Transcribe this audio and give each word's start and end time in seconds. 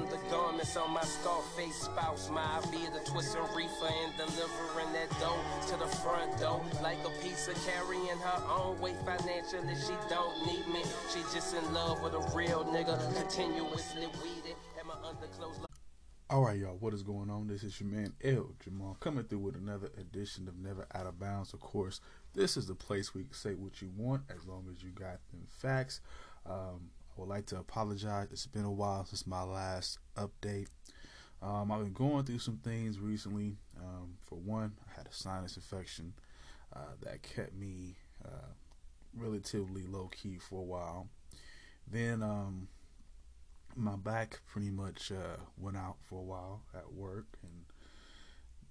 undergarments 0.00 0.76
on 0.76 0.90
my 0.92 1.02
Scarface 1.02 1.82
spouse. 1.82 2.30
My 2.30 2.60
be 2.70 2.78
the 2.92 3.04
twisting 3.10 3.42
reefer 3.54 3.92
and 4.04 4.16
delivering 4.16 4.92
that 4.92 5.10
dough 5.20 5.38
to 5.68 5.76
the 5.76 5.86
front 5.98 6.38
door. 6.38 6.64
Like 6.82 6.98
a 7.04 7.10
pizza 7.22 7.52
carrying 7.66 8.18
her 8.18 8.42
own 8.48 8.80
weight 8.80 8.96
financially. 9.04 9.74
She 9.74 9.94
don't 10.08 10.46
need 10.46 10.66
me. 10.72 10.82
She 11.12 11.20
just 11.34 11.54
in 11.54 11.74
love 11.74 12.02
with 12.02 12.14
a 12.14 12.36
real 12.36 12.64
nigga. 12.64 12.96
Continuously 13.14 14.06
weeded 14.22 14.56
at 14.78 14.86
my 14.86 14.94
underclothes. 15.06 15.60
All 16.28 16.42
right, 16.42 16.58
y'all, 16.58 16.76
what 16.78 16.94
is 16.94 17.02
going 17.02 17.28
on? 17.28 17.48
This 17.48 17.64
is 17.64 17.80
your 17.80 17.90
man 17.90 18.12
El 18.22 18.50
Jamal 18.62 18.96
coming 19.00 19.24
through 19.24 19.40
with 19.40 19.56
another 19.56 19.90
edition 19.98 20.46
of 20.46 20.56
Never 20.56 20.86
Out 20.94 21.06
of 21.06 21.18
Bounds. 21.18 21.52
Of 21.52 21.60
course, 21.60 22.00
this 22.34 22.56
is 22.56 22.66
the 22.66 22.74
place 22.74 23.10
you 23.14 23.24
can 23.24 23.32
say 23.32 23.54
what 23.54 23.82
you 23.82 23.90
want 23.96 24.22
as 24.30 24.46
long 24.46 24.66
as 24.72 24.82
you 24.82 24.90
got 24.90 25.18
them 25.32 25.42
facts. 25.48 26.00
Um, 26.46 26.90
I 27.16 27.20
would 27.20 27.28
like 27.28 27.46
to 27.46 27.58
apologize. 27.58 28.28
It's 28.30 28.46
been 28.46 28.64
a 28.64 28.70
while 28.70 29.04
since 29.04 29.26
my 29.26 29.42
last 29.42 29.98
update. 30.16 30.68
Um, 31.42 31.72
I've 31.72 31.82
been 31.82 31.92
going 31.92 32.24
through 32.24 32.38
some 32.38 32.58
things 32.58 32.98
recently. 32.98 33.56
Um, 33.78 34.16
for 34.22 34.36
one, 34.36 34.72
I 34.88 34.96
had 34.96 35.06
a 35.06 35.12
sinus 35.12 35.56
infection 35.56 36.12
uh, 36.74 36.94
that 37.02 37.22
kept 37.22 37.54
me 37.54 37.96
uh, 38.24 38.52
relatively 39.16 39.82
low 39.86 40.08
key 40.08 40.38
for 40.38 40.60
a 40.60 40.64
while. 40.64 41.08
Then, 41.90 42.22
um, 42.22 42.68
my 43.76 43.96
back 43.96 44.40
pretty 44.46 44.70
much 44.70 45.10
uh, 45.12 45.40
went 45.56 45.76
out 45.76 45.96
for 46.02 46.18
a 46.18 46.22
while 46.22 46.62
at 46.74 46.92
work, 46.92 47.26
and 47.42 47.64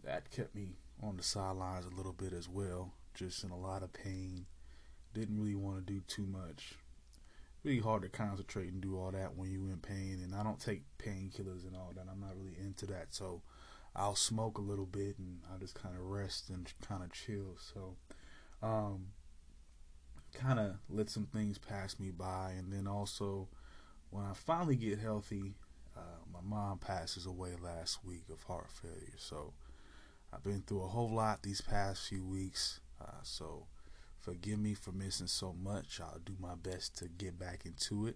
that 0.03 0.31
kept 0.31 0.55
me 0.55 0.77
on 1.01 1.17
the 1.17 1.23
sidelines 1.23 1.85
a 1.85 1.95
little 1.95 2.13
bit 2.13 2.33
as 2.33 2.47
well. 2.47 2.93
Just 3.13 3.43
in 3.43 3.51
a 3.51 3.57
lot 3.57 3.83
of 3.83 3.91
pain. 3.91 4.45
Didn't 5.13 5.41
really 5.41 5.55
want 5.55 5.85
to 5.85 5.93
do 5.93 6.01
too 6.07 6.25
much. 6.25 6.75
Really 7.63 7.79
hard 7.79 8.03
to 8.03 8.09
concentrate 8.09 8.71
and 8.71 8.81
do 8.81 8.97
all 8.97 9.11
that 9.11 9.35
when 9.35 9.51
you're 9.51 9.69
in 9.69 9.79
pain. 9.79 10.21
And 10.23 10.33
I 10.33 10.43
don't 10.43 10.59
take 10.59 10.83
painkillers 10.97 11.67
and 11.67 11.75
all 11.75 11.91
that. 11.95 12.05
I'm 12.09 12.21
not 12.21 12.37
really 12.37 12.55
into 12.59 12.85
that. 12.87 13.07
So 13.13 13.41
I'll 13.95 14.15
smoke 14.15 14.57
a 14.57 14.61
little 14.61 14.85
bit 14.85 15.17
and 15.17 15.39
I'll 15.51 15.59
just 15.59 15.75
kind 15.75 15.95
of 15.95 16.01
rest 16.01 16.49
and 16.49 16.71
kind 16.87 17.03
of 17.03 17.11
chill. 17.11 17.57
So, 17.57 17.95
um, 18.61 19.07
kind 20.33 20.59
of 20.59 20.75
let 20.89 21.09
some 21.09 21.25
things 21.25 21.57
pass 21.57 21.99
me 21.99 22.11
by. 22.11 22.53
And 22.57 22.71
then 22.71 22.87
also, 22.87 23.49
when 24.09 24.25
I 24.25 24.33
finally 24.33 24.75
get 24.75 24.99
healthy, 24.99 25.55
uh, 25.97 26.23
my 26.31 26.39
mom 26.43 26.77
passes 26.77 27.25
away 27.25 27.51
last 27.61 28.05
week 28.05 28.23
of 28.31 28.43
heart 28.43 28.69
failure. 28.71 29.17
So 29.17 29.53
I've 30.31 30.43
been 30.43 30.61
through 30.61 30.83
a 30.83 30.87
whole 30.87 31.11
lot 31.11 31.43
these 31.43 31.61
past 31.61 32.07
few 32.07 32.25
weeks. 32.25 32.79
Uh, 33.01 33.21
so 33.23 33.65
forgive 34.29 34.59
me 34.59 34.75
for 34.75 34.91
missing 34.91 35.25
so 35.25 35.55
much. 35.59 35.99
I'll 35.99 36.19
do 36.23 36.33
my 36.39 36.53
best 36.53 36.95
to 36.99 37.07
get 37.07 37.39
back 37.39 37.65
into 37.65 38.05
it. 38.05 38.15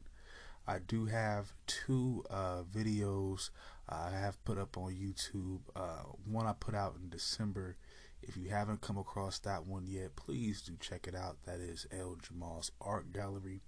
I 0.67 0.78
do 0.78 1.06
have 1.06 1.53
two 1.66 2.23
uh, 2.30 2.61
videos 2.72 3.50
I 3.89 4.11
have 4.11 4.44
put 4.45 4.59
up 4.59 4.78
on 4.78 4.94
YouTube. 4.94 5.61
Uh, 5.75 6.03
one 6.30 6.45
I 6.45 6.53
put 6.53 6.75
out 6.75 6.97
in 7.02 7.09
December. 7.09 7.78
If 8.22 8.38
you 8.38 8.50
haven't 8.50 8.81
come 8.81 8.97
across 8.97 9.39
that 9.39 9.66
one 9.66 9.88
yet, 9.88 10.16
please 10.16 10.62
do 10.62 10.73
check 10.79 11.07
it 11.07 11.16
out. 11.16 11.38
That 11.46 11.59
is 11.59 11.88
El 11.91 12.16
Jamal's 12.22 12.72
Art 12.79 13.12
Gallery. 13.12 13.62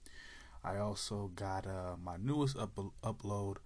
I 0.63 0.77
also 0.77 1.31
got 1.35 1.65
uh, 1.65 1.95
my 2.01 2.17
newest 2.17 2.57
up- 2.59 2.79
upload. 3.03 3.57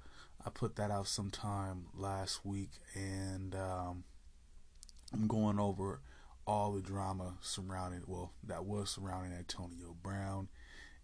I 0.45 0.49
put 0.51 0.77
that 0.77 0.89
out 0.89 1.07
sometime 1.07 1.87
last 1.93 2.45
week, 2.45 2.71
and 2.95 3.53
um, 3.55 4.05
I'm 5.13 5.27
going 5.27 5.59
over 5.59 5.99
all 6.49 6.71
the 6.71 6.81
drama 6.81 7.35
surrounding, 7.41 8.01
well, 8.07 8.31
that 8.43 8.65
was 8.65 8.89
surrounding 8.89 9.37
Antonio 9.37 9.95
Brown 10.01 10.47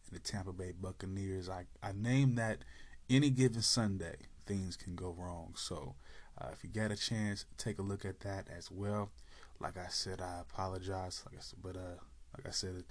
and 0.07 0.15
the 0.15 0.19
Tampa 0.19 0.51
Bay 0.51 0.71
Buccaneers. 0.71 1.47
I, 1.47 1.65
I 1.83 1.91
named 1.93 2.39
that 2.39 2.65
any 3.11 3.29
given 3.29 3.61
Sunday, 3.61 4.15
things 4.47 4.75
can 4.75 4.95
go 4.95 5.15
wrong. 5.15 5.53
So 5.55 5.93
uh, 6.41 6.47
if 6.51 6.63
you 6.63 6.69
get 6.71 6.91
a 6.91 6.95
chance, 6.95 7.45
take 7.59 7.77
a 7.77 7.83
look 7.83 8.05
at 8.05 8.21
that 8.21 8.47
as 8.57 8.71
well. 8.71 9.11
Like 9.59 9.77
I 9.77 9.85
said, 9.89 10.19
I 10.19 10.41
apologize. 10.41 11.21
Like 11.27 11.37
I 11.37 11.41
said, 11.41 11.59
but 11.61 11.75
uh, 11.75 12.01
like 12.35 12.47
I 12.47 12.51
said, 12.51 12.83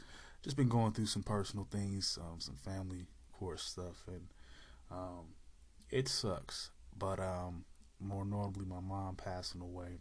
just 0.44 0.56
been 0.56 0.68
going 0.68 0.92
through 0.92 1.06
some 1.06 1.24
personal 1.24 1.66
things, 1.68 2.20
um, 2.22 2.38
some 2.38 2.54
family 2.54 3.06
course 3.32 3.64
stuff, 3.64 4.04
and 4.06 4.28
um, 4.92 5.34
it 5.90 6.06
sucks. 6.06 6.70
But 6.96 7.18
um, 7.18 7.64
more 7.98 8.24
normally, 8.24 8.64
my 8.64 8.80
mom 8.80 9.16
passing 9.16 9.60
away 9.60 9.98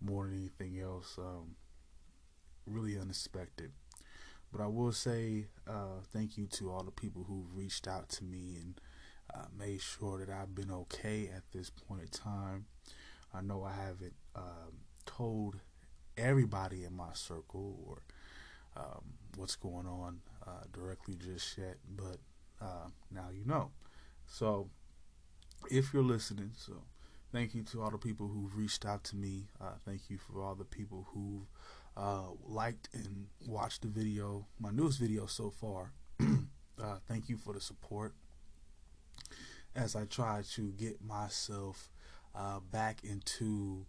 more 0.00 0.24
than 0.24 0.38
anything 0.40 0.80
else, 0.80 1.18
um, 1.18 1.56
really 2.66 2.98
unexpected. 2.98 3.72
But 4.52 4.62
I 4.62 4.66
will 4.66 4.92
say 4.92 5.46
uh, 5.68 6.00
thank 6.12 6.38
you 6.38 6.46
to 6.46 6.70
all 6.70 6.84
the 6.84 6.92
people 6.92 7.24
who've 7.24 7.56
reached 7.56 7.88
out 7.88 8.08
to 8.10 8.24
me 8.24 8.56
and 8.60 8.80
uh, 9.34 9.46
made 9.58 9.80
sure 9.80 10.18
that 10.18 10.30
I've 10.30 10.54
been 10.54 10.70
okay 10.70 11.28
at 11.34 11.42
this 11.52 11.70
point 11.70 12.02
in 12.02 12.08
time. 12.08 12.66
I 13.32 13.40
know 13.40 13.64
I 13.64 13.72
haven't 13.72 14.14
um, 14.36 14.84
told 15.06 15.56
everybody 16.16 16.84
in 16.84 16.94
my 16.96 17.12
circle 17.14 17.76
or 17.86 18.02
um, 18.76 19.02
what's 19.36 19.56
going 19.56 19.86
on 19.86 20.20
uh, 20.46 20.64
directly 20.72 21.16
just 21.16 21.58
yet, 21.58 21.76
but 21.88 22.18
uh, 22.60 22.88
now 23.10 23.28
you 23.32 23.44
know. 23.44 23.70
So, 24.26 24.68
if 25.70 25.92
you're 25.92 26.02
listening, 26.02 26.52
so 26.56 26.74
thank 27.32 27.54
you 27.54 27.62
to 27.64 27.82
all 27.82 27.90
the 27.90 27.98
people 27.98 28.28
who've 28.28 28.56
reached 28.56 28.84
out 28.84 29.04
to 29.04 29.16
me. 29.16 29.48
Uh, 29.60 29.72
thank 29.84 30.08
you 30.08 30.18
for 30.18 30.42
all 30.42 30.54
the 30.54 30.64
people 30.64 31.08
who've 31.12 31.46
uh, 31.96 32.28
liked 32.46 32.88
and 32.92 33.26
watched 33.46 33.82
the 33.82 33.88
video, 33.88 34.46
my 34.58 34.70
newest 34.70 34.98
video 34.98 35.26
so 35.26 35.50
far. 35.50 35.92
Uh, 36.76 36.96
thank 37.06 37.28
you 37.28 37.36
for 37.36 37.54
the 37.54 37.60
support 37.60 38.14
as 39.76 39.94
I 39.94 40.06
try 40.06 40.42
to 40.54 40.72
get 40.72 41.00
myself 41.00 41.88
uh, 42.34 42.58
back 42.58 43.04
into 43.04 43.86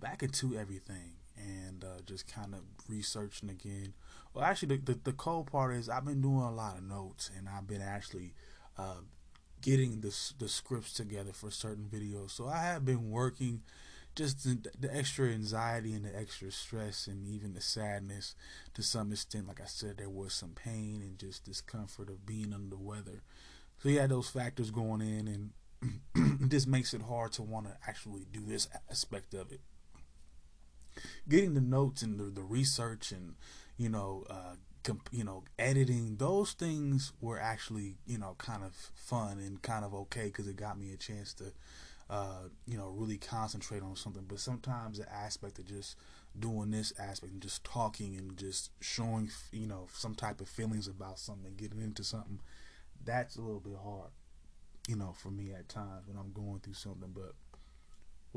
back 0.00 0.22
into 0.22 0.56
everything 0.56 1.14
and 1.36 1.84
uh, 1.84 2.00
just 2.06 2.32
kind 2.32 2.54
of 2.54 2.60
researching 2.88 3.50
again. 3.50 3.92
Well, 4.32 4.44
actually, 4.44 4.76
the, 4.76 4.92
the, 4.92 5.00
the 5.04 5.12
cool 5.12 5.44
part 5.44 5.74
is 5.74 5.88
I've 5.88 6.04
been 6.04 6.22
doing 6.22 6.40
a 6.42 6.52
lot 6.52 6.78
of 6.78 6.84
notes, 6.84 7.30
and 7.36 7.48
I've 7.48 7.66
been 7.66 7.82
actually 7.82 8.34
uh, 8.78 9.00
getting 9.60 10.00
the 10.00 10.14
the 10.38 10.48
scripts 10.48 10.92
together 10.92 11.32
for 11.32 11.50
certain 11.50 11.88
videos. 11.92 12.30
So 12.30 12.48
I 12.48 12.62
have 12.62 12.84
been 12.84 13.10
working 13.10 13.62
just 14.16 14.44
the, 14.44 14.70
the, 14.78 14.94
extra 14.94 15.28
anxiety 15.28 15.92
and 15.92 16.04
the 16.04 16.18
extra 16.18 16.50
stress 16.50 17.06
and 17.06 17.28
even 17.28 17.54
the 17.54 17.60
sadness 17.60 18.34
to 18.74 18.82
some 18.82 19.12
extent. 19.12 19.46
Like 19.46 19.60
I 19.60 19.66
said, 19.66 19.98
there 19.98 20.10
was 20.10 20.32
some 20.32 20.50
pain 20.50 21.02
and 21.02 21.18
just 21.18 21.44
discomfort 21.44 22.08
of 22.08 22.26
being 22.26 22.52
under 22.52 22.70
the 22.70 22.82
weather. 22.82 23.22
So 23.78 23.90
you 23.90 24.00
had 24.00 24.10
those 24.10 24.28
factors 24.30 24.70
going 24.70 25.02
in, 25.02 25.52
and 26.14 26.40
this 26.50 26.66
makes 26.66 26.94
it 26.94 27.02
hard 27.02 27.32
to 27.32 27.42
want 27.42 27.66
to 27.66 27.76
actually 27.86 28.26
do 28.32 28.40
this 28.44 28.68
aspect 28.90 29.34
of 29.34 29.52
it 29.52 29.60
getting 31.28 31.54
the 31.54 31.60
notes 31.60 32.02
and 32.02 32.18
the, 32.18 32.24
the 32.24 32.42
research 32.42 33.12
and 33.12 33.34
you 33.76 33.88
know 33.88 34.24
uh, 34.30 34.54
comp- 34.82 35.08
you 35.12 35.24
know 35.24 35.44
editing 35.58 36.16
those 36.16 36.52
things 36.52 37.12
were 37.20 37.38
actually 37.38 37.96
you 38.06 38.18
know 38.18 38.34
kind 38.38 38.64
of 38.64 38.74
fun 38.94 39.38
and 39.38 39.62
kind 39.62 39.84
of 39.84 39.94
okay 39.94 40.26
because 40.26 40.48
it 40.48 40.56
got 40.56 40.78
me 40.78 40.92
a 40.92 40.96
chance 40.96 41.32
to 41.34 41.52
uh, 42.08 42.48
you 42.66 42.76
know 42.76 42.88
really 42.88 43.18
concentrate 43.18 43.82
on 43.82 43.96
something 43.96 44.24
but 44.28 44.38
sometimes 44.38 44.98
the 44.98 45.12
aspect 45.12 45.58
of 45.58 45.66
just 45.66 45.96
doing 46.38 46.70
this 46.70 46.92
aspect 46.98 47.32
and 47.32 47.42
just 47.42 47.64
talking 47.64 48.16
and 48.16 48.36
just 48.36 48.70
showing 48.80 49.30
you 49.52 49.66
know 49.66 49.86
some 49.92 50.14
type 50.14 50.40
of 50.40 50.48
feelings 50.48 50.86
about 50.86 51.18
something 51.18 51.52
getting 51.56 51.80
into 51.80 52.04
something 52.04 52.40
that's 53.04 53.36
a 53.36 53.40
little 53.40 53.60
bit 53.60 53.76
hard 53.82 54.10
you 54.86 54.96
know 54.96 55.14
for 55.16 55.30
me 55.30 55.52
at 55.52 55.68
times 55.68 56.06
when 56.06 56.16
i'm 56.16 56.32
going 56.32 56.60
through 56.60 56.74
something 56.74 57.10
but 57.12 57.32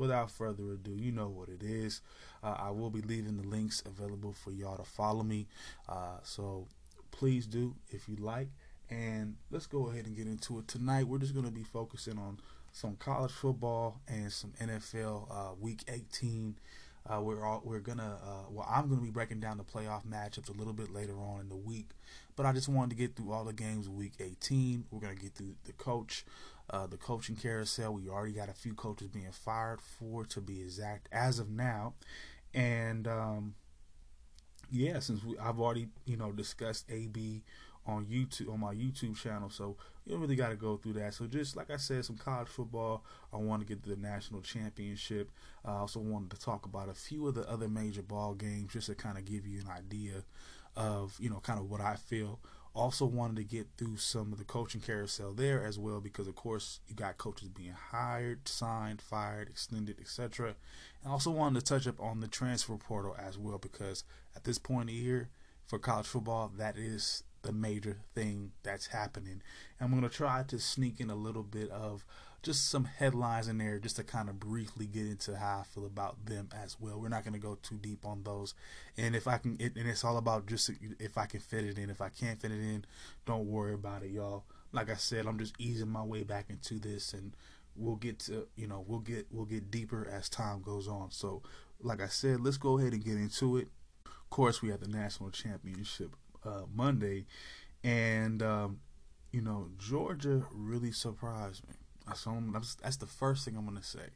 without 0.00 0.30
further 0.30 0.72
ado, 0.72 0.92
you 0.92 1.12
know 1.12 1.28
what 1.28 1.50
it 1.50 1.62
is. 1.62 2.00
Uh, 2.42 2.56
I 2.58 2.70
will 2.70 2.88
be 2.88 3.02
leaving 3.02 3.36
the 3.36 3.46
links 3.46 3.82
available 3.84 4.32
for 4.32 4.50
y'all 4.50 4.78
to 4.78 4.82
follow 4.82 5.22
me. 5.22 5.46
Uh, 5.86 6.18
so 6.22 6.66
please 7.10 7.46
do 7.46 7.76
if 7.90 8.08
you 8.08 8.16
like. 8.16 8.48
And 8.88 9.36
let's 9.50 9.66
go 9.66 9.88
ahead 9.88 10.06
and 10.06 10.16
get 10.16 10.26
into 10.26 10.58
it. 10.58 10.66
Tonight, 10.66 11.06
we're 11.06 11.18
just 11.18 11.34
going 11.34 11.46
to 11.46 11.52
be 11.52 11.62
focusing 11.62 12.18
on 12.18 12.40
some 12.72 12.96
college 12.96 13.32
football 13.32 14.00
and 14.08 14.32
some 14.32 14.52
NFL 14.60 15.30
uh, 15.30 15.54
Week 15.58 15.82
18. 15.88 16.56
Uh, 17.08 17.20
we're 17.20 17.44
all, 17.44 17.62
we're 17.64 17.80
gonna 17.80 18.18
uh, 18.22 18.50
well 18.50 18.66
I'm 18.70 18.88
gonna 18.88 19.00
be 19.00 19.10
breaking 19.10 19.40
down 19.40 19.56
the 19.56 19.64
playoff 19.64 20.04
matchups 20.06 20.50
a 20.50 20.52
little 20.52 20.74
bit 20.74 20.92
later 20.92 21.18
on 21.18 21.40
in 21.40 21.48
the 21.48 21.56
week, 21.56 21.90
but 22.36 22.44
I 22.44 22.52
just 22.52 22.68
wanted 22.68 22.90
to 22.90 22.96
get 22.96 23.16
through 23.16 23.32
all 23.32 23.44
the 23.44 23.54
games 23.54 23.88
Week 23.88 24.12
18. 24.20 24.84
We're 24.90 25.00
gonna 25.00 25.14
get 25.14 25.34
through 25.34 25.54
the 25.64 25.72
coach 25.72 26.24
uh, 26.70 26.86
the 26.86 26.96
coaching 26.96 27.36
carousel. 27.36 27.92
We 27.92 28.08
already 28.08 28.32
got 28.32 28.48
a 28.48 28.54
few 28.54 28.74
coaches 28.74 29.08
being 29.08 29.32
fired 29.32 29.80
for, 29.80 30.24
to 30.26 30.40
be 30.40 30.60
exact, 30.60 31.08
as 31.12 31.38
of 31.38 31.50
now. 31.50 31.94
And 32.54 33.06
um, 33.08 33.54
yeah, 34.70 35.00
since 35.00 35.22
we, 35.24 35.36
I've 35.38 35.60
already 35.60 35.88
you 36.06 36.16
know 36.16 36.32
discussed 36.32 36.86
AB 36.90 37.42
on 37.86 38.06
YouTube 38.06 38.52
on 38.52 38.60
my 38.60 38.74
YouTube 38.74 39.16
channel, 39.16 39.50
so 39.50 39.76
you 40.10 40.16
don't 40.16 40.22
really 40.22 40.34
got 40.34 40.48
to 40.48 40.56
go 40.56 40.76
through 40.76 40.94
that. 40.94 41.14
So 41.14 41.26
just 41.26 41.56
like 41.56 41.70
I 41.70 41.76
said, 41.76 42.04
some 42.04 42.16
college 42.16 42.48
football. 42.48 43.04
I 43.32 43.36
want 43.36 43.62
to 43.62 43.66
get 43.66 43.84
to 43.84 43.90
the 43.90 43.96
national 43.96 44.40
championship. 44.40 45.30
I 45.64 45.72
also 45.74 46.00
wanted 46.00 46.30
to 46.30 46.40
talk 46.40 46.66
about 46.66 46.88
a 46.88 46.94
few 46.94 47.28
of 47.28 47.36
the 47.36 47.48
other 47.48 47.68
major 47.68 48.02
ball 48.02 48.34
games, 48.34 48.72
just 48.72 48.88
to 48.88 48.96
kind 48.96 49.16
of 49.16 49.24
give 49.24 49.46
you 49.46 49.60
an 49.60 49.68
idea 49.68 50.24
of 50.74 51.16
you 51.20 51.30
know 51.30 51.40
kind 51.40 51.60
of 51.60 51.70
what 51.70 51.80
I 51.80 51.94
feel 51.94 52.40
Also 52.74 53.04
wanted 53.04 53.36
to 53.36 53.44
get 53.44 53.66
through 53.76 53.96
some 53.96 54.32
of 54.32 54.38
the 54.38 54.44
coaching 54.44 54.80
carousel 54.80 55.32
there 55.32 55.64
as 55.64 55.78
well 55.78 56.00
because 56.00 56.28
of 56.28 56.36
course 56.36 56.80
you 56.86 56.94
got 56.94 57.18
coaches 57.18 57.48
being 57.48 57.74
hired, 57.90 58.46
signed, 58.46 59.00
fired, 59.02 59.48
extended, 59.48 59.96
etc. 60.00 60.54
And 61.02 61.12
also 61.12 61.30
wanted 61.30 61.60
to 61.60 61.66
touch 61.66 61.86
up 61.88 62.00
on 62.00 62.20
the 62.20 62.28
transfer 62.28 62.76
portal 62.76 63.16
as 63.18 63.36
well 63.38 63.58
because 63.58 64.04
at 64.36 64.44
this 64.44 64.58
point 64.58 64.88
of 64.88 64.94
year 64.94 65.30
for 65.66 65.78
college 65.78 66.06
football 66.06 66.50
that 66.58 66.76
is 66.76 67.24
the 67.42 67.52
major 67.52 67.98
thing 68.14 68.52
that's 68.62 68.88
happening. 68.88 69.42
I'm 69.80 69.90
going 69.90 70.02
to 70.02 70.08
try 70.08 70.42
to 70.48 70.58
sneak 70.58 71.00
in 71.00 71.10
a 71.10 71.14
little 71.14 71.42
bit 71.42 71.70
of 71.70 72.04
just 72.42 72.70
some 72.70 72.84
headlines 72.84 73.48
in 73.48 73.58
there 73.58 73.78
just 73.78 73.96
to 73.96 74.04
kind 74.04 74.28
of 74.28 74.40
briefly 74.40 74.86
get 74.86 75.06
into 75.06 75.36
how 75.36 75.60
I 75.60 75.62
feel 75.64 75.84
about 75.84 76.24
them 76.24 76.48
as 76.52 76.76
well. 76.80 76.98
We're 76.98 77.08
not 77.08 77.24
going 77.24 77.34
to 77.34 77.40
go 77.40 77.58
too 77.62 77.76
deep 77.76 78.06
on 78.06 78.22
those. 78.22 78.54
And 78.96 79.14
if 79.14 79.28
I 79.28 79.38
can, 79.38 79.56
it, 79.58 79.76
and 79.76 79.88
it's 79.88 80.04
all 80.04 80.16
about 80.16 80.46
just 80.46 80.70
if 80.98 81.18
I 81.18 81.26
can 81.26 81.40
fit 81.40 81.64
it 81.64 81.78
in. 81.78 81.90
If 81.90 82.00
I 82.00 82.08
can't 82.08 82.40
fit 82.40 82.50
it 82.50 82.60
in, 82.60 82.84
don't 83.26 83.46
worry 83.46 83.74
about 83.74 84.02
it, 84.02 84.10
y'all. 84.10 84.44
Like 84.72 84.88
I 84.90 84.94
said, 84.94 85.26
I'm 85.26 85.38
just 85.38 85.54
easing 85.58 85.88
my 85.88 86.02
way 86.02 86.22
back 86.22 86.46
into 86.48 86.78
this 86.78 87.12
and 87.12 87.36
we'll 87.76 87.96
get 87.96 88.20
to, 88.20 88.46
you 88.56 88.66
know, 88.66 88.84
we'll 88.86 89.00
get, 89.00 89.26
we'll 89.30 89.44
get 89.44 89.70
deeper 89.70 90.08
as 90.10 90.28
time 90.28 90.62
goes 90.62 90.88
on. 90.88 91.10
So, 91.10 91.42
like 91.82 92.00
I 92.00 92.08
said, 92.08 92.40
let's 92.40 92.56
go 92.56 92.78
ahead 92.78 92.92
and 92.92 93.04
get 93.04 93.16
into 93.16 93.56
it. 93.58 93.68
Of 94.06 94.30
course, 94.30 94.62
we 94.62 94.70
have 94.70 94.80
the 94.80 94.88
national 94.88 95.30
championship 95.30 96.14
uh, 96.44 96.62
Monday, 96.74 97.26
and 97.84 98.42
um, 98.42 98.80
you 99.32 99.40
know 99.40 99.68
Georgia 99.78 100.44
really 100.52 100.92
surprised 100.92 101.66
me. 101.68 101.74
That's, 102.52 102.74
that's 102.76 102.96
the 102.96 103.06
first 103.06 103.44
thing 103.44 103.56
I'm 103.56 103.64
gonna 103.64 103.82
say. 103.82 104.10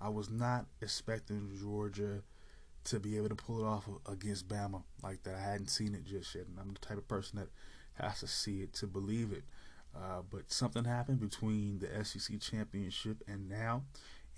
I 0.00 0.08
was 0.08 0.30
not 0.30 0.66
expecting 0.80 1.50
Georgia 1.60 2.22
to 2.84 3.00
be 3.00 3.16
able 3.16 3.28
to 3.28 3.34
pull 3.34 3.60
it 3.60 3.66
off 3.66 3.88
against 4.10 4.48
Bama 4.48 4.82
like 5.02 5.22
that. 5.24 5.34
I 5.34 5.40
hadn't 5.40 5.68
seen 5.70 5.94
it 5.94 6.04
just 6.04 6.34
yet, 6.34 6.46
and 6.46 6.58
I'm 6.58 6.72
the 6.72 6.78
type 6.80 6.98
of 6.98 7.08
person 7.08 7.38
that 7.38 7.48
has 8.02 8.20
to 8.20 8.26
see 8.26 8.62
it 8.62 8.72
to 8.74 8.86
believe 8.86 9.32
it. 9.32 9.44
Uh, 9.94 10.22
but 10.30 10.50
something 10.52 10.84
happened 10.84 11.20
between 11.20 11.80
the 11.80 12.04
SEC 12.04 12.40
championship 12.40 13.22
and 13.28 13.48
now, 13.48 13.82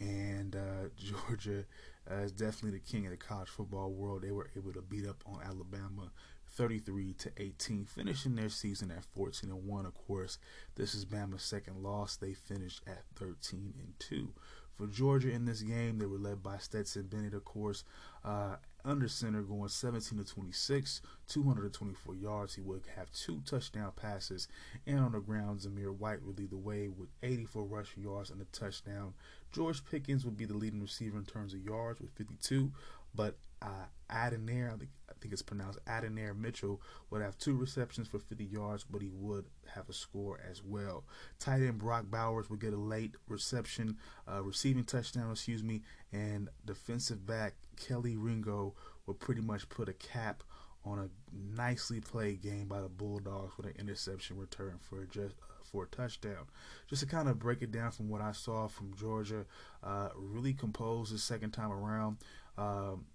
and 0.01 0.57
uh, 0.57 0.89
Georgia 0.97 1.65
uh, 2.11 2.17
is 2.17 2.33
definitely 2.33 2.79
the 2.79 2.85
king 2.93 3.05
of 3.07 3.13
the 3.13 3.17
college 3.17 3.49
football 3.49 3.91
world. 3.91 4.23
They 4.23 4.33
were 4.33 4.51
able 4.57 4.73
to 4.73 4.83
beat 4.83 5.07
up 5.07 5.23
on 5.27 5.41
Alabama 5.45 6.11
33 6.53 7.15
to 7.15 7.31
18, 7.37 7.87
finishing 7.87 8.35
their 8.35 8.49
season 8.49 8.91
at 8.91 9.05
14 9.05 9.51
and 9.51 9.67
1. 9.67 9.87
Of 9.87 9.95
course, 9.95 10.39
this 10.75 10.95
is 10.95 11.05
Bama's 11.05 11.43
second 11.43 11.83
loss. 11.83 12.17
They 12.17 12.35
finished 12.35 12.83
at 12.87 13.05
13 13.17 13.75
and 13.79 13.95
2. 13.99 14.33
For 14.77 14.87
Georgia 14.87 15.31
in 15.31 15.45
this 15.45 15.63
game, 15.63 15.99
they 15.99 16.07
were 16.07 16.19
led 16.19 16.43
by 16.43 16.59
Stetson 16.59 17.03
Bennett, 17.05 17.35
of 17.35 17.45
course, 17.45 17.85
uh, 18.25 18.57
under 18.85 19.07
center, 19.07 19.43
going 19.43 19.69
17 19.69 20.19
to 20.19 20.25
26, 20.25 21.03
224 21.29 22.15
yards. 22.15 22.55
He 22.55 22.63
would 22.63 22.83
have 22.97 23.13
two 23.13 23.43
touchdown 23.45 23.93
passes, 23.95 24.49
and 24.87 24.99
on 24.99 25.13
the 25.13 25.21
ground, 25.21 25.61
Zamir 25.61 25.95
White 25.95 26.25
would 26.25 26.39
lead 26.39 26.51
the 26.51 26.57
way 26.57 26.89
with 26.89 27.11
84 27.23 27.65
rushing 27.65 28.03
yards 28.03 28.31
and 28.31 28.41
a 28.41 28.45
touchdown. 28.47 29.15
George 29.53 29.85
Pickens 29.85 30.25
would 30.25 30.37
be 30.37 30.47
the 30.47 30.57
leading 30.57 30.81
receiver 30.81 31.19
in 31.19 31.27
terms 31.27 31.55
of 31.55 31.61
yards 31.61 32.01
with 32.01 32.11
52, 32.17 32.73
but 33.15 33.37
uh, 33.63 33.87
I 34.11 34.29
think, 34.29 35.33
it's 35.33 35.43
pronounced 35.43 35.79
Adonai 35.87 36.33
Mitchell, 36.37 36.83
would 37.11 37.23
have 37.23 37.39
two 37.39 37.57
receptions 37.57 38.09
for 38.09 38.19
50 38.19 38.45
yards, 38.45 38.85
but 38.85 39.01
he 39.01 39.09
would 39.09 39.47
have 39.75 39.89
a 39.89 39.93
score 39.93 40.41
as 40.51 40.63
well. 40.63 41.05
Tight 41.39 41.63
end 41.63 41.79
Brock 41.79 42.07
Bowers 42.11 42.51
would 42.51 42.61
get 42.61 42.75
a 42.75 42.77
late 42.77 43.15
reception, 43.29 43.97
uh, 44.31 44.43
receiving 44.43 44.85
touchdown, 44.85 45.31
excuse 45.31 45.63
me, 45.63 45.83
and 46.13 46.49
defensive 46.65 47.25
back 47.27 47.55
Kelee 47.77 48.17
Ringo 48.19 48.75
would 49.07 49.21
pretty 49.21 49.41
much 49.41 49.69
put 49.69 49.89
a 49.89 49.95
cap 49.95 50.43
on 50.85 50.99
a 50.99 51.09
nicely 51.57 52.01
played 52.01 52.43
game 52.43 52.67
by 52.67 52.81
the 52.81 52.89
Bulldogs 52.89 53.57
with 53.57 53.67
an 53.67 53.75
interception 53.79 54.37
return 54.37 54.79
for 54.81 55.05
just 55.07 55.37
for 55.71 55.85
a 55.85 55.87
touchdown. 55.87 56.47
Just 56.89 57.03
to 57.03 57.09
kind 57.09 57.29
of 57.29 57.39
break 57.39 57.63
it 57.63 57.73
down 57.73 57.93
from 57.93 58.09
what 58.09 58.21
I 58.21 58.33
saw 58.33 58.69
from 58.69 58.95
Georgia, 58.95 59.47
uh, 59.83 60.09
really 60.17 60.53
composed 60.53 61.15
the 61.15 61.19
second 61.19 61.53
time 61.53 61.73
around. 61.73 62.19
Um, 62.59 63.07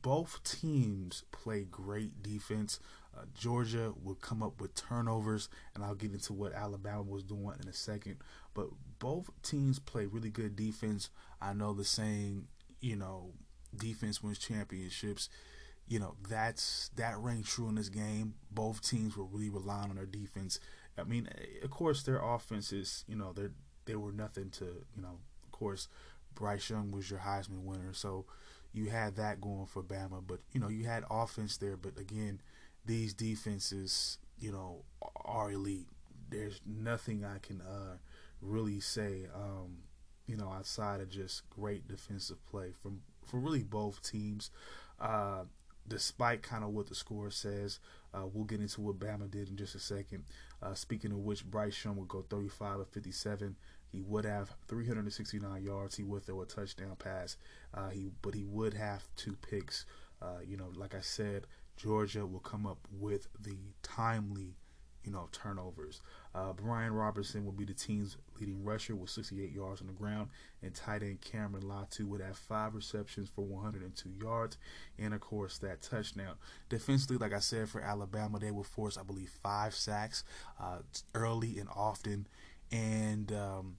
both 0.00 0.42
teams 0.44 1.24
play 1.32 1.64
great 1.64 2.22
defense. 2.22 2.80
Uh, 3.16 3.24
Georgia 3.34 3.92
would 4.02 4.20
come 4.20 4.42
up 4.42 4.60
with 4.60 4.74
turnovers, 4.74 5.48
and 5.74 5.84
I'll 5.84 5.94
get 5.94 6.12
into 6.12 6.32
what 6.32 6.54
Alabama 6.54 7.02
was 7.02 7.22
doing 7.22 7.56
in 7.62 7.68
a 7.68 7.72
second. 7.74 8.16
But 8.54 8.68
both 8.98 9.30
teams 9.42 9.78
play 9.78 10.06
really 10.06 10.30
good 10.30 10.56
defense. 10.56 11.10
I 11.40 11.52
know 11.52 11.74
the 11.74 11.84
saying, 11.84 12.46
you 12.80 12.96
know, 12.96 13.32
defense 13.76 14.22
wins 14.22 14.38
championships. 14.38 15.28
You 15.86 15.98
know, 15.98 16.14
that's 16.28 16.90
that 16.96 17.18
rang 17.18 17.42
true 17.42 17.68
in 17.68 17.74
this 17.74 17.90
game. 17.90 18.34
Both 18.50 18.88
teams 18.88 19.16
were 19.16 19.24
really 19.24 19.50
relying 19.50 19.90
on 19.90 19.96
their 19.96 20.06
defense. 20.06 20.58
I 20.96 21.04
mean, 21.04 21.28
of 21.62 21.70
course, 21.70 22.02
their 22.02 22.22
offenses, 22.22 23.04
you 23.06 23.16
know, 23.16 23.32
they 23.32 23.48
they 23.84 23.96
were 23.96 24.12
nothing 24.12 24.50
to, 24.50 24.64
you 24.64 25.02
know, 25.02 25.18
of 25.44 25.52
course, 25.52 25.88
Bryce 26.34 26.70
Young 26.70 26.92
was 26.92 27.10
your 27.10 27.20
Heisman 27.20 27.64
winner, 27.64 27.92
so 27.92 28.26
you 28.72 28.90
had 28.90 29.16
that 29.16 29.40
going 29.40 29.66
for 29.66 29.82
Bama, 29.82 30.22
but 30.26 30.40
you 30.52 30.60
know 30.60 30.68
you 30.68 30.84
had 30.84 31.04
offense 31.10 31.56
there. 31.56 31.76
But 31.76 31.98
again, 31.98 32.40
these 32.84 33.14
defenses, 33.14 34.18
you 34.38 34.52
know, 34.52 34.84
are 35.16 35.52
elite. 35.52 35.88
There's 36.30 36.60
nothing 36.66 37.24
I 37.24 37.38
can 37.38 37.60
uh, 37.60 37.96
really 38.40 38.80
say, 38.80 39.26
um, 39.34 39.78
you 40.26 40.36
know, 40.36 40.50
outside 40.50 41.00
of 41.00 41.10
just 41.10 41.48
great 41.50 41.86
defensive 41.86 42.44
play 42.46 42.72
from 42.82 43.02
for 43.26 43.38
really 43.38 43.62
both 43.62 44.02
teams. 44.02 44.50
Uh, 45.00 45.44
despite 45.88 46.42
kind 46.42 46.64
of 46.64 46.70
what 46.70 46.86
the 46.86 46.94
score 46.94 47.30
says, 47.30 47.80
uh, 48.14 48.26
we'll 48.32 48.44
get 48.44 48.60
into 48.60 48.80
what 48.80 48.98
Bama 48.98 49.30
did 49.30 49.48
in 49.48 49.56
just 49.56 49.74
a 49.74 49.80
second. 49.80 50.24
Uh, 50.62 50.74
speaking 50.74 51.10
of 51.10 51.18
which, 51.18 51.44
Bryce 51.44 51.84
Young 51.84 51.96
would 51.96 52.08
go 52.08 52.24
35 52.28 52.80
of 52.80 52.88
57, 52.88 53.56
he 53.92 54.00
would 54.00 54.24
have 54.24 54.54
369 54.68 55.62
yards. 55.62 55.96
He 55.96 56.02
would 56.02 56.24
throw 56.24 56.40
a 56.40 56.46
touchdown 56.46 56.96
pass. 56.98 57.36
Uh, 57.74 57.90
he, 57.90 58.10
but 58.22 58.34
he 58.34 58.44
would 58.44 58.74
have 58.74 59.04
two 59.16 59.36
picks. 59.48 59.84
Uh, 60.20 60.38
you 60.46 60.56
know, 60.56 60.72
like 60.74 60.94
I 60.94 61.00
said, 61.00 61.46
Georgia 61.76 62.26
will 62.26 62.40
come 62.40 62.66
up 62.66 62.78
with 62.90 63.28
the 63.38 63.56
timely, 63.82 64.54
you 65.04 65.12
know, 65.12 65.28
turnovers. 65.32 66.00
Uh, 66.34 66.52
Brian 66.54 66.94
Robertson 66.94 67.44
will 67.44 67.52
be 67.52 67.64
the 67.64 67.74
team's 67.74 68.16
leading 68.40 68.64
rusher 68.64 68.94
with 68.94 69.10
68 69.10 69.52
yards 69.52 69.82
on 69.82 69.88
the 69.88 69.92
ground, 69.92 70.28
and 70.62 70.74
tight 70.74 71.02
end 71.02 71.20
Cameron 71.20 71.64
Latu 71.64 72.06
would 72.06 72.22
have 72.22 72.38
five 72.38 72.74
receptions 72.74 73.28
for 73.28 73.44
102 73.44 74.08
yards, 74.22 74.56
and 74.98 75.12
of 75.12 75.20
course 75.20 75.58
that 75.58 75.82
touchdown. 75.82 76.36
Defensively, 76.70 77.16
like 77.18 77.34
I 77.34 77.40
said, 77.40 77.68
for 77.68 77.82
Alabama, 77.82 78.38
they 78.38 78.50
will 78.50 78.64
force, 78.64 78.96
I 78.96 79.02
believe, 79.02 79.30
five 79.42 79.74
sacks 79.74 80.24
uh, 80.58 80.78
early 81.14 81.58
and 81.58 81.68
often, 81.74 82.26
and 82.70 83.30
um, 83.32 83.76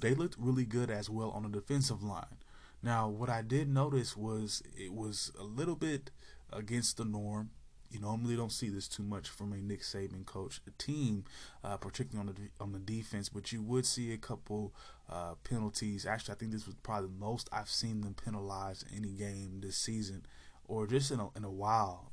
they 0.00 0.14
looked 0.14 0.36
really 0.38 0.64
good 0.64 0.90
as 0.90 1.08
well 1.08 1.30
on 1.30 1.42
the 1.42 1.48
defensive 1.48 2.02
line. 2.02 2.38
Now, 2.82 3.08
what 3.08 3.30
I 3.30 3.42
did 3.42 3.68
notice 3.68 4.16
was 4.16 4.62
it 4.76 4.92
was 4.92 5.32
a 5.38 5.44
little 5.44 5.76
bit 5.76 6.10
against 6.52 6.98
the 6.98 7.04
norm. 7.04 7.50
You 7.90 8.00
normally 8.00 8.36
don't 8.36 8.52
see 8.52 8.68
this 8.68 8.88
too 8.88 9.04
much 9.04 9.28
from 9.28 9.52
a 9.52 9.56
Nick 9.56 9.82
Saban 9.82 10.26
coach, 10.26 10.60
a 10.66 10.70
team, 10.82 11.24
uh, 11.62 11.76
particularly 11.76 12.28
on 12.28 12.34
the 12.34 12.62
on 12.62 12.72
the 12.72 12.78
defense. 12.80 13.28
But 13.28 13.52
you 13.52 13.62
would 13.62 13.86
see 13.86 14.12
a 14.12 14.18
couple 14.18 14.74
uh, 15.08 15.34
penalties. 15.44 16.04
Actually, 16.04 16.34
I 16.34 16.38
think 16.38 16.52
this 16.52 16.66
was 16.66 16.74
probably 16.82 17.08
the 17.08 17.24
most 17.24 17.48
I've 17.52 17.70
seen 17.70 18.00
them 18.00 18.14
penalized 18.14 18.84
in 18.90 18.98
any 18.98 19.12
game 19.12 19.60
this 19.62 19.76
season, 19.76 20.26
or 20.66 20.86
just 20.86 21.10
in 21.10 21.20
a 21.20 21.28
in 21.36 21.44
a 21.44 21.50
while. 21.50 22.10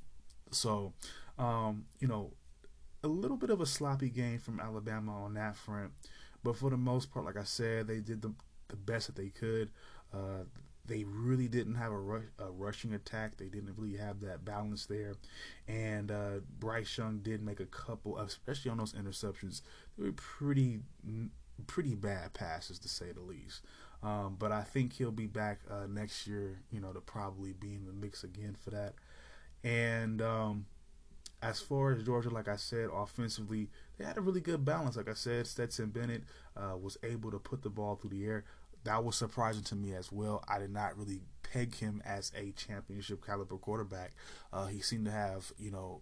So, 0.52 0.94
um, 1.40 1.86
you 2.00 2.08
know, 2.08 2.34
a 3.04 3.08
little 3.08 3.38
bit 3.38 3.50
of 3.50 3.60
a 3.60 3.66
sloppy 3.66 4.10
game 4.10 4.40
from 4.40 4.60
Alabama 4.60 5.24
on 5.24 5.34
that 5.34 5.56
front. 5.56 5.92
But 6.44 6.56
for 6.56 6.70
the 6.70 6.78
most 6.78 7.12
part, 7.12 7.26
like 7.26 7.38
I 7.38 7.44
said, 7.44 7.88
they 7.88 8.00
did 8.00 8.22
the 8.22 8.34
the 8.70 8.78
best 8.78 9.08
that 9.08 9.16
they 9.16 9.30
could. 9.30 9.70
Uh, 10.14 10.46
they 10.86 11.04
really 11.04 11.48
didn't 11.48 11.76
have 11.76 11.92
a, 11.92 12.22
a, 12.40 12.52
rushing 12.52 12.94
attack. 12.94 13.38
They 13.38 13.46
didn't 13.46 13.76
really 13.78 13.98
have 13.98 14.22
that 14.22 14.44
balance 14.44 14.88
there. 14.88 15.14
And 15.68 16.12
uh, 16.12 16.40
Bryce 16.60 16.98
Young 16.98 17.20
did 17.20 17.44
make 17.44 17.60
a 17.60 17.66
couple, 17.66 18.18
especially 18.18 18.72
on 18.72 18.78
those 18.78 18.94
interceptions. 18.94 19.62
They 19.98 20.06
were 20.06 20.12
pretty, 20.14 20.80
pretty 21.68 21.96
bad 21.96 22.34
passes 22.34 22.80
to 22.80 22.90
say 22.90 23.12
the 23.12 23.22
least. 23.22 23.62
Um, 24.02 24.36
but 24.40 24.52
I 24.52 24.64
think 24.64 24.94
he'll 24.94 25.12
be 25.12 25.28
back 25.28 25.60
uh, 25.70 25.86
next 25.88 26.26
year. 26.26 26.60
You 26.72 26.82
know, 26.82 26.92
to 26.92 27.02
probably 27.02 27.54
be 27.54 27.76
in 27.76 27.86
the 27.86 27.94
mix 27.94 28.24
again 28.24 28.56
for 28.60 28.72
that. 28.72 28.96
And 29.64 30.22
um, 30.22 30.66
as 31.44 31.60
far 31.60 31.92
as 31.92 32.04
Georgia, 32.04 32.30
like 32.30 32.48
I 32.48 32.56
said, 32.56 32.90
offensively, 32.94 33.70
they 34.02 34.08
had 34.08 34.18
a 34.18 34.22
really 34.22 34.42
good 34.42 34.66
balance. 34.66 34.98
Like 34.98 35.10
I 35.10 35.14
said, 35.14 35.46
Stetson 35.46 35.90
Bennett 35.90 36.24
uh, 36.58 36.76
was 36.76 36.98
able 37.04 37.30
to 37.32 37.40
put 37.40 37.62
the 37.62 37.70
ball 37.70 37.96
through 37.96 38.10
the 38.12 38.26
air. 38.26 38.46
That 38.84 39.04
was 39.04 39.16
surprising 39.16 39.64
to 39.66 39.76
me 39.76 39.94
as 39.94 40.12
well. 40.12 40.44
I 40.48 40.58
did 40.58 40.72
not 40.72 40.98
really 40.98 41.22
peg 41.44 41.76
him 41.76 42.02
as 42.04 42.32
a 42.36 42.52
championship 42.54 43.24
caliber 43.24 43.58
quarterback. 43.58 44.14
Uh, 44.52 44.66
he 44.66 44.82
seemed 44.82 45.06
to 45.06 45.12
have, 45.12 45.52
you 45.60 45.70
know, 45.70 46.02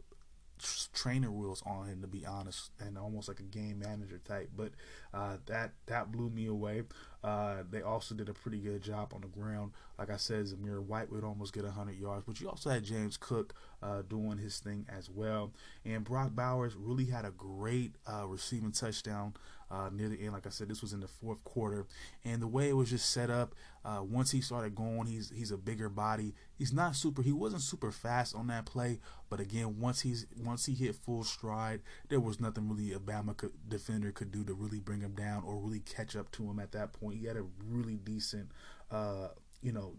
trainer 0.93 1.31
wheels 1.31 1.63
on 1.65 1.87
him 1.87 2.01
to 2.01 2.07
be 2.07 2.25
honest, 2.25 2.71
and 2.79 2.97
almost 2.97 3.27
like 3.27 3.39
a 3.39 3.43
game 3.43 3.79
manager 3.79 4.19
type. 4.25 4.49
But 4.55 4.71
uh, 5.13 5.37
that 5.47 5.73
that 5.87 6.11
blew 6.11 6.29
me 6.29 6.47
away. 6.47 6.83
Uh, 7.23 7.63
they 7.69 7.81
also 7.81 8.15
did 8.15 8.29
a 8.29 8.33
pretty 8.33 8.59
good 8.59 8.81
job 8.81 9.11
on 9.13 9.21
the 9.21 9.27
ground. 9.27 9.71
Like 9.97 10.09
I 10.09 10.17
said, 10.17 10.45
Zamir 10.45 10.81
White 10.81 11.11
would 11.11 11.23
almost 11.23 11.53
get 11.53 11.63
100 11.63 11.97
yards, 11.97 12.23
but 12.25 12.39
you 12.39 12.47
also 12.47 12.69
had 12.69 12.83
James 12.83 13.17
Cook 13.17 13.53
uh, 13.83 14.03
doing 14.03 14.37
his 14.37 14.59
thing 14.59 14.85
as 14.89 15.09
well. 15.09 15.51
And 15.83 16.03
Brock 16.03 16.31
Bowers 16.33 16.75
really 16.77 17.05
had 17.05 17.25
a 17.25 17.31
great 17.31 17.95
uh, 18.07 18.25
receiving 18.25 18.71
touchdown 18.71 19.33
uh, 19.71 19.89
near 19.91 20.09
the 20.09 20.19
end. 20.19 20.33
Like 20.33 20.47
I 20.47 20.49
said, 20.49 20.67
this 20.67 20.81
was 20.81 20.93
in 20.93 20.99
the 20.99 21.07
fourth 21.07 21.43
quarter, 21.43 21.85
and 22.23 22.41
the 22.41 22.47
way 22.47 22.69
it 22.69 22.75
was 22.75 22.89
just 22.89 23.09
set 23.11 23.29
up. 23.29 23.55
Uh, 23.85 24.01
once 24.03 24.31
he 24.31 24.41
started 24.41 24.75
going, 24.75 25.07
he's 25.07 25.31
he's 25.35 25.51
a 25.51 25.57
bigger 25.57 25.89
body. 25.89 26.33
He's 26.57 26.73
not 26.73 26.95
super. 26.95 27.21
He 27.21 27.31
wasn't 27.31 27.61
super 27.61 27.91
fast 27.91 28.35
on 28.35 28.47
that 28.47 28.65
play, 28.65 28.99
but 29.29 29.39
again, 29.39 29.79
once 29.79 30.01
he's 30.01 30.25
once 30.37 30.65
he 30.65 30.73
hit 30.73 30.95
full 30.95 31.23
stride, 31.23 31.81
there 32.09 32.19
was 32.19 32.39
nothing 32.39 32.69
really 32.69 32.93
a 32.93 32.99
Bama 32.99 33.37
could, 33.37 33.53
defender 33.67 34.11
could 34.11 34.31
do 34.31 34.43
to 34.43 34.53
really 34.53 34.79
bring 34.79 35.01
him 35.01 35.13
down 35.13 35.43
or 35.45 35.57
really 35.57 35.79
catch 35.79 36.15
up 36.15 36.31
to 36.31 36.43
him 36.43 36.59
at 36.59 36.71
that 36.73 36.93
point. 36.93 37.19
He 37.19 37.25
had 37.25 37.37
a 37.37 37.45
really 37.65 37.95
decent, 37.95 38.51
uh, 38.91 39.29
you 39.61 39.71
know, 39.71 39.95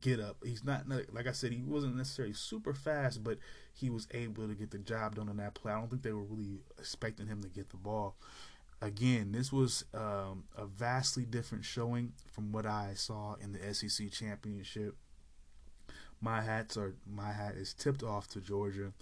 get 0.00 0.20
up. 0.20 0.36
He's 0.44 0.62
not 0.62 0.84
like 0.88 1.26
I 1.26 1.32
said, 1.32 1.52
he 1.52 1.62
wasn't 1.62 1.96
necessarily 1.96 2.34
super 2.34 2.74
fast, 2.74 3.24
but 3.24 3.38
he 3.72 3.90
was 3.90 4.06
able 4.12 4.46
to 4.46 4.54
get 4.54 4.70
the 4.70 4.78
job 4.78 5.16
done 5.16 5.28
on 5.28 5.38
that 5.38 5.54
play. 5.54 5.72
I 5.72 5.78
don't 5.78 5.88
think 5.88 6.02
they 6.02 6.12
were 6.12 6.22
really 6.22 6.60
expecting 6.78 7.26
him 7.26 7.42
to 7.42 7.48
get 7.48 7.70
the 7.70 7.76
ball 7.76 8.16
again, 8.84 9.32
this 9.32 9.50
was 9.50 9.84
um, 9.94 10.44
a 10.56 10.66
vastly 10.66 11.24
different 11.24 11.64
showing 11.64 12.12
from 12.30 12.52
what 12.52 12.66
I 12.66 12.92
saw 12.94 13.34
in 13.40 13.52
the 13.52 13.74
SEC 13.74 14.10
championship. 14.10 14.94
My 16.20 16.42
hats 16.42 16.76
are 16.76 16.94
my 17.06 17.32
hat 17.32 17.54
is 17.56 17.74
tipped 17.74 18.02
off 18.02 18.28
to 18.28 18.40
Georgia, 18.40 18.92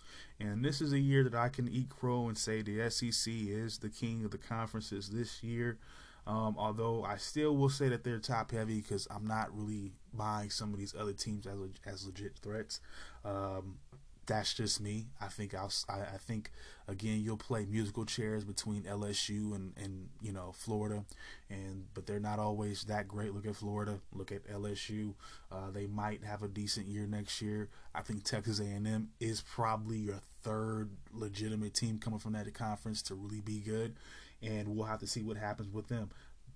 and 0.40 0.64
this 0.64 0.80
is 0.80 0.92
a 0.92 0.98
year 0.98 1.22
that 1.24 1.34
I 1.34 1.48
can 1.48 1.68
eat 1.68 1.88
crow 1.88 2.26
and 2.28 2.36
say 2.36 2.62
the 2.62 2.90
SEC 2.90 3.32
is 3.32 3.78
the 3.78 3.90
king 3.90 4.24
of 4.24 4.30
the 4.30 4.38
conferences 4.38 5.10
this 5.10 5.42
year. 5.42 5.78
Um, 6.26 6.54
although 6.56 7.04
I 7.04 7.16
still 7.16 7.56
will 7.56 7.68
say 7.68 7.88
that 7.88 8.04
they're 8.04 8.18
top 8.18 8.52
heavy 8.52 8.80
because 8.80 9.08
I'm 9.10 9.26
not 9.26 9.56
really 9.56 9.92
buying 10.14 10.50
some 10.50 10.72
of 10.72 10.78
these 10.78 10.94
other 10.98 11.12
teams 11.12 11.46
as 11.46 11.58
as 11.84 12.06
legit 12.06 12.38
threats. 12.38 12.80
Um, 13.24 13.78
that's 14.26 14.54
just 14.54 14.80
me. 14.80 15.06
I 15.20 15.26
think 15.26 15.54
I'll. 15.54 15.72
I, 15.88 16.00
I, 16.00 16.18
think 16.18 16.50
again 16.86 17.20
you'll 17.22 17.36
play 17.36 17.66
musical 17.68 18.04
chairs 18.04 18.44
between 18.44 18.82
LSU 18.82 19.54
and 19.54 19.72
and 19.76 20.08
you 20.20 20.32
know 20.32 20.52
Florida, 20.54 21.04
and 21.50 21.86
but 21.92 22.06
they're 22.06 22.20
not 22.20 22.38
always 22.38 22.84
that 22.84 23.08
great. 23.08 23.34
Look 23.34 23.46
at 23.46 23.56
Florida. 23.56 23.98
Look 24.12 24.30
at 24.30 24.46
LSU. 24.48 25.14
Uh, 25.50 25.70
they 25.72 25.86
might 25.86 26.22
have 26.24 26.42
a 26.42 26.48
decent 26.48 26.86
year 26.86 27.06
next 27.06 27.42
year. 27.42 27.68
I 27.94 28.02
think 28.02 28.22
Texas 28.22 28.60
A&M 28.60 29.10
is 29.18 29.42
probably 29.42 29.98
your 29.98 30.20
third 30.42 30.90
legitimate 31.12 31.74
team 31.74 31.98
coming 31.98 32.20
from 32.20 32.32
that 32.34 32.52
conference 32.54 33.02
to 33.02 33.14
really 33.14 33.40
be 33.40 33.58
good, 33.58 33.96
and 34.40 34.68
we'll 34.68 34.86
have 34.86 35.00
to 35.00 35.06
see 35.06 35.22
what 35.22 35.36
happens 35.36 35.72
with 35.72 35.88
them. 35.88 36.10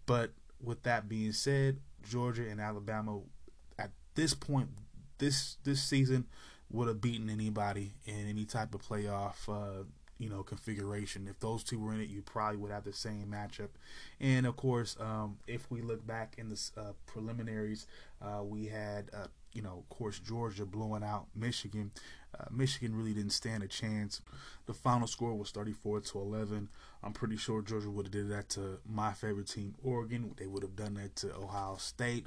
But 0.06 0.30
with 0.62 0.84
that 0.84 1.08
being 1.08 1.32
said, 1.32 1.80
Georgia 2.08 2.48
and 2.48 2.60
Alabama 2.60 3.20
at 3.76 3.90
this 4.14 4.34
point 4.34 4.68
this 5.18 5.56
this 5.64 5.82
season 5.82 6.26
would 6.70 6.88
have 6.88 7.00
beaten 7.00 7.30
anybody 7.30 7.94
in 8.04 8.28
any 8.28 8.44
type 8.44 8.74
of 8.74 8.82
playoff, 8.82 9.48
uh, 9.48 9.84
you 10.18 10.28
know, 10.30 10.42
configuration. 10.42 11.28
If 11.28 11.38
those 11.40 11.62
two 11.62 11.78
were 11.78 11.92
in 11.92 12.00
it, 12.00 12.08
you 12.08 12.22
probably 12.22 12.56
would 12.56 12.70
have 12.70 12.84
the 12.84 12.92
same 12.92 13.26
matchup. 13.26 13.68
And 14.20 14.46
of 14.46 14.56
course, 14.56 14.96
um, 14.98 15.38
if 15.46 15.70
we 15.70 15.82
look 15.82 16.06
back 16.06 16.34
in 16.38 16.48
the 16.48 16.70
uh, 16.76 16.92
preliminaries, 17.06 17.86
uh, 18.22 18.42
we 18.42 18.66
had, 18.66 19.10
uh, 19.14 19.26
you 19.52 19.62
know, 19.62 19.84
of 19.88 19.96
course, 19.96 20.18
Georgia 20.18 20.64
blowing 20.64 21.02
out 21.04 21.26
Michigan. 21.34 21.92
Uh, 22.38 22.44
Michigan 22.50 22.96
really 22.96 23.14
didn't 23.14 23.32
stand 23.32 23.62
a 23.62 23.68
chance. 23.68 24.20
The 24.66 24.74
final 24.74 25.06
score 25.06 25.34
was 25.34 25.50
34 25.50 26.00
to 26.00 26.18
11. 26.18 26.68
I'm 27.02 27.12
pretty 27.12 27.36
sure 27.36 27.62
Georgia 27.62 27.90
would 27.90 28.06
have 28.06 28.12
did 28.12 28.28
that 28.30 28.48
to 28.50 28.78
my 28.86 29.12
favorite 29.12 29.48
team, 29.48 29.74
Oregon. 29.82 30.34
They 30.36 30.46
would 30.46 30.62
have 30.62 30.76
done 30.76 30.94
that 30.94 31.16
to 31.16 31.34
Ohio 31.34 31.76
State. 31.76 32.26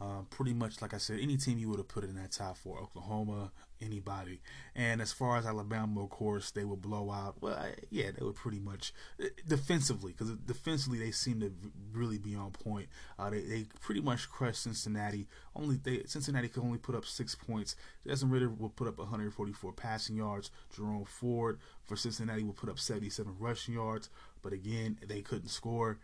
Uh, 0.00 0.22
pretty 0.30 0.52
much, 0.52 0.80
like 0.80 0.94
I 0.94 0.98
said, 0.98 1.18
any 1.20 1.36
team 1.36 1.58
you 1.58 1.68
would 1.70 1.78
have 1.78 1.88
put 1.88 2.04
in 2.04 2.14
that 2.14 2.30
top 2.30 2.56
four, 2.56 2.78
Oklahoma, 2.78 3.50
anybody. 3.80 4.40
And 4.76 5.00
as 5.00 5.12
far 5.12 5.36
as 5.38 5.46
Alabama, 5.46 6.02
of 6.04 6.10
course, 6.10 6.52
they 6.52 6.64
would 6.64 6.80
blow 6.80 7.10
out. 7.10 7.36
Well, 7.40 7.58
yeah, 7.90 8.10
they 8.16 8.24
would 8.24 8.36
pretty 8.36 8.60
much 8.60 8.92
uh, 9.20 9.26
defensively, 9.46 10.12
because 10.12 10.32
defensively 10.34 10.98
they 11.00 11.10
seem 11.10 11.40
to 11.40 11.52
really 11.92 12.18
be 12.18 12.36
on 12.36 12.52
point. 12.52 12.86
Uh, 13.18 13.30
they, 13.30 13.40
they 13.40 13.66
pretty 13.80 14.00
much 14.00 14.30
crushed 14.30 14.62
Cincinnati. 14.62 15.26
Only 15.56 15.76
they 15.76 16.04
Cincinnati 16.06 16.48
could 16.48 16.62
only 16.62 16.78
put 16.78 16.94
up 16.94 17.04
six 17.04 17.34
points. 17.34 17.74
Desmond 18.06 18.32
Ridder 18.32 18.50
will 18.50 18.68
put 18.68 18.86
up 18.86 18.98
144 18.98 19.72
passing 19.72 20.16
yards. 20.16 20.52
Jerome 20.74 21.04
Ford 21.04 21.58
for 21.82 21.96
Cincinnati 21.96 22.44
will 22.44 22.52
put 22.52 22.68
up 22.70 22.78
77 22.78 23.34
rushing 23.40 23.74
yards. 23.74 24.10
But 24.42 24.52
again, 24.52 24.98
they 25.04 25.22
couldn't 25.22 25.48
score 25.48 25.98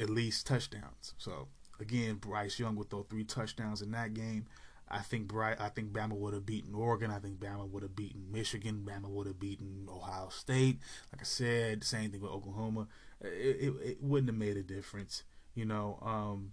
at 0.00 0.10
least 0.10 0.46
touchdowns. 0.46 1.14
So 1.18 1.46
Again, 1.82 2.14
Bryce 2.14 2.60
Young 2.60 2.76
would 2.76 2.90
throw 2.90 3.02
three 3.02 3.24
touchdowns 3.24 3.82
in 3.82 3.90
that 3.90 4.14
game. 4.14 4.46
I 4.88 5.00
think 5.00 5.26
Bryce, 5.26 5.56
I 5.58 5.68
think 5.68 5.92
Bama 5.92 6.12
would 6.12 6.32
have 6.32 6.46
beaten 6.46 6.74
Oregon. 6.74 7.10
I 7.10 7.18
think 7.18 7.40
Bama 7.40 7.68
would 7.68 7.82
have 7.82 7.96
beaten 7.96 8.30
Michigan. 8.30 8.86
Bama 8.88 9.08
would 9.08 9.26
have 9.26 9.40
beaten 9.40 9.88
Ohio 9.90 10.28
State. 10.28 10.78
Like 11.12 11.22
I 11.22 11.24
said, 11.24 11.82
same 11.82 12.10
thing 12.10 12.20
with 12.20 12.30
Oklahoma. 12.30 12.86
It, 13.20 13.26
it, 13.26 13.74
it 13.82 14.02
wouldn't 14.02 14.28
have 14.28 14.38
made 14.38 14.56
a 14.56 14.62
difference. 14.62 15.24
You 15.54 15.64
know, 15.64 15.98
um, 16.02 16.52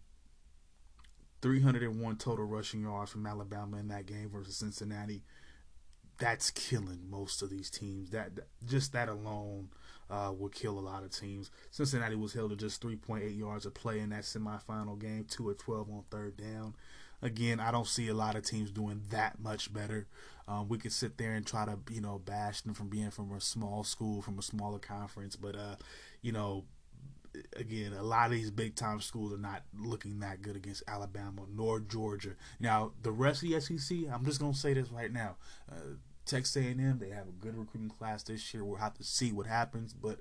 301 1.44 2.16
total 2.18 2.46
rushing 2.46 2.82
yards 2.82 3.12
from 3.12 3.28
Alabama 3.28 3.78
in 3.78 3.90
that 3.90 4.08
game 4.08 4.30
versus 4.32 4.56
Cincinnati. 4.56 5.22
That's 6.18 6.50
killing 6.50 7.10
most 7.10 7.44
of 7.44 7.52
these 7.52 7.70
teams. 7.70 8.10
That 8.10 8.32
just 8.66 8.94
that 8.94 9.10
alone 9.10 9.70
uh, 10.10 10.32
would 10.36 10.54
kill 10.54 10.78
a 10.78 10.82
lot 10.82 11.04
of 11.04 11.12
teams. 11.12 11.52
Cincinnati 11.72 12.16
was 12.16 12.34
held 12.34 12.50
to 12.52 12.56
just 12.56 12.82
3.8 12.82 13.38
yards 13.38 13.66
a 13.66 13.72
play 13.72 14.00
in 14.00 14.10
that 14.10 14.24
semifinal 14.24 15.00
game, 15.00 15.26
2 15.30 15.50
of 15.50 15.58
12 15.58 15.90
on 15.90 16.04
third 16.10 16.38
down. 16.38 16.76
Again, 17.22 17.60
I 17.60 17.72
don't 17.72 17.88
see 17.88 18.08
a 18.08 18.14
lot 18.14 18.36
of 18.36 18.44
teams 18.44 18.72
doing 18.72 19.02
that 19.10 19.40
much 19.40 19.74
better. 19.74 20.08
Um, 20.48 20.70
we 20.70 20.78
could 20.78 20.94
sit 20.94 21.18
there 21.18 21.34
and 21.34 21.46
try 21.46 21.66
to, 21.66 21.78
you 21.92 22.02
know, 22.02 22.18
bash 22.18 22.62
them 22.62 22.74
from 22.74 22.88
being 22.88 23.12
from 23.12 23.32
a 23.34 23.42
small 23.42 23.84
school, 23.84 24.22
from 24.22 24.40
a 24.40 24.42
smaller 24.42 24.80
conference, 24.80 25.36
but, 25.36 25.56
uh, 25.56 25.76
you 26.22 26.32
know, 26.32 26.64
again, 27.56 27.94
a 27.94 28.04
lot 28.04 28.28
of 28.28 28.32
these 28.32 28.52
big 28.52 28.76
time 28.76 29.02
schools 29.02 29.34
are 29.34 29.38
not 29.38 29.64
looking 29.78 30.20
that 30.20 30.42
good 30.42 30.56
against 30.56 30.84
Alabama 30.88 31.42
nor 31.54 31.80
Georgia. 31.80 32.32
Now, 32.60 32.94
the 33.04 33.12
rest 33.12 33.44
of 33.44 33.50
the 33.50 33.60
SEC, 33.62 33.98
I'm 34.12 34.26
just 34.26 34.40
gonna 34.40 34.54
say 34.54 34.74
this 34.74 34.90
right 34.92 35.12
now. 35.12 35.36
Uh, 35.72 35.96
Texas 36.30 36.64
A&M, 36.64 37.00
they 37.00 37.10
have 37.10 37.28
a 37.28 37.32
good 37.32 37.58
recruiting 37.58 37.90
class 37.90 38.24
this 38.24 38.54
year. 38.54 38.64
We'll 38.64 38.78
have 38.78 38.94
to 38.96 39.04
see 39.04 39.32
what 39.32 39.48
happens, 39.48 39.94
but 39.94 40.20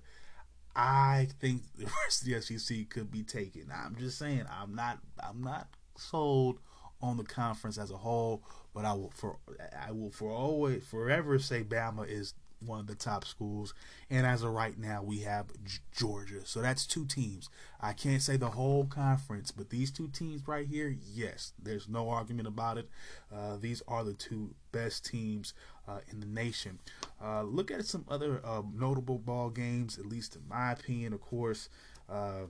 I 0.75 1.29
think 1.41 1.63
the 1.77 1.85
rest 2.05 2.23
of 2.23 2.29
the 2.29 2.41
SEC 2.41 2.89
could 2.89 3.11
be 3.11 3.23
taken. 3.23 3.71
I'm 3.75 3.97
just 3.97 4.19
saying, 4.19 4.45
I'm 4.51 4.75
not, 4.75 4.99
I'm 5.23 5.43
not 5.43 5.69
sold 5.97 6.61
on 7.01 7.17
the 7.17 7.25
conference 7.25 7.79
as 7.79 7.91
a 7.91 7.97
whole, 7.97 8.43
but 8.75 8.85
I 8.85 8.93
will 8.93 9.13
for, 9.15 9.39
I 9.79 9.93
will 9.93 10.11
for 10.11 10.31
always, 10.31 10.85
forever 10.85 11.39
say 11.39 11.63
Bama 11.63 12.09
is 12.09 12.35
one 12.65 12.81
of 12.81 12.87
the 12.87 12.95
top 12.95 13.25
schools. 13.25 13.75
And 14.11 14.27
as 14.27 14.43
of 14.43 14.53
right 14.53 14.79
now, 14.79 15.03
we 15.03 15.21
have 15.21 15.47
Georgia. 15.93 16.45
So 16.45 16.61
that's 16.61 16.87
two 16.87 17.07
teams. 17.07 17.49
I 17.81 17.93
can't 17.93 18.23
say 18.23 18.37
the 18.37 18.51
whole 18.51 18.87
conference, 18.87 19.51
but 19.51 19.71
these 19.71 19.91
two 19.91 20.09
teams 20.09 20.47
right 20.47 20.67
here, 20.67 20.95
yes, 21.15 21.53
there's 21.63 21.89
no 21.89 22.09
argument 22.09 22.49
about 22.49 22.79
it. 22.79 22.89
Uh, 23.35 23.57
these 23.57 23.83
are 23.87 24.05
the 24.05 24.15
two 24.15 24.55
best 24.73 25.07
teams 25.07 25.55
uh, 25.87 26.01
in 26.11 26.21
the 26.21 26.27
nation. 26.27 26.81
Uh, 27.23 27.43
look 27.43 27.71
at 27.71 27.85
some 27.85 28.05
other 28.09 28.41
uh, 28.45 28.63
notable 28.75 29.19
ball 29.19 29.51
games, 29.51 29.99
at 29.99 30.07
least 30.07 30.37
in 30.37 30.43
my 30.49 30.73
opinion. 30.73 31.13
Of 31.13 31.21
course, 31.21 31.69
uh, 32.09 32.47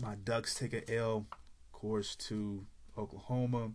my 0.00 0.14
Ducks 0.16 0.54
take 0.54 0.72
a 0.72 0.94
L, 0.94 1.26
of 1.32 1.72
course, 1.72 2.14
to 2.16 2.66
Oklahoma. 2.96 3.72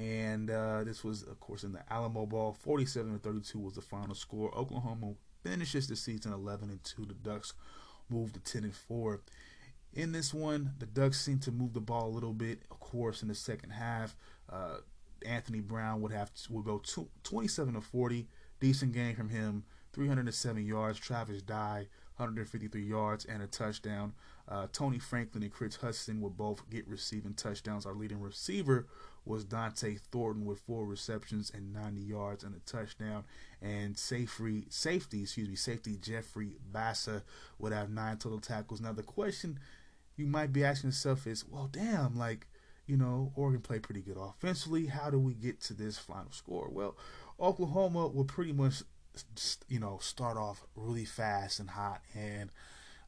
And 0.00 0.50
uh, 0.50 0.82
this 0.84 1.04
was, 1.04 1.22
of 1.24 1.38
course, 1.40 1.62
in 1.62 1.72
the 1.72 1.82
Alamo 1.92 2.24
Bowl. 2.24 2.56
47 2.58 3.12
to 3.12 3.18
32 3.18 3.58
was 3.58 3.74
the 3.74 3.82
final 3.82 4.14
score. 4.14 4.50
Oklahoma 4.56 5.12
finishes 5.42 5.88
the 5.88 5.96
season 5.96 6.32
11 6.32 6.70
and 6.70 6.82
2. 6.82 7.04
The 7.04 7.12
Ducks 7.12 7.52
move 8.08 8.32
to 8.32 8.40
10 8.40 8.64
and 8.64 8.74
4. 8.74 9.20
In 9.92 10.12
this 10.12 10.32
one, 10.32 10.72
the 10.78 10.86
Ducks 10.86 11.20
seem 11.20 11.38
to 11.40 11.52
move 11.52 11.74
the 11.74 11.80
ball 11.80 12.08
a 12.08 12.14
little 12.14 12.32
bit. 12.32 12.62
Of 12.70 12.80
course, 12.80 13.20
in 13.20 13.28
the 13.28 13.34
second 13.34 13.70
half, 13.70 14.16
uh, 14.50 14.78
Anthony 15.26 15.60
Brown 15.60 16.00
would 16.00 16.12
have 16.12 16.32
to, 16.32 16.52
will 16.52 16.62
go 16.62 16.80
27 17.22 17.74
to 17.74 17.80
40. 17.82 18.26
Decent 18.58 18.92
game 18.92 19.16
from 19.16 19.28
him. 19.28 19.64
307 19.92 20.64
yards. 20.64 20.98
Travis 20.98 21.42
Dye, 21.42 21.88
153 22.16 22.82
yards 22.82 23.26
and 23.26 23.42
a 23.42 23.46
touchdown. 23.46 24.14
Uh, 24.48 24.66
Tony 24.72 24.98
Franklin 24.98 25.42
and 25.42 25.52
Kris 25.52 25.76
Hutson 25.76 26.20
will 26.20 26.30
both 26.30 26.68
get 26.70 26.88
receiving 26.88 27.34
touchdowns. 27.34 27.84
Our 27.84 27.94
leading 27.94 28.20
receiver 28.20 28.86
was 29.24 29.44
Dont'e 29.44 30.00
Thornton 30.10 30.44
with 30.44 30.60
four 30.60 30.84
receptions 30.84 31.50
and 31.54 31.72
90 31.72 32.00
yards 32.00 32.44
and 32.44 32.54
a 32.54 32.58
touchdown. 32.60 33.24
And 33.60 33.98
safety, 33.98 34.66
safety, 34.70 35.22
excuse 35.22 35.48
me, 35.48 35.56
safety 35.56 35.96
Jeffrey 36.00 36.56
Bassa 36.72 37.22
would 37.58 37.72
have 37.72 37.90
nine 37.90 38.16
total 38.16 38.40
tackles. 38.40 38.80
Now 38.80 38.92
the 38.92 39.02
question 39.02 39.58
you 40.16 40.26
might 40.26 40.52
be 40.52 40.64
asking 40.64 40.88
yourself 40.88 41.26
is, 41.26 41.44
well, 41.46 41.68
damn, 41.70 42.16
like 42.16 42.46
you 42.86 42.96
know, 42.96 43.32
Oregon 43.36 43.60
played 43.60 43.84
pretty 43.84 44.00
good 44.00 44.16
offensively. 44.16 44.86
How 44.86 45.10
do 45.10 45.18
we 45.18 45.34
get 45.34 45.60
to 45.62 45.74
this 45.74 45.96
final 45.96 46.32
score? 46.32 46.68
Well, 46.68 46.96
Oklahoma 47.38 48.08
will 48.08 48.24
pretty 48.24 48.52
much 48.52 48.82
you 49.68 49.78
know, 49.78 49.98
start 50.00 50.36
off 50.36 50.64
really 50.74 51.04
fast 51.04 51.60
and 51.60 51.70
hot. 51.70 52.02
And 52.14 52.50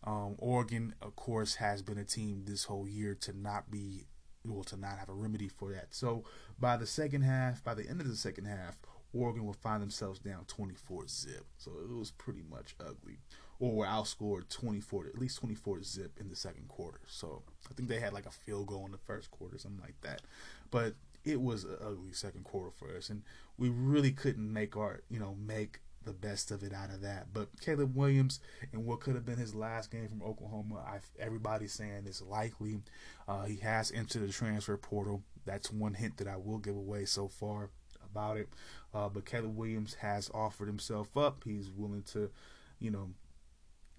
um, 0.04 0.36
Oregon, 0.38 0.94
of 1.00 1.16
course, 1.16 1.56
has 1.56 1.82
been 1.82 1.98
a 1.98 2.04
team 2.04 2.42
this 2.44 2.64
whole 2.64 2.88
year 2.88 3.14
to 3.22 3.36
not 3.36 3.70
be 3.70 4.06
well 4.44 4.64
to 4.64 4.76
not 4.76 4.98
have 4.98 5.08
a 5.08 5.14
remedy 5.14 5.48
for 5.48 5.72
that. 5.72 5.94
So 5.94 6.24
by 6.58 6.76
the 6.76 6.86
second 6.86 7.22
half, 7.22 7.62
by 7.62 7.74
the 7.74 7.88
end 7.88 8.00
of 8.00 8.08
the 8.08 8.16
second 8.16 8.46
half, 8.46 8.76
Oregon 9.14 9.44
will 9.44 9.52
find 9.52 9.82
themselves 9.82 10.18
down 10.18 10.44
24 10.46 11.06
zip. 11.08 11.44
So 11.58 11.72
it 11.82 11.94
was 11.94 12.10
pretty 12.10 12.42
much 12.48 12.74
ugly. 12.80 13.18
Or 13.58 13.72
were 13.72 13.86
outscored 13.86 14.48
24, 14.48 15.06
at 15.06 15.18
least 15.18 15.38
24 15.38 15.82
zip 15.82 16.18
in 16.18 16.28
the 16.28 16.36
second 16.36 16.68
quarter. 16.68 17.00
So 17.06 17.42
I 17.70 17.74
think 17.74 17.88
they 17.88 18.00
had 18.00 18.12
like 18.12 18.26
a 18.26 18.30
field 18.30 18.66
goal 18.66 18.86
in 18.86 18.92
the 18.92 18.98
first 18.98 19.30
quarter, 19.30 19.58
something 19.58 19.82
like 19.82 20.00
that. 20.00 20.22
But 20.70 20.94
it 21.24 21.40
was 21.40 21.64
an 21.64 21.76
ugly 21.80 22.12
second 22.12 22.44
quarter 22.44 22.70
for 22.70 22.96
us, 22.96 23.08
and 23.08 23.22
we 23.56 23.68
really 23.68 24.10
couldn't 24.10 24.52
make 24.52 24.76
our, 24.76 25.02
you 25.08 25.20
know, 25.20 25.36
make 25.38 25.80
the 26.04 26.12
best 26.12 26.50
of 26.50 26.62
it 26.62 26.72
out 26.72 26.90
of 26.90 27.02
that. 27.02 27.28
But 27.32 27.48
Caleb 27.60 27.96
Williams 27.96 28.40
and 28.72 28.84
what 28.84 29.00
could 29.00 29.14
have 29.14 29.24
been 29.24 29.38
his 29.38 29.54
last 29.54 29.90
game 29.90 30.08
from 30.08 30.22
Oklahoma, 30.22 30.76
I, 30.76 30.98
everybody's 31.18 31.72
saying 31.72 32.06
is 32.06 32.22
likely. 32.22 32.80
Uh, 33.26 33.44
he 33.44 33.56
has 33.56 33.92
entered 33.92 34.26
the 34.26 34.32
transfer 34.32 34.76
portal. 34.76 35.22
That's 35.44 35.72
one 35.72 35.94
hint 35.94 36.18
that 36.18 36.28
I 36.28 36.36
will 36.36 36.58
give 36.58 36.76
away 36.76 37.04
so 37.04 37.28
far 37.28 37.70
about 38.04 38.36
it. 38.36 38.48
Uh, 38.94 39.08
but 39.08 39.24
Caleb 39.24 39.56
Williams 39.56 39.94
has 39.94 40.30
offered 40.34 40.68
himself 40.68 41.16
up. 41.16 41.42
He's 41.44 41.70
willing 41.70 42.02
to, 42.12 42.30
you 42.78 42.90
know, 42.90 43.10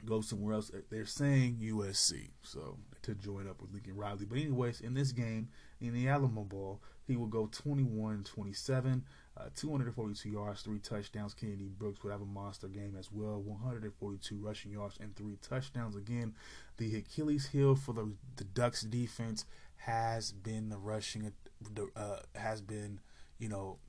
go 0.06 0.22
somewhere 0.22 0.54
else. 0.54 0.72
They're 0.90 1.06
saying 1.06 1.60
USC, 1.62 2.30
so 2.42 2.78
to 3.04 3.16
join 3.16 3.50
up 3.50 3.62
with 3.62 3.74
Lincoln 3.74 3.96
Riley. 3.96 4.26
But 4.26 4.40
anyways, 4.40 4.82
in 4.82 4.94
this 4.94 5.12
game, 5.12 5.50
in 5.82 5.94
the 5.94 6.08
Alamo 6.08 6.44
Bowl, 6.44 6.82
he 7.06 7.16
will 7.16 7.28
go 7.28 7.48
21-27. 7.48 9.02
Uh, 9.36 9.50
242 9.56 10.30
yards, 10.30 10.62
three 10.62 10.78
touchdowns. 10.78 11.34
Kennedy 11.34 11.68
Brooks 11.68 12.04
would 12.04 12.12
have 12.12 12.22
a 12.22 12.26
monster 12.26 12.68
game 12.68 12.96
as 12.98 13.12
well. 13.12 13.42
142 13.42 14.38
rushing 14.38 14.72
yards 14.72 14.98
and 15.02 15.16
three 15.16 15.38
touchdowns. 15.42 15.96
Again, 15.96 16.36
the 16.78 16.96
Achilles 16.98 17.48
heel 17.48 17.76
for 17.76 17.94
the 17.94 18.12
the 18.36 18.44
Ducks 18.44 18.84
defense 18.84 19.46
has 19.78 20.32
been 20.32 20.70
the 20.70 20.78
rushing. 20.78 21.32
Uh, 21.96 22.18
has 22.36 22.62
been, 22.62 23.00
you 23.40 23.50
know, 23.50 23.80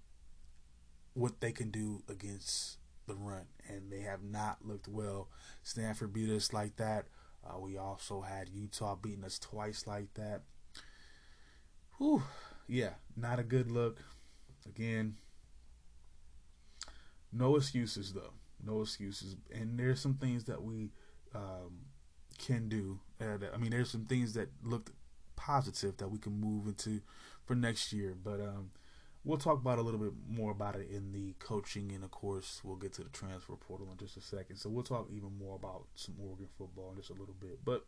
what 1.13 1.41
they 1.41 1.53
can 1.53 1.71
do 1.71 2.03
against 2.09 2.79
the 3.07 3.15
run, 3.15 3.47
and 3.69 3.91
they 3.93 4.01
have 4.01 4.23
not 4.23 4.65
looked 4.65 4.89
well. 4.89 5.29
Stanford 5.63 6.13
beat 6.13 6.31
us 6.31 6.53
like 6.53 6.77
that. 6.77 7.07
Uh, 7.45 7.59
we 7.59 7.77
also 7.77 8.23
had 8.23 8.49
Utah 8.49 8.95
beating 8.95 9.25
us 9.25 9.39
twice 9.39 9.87
like 9.87 10.15
that. 10.15 10.43
Whew, 11.99 12.23
yeah, 12.67 12.95
not 13.17 13.39
a 13.39 13.45
good 13.45 13.71
look. 13.71 14.01
Again, 14.67 15.17
no 17.35 17.57
excuses 17.57 18.13
though. 18.13 18.33
No 18.65 18.83
excuses. 18.83 19.37
And 19.53 19.79
there's 19.79 20.01
some 20.01 20.15
things 20.15 20.45
that 20.45 20.63
we 20.63 20.91
um, 21.35 21.87
can 22.39 22.69
do. 22.69 23.01
Uh, 23.21 23.39
I 23.53 23.57
mean, 23.59 23.71
there's 23.71 23.91
some 23.91 24.07
things 24.07 24.33
that 24.35 24.49
looked 24.63 24.91
positive 25.37 25.97
that 25.99 26.09
we 26.09 26.19
can 26.19 26.41
move 26.41 26.67
into 26.67 27.01
for 27.45 27.55
next 27.55 27.93
year. 27.93 28.15
But 28.23 28.41
um, 28.41 28.71
we'll 29.25 29.39
talk 29.39 29.61
about 29.61 29.79
a 29.79 29.83
little 29.83 29.99
bit 29.99 30.13
more 30.29 30.51
about 30.51 30.77
it 30.77 30.89
in 30.91 31.13
the 31.13 31.35
coaching, 31.39 31.93
and 31.93 32.05
of 32.05 32.11
course, 32.11 32.61
we'll 32.63 32.77
get 32.77 32.93
to 32.95 33.03
the 33.03 33.09
transfer 33.09 33.57
portal 33.57 33.89
in 33.91 33.97
just 33.97 34.17
a 34.17 34.21
second. 34.21 34.57
So 34.57 34.69
we'll 34.69 34.85
talk 34.85 35.09
even 35.11 35.37
more 35.39 35.57
about 35.57 35.87
some 35.95 36.15
Oregon 36.21 36.49
football 36.59 36.91
in 36.91 36.97
just 36.97 37.11
a 37.11 37.15
little 37.15 37.35
bit. 37.41 37.61
But 37.65 37.85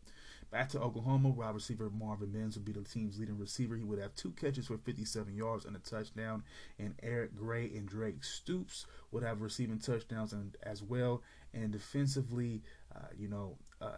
back 0.51 0.69
to 0.69 0.81
Oklahoma, 0.81 1.29
wide 1.29 1.53
receiver 1.53 1.89
Marvin 1.89 2.31
Mims 2.31 2.55
would 2.55 2.65
be 2.65 2.71
the 2.71 2.81
team's 2.81 3.19
leading 3.19 3.37
receiver. 3.37 3.75
He 3.75 3.83
would 3.83 3.99
have 3.99 4.15
two 4.15 4.31
catches 4.31 4.67
for 4.67 4.77
57 4.77 5.35
yards 5.35 5.65
and 5.65 5.75
a 5.75 5.79
touchdown, 5.79 6.43
and 6.79 6.95
Eric 7.03 7.35
Gray 7.35 7.65
and 7.65 7.87
Drake 7.87 8.23
Stoops 8.23 8.85
would 9.11 9.23
have 9.23 9.41
receiving 9.41 9.79
touchdowns 9.79 10.33
and 10.33 10.57
as 10.63 10.81
well. 10.81 11.21
And 11.53 11.71
defensively, 11.71 12.63
uh, 12.95 13.07
you 13.17 13.27
know. 13.27 13.57
Uh, 13.79 13.97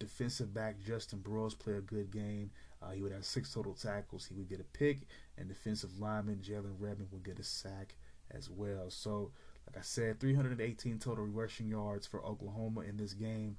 defensive 0.00 0.52
back 0.52 0.78
Justin 0.80 1.20
Bros 1.20 1.54
play 1.54 1.74
a 1.74 1.80
good 1.80 2.10
game. 2.10 2.50
Uh, 2.84 2.92
he 2.92 3.02
would 3.02 3.12
have 3.12 3.24
six 3.24 3.52
total 3.52 3.74
tackles. 3.74 4.26
He 4.26 4.34
would 4.34 4.48
get 4.48 4.60
a 4.60 4.64
pick, 4.64 5.02
and 5.38 5.48
defensive 5.48 5.98
lineman 5.98 6.42
Jalen 6.42 6.74
Redmond 6.78 7.10
would 7.12 7.24
get 7.24 7.38
a 7.38 7.44
sack 7.44 7.96
as 8.30 8.50
well. 8.50 8.90
So, 8.90 9.32
like 9.66 9.78
I 9.78 9.82
said, 9.82 10.20
318 10.20 10.98
total 10.98 11.24
rushing 11.26 11.68
yards 11.68 12.06
for 12.06 12.24
Oklahoma 12.24 12.80
in 12.82 12.96
this 12.96 13.14
game. 13.14 13.56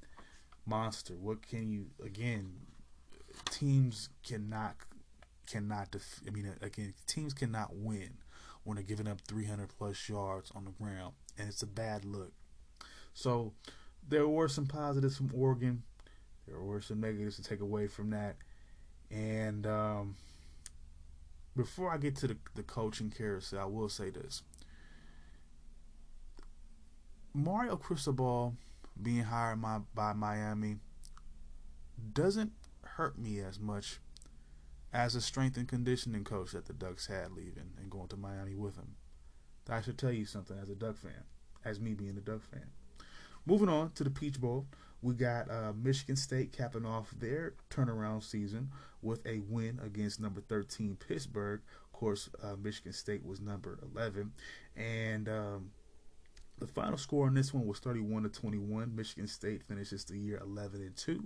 Monster. 0.66 1.14
What 1.16 1.48
can 1.48 1.72
you 1.72 1.88
again? 2.04 2.54
Teams 3.50 4.10
cannot 4.24 4.76
cannot. 5.48 5.92
Def- 5.92 6.22
I 6.28 6.32
mean, 6.32 6.52
again, 6.62 6.94
teams 7.08 7.34
cannot 7.34 7.76
win 7.76 8.18
when 8.64 8.76
they're 8.76 8.84
giving 8.84 9.08
up 9.08 9.22
300 9.22 9.70
plus 9.78 10.10
yards 10.10 10.52
on 10.56 10.66
the 10.66 10.72
ground, 10.72 11.14
and 11.38 11.48
it's 11.48 11.62
a 11.62 11.68
bad 11.68 12.04
look. 12.04 12.34
So, 13.14 13.54
there 14.08 14.28
were 14.28 14.48
some 14.48 14.66
positives 14.66 15.18
from 15.18 15.32
Oregon. 15.34 15.84
There 16.48 16.60
were 16.60 16.82
some 16.82 17.00
negatives 17.00 17.36
to 17.38 17.44
take 17.44 17.62
away 17.62 17.88
from 17.88 18.10
that. 18.12 18.36
And 19.12 19.66
um, 19.66 20.16
before 21.56 21.92
I 21.92 21.98
get 21.98 22.16
to 22.18 22.28
the, 22.28 22.38
the 22.56 22.64
coaching 22.64 23.10
carousel, 23.16 23.60
I 23.60 23.66
will 23.66 23.90
say 23.90 24.10
this. 24.10 24.42
Mario 27.34 27.76
Cristobal 27.76 28.56
being 29.02 29.24
hired 29.24 29.60
my, 29.60 29.80
by 29.94 30.14
Miami 30.14 30.78
doesn't 32.14 32.54
hurt 32.84 33.18
me 33.18 33.40
as 33.40 33.60
much 33.60 34.00
as 34.94 35.16
a 35.16 35.22
strength 35.22 35.58
and 35.58 35.68
conditioning 35.68 36.24
coach 36.24 36.52
that 36.52 36.66
the 36.66 36.74
Ducks 36.74 37.08
had 37.08 37.34
leaving 37.34 37.72
and 37.78 37.90
going 37.90 38.08
to 38.08 38.18
Miami 38.18 38.56
with 38.56 38.78
him. 38.78 38.96
I 39.70 39.82
should 39.82 39.98
tell 39.98 40.12
you 40.12 40.26
something 40.26 40.58
as 40.58 40.70
a 40.70 40.76
Duck 40.76 40.96
fan, 40.96 41.24
as 41.66 41.80
me 41.80 41.94
being 41.94 42.18
a 42.18 42.22
Duck 42.22 42.42
fan. 42.50 42.68
Moving 43.46 43.70
on 43.70 43.92
to 43.92 44.04
the 44.04 44.10
Peach 44.10 44.40
Bowl, 44.40 44.66
we 45.06 45.14
got 45.14 45.52
uh, 45.52 45.72
Michigan 45.80 46.16
State 46.16 46.52
capping 46.52 46.84
off 46.84 47.12
their 47.20 47.54
turnaround 47.70 48.24
season 48.24 48.72
with 49.04 49.24
a 49.28 49.40
win 49.48 49.80
against 49.86 50.20
number 50.20 50.42
13 50.42 50.98
Pittsburgh. 51.08 51.62
Of 51.86 51.92
course, 51.94 52.28
uh, 52.42 52.56
Michigan 52.56 52.92
State 52.92 53.24
was 53.24 53.40
number 53.40 53.78
11, 53.94 54.32
and 54.76 55.30
um, 55.30 55.70
the 56.58 56.66
final 56.66 56.98
score 56.98 57.28
on 57.28 57.36
this 57.36 57.54
one 57.54 57.68
was 57.68 57.78
31 57.78 58.24
to 58.24 58.30
21. 58.30 58.96
Michigan 58.96 59.28
State 59.28 59.62
finishes 59.62 60.06
the 60.06 60.18
year 60.18 60.40
11 60.42 60.82
and 60.82 60.96
2. 60.96 61.24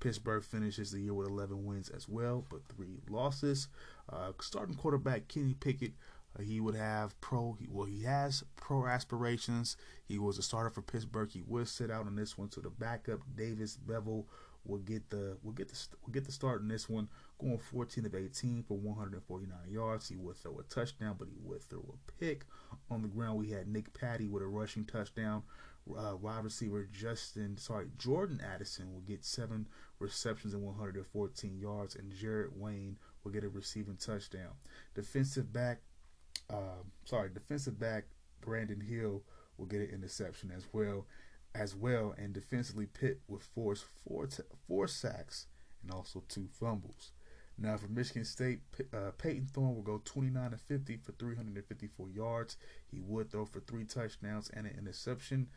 Pittsburgh 0.00 0.42
finishes 0.42 0.90
the 0.90 1.00
year 1.00 1.14
with 1.14 1.28
11 1.28 1.64
wins 1.64 1.88
as 1.88 2.08
well, 2.08 2.44
but 2.50 2.62
three 2.74 2.98
losses. 3.08 3.68
Uh, 4.12 4.32
starting 4.40 4.74
quarterback 4.74 5.28
Kenny 5.28 5.54
Pickett 5.54 5.92
he 6.38 6.60
would 6.60 6.76
have 6.76 7.20
pro. 7.20 7.56
Well, 7.68 7.86
he 7.86 8.02
has 8.04 8.44
pro 8.56 8.86
aspirations. 8.86 9.76
He 10.06 10.18
was 10.18 10.38
a 10.38 10.42
starter 10.42 10.70
for 10.70 10.82
Pittsburgh. 10.82 11.30
He 11.30 11.42
would 11.46 11.68
sit 11.68 11.90
out 11.90 12.06
on 12.06 12.14
this 12.14 12.38
one. 12.38 12.50
So 12.50 12.60
the 12.60 12.70
backup 12.70 13.20
Davis 13.36 13.76
Beville 13.76 14.26
will 14.64 14.78
get 14.78 15.08
the 15.10 15.36
will 15.42 15.52
get 15.52 15.68
the 15.68 15.78
will 16.02 16.12
get 16.12 16.24
the 16.24 16.32
start 16.32 16.62
in 16.62 16.68
this 16.68 16.88
one, 16.88 17.08
going 17.38 17.58
14 17.58 18.06
of 18.06 18.14
18 18.14 18.62
for 18.62 18.76
149 18.76 19.58
yards. 19.68 20.08
He 20.08 20.16
would 20.16 20.36
throw 20.36 20.58
a 20.58 20.62
touchdown, 20.64 21.16
but 21.18 21.28
he 21.28 21.38
would 21.42 21.62
throw 21.62 21.84
a 21.94 22.12
pick. 22.20 22.46
On 22.90 23.02
the 23.02 23.08
ground, 23.08 23.38
we 23.38 23.50
had 23.50 23.68
Nick 23.68 23.92
Patti 23.92 24.28
with 24.28 24.42
a 24.42 24.46
rushing 24.46 24.84
touchdown. 24.84 25.42
Uh, 25.96 26.14
wide 26.14 26.44
receiver 26.44 26.86
Justin, 26.92 27.56
sorry, 27.56 27.86
Jordan 27.98 28.40
Addison 28.54 28.92
will 28.92 29.00
get 29.00 29.24
seven 29.24 29.66
receptions 29.98 30.54
and 30.54 30.62
114 30.62 31.58
yards, 31.58 31.96
and 31.96 32.12
Jared 32.12 32.50
Wayne 32.54 32.98
will 33.24 33.32
get 33.32 33.44
a 33.44 33.48
receiving 33.48 33.96
touchdown. 33.96 34.52
Defensive 34.94 35.52
back 35.52 35.80
uh, 36.50 36.82
sorry, 37.04 37.30
defensive 37.32 37.78
back 37.78 38.04
Brandon 38.40 38.80
Hill 38.80 39.22
will 39.56 39.66
get 39.66 39.80
an 39.80 39.90
interception 39.90 40.52
as 40.54 40.66
well, 40.72 41.06
as 41.54 41.74
well, 41.74 42.14
and 42.16 42.32
defensively 42.32 42.86
Pitt 42.86 43.20
will 43.28 43.40
force 43.40 43.84
four 44.06 44.26
t- 44.26 44.42
four 44.66 44.88
sacks 44.88 45.46
and 45.82 45.92
also 45.92 46.22
two 46.28 46.48
fumbles. 46.52 47.12
Now 47.58 47.76
for 47.76 47.88
Michigan 47.88 48.24
State, 48.24 48.60
uh, 48.94 49.10
Payton 49.18 49.48
Thorne 49.52 49.74
will 49.74 49.82
go 49.82 50.00
29 50.04 50.52
to 50.52 50.56
50 50.56 50.96
for 50.96 51.12
354 51.12 52.08
yards. 52.08 52.56
He 52.90 53.00
would 53.00 53.30
throw 53.30 53.44
for 53.44 53.60
three 53.60 53.84
touchdowns 53.84 54.48
and 54.50 54.66
an 54.66 54.74
interception. 54.78 55.48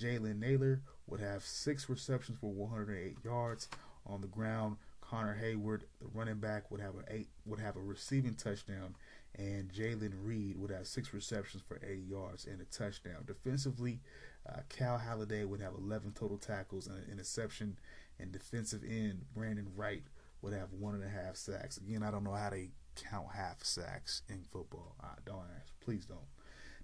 Jalen 0.00 0.38
Nailor 0.38 0.82
would 1.08 1.18
have 1.20 1.42
six 1.42 1.88
receptions 1.88 2.38
for 2.38 2.52
108 2.52 3.16
yards 3.24 3.68
on 4.06 4.20
the 4.20 4.28
ground. 4.28 4.76
Connor 5.00 5.36
Heyward, 5.42 5.80
the 6.00 6.06
running 6.12 6.38
back, 6.38 6.70
would 6.70 6.80
have 6.80 6.94
a 6.94 7.12
eight 7.12 7.28
would 7.44 7.60
have 7.60 7.76
a 7.76 7.80
receiving 7.80 8.34
touchdown 8.34 8.94
and 9.36 9.72
Jalen 9.72 10.12
Reed 10.22 10.56
would 10.58 10.70
have 10.70 10.86
six 10.86 11.12
receptions 11.12 11.62
for 11.66 11.78
80 11.82 12.02
yards 12.02 12.44
and 12.46 12.60
a 12.60 12.64
touchdown. 12.64 13.24
Defensively, 13.26 14.00
uh, 14.48 14.60
Cal 14.68 14.98
Haladay 14.98 15.46
would 15.46 15.60
have 15.60 15.74
11 15.74 16.12
total 16.12 16.38
tackles 16.38 16.86
and 16.86 16.96
an 16.98 17.04
interception, 17.10 17.78
and 18.18 18.32
defensive 18.32 18.82
end 18.82 19.24
Brandon 19.34 19.68
Wright 19.76 20.02
would 20.42 20.52
have 20.52 20.72
one 20.72 20.94
and 20.94 21.04
a 21.04 21.08
half 21.08 21.36
sacks. 21.36 21.76
Again, 21.76 22.02
I 22.02 22.10
don't 22.10 22.24
know 22.24 22.32
how 22.32 22.50
they 22.50 22.70
count 22.96 23.28
half 23.34 23.62
sacks 23.64 24.22
in 24.28 24.44
football. 24.50 24.96
I 25.00 25.14
don't 25.24 25.44
ask. 25.60 25.72
Please 25.80 26.04
don't. 26.06 26.20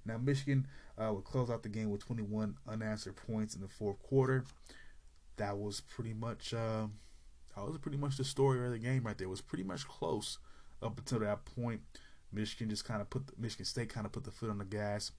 Now, 0.07 0.19
Michigan 0.19 0.67
uh, 0.99 1.13
would 1.15 1.25
close 1.25 1.51
out 1.51 1.63
the 1.63 1.69
game 1.69 1.91
with 1.91 2.05
21 2.05 2.57
unanswered 2.69 3.17
points 3.17 3.55
in 3.55 3.63
the 3.63 3.69
fourth 3.69 4.03
quarter. 4.03 4.45
That 5.37 5.57
was 5.57 5.81
pretty 5.81 6.13
much 6.13 6.53
uh, 6.53 6.87
that 7.57 7.67
was 7.67 7.79
pretty 7.79 7.97
much 7.97 8.17
the 8.17 8.25
story 8.25 8.65
of 8.65 8.73
the 8.73 8.79
game 8.79 9.05
right 9.05 9.17
there. 9.17 9.27
It 9.27 9.31
was 9.31 9.41
pretty 9.41 9.65
much 9.65 9.87
close 9.89 10.39
up 10.83 10.99
until 10.99 11.21
that 11.21 11.45
point. 11.45 11.81
Michigan 12.35 12.71
just 12.71 12.85
kind 12.85 13.01
of 13.01 13.11
put 13.11 13.27
the, 13.27 13.33
Michigan 13.39 13.65
State 13.65 13.89
kind 13.89 14.07
of 14.07 14.13
put 14.13 14.25
the 14.25 14.31
foot 14.31 14.51
on 14.51 14.59
the 14.59 14.65
gas, 14.65 15.13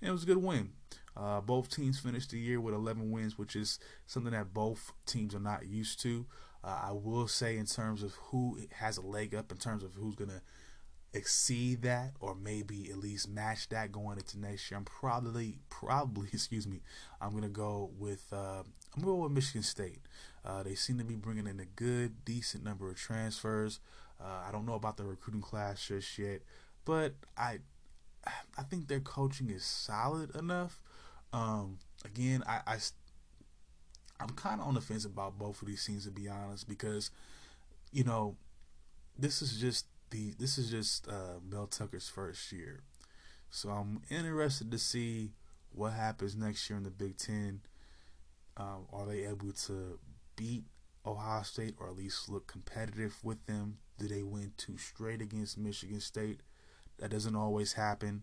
and 0.00 0.08
it 0.08 0.12
was 0.12 0.22
a 0.22 0.26
good 0.26 0.42
win. 0.42 0.70
Uh, 1.16 1.40
both 1.40 1.70
teams 1.70 2.00
finished 2.00 2.30
the 2.30 2.38
year 2.38 2.60
with 2.60 2.74
11 2.74 3.10
wins, 3.10 3.38
which 3.38 3.54
is 3.54 3.78
something 4.06 4.32
that 4.32 4.52
both 4.52 4.92
teams 5.06 5.34
are 5.34 5.40
not 5.40 5.66
used 5.66 6.00
to. 6.02 6.26
Uh, 6.62 6.80
I 6.88 6.92
will 6.92 7.28
say, 7.28 7.56
in 7.56 7.66
terms 7.66 8.02
of 8.02 8.14
who 8.14 8.58
has 8.72 8.96
a 8.96 9.02
leg 9.02 9.34
up, 9.34 9.52
in 9.52 9.58
terms 9.58 9.84
of 9.84 9.94
who's 9.94 10.16
going 10.16 10.30
to 10.30 10.40
exceed 11.12 11.82
that 11.82 12.12
or 12.20 12.34
maybe 12.34 12.90
at 12.90 12.98
least 12.98 13.28
match 13.28 13.68
that 13.68 13.92
going 13.92 14.18
into 14.18 14.38
next 14.38 14.70
year, 14.70 14.78
I'm 14.78 14.84
probably, 14.84 15.58
probably, 15.70 16.28
excuse 16.32 16.66
me, 16.66 16.80
I'm 17.20 17.30
going 17.30 17.42
to 17.42 17.48
go 17.48 17.90
with, 17.98 18.26
uh, 18.32 18.62
I'm 18.96 19.02
going 19.02 19.04
to 19.04 19.06
go 19.06 19.14
with 19.16 19.32
Michigan 19.32 19.62
State. 19.62 20.00
Uh, 20.44 20.62
they 20.62 20.74
seem 20.74 20.98
to 20.98 21.04
be 21.04 21.14
bringing 21.14 21.46
in 21.46 21.60
a 21.60 21.64
good, 21.64 22.24
decent 22.24 22.64
number 22.64 22.90
of 22.90 22.96
transfers. 22.96 23.80
Uh, 24.20 24.44
I 24.48 24.52
don't 24.52 24.66
know 24.66 24.74
about 24.74 24.96
the 24.96 25.04
recruiting 25.04 25.42
class 25.42 25.86
just 25.86 26.18
yet, 26.18 26.42
but 26.84 27.14
I, 27.36 27.58
I 28.56 28.62
think 28.62 28.88
their 28.88 29.00
coaching 29.00 29.50
is 29.50 29.64
solid 29.64 30.34
enough. 30.36 30.80
Um, 31.32 31.78
again, 32.04 32.42
I, 32.46 32.60
I 32.66 32.78
I'm 34.20 34.30
kind 34.30 34.60
of 34.60 34.66
on 34.68 34.74
the 34.74 34.80
fence 34.80 35.04
about 35.04 35.38
both 35.38 35.60
of 35.60 35.68
these 35.68 35.84
teams 35.84 36.04
to 36.04 36.10
be 36.10 36.28
honest, 36.28 36.68
because 36.68 37.10
you 37.92 38.04
know 38.04 38.36
this 39.18 39.42
is 39.42 39.60
just 39.60 39.86
the 40.10 40.34
this 40.38 40.58
is 40.58 40.70
just 40.70 41.08
uh, 41.08 41.40
Mel 41.46 41.66
Tucker's 41.66 42.08
first 42.08 42.52
year, 42.52 42.82
so 43.50 43.70
I'm 43.70 44.02
interested 44.10 44.70
to 44.70 44.78
see 44.78 45.32
what 45.72 45.92
happens 45.92 46.36
next 46.36 46.70
year 46.70 46.76
in 46.76 46.84
the 46.84 46.90
Big 46.90 47.16
Ten. 47.16 47.60
Um, 48.56 48.86
are 48.92 49.06
they 49.06 49.24
able 49.26 49.52
to 49.66 49.98
beat 50.36 50.64
Ohio 51.04 51.42
State 51.42 51.74
or 51.78 51.88
at 51.88 51.96
least 51.96 52.28
look 52.28 52.46
competitive 52.46 53.16
with 53.24 53.44
them? 53.46 53.78
Do 53.98 54.08
they 54.08 54.22
win 54.22 54.52
two 54.56 54.78
straight 54.78 55.22
against 55.22 55.58
Michigan 55.58 56.00
State? 56.00 56.40
That 56.98 57.10
doesn't 57.10 57.36
always 57.36 57.74
happen. 57.74 58.22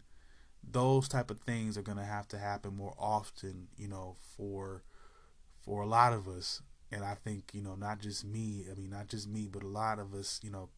Those 0.64 1.08
type 1.08 1.32
of 1.32 1.40
things 1.40 1.78
are 1.78 1.82
going 1.82 1.98
to 1.98 2.04
have 2.04 2.28
to 2.30 2.38
happen 2.38 2.76
more 2.76 2.94
often, 2.98 3.68
you 3.78 3.88
know, 3.88 4.16
for 4.38 4.84
for 5.60 5.82
a 5.82 5.88
lot 5.88 6.14
of 6.14 6.28
us, 6.28 6.62
and 6.92 7.04
I 7.04 7.16
think 7.16 7.52
you 7.54 7.62
know 7.62 7.76
not 7.76 8.00
just 8.00 8.26
me. 8.26 8.66
I 8.70 8.80
mean, 8.80 8.90
not 8.90 9.08
just 9.08 9.28
me, 9.28 9.48
but 9.52 9.64
a 9.64 9.68
lot 9.68 10.00
of 10.00 10.14
us, 10.14 10.40
you 10.44 10.52
know, 10.52 10.70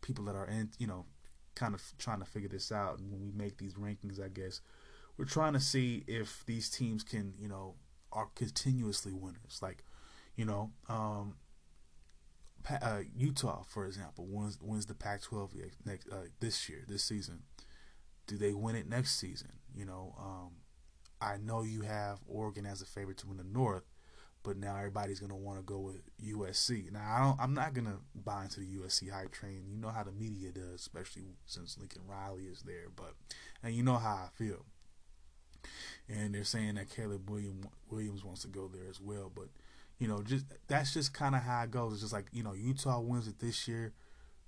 people 0.00 0.24
that 0.24 0.34
are 0.34 0.46
in, 0.46 0.70
you 0.78 0.86
know, 0.86 1.06
kind 1.54 1.74
of 1.74 1.82
trying 1.98 2.20
to 2.20 2.24
figure 2.24 2.48
this 2.48 2.72
out. 2.72 2.98
And 2.98 3.10
when 3.10 3.20
we 3.20 3.32
make 3.32 3.58
these 3.58 3.74
rankings, 3.74 4.22
I 4.22 4.28
guess 4.28 4.60
we're 5.16 5.24
trying 5.24 5.52
to 5.54 5.60
see 5.60 6.04
if 6.06 6.44
these 6.46 6.70
teams 6.70 7.02
can, 7.02 7.34
you 7.38 7.48
know, 7.48 7.74
are 8.12 8.28
continuously 8.34 9.12
winners. 9.12 9.58
Like, 9.60 9.84
you 10.36 10.44
know, 10.44 10.70
um, 10.88 11.34
uh, 12.82 13.00
Utah, 13.16 13.62
for 13.66 13.86
example, 13.86 14.26
wins 14.26 14.58
wins 14.60 14.86
the 14.86 14.94
Pac-12 14.94 15.50
next 15.84 16.08
uh, 16.08 16.26
this 16.40 16.68
year, 16.68 16.84
this 16.88 17.04
season. 17.04 17.42
Do 18.26 18.36
they 18.36 18.52
win 18.52 18.76
it 18.76 18.88
next 18.88 19.18
season? 19.18 19.52
You 19.74 19.86
know, 19.86 20.14
um, 20.18 20.50
I 21.20 21.36
know 21.38 21.62
you 21.62 21.82
have 21.82 22.18
Oregon 22.26 22.66
as 22.66 22.82
a 22.82 22.86
favorite 22.86 23.18
to 23.18 23.26
win 23.26 23.38
the 23.38 23.44
North, 23.44 23.84
but 24.42 24.56
now 24.56 24.76
everybody's 24.76 25.20
gonna 25.20 25.36
want 25.36 25.58
to 25.58 25.64
go 25.64 25.78
with 25.78 26.02
USC. 26.22 26.92
Now 26.92 27.04
I 27.06 27.20
don't, 27.20 27.40
I'm 27.40 27.54
not 27.54 27.74
gonna 27.74 27.98
buy 28.14 28.44
into 28.44 28.60
the 28.60 28.66
USC 28.66 29.10
hype 29.10 29.32
train. 29.32 29.64
You 29.68 29.76
know 29.76 29.88
how 29.88 30.04
the 30.04 30.12
media 30.12 30.50
does, 30.52 30.80
especially 30.80 31.24
since 31.46 31.78
Lincoln 31.78 32.02
Riley 32.06 32.44
is 32.44 32.62
there. 32.62 32.88
But 32.94 33.14
and 33.62 33.74
you 33.74 33.82
know 33.82 33.96
how 33.96 34.14
I 34.14 34.28
feel. 34.36 34.64
And 36.08 36.34
they're 36.34 36.44
saying 36.44 36.76
that 36.76 36.88
Caleb 36.90 37.28
William, 37.28 37.68
Williams 37.90 38.24
wants 38.24 38.42
to 38.42 38.48
go 38.48 38.68
there 38.68 38.88
as 38.88 39.00
well. 39.00 39.30
But 39.34 39.48
you 39.98 40.08
know, 40.08 40.22
just 40.22 40.46
that's 40.68 40.94
just 40.94 41.12
kind 41.12 41.34
of 41.34 41.42
how 41.42 41.62
it 41.62 41.70
goes. 41.70 41.92
It's 41.92 42.02
just 42.02 42.12
like 42.12 42.26
you 42.32 42.42
know, 42.42 42.54
Utah 42.54 43.00
wins 43.00 43.28
it 43.28 43.38
this 43.38 43.66
year 43.68 43.92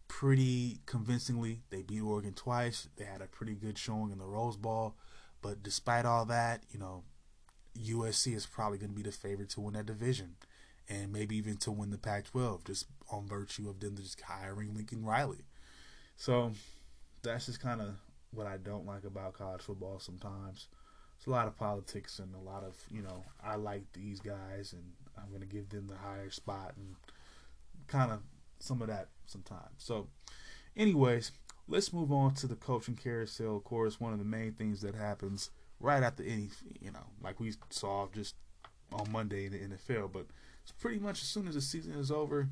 pretty 0.08 0.78
convincingly. 0.86 1.62
They 1.70 1.82
beat 1.82 2.02
Oregon 2.02 2.32
twice. 2.34 2.88
They 2.96 3.04
had 3.04 3.22
a 3.22 3.26
pretty 3.26 3.54
good 3.54 3.78
showing 3.78 4.10
in 4.10 4.18
the 4.18 4.26
Rose 4.26 4.56
Bowl. 4.56 4.96
But 5.40 5.62
despite 5.62 6.04
all 6.04 6.24
that, 6.26 6.64
you 6.70 6.78
know, 6.78 7.04
USC 7.78 8.34
is 8.34 8.44
probably 8.44 8.78
going 8.78 8.90
to 8.90 8.96
be 8.96 9.02
the 9.02 9.12
favorite 9.12 9.50
to 9.50 9.60
win 9.60 9.74
that 9.74 9.86
division, 9.86 10.34
and 10.88 11.12
maybe 11.12 11.36
even 11.36 11.56
to 11.58 11.70
win 11.70 11.90
the 11.90 11.98
Pac-12, 11.98 12.66
just 12.66 12.86
on 13.10 13.26
virtue 13.26 13.68
of 13.68 13.80
them 13.80 13.96
just 13.96 14.20
hiring 14.20 14.74
Lincoln 14.74 15.04
Riley. 15.04 15.44
So 16.16 16.52
that's 17.22 17.46
just 17.46 17.60
kind 17.60 17.80
of 17.80 17.94
what 18.32 18.46
I 18.46 18.56
don't 18.56 18.86
like 18.86 19.04
about 19.04 19.34
college 19.34 19.62
football. 19.62 20.00
Sometimes 20.00 20.66
it's 21.16 21.26
a 21.26 21.30
lot 21.30 21.46
of 21.46 21.56
politics 21.56 22.18
and 22.18 22.34
a 22.34 22.38
lot 22.38 22.64
of 22.64 22.74
you 22.90 23.02
know 23.02 23.24
I 23.42 23.56
like 23.56 23.92
these 23.92 24.20
guys 24.20 24.72
and 24.72 24.82
I'm 25.22 25.30
going 25.30 25.40
to 25.40 25.46
give 25.46 25.68
them 25.68 25.86
the 25.86 25.96
higher 25.96 26.30
spot 26.30 26.74
and 26.76 26.96
kind 27.86 28.12
of 28.12 28.20
some 28.58 28.82
of 28.82 28.88
that 28.88 29.08
sometimes. 29.26 29.78
So, 29.78 30.08
anyways, 30.76 31.32
let's 31.68 31.92
move 31.92 32.12
on 32.12 32.34
to 32.34 32.46
the 32.46 32.56
coaching 32.56 32.96
carousel. 32.96 33.56
Of 33.56 33.64
course, 33.64 34.00
one 34.00 34.12
of 34.12 34.18
the 34.18 34.24
main 34.24 34.52
things 34.52 34.80
that 34.82 34.94
happens 34.94 35.50
right 35.78 36.02
after 36.02 36.22
any, 36.22 36.50
you 36.80 36.90
know, 36.90 37.06
like 37.22 37.40
we 37.40 37.52
saw 37.70 38.08
just 38.12 38.34
on 38.92 39.10
Monday 39.10 39.46
in 39.46 39.52
the 39.52 39.58
NFL. 39.58 40.12
But 40.12 40.26
it's 40.62 40.72
pretty 40.72 40.98
much 40.98 41.22
as 41.22 41.28
soon 41.28 41.48
as 41.48 41.54
the 41.54 41.60
season 41.60 41.94
is 41.94 42.10
over, 42.10 42.48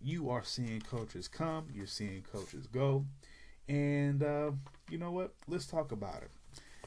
you 0.00 0.30
are 0.30 0.44
seeing 0.44 0.80
coaches 0.80 1.28
come, 1.28 1.66
you're 1.72 1.86
seeing 1.86 2.22
coaches 2.32 2.66
go. 2.66 3.06
And 3.68 4.22
uh, 4.22 4.52
you 4.90 4.98
know 4.98 5.10
what? 5.10 5.34
Let's 5.48 5.66
talk 5.66 5.92
about 5.92 6.22
it. 6.22 6.30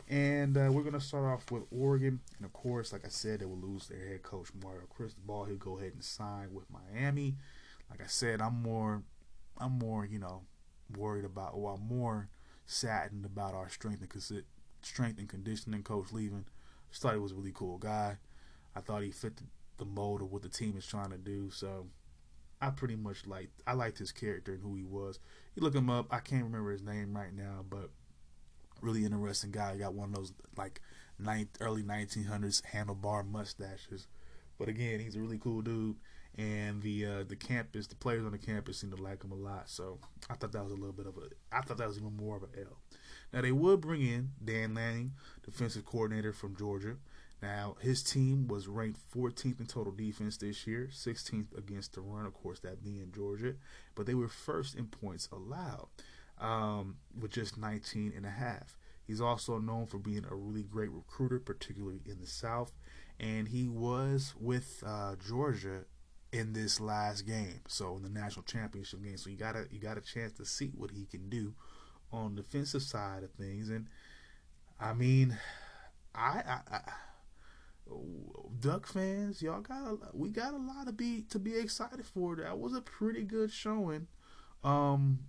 And 0.10 0.58
uh, 0.58 0.70
we're 0.72 0.84
going 0.84 0.94
to 0.94 1.02
start 1.02 1.26
off 1.26 1.52
with 1.52 1.64
Oregon. 1.70 2.22
And 2.38 2.46
of 2.46 2.54
course, 2.54 2.94
like 2.94 3.06
I 3.06 3.10
said, 3.10 3.40
they 3.42 3.46
will 3.46 3.58
lose 3.58 3.88
their 3.88 4.08
head 4.08 4.24
coach, 4.24 4.50
Mario 4.64 4.86
Cristobal. 4.90 5.46
He'll 5.46 5.58
go 5.58 5.78
ahead 5.78 5.94
and 5.94 6.04
sign 6.04 6.54
with 6.54 6.66
Miami. 6.70 7.36
Like 7.90 8.02
I 8.02 8.08
said, 8.08 8.42
I'm 8.42 8.62
more, 8.62 9.04
I'm 9.58 9.74
more, 9.74 10.06
you 10.06 10.20
know, 10.20 10.44
worried 10.96 11.26
about, 11.26 11.52
or 11.56 11.74
I'm 11.74 11.88
more 11.88 12.30
saddened 12.66 13.26
about 13.26 13.54
our 13.54 13.70
strength 13.70 14.02
and 14.02 14.44
strength 14.82 15.20
and 15.20 15.28
conditioning 15.28 15.84
coach 15.84 16.12
leaving. 16.12 16.46
Just 16.90 17.02
thought 17.02 17.14
he 17.14 17.20
was 17.20 17.34
a 17.34 17.36
really 17.36 17.52
cool 17.54 17.78
guy. 17.78 18.18
I 18.76 18.80
thought 18.80 19.04
he 19.04 19.12
fit 19.12 19.38
the, 19.38 19.44
the 19.78 19.86
mold 19.86 20.22
of 20.22 20.32
what 20.32 20.42
the 20.42 20.50
team 20.50 20.76
is 20.78 20.86
trying 20.86 21.10
to 21.10 21.18
do. 21.18 21.50
So 21.50 21.88
I 22.62 22.70
pretty 22.70 22.96
much 22.96 23.28
liked 23.28 23.62
I 23.68 23.74
liked 23.74 23.98
his 23.98 24.12
character 24.12 24.54
and 24.54 24.62
who 24.62 24.76
he 24.76 24.84
was. 24.84 25.20
You 25.56 25.64
look 25.64 25.76
him 25.76 25.90
up. 25.90 26.08
I 26.12 26.20
can't 26.20 26.44
remember 26.44 26.72
his 26.72 26.82
name 26.82 27.16
right 27.16 27.34
now, 27.34 27.66
but 27.70 27.90
really 28.82 29.06
interesting 29.06 29.52
guy. 29.52 29.74
He 29.74 29.80
got 29.80 29.94
one 29.94 30.10
of 30.10 30.16
those 30.16 30.34
like 30.58 30.82
ninth, 31.20 31.58
early 31.60 31.84
1900s 31.84 32.62
handlebar 32.74 33.30
mustaches. 33.30 34.08
But 34.58 34.70
again, 34.70 35.00
he's 35.00 35.16
a 35.16 35.20
really 35.20 35.38
cool 35.38 35.62
dude, 35.62 35.98
and 36.38 36.82
the 36.82 37.06
uh, 37.06 37.24
the 37.28 37.36
campus, 37.36 37.88
the 37.88 37.96
players 37.96 38.26
on 38.26 38.32
the 38.32 38.38
campus 38.38 38.80
seem 38.80 38.92
to 38.92 39.02
like 39.02 39.24
him 39.24 39.32
a 39.32 39.36
lot. 39.36 39.70
So 39.70 40.00
I 40.30 40.36
thought 40.36 40.52
that 40.52 40.64
was 40.64 40.72
a 40.72 40.76
little 40.76 40.94
bit 40.94 41.06
of 41.06 41.18
a, 41.18 41.56
I 41.56 41.62
thought 41.62 41.78
that 41.78 41.88
was 41.88 41.98
even 41.98 42.16
more 42.16 42.38
of 42.38 42.44
an 42.44 42.50
L. 42.58 42.78
Now 43.34 43.42
they 43.42 43.52
would 43.52 43.82
bring 43.82 44.02
in 44.02 44.32
Dan 44.44 44.74
Lanning, 44.74 45.14
defensive 45.44 45.86
coordinator 45.86 46.34
from 46.34 46.56
Georgia. 46.56 46.96
Now 47.42 47.76
his 47.82 48.02
team 48.02 48.48
was 48.48 48.68
ranked 48.68 49.00
14th 49.16 49.60
in 49.60 49.68
total 49.68 49.94
defense 49.94 50.38
this 50.38 50.66
year, 50.66 50.90
16th 50.92 51.56
against 51.56 51.94
the 51.94 52.02
run, 52.02 52.26
of 52.26 52.34
course 52.34 52.60
that 52.62 52.84
being 52.84 53.12
Georgia, 53.14 53.54
but 53.94 54.08
they 54.08 54.16
were 54.16 54.28
first 54.28 54.76
in 54.76 54.88
points 54.88 55.30
allowed 55.32 55.88
um, 56.40 56.98
with 57.20 57.32
just 57.32 57.58
19 57.58 58.14
and 58.16 58.26
a 58.26 58.30
half. 58.30 58.78
He's 59.06 59.22
also 59.22 59.58
known 59.58 59.86
for 59.86 59.98
being 59.98 60.26
a 60.30 60.36
really 60.36 60.64
great 60.64 60.92
recruiter, 60.92 61.40
particularly 61.40 62.02
in 62.06 62.20
the 62.20 62.28
South, 62.28 62.74
and 63.20 63.48
he 63.48 63.68
was 63.68 64.34
with 64.38 64.84
uh, 64.86 65.16
Georgia 65.26 65.86
in 66.34 66.52
this 66.52 66.80
last 66.82 67.22
game, 67.26 67.62
so 67.68 67.96
in 67.96 68.04
the 68.04 68.10
national 68.10 68.44
championship 68.44 69.02
game. 69.02 69.18
So 69.18 69.30
you 69.30 69.38
got 69.38 69.56
a 69.56 69.66
you 69.72 69.80
got 69.80 69.98
a 69.98 70.02
chance 70.02 70.34
to 70.34 70.46
see 70.46 70.72
what 70.76 70.92
he 70.92 71.06
can 71.06 71.30
do 71.30 71.54
on 72.12 72.36
the 72.36 72.42
defensive 72.42 72.84
side 72.84 73.24
of 73.24 73.32
things. 73.32 73.70
And 73.70 73.88
I 74.80 74.94
mean, 74.94 75.38
I, 76.14 76.44
I, 76.46 76.60
I 76.76 76.82
Duck 78.60 78.88
fans, 78.88 79.42
y'all 79.42 79.62
got 79.62 79.88
a, 79.88 79.98
we 80.14 80.30
got 80.30 80.54
a 80.54 80.58
lot 80.58 80.88
to 80.88 80.92
be 80.92 81.22
to 81.30 81.40
be 81.40 81.58
excited 81.58 82.06
for. 82.06 82.36
That 82.36 82.60
was 82.60 82.74
a 82.74 82.82
pretty 82.82 83.24
good 83.24 83.52
showing. 83.52 84.08
Um, 84.64 85.20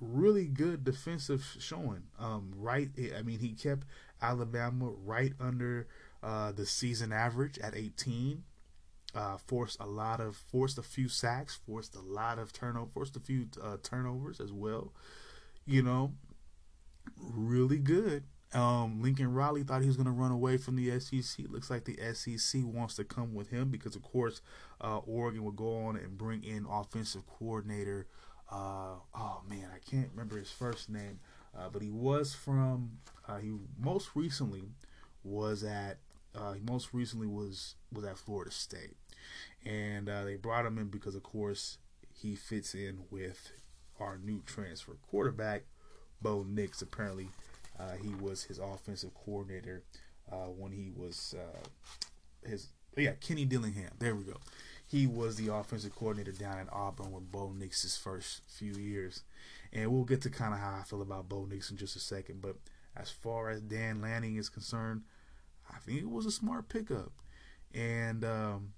really 0.00 0.46
good 0.46 0.84
defensive 0.84 1.56
showing. 1.58 2.04
Um, 2.18 2.52
right, 2.56 2.88
I 3.16 3.22
mean, 3.22 3.38
he 3.38 3.50
kept 3.52 3.86
Alabama 4.20 4.90
right 5.04 5.32
under 5.40 5.86
uh, 6.22 6.52
the 6.52 6.66
season 6.66 7.12
average 7.12 7.58
at 7.58 7.74
18. 7.74 8.44
Uh, 9.12 9.36
forced 9.38 9.80
a 9.80 9.86
lot 9.86 10.20
of 10.20 10.36
forced 10.36 10.78
a 10.78 10.82
few 10.82 11.08
sacks, 11.08 11.58
forced 11.66 11.96
a 11.96 12.00
lot 12.00 12.38
of 12.38 12.52
turnover, 12.52 12.88
forced 12.94 13.16
a 13.16 13.20
few 13.20 13.48
uh, 13.60 13.76
turnovers 13.82 14.38
as 14.38 14.52
well 14.52 14.92
you 15.66 15.82
know, 15.82 16.12
really 17.16 17.78
good. 17.78 18.24
Um, 18.52 19.00
Lincoln 19.00 19.32
Riley 19.32 19.62
thought 19.62 19.82
he 19.82 19.86
was 19.86 19.96
going 19.96 20.06
to 20.06 20.12
run 20.12 20.32
away 20.32 20.56
from 20.56 20.74
the 20.74 20.98
SEC. 20.98 21.46
Looks 21.48 21.70
like 21.70 21.84
the 21.84 21.98
SEC 22.12 22.62
wants 22.64 22.96
to 22.96 23.04
come 23.04 23.34
with 23.34 23.50
him 23.50 23.70
because, 23.70 23.94
of 23.94 24.02
course, 24.02 24.40
uh, 24.80 24.98
Oregon 24.98 25.44
will 25.44 25.52
go 25.52 25.84
on 25.84 25.96
and 25.96 26.18
bring 26.18 26.42
in 26.42 26.66
offensive 26.68 27.22
coordinator. 27.28 28.08
Uh, 28.50 28.96
oh 29.14 29.42
man, 29.48 29.68
I 29.74 29.78
can't 29.90 30.08
remember 30.12 30.36
his 30.38 30.50
first 30.50 30.88
name, 30.90 31.20
uh, 31.56 31.68
but 31.72 31.82
he 31.82 31.90
was 31.90 32.34
from. 32.34 32.98
Uh, 33.28 33.38
he 33.38 33.52
most 33.78 34.10
recently 34.14 34.64
was 35.22 35.62
at. 35.62 35.98
Uh, 36.34 36.52
he 36.52 36.60
most 36.60 36.92
recently 36.92 37.26
was 37.26 37.74
was 37.92 38.04
at 38.04 38.18
Florida 38.18 38.50
State, 38.50 38.96
and 39.64 40.08
uh, 40.08 40.24
they 40.24 40.36
brought 40.36 40.66
him 40.66 40.78
in 40.78 40.88
because, 40.88 41.14
of 41.14 41.22
course, 41.22 41.78
he 42.12 42.34
fits 42.34 42.74
in 42.74 43.00
with 43.10 43.52
our 44.00 44.18
new 44.18 44.42
transfer 44.46 44.96
quarterback, 45.10 45.62
Bo 46.20 46.44
Nix. 46.48 46.82
Apparently, 46.82 47.28
uh, 47.78 47.92
he 48.02 48.14
was 48.14 48.44
his 48.44 48.58
offensive 48.58 49.14
coordinator 49.14 49.82
when 50.56 50.72
he 50.72 50.90
was 50.96 51.34
his 52.46 52.68
yeah 52.96 53.12
Kenny 53.20 53.44
Dillingham. 53.44 53.92
There 53.98 54.14
we 54.14 54.24
go. 54.24 54.36
He 54.90 55.06
was 55.06 55.36
the 55.36 55.54
offensive 55.54 55.94
coordinator 55.94 56.32
down 56.32 56.58
at 56.58 56.72
Auburn 56.72 57.12
with 57.12 57.30
Bo 57.30 57.52
Nix's 57.56 57.96
first 57.96 58.42
few 58.48 58.72
years, 58.72 59.22
and 59.72 59.92
we'll 59.92 60.02
get 60.02 60.20
to 60.22 60.30
kind 60.30 60.52
of 60.52 60.58
how 60.58 60.78
I 60.80 60.82
feel 60.82 61.00
about 61.00 61.28
Bo 61.28 61.44
Nix 61.44 61.70
in 61.70 61.76
just 61.76 61.94
a 61.94 62.00
second. 62.00 62.40
But 62.40 62.56
as 62.96 63.08
far 63.08 63.50
as 63.50 63.60
Dan 63.60 64.00
Lanning 64.00 64.34
is 64.34 64.48
concerned, 64.48 65.02
I 65.72 65.78
think 65.78 66.00
it 66.00 66.10
was 66.10 66.26
a 66.26 66.32
smart 66.32 66.68
pickup, 66.68 67.12
and 67.72 68.24
um, 68.24 68.72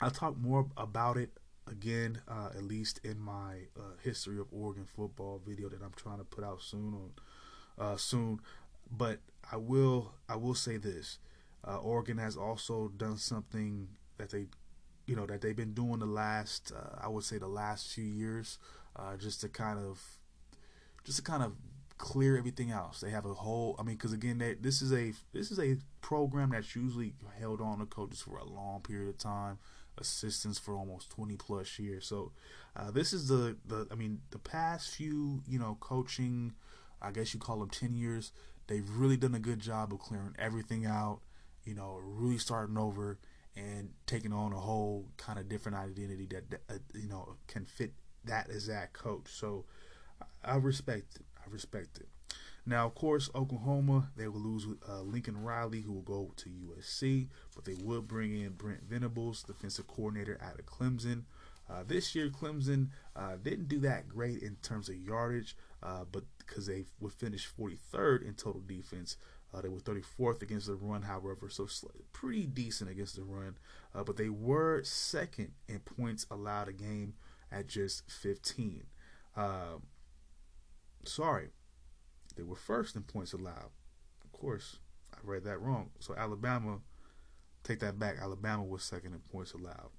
I'll 0.00 0.12
talk 0.12 0.36
more 0.36 0.68
about 0.76 1.16
it 1.16 1.30
again, 1.68 2.20
uh, 2.28 2.50
at 2.56 2.62
least 2.62 3.00
in 3.02 3.18
my 3.18 3.62
uh, 3.76 3.96
history 4.04 4.38
of 4.38 4.46
Oregon 4.52 4.86
football 4.86 5.40
video 5.44 5.68
that 5.68 5.82
I'm 5.82 5.94
trying 5.96 6.18
to 6.18 6.24
put 6.24 6.44
out 6.44 6.62
soon 6.62 6.94
on 6.94 7.84
uh, 7.84 7.96
soon. 7.96 8.38
But 8.88 9.18
I 9.50 9.56
will 9.56 10.12
I 10.28 10.36
will 10.36 10.54
say 10.54 10.76
this: 10.76 11.18
uh, 11.66 11.78
Oregon 11.78 12.18
has 12.18 12.36
also 12.36 12.92
done 12.96 13.16
something 13.16 13.88
that 14.18 14.30
they, 14.30 14.46
you 15.06 15.16
know, 15.16 15.26
that 15.26 15.40
they've 15.40 15.56
been 15.56 15.74
doing 15.74 15.98
the 15.98 16.06
last 16.06 16.72
uh, 16.74 16.98
I 17.00 17.08
would 17.08 17.24
say 17.24 17.38
the 17.38 17.48
last 17.48 17.92
few 17.92 18.04
years, 18.04 18.58
uh, 18.96 19.16
just 19.16 19.40
to 19.42 19.48
kind 19.48 19.78
of, 19.78 20.00
just 21.04 21.18
to 21.18 21.22
kind 21.22 21.42
of 21.42 21.52
clear 21.98 22.36
everything 22.36 22.70
else. 22.70 23.00
They 23.00 23.10
have 23.10 23.24
a 23.24 23.34
whole. 23.34 23.76
I 23.78 23.82
mean, 23.82 23.96
because 23.96 24.12
again, 24.12 24.38
they, 24.38 24.54
this 24.54 24.82
is 24.82 24.92
a 24.92 25.12
this 25.32 25.50
is 25.50 25.58
a 25.58 25.76
program 26.00 26.50
that's 26.50 26.74
usually 26.76 27.14
held 27.38 27.60
on 27.60 27.78
to 27.78 27.86
coaches 27.86 28.20
for 28.20 28.38
a 28.38 28.44
long 28.44 28.80
period 28.82 29.08
of 29.08 29.18
time 29.18 29.58
assistants 29.98 30.58
for 30.58 30.76
almost 30.76 31.10
20 31.10 31.36
plus 31.36 31.78
years. 31.78 32.06
So 32.06 32.32
uh, 32.74 32.90
this 32.90 33.12
is 33.12 33.28
the, 33.28 33.56
the 33.66 33.86
I 33.90 33.94
mean 33.94 34.20
the 34.30 34.38
past 34.38 34.94
few 34.94 35.42
you 35.48 35.58
know 35.58 35.76
coaching, 35.80 36.52
I 37.00 37.10
guess 37.10 37.32
you 37.34 37.40
call 37.40 37.60
them 37.60 37.70
10 37.70 37.94
years. 37.94 38.32
They've 38.66 38.88
really 38.88 39.16
done 39.16 39.34
a 39.34 39.40
good 39.40 39.60
job 39.60 39.92
of 39.92 40.00
clearing 40.00 40.34
everything 40.38 40.86
out. 40.86 41.20
You 41.64 41.74
know, 41.74 42.00
really 42.02 42.38
starting 42.38 42.78
over 42.78 43.18
and 43.56 43.90
taking 44.06 44.32
on 44.32 44.52
a 44.52 44.58
whole 44.58 45.08
kind 45.16 45.38
of 45.38 45.48
different 45.48 45.78
identity 45.78 46.26
that 46.26 46.60
uh, 46.68 46.74
you 46.94 47.08
know 47.08 47.36
can 47.46 47.64
fit 47.64 47.92
that 48.24 48.48
exact 48.50 48.92
coach. 48.92 49.28
So 49.28 49.64
I 50.44 50.56
respect 50.56 51.16
it. 51.16 51.26
I 51.38 51.50
respect 51.50 51.98
it. 51.98 52.08
Now, 52.68 52.86
of 52.86 52.96
course, 52.96 53.30
Oklahoma, 53.32 54.10
they 54.16 54.26
will 54.26 54.40
lose 54.40 54.66
uh, 54.88 55.00
Lincoln 55.02 55.40
Riley, 55.42 55.82
who 55.82 55.92
will 55.92 56.02
go 56.02 56.32
to 56.36 56.48
USC, 56.48 57.28
but 57.54 57.64
they 57.64 57.74
will 57.74 58.02
bring 58.02 58.34
in 58.34 58.54
Brent 58.54 58.82
Venables, 58.82 59.44
defensive 59.44 59.86
coordinator 59.86 60.36
out 60.42 60.58
of 60.58 60.66
Clemson. 60.66 61.22
Uh, 61.70 61.84
this 61.86 62.14
year, 62.14 62.28
Clemson 62.28 62.88
uh, 63.14 63.36
didn't 63.40 63.68
do 63.68 63.78
that 63.80 64.08
great 64.08 64.42
in 64.42 64.56
terms 64.62 64.88
of 64.88 64.96
yardage, 64.96 65.56
uh, 65.82 66.04
but 66.10 66.24
because 66.38 66.66
they 66.66 66.86
would 67.00 67.12
finish 67.12 67.48
43rd 67.48 68.26
in 68.26 68.34
total 68.34 68.62
defense. 68.66 69.16
Uh, 69.54 69.60
they 69.60 69.68
were 69.68 69.78
34th 69.78 70.42
against 70.42 70.66
the 70.66 70.74
run, 70.74 71.02
however, 71.02 71.48
so 71.48 71.66
pretty 72.12 72.46
decent 72.46 72.90
against 72.90 73.16
the 73.16 73.22
run. 73.22 73.56
Uh, 73.94 74.02
but 74.04 74.16
they 74.16 74.28
were 74.28 74.82
second 74.82 75.52
in 75.68 75.78
points 75.80 76.26
allowed 76.30 76.68
a 76.68 76.72
game 76.72 77.14
at 77.50 77.66
just 77.66 78.10
15. 78.10 78.84
sorry, 81.04 81.48
they 82.36 82.42
were 82.42 82.56
first 82.56 82.96
in 82.96 83.02
points 83.02 83.32
allowed. 83.32 83.70
Of 84.24 84.32
course, 84.32 84.78
I 85.14 85.18
read 85.22 85.44
that 85.44 85.60
wrong. 85.60 85.90
So 86.00 86.14
Alabama, 86.14 86.80
take 87.64 87.80
that 87.80 87.98
back. 87.98 88.16
Alabama 88.20 88.64
was 88.64 88.82
second 88.82 89.14
in 89.14 89.20
points 89.20 89.52
allowed. 89.52 89.90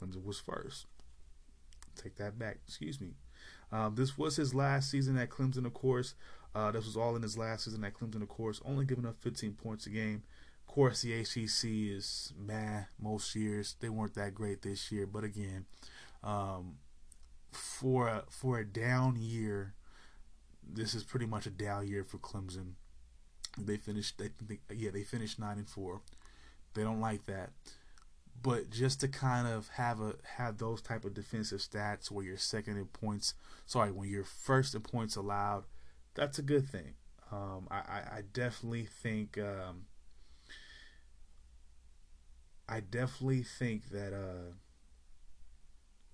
Clemson 0.00 0.24
was 0.24 0.40
first. 0.40 0.86
Take 1.96 2.16
that 2.16 2.38
back. 2.38 2.58
Excuse 2.66 3.00
me. 3.00 3.14
Um, 3.70 3.96
this 3.96 4.16
was 4.16 4.36
his 4.36 4.54
last 4.54 4.90
season 4.90 5.18
at 5.18 5.28
Clemson, 5.28 5.66
of 5.66 5.74
course. 5.74 6.14
Uh, 6.58 6.72
this 6.72 6.86
was 6.86 6.96
all 6.96 7.14
in 7.14 7.22
his 7.22 7.38
last 7.38 7.64
season 7.64 7.84
at 7.84 7.94
Clemson, 7.94 8.22
of 8.22 8.28
course. 8.28 8.60
Only 8.64 8.84
giving 8.84 9.06
up 9.06 9.16
15 9.20 9.52
points 9.52 9.86
a 9.86 9.90
game. 9.90 10.22
Of 10.66 10.74
course, 10.74 11.02
the 11.02 11.14
ACC 11.14 11.94
is 11.96 12.32
meh 12.36 12.84
most 13.00 13.34
years. 13.34 13.76
They 13.80 13.88
weren't 13.88 14.14
that 14.14 14.34
great 14.34 14.62
this 14.62 14.90
year, 14.90 15.06
but 15.06 15.24
again, 15.24 15.66
um, 16.22 16.78
for 17.52 18.08
a, 18.08 18.24
for 18.28 18.58
a 18.58 18.64
down 18.66 19.16
year 19.16 19.74
this 20.72 20.94
is 20.94 21.04
pretty 21.04 21.26
much 21.26 21.46
a 21.46 21.50
down 21.50 21.86
year 21.86 22.04
for 22.04 22.18
Clemson. 22.18 22.72
They 23.58 23.76
finished, 23.76 24.18
they, 24.18 24.30
they, 24.46 24.58
yeah, 24.74 24.90
they 24.90 25.02
finished 25.02 25.38
nine 25.38 25.58
and 25.58 25.68
four. 25.68 26.02
They 26.74 26.82
don't 26.82 27.00
like 27.00 27.26
that, 27.26 27.50
but 28.40 28.70
just 28.70 29.00
to 29.00 29.08
kind 29.08 29.48
of 29.48 29.68
have 29.70 30.00
a 30.00 30.14
have 30.36 30.58
those 30.58 30.80
type 30.80 31.04
of 31.04 31.14
defensive 31.14 31.60
stats 31.60 32.10
where 32.10 32.24
you're 32.24 32.36
second 32.36 32.76
in 32.76 32.84
points, 32.86 33.34
sorry, 33.66 33.90
when 33.90 34.08
you're 34.08 34.22
first 34.22 34.74
in 34.74 34.82
points 34.82 35.16
allowed, 35.16 35.64
that's 36.18 36.38
a 36.38 36.42
good 36.42 36.68
thing. 36.68 36.94
Um, 37.30 37.68
I, 37.70 37.76
I, 38.16 38.22
definitely 38.32 38.86
think 38.86 39.38
um, 39.38 39.84
I 42.68 42.80
definitely 42.80 43.42
think 43.42 43.90
that 43.90 44.14
uh, 44.14 44.54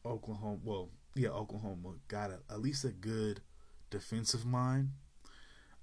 Oklahoma, 0.06 0.58
well, 0.62 0.90
yeah, 1.14 1.28
Oklahoma 1.28 1.94
got 2.08 2.30
a, 2.30 2.40
at 2.50 2.60
least 2.60 2.84
a 2.84 2.90
good 2.90 3.40
defensive 3.90 4.44
mind. 4.44 4.90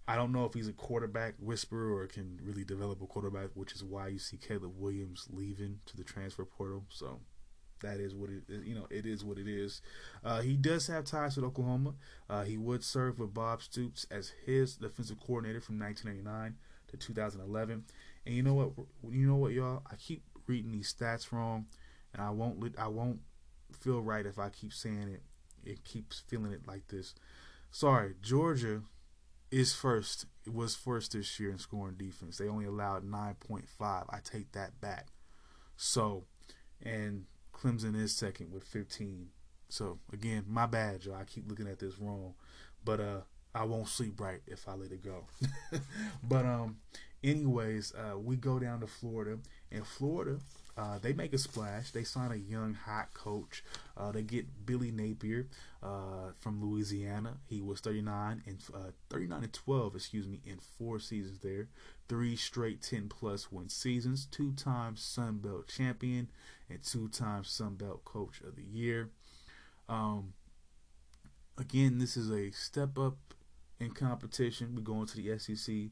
I 0.08 0.16
don't 0.18 0.34
know 0.34 0.46
if 0.46 0.54
he's 0.54 0.68
a 0.68 0.74
quarterback 0.74 1.36
whisperer 1.40 1.96
or 1.96 2.08
can 2.08 2.40
really 2.44 2.66
develop 2.66 3.02
a 3.02 3.08
quarterback, 3.08 3.50
which 3.54 3.74
is 3.74 3.84
why 3.84 4.10
you 4.10 4.20
see 4.20 4.38
Caleb 4.38 4.74
Williams 4.78 5.28
leaving 5.32 5.80
to 5.86 5.98
the 5.98 6.04
transfer 6.04 6.46
portal. 6.46 6.86
So 6.90 7.22
that 7.82 8.00
is 8.00 8.16
what 8.16 8.30
it 8.30 8.44
you 8.64 8.76
know 8.76 8.88
it 8.90 9.06
is 9.06 9.24
what 9.24 9.38
it 9.38 9.48
is. 9.48 9.82
Uh, 10.24 10.42
he 10.42 10.56
does 10.56 10.88
have 10.88 11.06
ties 11.06 11.36
with 11.36 11.46
Oklahoma. 11.46 11.94
Uh, 12.30 12.44
he 12.44 12.58
would 12.58 12.84
serve 12.84 13.20
with 13.20 13.34
Bob 13.34 13.62
Stoops 13.62 14.06
as 14.10 14.34
his 14.46 14.76
defensive 14.76 15.20
coordinator 15.20 15.62
from 15.62 15.80
1999 15.80 16.56
to 16.88 16.98
2011. 16.98 17.86
And 18.26 18.36
you 18.36 18.44
know 18.44 18.54
what? 18.54 18.72
You 19.12 19.28
know 19.28 19.36
what, 19.36 19.54
y'all? 19.54 19.84
I 19.92 19.96
keep 19.96 20.24
reading 20.48 20.72
these 20.72 20.94
stats 20.94 21.32
wrong, 21.32 21.66
and 22.14 22.22
I 22.22 22.30
won't. 22.30 22.76
I 22.78 22.88
won't 22.88 23.20
feel 23.80 24.02
right 24.02 24.26
if 24.26 24.38
I 24.38 24.50
keep 24.50 24.74
saying 24.74 25.10
it. 25.10 25.24
It 25.64 25.84
keeps 25.84 26.24
feeling 26.28 26.52
it 26.52 26.68
like 26.68 26.88
this. 26.88 27.14
Sorry, 27.72 28.16
Georgia 28.22 28.82
is 29.52 29.74
first. 29.74 30.26
It 30.46 30.54
was 30.54 30.76
first 30.76 31.14
this 31.14 31.40
year 31.40 31.52
in 31.52 31.58
scoring 31.58 31.96
defense. 31.98 32.38
They 32.38 32.48
only 32.48 32.66
allowed 32.66 33.06
9.5. 33.06 33.64
I 33.82 34.20
take 34.24 34.52
that 34.54 34.80
back. 34.82 35.08
So, 35.76 36.26
and 36.82 37.26
Clemson 37.62 37.96
is 37.96 38.16
second 38.16 38.52
with 38.52 38.64
15. 38.64 39.28
So 39.70 40.00
again, 40.12 40.46
my 40.48 40.66
bad, 40.66 41.06
y'all. 41.06 41.16
I 41.16 41.24
keep 41.24 41.48
looking 41.50 41.68
at 41.68 41.80
this 41.80 42.00
wrong, 42.00 42.34
but 42.84 43.00
uh, 43.00 43.22
I 43.54 43.64
won't 43.66 43.88
sleep 43.88 44.20
right 44.20 44.42
if 44.48 44.68
I 44.68 44.74
let 44.74 44.92
it 44.92 45.04
go. 45.04 45.26
but 46.24 46.46
um, 46.46 46.78
anyways, 47.24 47.94
uh, 47.94 48.18
we 48.18 48.36
go 48.36 48.60
down 48.60 48.80
to 48.82 48.88
Florida, 48.88 49.38
and 49.72 49.86
Florida 49.86 50.40
uh, 50.82 50.98
they 51.00 51.14
make 51.14 51.32
a 51.32 51.38
splash. 51.38 51.92
They 51.92 52.04
sign 52.04 52.32
a 52.32 52.36
young, 52.36 52.74
hot 52.74 53.14
coach. 53.14 53.64
Uh, 53.96 54.12
they 54.12 54.24
get 54.24 54.66
Billy 54.66 54.90
Napier 54.90 55.48
uh, 55.84 56.32
from 56.40 56.60
Louisiana. 56.60 57.38
He 57.48 57.62
was 57.62 57.82
39 57.82 58.42
and 58.48 58.58
uh, 58.74 58.92
39 59.12 59.44
and 59.44 59.54
12, 59.54 59.96
excuse 59.96 60.28
me, 60.28 60.42
in 60.44 60.58
four 60.58 61.00
seasons 61.00 61.40
there. 61.40 61.68
Three 62.10 62.36
straight 62.36 62.82
10 62.82 63.10
plus 63.10 63.52
win 63.52 63.70
seasons. 63.70 64.26
Two 64.26 64.54
times 64.54 65.04
Sun 65.04 65.38
Belt 65.38 65.68
champion 65.68 66.30
and 66.68 66.82
two 66.84 67.10
times 67.10 67.52
Sun 67.52 67.76
Belt 67.76 68.04
Coach 68.04 68.42
of 68.42 68.56
the 68.56 68.64
Year. 68.64 69.12
Um, 69.88 70.34
again, 71.60 72.00
this 72.00 72.18
is 72.18 72.32
a 72.32 72.50
step 72.50 72.98
up 72.98 73.18
in 73.80 73.92
competition. 73.92 74.74
We 74.76 74.82
go 74.82 75.02
into 75.02 75.18
the 75.18 75.38
SEC 75.38 75.92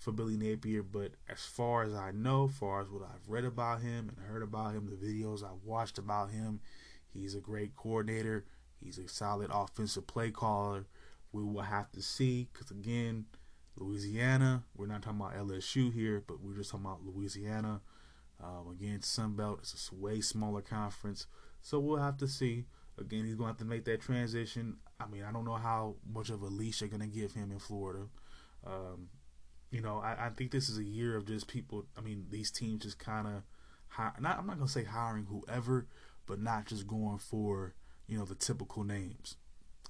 for 0.00 0.12
Billy 0.12 0.36
Napier, 0.36 0.82
but 0.82 1.12
as 1.28 1.44
far 1.44 1.84
as 1.84 1.94
I 1.94 2.10
know, 2.10 2.48
far 2.48 2.80
as 2.80 2.88
what 2.88 3.02
I've 3.02 3.28
read 3.28 3.44
about 3.44 3.82
him 3.82 4.08
and 4.08 4.26
heard 4.26 4.42
about 4.42 4.74
him, 4.74 4.86
the 4.86 4.96
videos 4.96 5.44
I've 5.44 5.62
watched 5.62 5.98
about 5.98 6.30
him, 6.30 6.60
he's 7.12 7.34
a 7.34 7.40
great 7.40 7.76
coordinator. 7.76 8.46
He's 8.82 8.98
a 8.98 9.06
solid 9.08 9.50
offensive 9.52 10.06
play 10.06 10.30
caller. 10.30 10.86
We 11.32 11.42
will 11.42 11.60
have 11.60 11.92
to 11.92 12.00
see, 12.00 12.48
because 12.50 12.70
again, 12.70 13.26
Louisiana, 13.76 14.64
we're 14.74 14.86
not 14.86 15.02
talking 15.02 15.20
about 15.20 15.36
LSU 15.36 15.92
here, 15.92 16.24
but 16.26 16.40
we're 16.40 16.56
just 16.56 16.70
talking 16.70 16.86
about 16.86 17.04
Louisiana. 17.04 17.82
Um, 18.42 18.68
again, 18.72 19.02
Sun 19.02 19.36
Belt 19.36 19.60
is 19.62 19.90
a 19.92 19.94
way 19.94 20.22
smaller 20.22 20.62
conference, 20.62 21.26
so 21.60 21.78
we'll 21.78 21.98
have 21.98 22.16
to 22.16 22.26
see. 22.26 22.64
Again, 22.98 23.26
he's 23.26 23.34
going 23.34 23.48
to 23.48 23.52
have 23.52 23.58
to 23.58 23.64
make 23.66 23.84
that 23.84 24.00
transition. 24.00 24.78
I 24.98 25.06
mean, 25.06 25.24
I 25.24 25.32
don't 25.32 25.44
know 25.44 25.56
how 25.56 25.96
much 26.10 26.30
of 26.30 26.40
a 26.40 26.46
leash 26.46 26.80
they're 26.80 26.88
going 26.88 27.00
to 27.02 27.06
give 27.06 27.32
him 27.32 27.52
in 27.52 27.58
Florida. 27.58 28.06
Um, 28.66 29.08
you 29.70 29.80
know, 29.80 29.98
I, 29.98 30.26
I 30.26 30.28
think 30.30 30.50
this 30.50 30.68
is 30.68 30.78
a 30.78 30.84
year 30.84 31.16
of 31.16 31.26
just 31.26 31.46
people. 31.46 31.86
I 31.96 32.00
mean, 32.00 32.26
these 32.30 32.50
teams 32.50 32.82
just 32.82 32.98
kind 32.98 33.26
of, 33.26 33.42
not 34.20 34.38
I'm 34.38 34.46
not 34.46 34.58
gonna 34.58 34.68
say 34.68 34.84
hiring 34.84 35.26
whoever, 35.26 35.86
but 36.26 36.40
not 36.40 36.66
just 36.66 36.86
going 36.86 37.18
for 37.18 37.74
you 38.06 38.18
know 38.18 38.24
the 38.24 38.34
typical 38.34 38.84
names. 38.84 39.36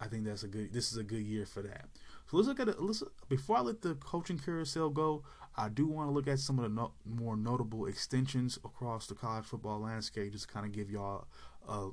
I 0.00 0.06
think 0.06 0.24
that's 0.24 0.42
a 0.42 0.48
good. 0.48 0.72
This 0.72 0.92
is 0.92 0.98
a 0.98 1.02
good 1.02 1.22
year 1.22 1.46
for 1.46 1.62
that. 1.62 1.86
So 2.30 2.36
let's 2.36 2.48
look 2.48 2.60
at 2.60 2.68
it. 2.68 2.80
Let's 2.80 3.02
before 3.28 3.58
I 3.58 3.60
let 3.60 3.82
the 3.82 3.94
coaching 3.94 4.38
carousel 4.38 4.90
go. 4.90 5.24
I 5.56 5.68
do 5.68 5.86
want 5.86 6.08
to 6.08 6.12
look 6.12 6.28
at 6.28 6.38
some 6.38 6.58
of 6.58 6.62
the 6.62 6.68
no, 6.68 6.92
more 7.04 7.36
notable 7.36 7.86
extensions 7.86 8.56
across 8.64 9.06
the 9.06 9.14
college 9.14 9.44
football 9.44 9.80
landscape. 9.80 10.32
Just 10.32 10.48
kind 10.48 10.64
of 10.64 10.72
give 10.72 10.90
y'all, 10.90 11.26
uh, 11.68 11.88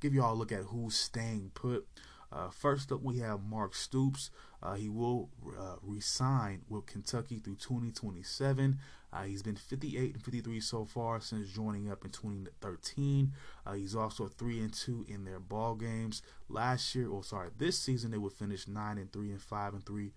give 0.00 0.14
y'all 0.14 0.32
a 0.32 0.36
look 0.36 0.52
at 0.52 0.62
who's 0.62 0.96
staying 0.96 1.50
put. 1.54 1.86
Uh, 2.32 2.48
first 2.50 2.90
up, 2.90 3.02
we 3.02 3.18
have 3.18 3.42
Mark 3.42 3.74
Stoops. 3.74 4.30
Uh, 4.62 4.74
he 4.74 4.88
will 4.88 5.28
uh, 5.58 5.76
resign 5.82 6.62
with 6.68 6.86
Kentucky 6.86 7.38
through 7.38 7.56
2027. 7.56 8.78
Uh, 9.12 9.22
he's 9.22 9.42
been 9.42 9.56
58 9.56 10.14
and 10.14 10.22
53 10.22 10.60
so 10.60 10.84
far 10.84 11.20
since 11.20 11.48
joining 11.50 11.90
up 11.90 12.04
in 12.04 12.10
2013. 12.10 13.32
Uh, 13.66 13.72
he's 13.72 13.94
also 13.94 14.26
three 14.26 14.58
and 14.60 14.72
two 14.72 15.06
in 15.08 15.24
their 15.24 15.38
ball 15.40 15.74
games 15.74 16.22
last 16.48 16.94
year. 16.94 17.08
Or 17.08 17.24
sorry, 17.24 17.50
this 17.56 17.78
season 17.78 18.10
they 18.10 18.18
would 18.18 18.32
finish 18.32 18.68
nine 18.68 18.98
and 18.98 19.12
three 19.12 19.30
and 19.30 19.40
five 19.40 19.74
and 19.74 19.84
three. 19.86 20.12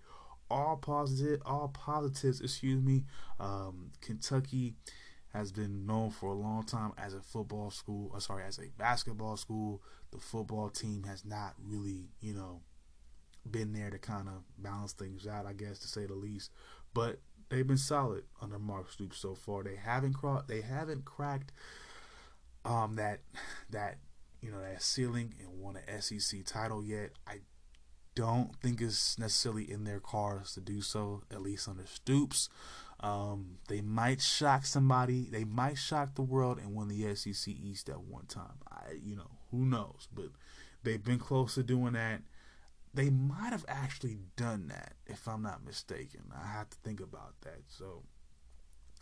All 0.50 0.76
positive, 0.76 1.40
all 1.46 1.68
positives. 1.68 2.40
Excuse 2.40 2.82
me. 2.82 3.04
Um, 3.40 3.92
Kentucky 4.02 4.74
has 5.32 5.50
been 5.50 5.86
known 5.86 6.10
for 6.10 6.26
a 6.26 6.34
long 6.34 6.64
time 6.64 6.92
as 6.98 7.14
a 7.14 7.20
football 7.20 7.70
school. 7.70 8.12
Uh, 8.14 8.20
sorry, 8.20 8.44
as 8.44 8.58
a 8.58 8.68
basketball 8.76 9.36
school. 9.36 9.80
The 10.10 10.18
football 10.18 10.68
team 10.68 11.04
has 11.04 11.24
not 11.24 11.54
really, 11.64 12.10
you 12.20 12.34
know, 12.34 12.60
been 13.50 13.72
there 13.72 13.90
to 13.90 13.98
kind 13.98 14.28
of 14.28 14.44
balance 14.58 14.92
things 14.92 15.26
out, 15.26 15.46
I 15.46 15.52
guess, 15.52 15.78
to 15.80 15.88
say 15.88 16.06
the 16.06 16.14
least. 16.14 16.50
But 16.94 17.20
they've 17.48 17.66
been 17.66 17.76
solid 17.78 18.24
under 18.40 18.58
Mark 18.58 18.90
Stoops 18.90 19.18
so 19.18 19.34
far. 19.34 19.62
They 19.62 19.76
haven't 19.76 20.14
cracked. 20.14 20.48
They 20.48 20.60
haven't 20.60 21.04
cracked 21.04 21.52
um, 22.64 22.96
that 22.96 23.20
that 23.70 23.98
you 24.40 24.50
know 24.50 24.60
that 24.60 24.82
ceiling 24.82 25.34
and 25.40 25.60
won 25.60 25.76
an 25.76 26.02
SEC 26.02 26.44
title 26.44 26.84
yet. 26.84 27.10
I 27.26 27.40
don't 28.14 28.54
think 28.60 28.80
it's 28.80 29.18
necessarily 29.18 29.70
in 29.70 29.84
their 29.84 30.00
cars 30.00 30.52
to 30.54 30.60
do 30.60 30.82
so, 30.82 31.22
at 31.30 31.40
least 31.40 31.68
under 31.68 31.86
Stoops. 31.86 32.48
Um, 33.00 33.56
they 33.68 33.80
might 33.80 34.20
shock 34.20 34.64
somebody. 34.64 35.28
They 35.30 35.44
might 35.44 35.78
shock 35.78 36.14
the 36.14 36.22
world 36.22 36.58
and 36.58 36.74
win 36.74 36.88
the 36.88 37.14
SEC 37.16 37.48
East 37.48 37.88
at 37.88 38.00
one 38.00 38.26
time. 38.26 38.60
I, 38.70 38.92
you 39.02 39.16
know, 39.16 39.30
who 39.50 39.64
knows? 39.64 40.08
But 40.14 40.26
they've 40.84 41.02
been 41.02 41.18
close 41.18 41.54
to 41.54 41.62
doing 41.62 41.94
that. 41.94 42.20
They 42.94 43.08
might 43.10 43.50
have 43.50 43.64
actually 43.68 44.18
done 44.36 44.68
that, 44.68 44.94
if 45.06 45.26
I'm 45.26 45.42
not 45.42 45.64
mistaken. 45.64 46.22
I 46.34 46.46
have 46.46 46.68
to 46.70 46.76
think 46.84 47.00
about 47.00 47.40
that. 47.42 47.62
So 47.66 48.02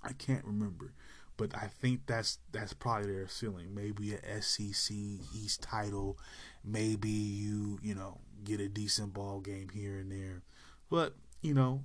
I 0.03 0.13
can't 0.13 0.45
remember, 0.45 0.93
but 1.37 1.55
I 1.57 1.67
think 1.67 2.03
that's 2.07 2.39
that's 2.53 2.73
probably 2.73 3.13
their 3.13 3.29
ceiling. 3.29 3.75
Maybe 3.75 4.15
a 4.15 4.43
SEC 4.43 4.97
East 5.35 5.63
title. 5.63 6.19
Maybe 6.65 7.11
you 7.11 7.79
you 7.83 7.95
know 7.95 8.19
get 8.45 8.61
a 8.61 8.69
decent 8.69 9.13
ball 9.13 9.41
game 9.41 9.69
here 9.75 9.99
and 9.99 10.13
there, 10.13 10.43
but 10.89 11.15
you 11.43 11.55
know 11.55 11.83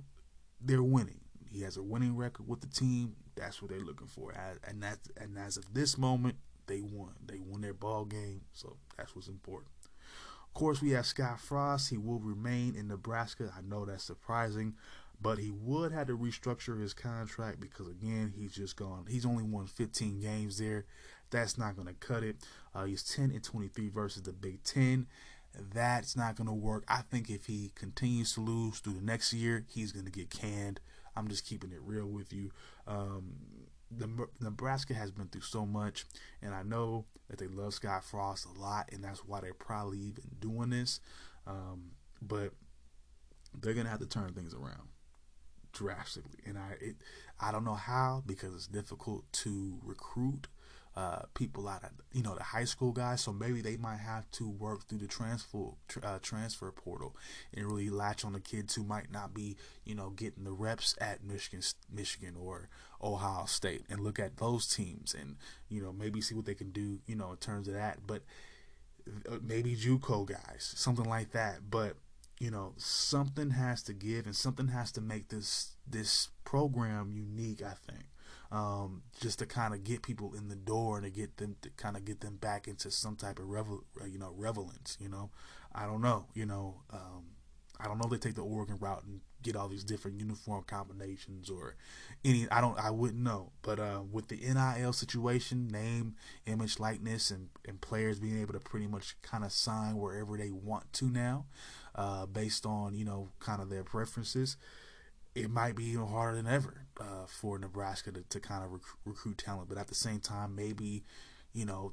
they're 0.60 0.82
winning 0.82 1.20
he 1.56 1.62
has 1.62 1.76
a 1.76 1.82
winning 1.82 2.16
record 2.16 2.46
with 2.46 2.60
the 2.60 2.66
team. 2.66 3.16
That's 3.34 3.60
what 3.62 3.70
they're 3.70 3.80
looking 3.80 4.06
for. 4.06 4.32
And 4.68 4.82
that 4.82 4.98
and 5.16 5.38
as 5.38 5.56
of 5.56 5.72
this 5.72 5.96
moment, 5.96 6.36
they 6.66 6.80
won. 6.80 7.12
They 7.24 7.38
won 7.38 7.62
their 7.62 7.74
ball 7.74 8.04
game. 8.04 8.42
So 8.52 8.76
that's 8.96 9.14
what's 9.14 9.28
important. 9.28 9.70
Course, 10.56 10.80
we 10.80 10.92
have 10.92 11.04
Scott 11.04 11.38
Frost. 11.38 11.90
He 11.90 11.98
will 11.98 12.18
remain 12.18 12.76
in 12.76 12.88
Nebraska. 12.88 13.52
I 13.54 13.60
know 13.60 13.84
that's 13.84 14.04
surprising, 14.04 14.72
but 15.20 15.36
he 15.36 15.50
would 15.50 15.92
have 15.92 16.06
to 16.06 16.16
restructure 16.16 16.80
his 16.80 16.94
contract 16.94 17.60
because 17.60 17.88
again, 17.88 18.32
he's 18.34 18.54
just 18.54 18.74
gone. 18.74 19.04
He's 19.06 19.26
only 19.26 19.44
won 19.44 19.66
15 19.66 20.18
games 20.18 20.56
there. 20.56 20.86
That's 21.28 21.58
not 21.58 21.76
going 21.76 21.88
to 21.88 21.92
cut 21.92 22.22
it. 22.22 22.36
Uh, 22.74 22.86
he's 22.86 23.02
10 23.02 23.32
and 23.32 23.44
23 23.44 23.90
versus 23.90 24.22
the 24.22 24.32
Big 24.32 24.62
Ten. 24.62 25.08
That's 25.74 26.16
not 26.16 26.36
going 26.36 26.48
to 26.48 26.54
work. 26.54 26.84
I 26.88 27.02
think 27.02 27.28
if 27.28 27.44
he 27.44 27.72
continues 27.74 28.32
to 28.32 28.40
lose 28.40 28.78
through 28.78 28.94
the 28.94 29.04
next 29.04 29.34
year, 29.34 29.66
he's 29.68 29.92
going 29.92 30.06
to 30.06 30.10
get 30.10 30.30
canned. 30.30 30.80
I'm 31.14 31.28
just 31.28 31.44
keeping 31.44 31.72
it 31.72 31.82
real 31.82 32.06
with 32.06 32.32
you. 32.32 32.50
Um, 32.86 33.34
the 33.90 34.08
Nebraska 34.40 34.94
has 34.94 35.10
been 35.10 35.28
through 35.28 35.42
so 35.42 35.64
much, 35.64 36.04
and 36.42 36.54
I 36.54 36.62
know 36.62 37.04
that 37.28 37.38
they 37.38 37.46
love 37.46 37.74
Scott 37.74 38.04
Frost 38.04 38.46
a 38.46 38.60
lot, 38.60 38.88
and 38.92 39.02
that's 39.02 39.24
why 39.24 39.40
they're 39.40 39.54
probably 39.54 39.98
even 39.98 40.24
doing 40.40 40.70
this. 40.70 41.00
Um, 41.46 41.92
but 42.20 42.52
they're 43.60 43.74
gonna 43.74 43.88
have 43.88 44.00
to 44.00 44.06
turn 44.06 44.32
things 44.32 44.54
around 44.54 44.88
drastically, 45.72 46.40
and 46.46 46.58
I 46.58 46.76
it, 46.80 46.96
I 47.40 47.52
don't 47.52 47.64
know 47.64 47.74
how 47.74 48.22
because 48.26 48.54
it's 48.54 48.66
difficult 48.66 49.30
to 49.44 49.78
recruit 49.82 50.48
uh, 50.96 51.20
people 51.34 51.68
out 51.68 51.84
of 51.84 51.90
you 52.12 52.22
know 52.22 52.34
the 52.34 52.42
high 52.42 52.64
school 52.64 52.90
guys. 52.92 53.20
So 53.20 53.32
maybe 53.32 53.60
they 53.60 53.76
might 53.76 53.98
have 53.98 54.30
to 54.32 54.48
work 54.48 54.88
through 54.88 54.98
the 54.98 55.06
transfer 55.06 55.72
uh, 56.02 56.18
transfer 56.22 56.70
portal 56.72 57.14
and 57.54 57.66
really 57.66 57.90
latch 57.90 58.24
on 58.24 58.32
the 58.32 58.40
kids 58.40 58.74
who 58.74 58.82
might 58.82 59.12
not 59.12 59.34
be 59.34 59.56
you 59.84 59.94
know 59.94 60.10
getting 60.10 60.44
the 60.44 60.52
reps 60.52 60.96
at 61.00 61.22
Michigan 61.22 61.62
Michigan 61.92 62.34
or 62.40 62.68
Ohio 63.02 63.44
State 63.44 63.84
and 63.90 64.00
look 64.00 64.18
at 64.18 64.38
those 64.38 64.66
teams 64.66 65.14
and 65.14 65.36
you 65.68 65.82
know 65.82 65.92
maybe 65.92 66.20
see 66.22 66.34
what 66.34 66.46
they 66.46 66.54
can 66.54 66.70
do 66.70 66.98
you 67.06 67.14
know 67.14 67.32
in 67.32 67.36
terms 67.36 67.68
of 67.68 67.74
that. 67.74 67.98
But 68.06 68.22
uh, 69.30 69.36
maybe 69.42 69.76
JUCO 69.76 70.26
guys, 70.26 70.72
something 70.76 71.04
like 71.04 71.32
that. 71.32 71.70
But 71.70 71.96
you 72.38 72.50
know 72.50 72.72
something 72.78 73.50
has 73.50 73.82
to 73.82 73.92
give 73.92 74.26
and 74.26 74.36
something 74.36 74.68
has 74.68 74.92
to 74.92 75.00
make 75.02 75.28
this 75.28 75.76
this 75.86 76.30
program 76.44 77.12
unique. 77.14 77.62
I 77.62 77.74
think 77.90 78.06
um, 78.52 79.02
just 79.20 79.38
to 79.40 79.46
kind 79.46 79.74
of 79.74 79.84
get 79.84 80.02
people 80.02 80.34
in 80.34 80.48
the 80.48 80.56
door 80.56 80.98
and 80.98 81.04
to 81.04 81.10
get 81.10 81.36
them 81.36 81.56
to 81.62 81.70
kind 81.70 81.96
of 81.96 82.04
get 82.04 82.20
them 82.20 82.36
back 82.36 82.68
into 82.68 82.90
some 82.90 83.16
type 83.16 83.38
of 83.38 83.48
revel, 83.48 83.84
uh, 84.00 84.04
you 84.06 84.18
know, 84.18 84.32
relevance. 84.36 84.96
You 85.00 85.08
know, 85.08 85.30
I 85.74 85.86
don't 85.86 86.00
know. 86.00 86.26
You 86.34 86.46
know, 86.46 86.82
um, 86.92 87.24
I 87.80 87.86
don't 87.86 87.98
know 87.98 88.04
if 88.04 88.10
they 88.10 88.28
take 88.28 88.36
the 88.36 88.42
Oregon 88.42 88.76
route 88.80 89.04
and 89.04 89.20
get 89.42 89.56
all 89.56 89.68
these 89.68 89.84
different 89.84 90.18
uniform 90.18 90.64
combinations 90.66 91.50
or 91.50 91.74
any. 92.24 92.48
I 92.50 92.60
don't. 92.60 92.78
I 92.78 92.90
wouldn't 92.90 93.22
know. 93.22 93.50
But 93.62 93.80
uh, 93.80 94.02
with 94.10 94.28
the 94.28 94.36
NIL 94.36 94.92
situation, 94.92 95.68
name, 95.68 96.14
image, 96.46 96.78
likeness, 96.78 97.30
and 97.30 97.48
and 97.66 97.80
players 97.80 98.20
being 98.20 98.40
able 98.40 98.52
to 98.52 98.60
pretty 98.60 98.86
much 98.86 99.16
kind 99.22 99.44
of 99.44 99.52
sign 99.52 99.96
wherever 99.96 100.36
they 100.36 100.50
want 100.50 100.92
to 100.94 101.06
now, 101.06 101.46
uh, 101.96 102.26
based 102.26 102.64
on 102.64 102.94
you 102.94 103.04
know 103.04 103.30
kind 103.40 103.60
of 103.60 103.70
their 103.70 103.84
preferences 103.84 104.56
it 105.34 105.50
might 105.50 105.76
be 105.76 105.84
even 105.84 106.06
harder 106.06 106.34
than 106.36 106.46
ever 106.46 106.85
uh, 107.00 107.26
for 107.26 107.58
Nebraska 107.58 108.12
to, 108.12 108.22
to 108.22 108.40
kind 108.40 108.64
of 108.64 108.72
rec- 108.72 108.82
recruit 109.04 109.38
talent. 109.38 109.68
But 109.68 109.78
at 109.78 109.88
the 109.88 109.94
same 109.94 110.20
time, 110.20 110.54
maybe, 110.54 111.04
you 111.52 111.64
know, 111.64 111.92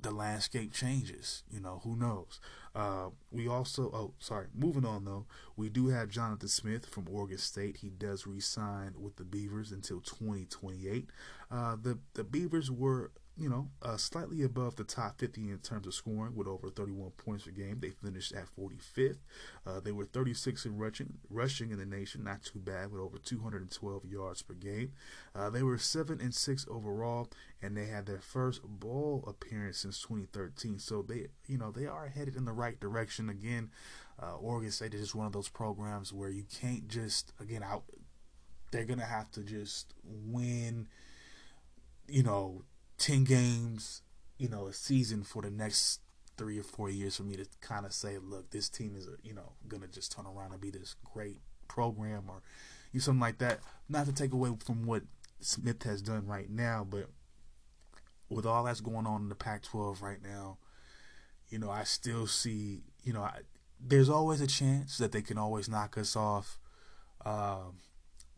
the 0.00 0.10
landscape 0.10 0.72
changes. 0.72 1.42
You 1.50 1.60
know, 1.60 1.80
who 1.84 1.96
knows? 1.96 2.40
Uh, 2.74 3.08
we 3.30 3.48
also, 3.48 3.84
oh, 3.92 4.14
sorry, 4.18 4.46
moving 4.54 4.84
on 4.84 5.04
though, 5.04 5.26
we 5.56 5.68
do 5.68 5.88
have 5.88 6.08
Jonathan 6.08 6.48
Smith 6.48 6.86
from 6.86 7.08
Oregon 7.10 7.38
State. 7.38 7.78
He 7.78 7.88
does 7.88 8.26
re-sign 8.26 8.94
with 8.98 9.16
the 9.16 9.24
Beavers 9.24 9.72
until 9.72 10.00
2028. 10.00 11.08
Uh, 11.50 11.76
the 11.80 11.98
the 12.14 12.24
Beavers 12.24 12.70
were 12.70 13.10
you 13.38 13.50
know, 13.50 13.68
uh, 13.82 13.98
slightly 13.98 14.42
above 14.42 14.76
the 14.76 14.84
top 14.84 15.18
50 15.18 15.50
in 15.50 15.58
terms 15.58 15.86
of 15.86 15.92
scoring 15.94 16.34
with 16.34 16.46
over 16.46 16.70
31 16.70 17.10
points 17.18 17.44
per 17.44 17.50
game. 17.50 17.78
They 17.80 17.90
finished 17.90 18.32
at 18.32 18.46
45th. 18.56 19.18
Uh, 19.66 19.80
they 19.80 19.92
were 19.92 20.06
36 20.06 20.64
in 20.64 20.78
rushing, 20.78 21.18
rushing 21.28 21.70
in 21.70 21.78
the 21.78 21.84
nation, 21.84 22.24
not 22.24 22.44
too 22.44 22.58
bad, 22.58 22.90
with 22.90 23.00
over 23.00 23.18
212 23.18 24.06
yards 24.06 24.40
per 24.40 24.54
game. 24.54 24.92
Uh, 25.34 25.50
they 25.50 25.62
were 25.62 25.76
7 25.76 26.18
and 26.18 26.34
6 26.34 26.66
overall, 26.70 27.28
and 27.60 27.76
they 27.76 27.86
had 27.86 28.06
their 28.06 28.20
first 28.20 28.62
bowl 28.62 29.22
appearance 29.26 29.78
since 29.78 30.00
2013. 30.00 30.78
So 30.78 31.02
they, 31.02 31.26
you 31.46 31.58
know, 31.58 31.70
they 31.70 31.86
are 31.86 32.08
headed 32.08 32.36
in 32.36 32.46
the 32.46 32.52
right 32.52 32.80
direction. 32.80 33.28
Again, 33.28 33.70
uh, 34.22 34.36
Oregon 34.36 34.70
State 34.70 34.94
is 34.94 35.00
just 35.02 35.14
one 35.14 35.26
of 35.26 35.32
those 35.32 35.48
programs 35.48 36.10
where 36.10 36.30
you 36.30 36.44
can't 36.60 36.88
just, 36.88 37.32
again, 37.38 37.62
out. 37.62 37.84
They're 38.72 38.84
gonna 38.84 39.04
have 39.04 39.30
to 39.32 39.42
just 39.42 39.94
win, 40.02 40.88
you 42.08 42.22
know, 42.22 42.64
10 42.98 43.24
games, 43.24 44.02
you 44.38 44.48
know, 44.48 44.66
a 44.66 44.72
season 44.72 45.22
for 45.22 45.42
the 45.42 45.50
next 45.50 46.00
three 46.36 46.58
or 46.58 46.62
four 46.62 46.90
years 46.90 47.16
for 47.16 47.22
me 47.22 47.36
to 47.36 47.46
kind 47.60 47.86
of 47.86 47.92
say, 47.92 48.18
look, 48.18 48.50
this 48.50 48.68
team 48.68 48.94
is, 48.96 49.08
you 49.22 49.34
know, 49.34 49.52
going 49.68 49.82
to 49.82 49.88
just 49.88 50.12
turn 50.12 50.26
around 50.26 50.52
and 50.52 50.60
be 50.60 50.70
this 50.70 50.96
great 51.04 51.38
program 51.68 52.24
or 52.28 52.42
you 52.92 52.98
know, 52.98 53.02
something 53.02 53.20
like 53.20 53.38
that. 53.38 53.60
Not 53.88 54.06
to 54.06 54.12
take 54.12 54.32
away 54.32 54.50
from 54.64 54.86
what 54.86 55.02
Smith 55.40 55.82
has 55.84 56.02
done 56.02 56.26
right 56.26 56.50
now, 56.50 56.86
but 56.88 57.08
with 58.28 58.46
all 58.46 58.64
that's 58.64 58.80
going 58.80 59.06
on 59.06 59.22
in 59.22 59.28
the 59.28 59.34
Pac 59.34 59.62
12 59.62 60.02
right 60.02 60.22
now, 60.22 60.58
you 61.48 61.58
know, 61.58 61.70
I 61.70 61.84
still 61.84 62.26
see, 62.26 62.82
you 63.04 63.12
know, 63.12 63.22
I, 63.22 63.40
there's 63.80 64.08
always 64.08 64.40
a 64.40 64.46
chance 64.46 64.98
that 64.98 65.12
they 65.12 65.22
can 65.22 65.38
always 65.38 65.68
knock 65.68 65.96
us 65.96 66.16
off. 66.16 66.58
Um, 67.24 67.78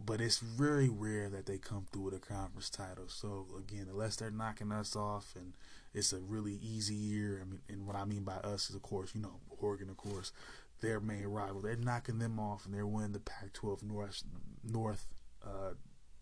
but 0.05 0.21
it's 0.21 0.39
very 0.39 0.89
rare 0.89 1.29
that 1.29 1.47
they 1.47 1.59
come 1.59 1.87
through 1.91 2.03
with 2.03 2.15
a 2.15 2.19
conference 2.21 2.71
title. 2.71 3.09
So 3.09 3.47
again, 3.59 3.89
unless 3.91 4.17
they're 4.17 4.31
knocking 4.31 4.71
us 4.71 4.95
off 4.95 5.35
and 5.35 5.55
it's 5.93 6.13
a 6.13 6.19
really 6.19 6.59
easy 6.63 6.95
year, 6.95 7.41
I 7.43 7.45
mean, 7.45 7.61
and 7.69 7.87
what 7.87 7.97
I 7.97 8.05
mean 8.05 8.23
by 8.23 8.37
us 8.37 8.71
is, 8.71 8.77
of 8.77 8.83
course, 8.83 9.11
you 9.15 9.21
know, 9.21 9.41
Oregon, 9.61 9.91
of 9.91 9.97
course, 9.97 10.33
their 10.81 11.01
main 11.01 11.27
rival. 11.27 11.61
They're 11.61 11.77
knocking 11.77 12.21
them 12.21 12.39
off 12.39 12.65
and 12.65 12.73
they're 12.73 12.87
winning 12.87 13.13
the 13.13 13.19
Pac-12 13.19 13.83
North, 13.83 14.23
North, 14.63 15.07
uh, 15.45 15.73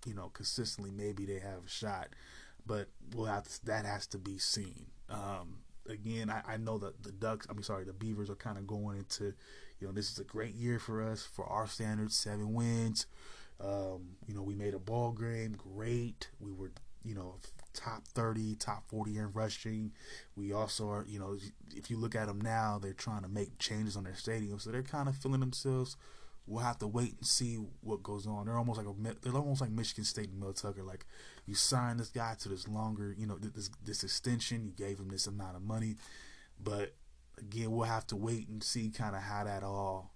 you 0.06 0.14
know, 0.14 0.30
consistently. 0.32 0.90
Maybe 0.90 1.26
they 1.26 1.38
have 1.40 1.66
a 1.66 1.68
shot, 1.68 2.08
but 2.66 2.88
well, 3.14 3.42
that 3.64 3.84
has 3.84 4.06
to 4.08 4.18
be 4.18 4.38
seen. 4.38 4.86
Um, 5.10 5.58
again, 5.86 6.30
I, 6.30 6.54
I 6.54 6.56
know 6.56 6.78
that 6.78 7.02
the 7.02 7.12
Ducks, 7.12 7.46
I 7.50 7.52
mean, 7.52 7.62
sorry, 7.62 7.84
the 7.84 7.92
Beavers 7.92 8.30
are 8.30 8.36
kind 8.36 8.56
of 8.56 8.66
going 8.66 8.96
into, 8.98 9.34
you 9.78 9.86
know, 9.86 9.92
this 9.92 10.10
is 10.10 10.18
a 10.18 10.24
great 10.24 10.54
year 10.54 10.78
for 10.78 11.02
us 11.02 11.22
for 11.22 11.44
our 11.44 11.66
standards, 11.66 12.16
seven 12.16 12.54
wins 12.54 13.06
um, 13.60 14.16
you 14.26 14.34
know, 14.34 14.42
we 14.42 14.54
made 14.54 14.74
a 14.74 14.78
ball 14.78 15.12
game, 15.12 15.56
great. 15.56 16.28
We 16.40 16.52
were, 16.52 16.72
you 17.04 17.14
know, 17.14 17.36
top 17.72 18.06
30, 18.08 18.56
top 18.56 18.88
40 18.88 19.18
in 19.18 19.32
rushing. 19.32 19.92
We 20.34 20.52
also 20.52 20.88
are, 20.90 21.04
you 21.06 21.18
know, 21.18 21.36
if 21.74 21.90
you 21.90 21.96
look 21.96 22.14
at 22.14 22.26
them 22.26 22.40
now, 22.40 22.78
they're 22.82 22.92
trying 22.92 23.22
to 23.22 23.28
make 23.28 23.58
changes 23.58 23.96
on 23.96 24.04
their 24.04 24.14
stadium, 24.14 24.58
so 24.58 24.70
they're 24.70 24.82
kind 24.82 25.08
of 25.08 25.16
feeling 25.16 25.40
themselves. 25.40 25.96
We'll 26.46 26.62
have 26.62 26.78
to 26.78 26.86
wait 26.86 27.16
and 27.16 27.26
see 27.26 27.56
what 27.80 28.04
goes 28.04 28.24
on. 28.26 28.46
They're 28.46 28.58
almost 28.58 28.78
like 28.78 28.86
a, 28.86 29.14
they're 29.20 29.34
almost 29.34 29.60
like 29.60 29.70
Michigan 29.70 30.04
State 30.04 30.28
and 30.28 30.38
Mel 30.38 30.52
Tucker. 30.52 30.84
Like 30.84 31.04
you 31.44 31.56
signed 31.56 31.98
this 31.98 32.10
guy 32.10 32.36
to 32.38 32.48
this 32.48 32.68
longer, 32.68 33.14
you 33.18 33.26
know, 33.26 33.36
this 33.36 33.68
this 33.84 34.04
extension. 34.04 34.64
You 34.64 34.70
gave 34.70 35.00
him 35.00 35.08
this 35.08 35.26
amount 35.26 35.56
of 35.56 35.62
money, 35.62 35.96
but 36.62 36.94
again, 37.36 37.72
we'll 37.72 37.88
have 37.88 38.06
to 38.08 38.16
wait 38.16 38.46
and 38.48 38.62
see 38.62 38.90
kind 38.90 39.16
of 39.16 39.22
how 39.22 39.42
that 39.42 39.64
all 39.64 40.12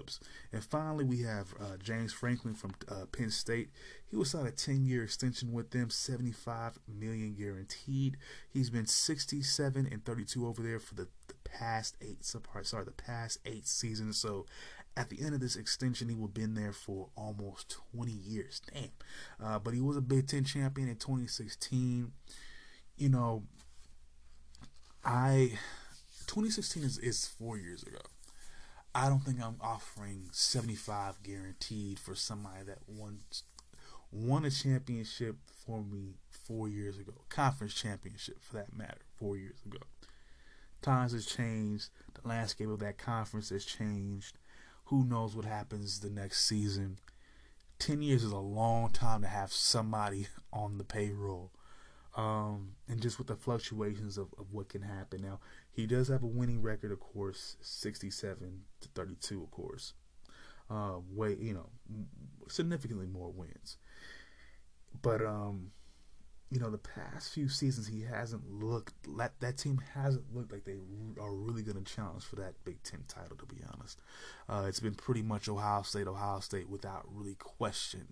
develops. 0.00 0.20
And 0.52 0.64
finally, 0.64 1.04
we 1.04 1.22
have 1.22 1.54
uh, 1.60 1.76
James 1.82 2.12
Franklin 2.12 2.54
from 2.54 2.74
uh, 2.88 3.06
Penn 3.12 3.30
State. 3.30 3.70
He 4.08 4.16
was 4.16 4.30
signed 4.30 4.48
a 4.48 4.52
10-year 4.52 5.04
extension 5.04 5.52
with 5.52 5.70
them, 5.70 5.90
75 5.90 6.78
million 6.88 7.34
guaranteed. 7.34 8.16
He's 8.48 8.70
been 8.70 8.86
67 8.86 9.88
and 9.90 10.04
32 10.04 10.46
over 10.46 10.62
there 10.62 10.78
for 10.78 10.94
the, 10.94 11.08
the 11.28 11.34
past 11.44 11.96
eight. 12.00 12.24
Sorry, 12.24 12.84
the 12.84 12.90
past 12.90 13.38
eight 13.44 13.66
seasons. 13.66 14.18
So, 14.18 14.46
at 14.96 15.08
the 15.08 15.22
end 15.22 15.34
of 15.34 15.40
this 15.40 15.54
extension, 15.54 16.08
he 16.08 16.14
will 16.14 16.26
have 16.26 16.34
been 16.34 16.54
there 16.54 16.72
for 16.72 17.08
almost 17.16 17.76
20 17.94 18.10
years. 18.10 18.60
Damn. 18.72 18.90
Uh, 19.42 19.58
but 19.58 19.72
he 19.72 19.80
was 19.80 19.96
a 19.96 20.00
Big 20.00 20.26
Ten 20.26 20.44
champion 20.44 20.88
in 20.88 20.96
2016. 20.96 22.10
You 22.96 23.08
know, 23.08 23.44
I 25.04 25.52
2016 26.26 26.82
is, 26.82 26.98
is 26.98 27.26
four 27.26 27.56
years 27.56 27.82
ago. 27.84 27.98
I 28.94 29.08
don't 29.08 29.20
think 29.20 29.40
I'm 29.40 29.56
offering 29.60 30.28
75 30.32 31.22
guaranteed 31.22 31.98
for 31.98 32.14
somebody 32.14 32.64
that 32.66 32.78
won 32.88 33.20
won 34.12 34.44
a 34.44 34.50
championship 34.50 35.36
for 35.46 35.82
me 35.82 36.14
four 36.28 36.68
years 36.68 36.98
ago, 36.98 37.12
conference 37.28 37.74
championship 37.74 38.42
for 38.42 38.56
that 38.56 38.76
matter, 38.76 39.02
four 39.16 39.36
years 39.36 39.58
ago. 39.64 39.78
Times 40.82 41.12
has 41.12 41.26
changed. 41.26 41.90
The 42.20 42.26
landscape 42.26 42.68
of 42.68 42.80
that 42.80 42.98
conference 42.98 43.50
has 43.50 43.64
changed. 43.64 44.38
Who 44.86 45.04
knows 45.04 45.36
what 45.36 45.44
happens 45.44 46.00
the 46.00 46.10
next 46.10 46.46
season? 46.46 46.98
Ten 47.78 48.02
years 48.02 48.24
is 48.24 48.32
a 48.32 48.38
long 48.38 48.90
time 48.90 49.22
to 49.22 49.28
have 49.28 49.52
somebody 49.52 50.26
on 50.52 50.78
the 50.78 50.84
payroll. 50.84 51.52
Um, 52.16 52.72
and 52.88 53.00
just 53.00 53.18
with 53.18 53.28
the 53.28 53.36
fluctuations 53.36 54.18
of, 54.18 54.34
of 54.36 54.52
what 54.52 54.68
can 54.68 54.82
happen. 54.82 55.22
Now, 55.22 55.38
he 55.72 55.86
does 55.86 56.08
have 56.08 56.22
a 56.22 56.26
winning 56.26 56.62
record, 56.62 56.92
of 56.92 57.00
course, 57.00 57.56
67 57.60 58.62
to 58.80 58.88
32, 58.88 59.42
of 59.42 59.50
course. 59.50 59.94
Uh, 60.68 60.98
way, 61.12 61.36
you 61.40 61.52
know, 61.52 61.68
significantly 62.48 63.06
more 63.06 63.30
wins. 63.30 63.76
But, 65.02 65.24
um, 65.24 65.72
you 66.50 66.60
know, 66.60 66.70
the 66.70 66.78
past 66.78 67.32
few 67.32 67.48
seasons, 67.48 67.86
he 67.86 68.02
hasn't 68.02 68.48
looked, 68.50 68.94
that, 69.16 69.32
that 69.40 69.56
team 69.56 69.80
hasn't 69.94 70.34
looked 70.34 70.52
like 70.52 70.64
they 70.64 70.76
are 71.20 71.34
really 71.34 71.62
going 71.62 71.82
to 71.82 71.92
challenge 71.94 72.24
for 72.24 72.36
that 72.36 72.54
Big 72.64 72.82
Ten 72.82 73.04
title, 73.08 73.36
to 73.36 73.46
be 73.46 73.62
honest. 73.72 74.00
Uh, 74.48 74.64
it's 74.68 74.80
been 74.80 74.94
pretty 74.94 75.22
much 75.22 75.48
Ohio 75.48 75.82
State, 75.82 76.06
Ohio 76.06 76.40
State 76.40 76.68
without 76.68 77.04
really 77.12 77.36
question. 77.36 78.06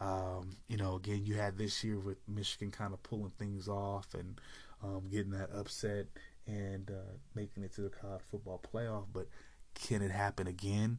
Um, 0.00 0.56
you 0.68 0.76
know, 0.76 0.96
again, 0.96 1.26
you 1.26 1.34
had 1.34 1.58
this 1.58 1.84
year 1.84 1.98
with 1.98 2.18
Michigan 2.26 2.70
kind 2.70 2.94
of 2.94 3.02
pulling 3.02 3.32
things 3.38 3.68
off 3.68 4.14
and 4.14 4.40
um, 4.82 5.08
getting 5.10 5.32
that 5.32 5.50
upset 5.54 6.06
and 6.46 6.90
uh, 6.90 7.12
making 7.34 7.62
it 7.62 7.74
to 7.74 7.82
the 7.82 7.90
college 7.90 8.22
football 8.30 8.60
playoff. 8.72 9.06
But 9.12 9.26
can 9.74 10.02
it 10.02 10.10
happen 10.10 10.46
again? 10.46 10.98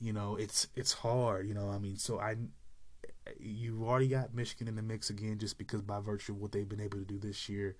You 0.00 0.12
know, 0.12 0.36
it's 0.36 0.68
it's 0.74 0.92
hard. 0.92 1.46
You 1.46 1.54
know, 1.54 1.70
I 1.70 1.78
mean, 1.78 1.96
so 1.96 2.20
I 2.20 2.36
you've 3.38 3.82
already 3.82 4.08
got 4.08 4.34
Michigan 4.34 4.68
in 4.68 4.76
the 4.76 4.82
mix 4.82 5.10
again, 5.10 5.38
just 5.38 5.58
because 5.58 5.82
by 5.82 6.00
virtue 6.00 6.32
of 6.32 6.38
what 6.40 6.52
they've 6.52 6.68
been 6.68 6.80
able 6.80 6.98
to 6.98 7.04
do 7.04 7.18
this 7.18 7.48
year, 7.48 7.76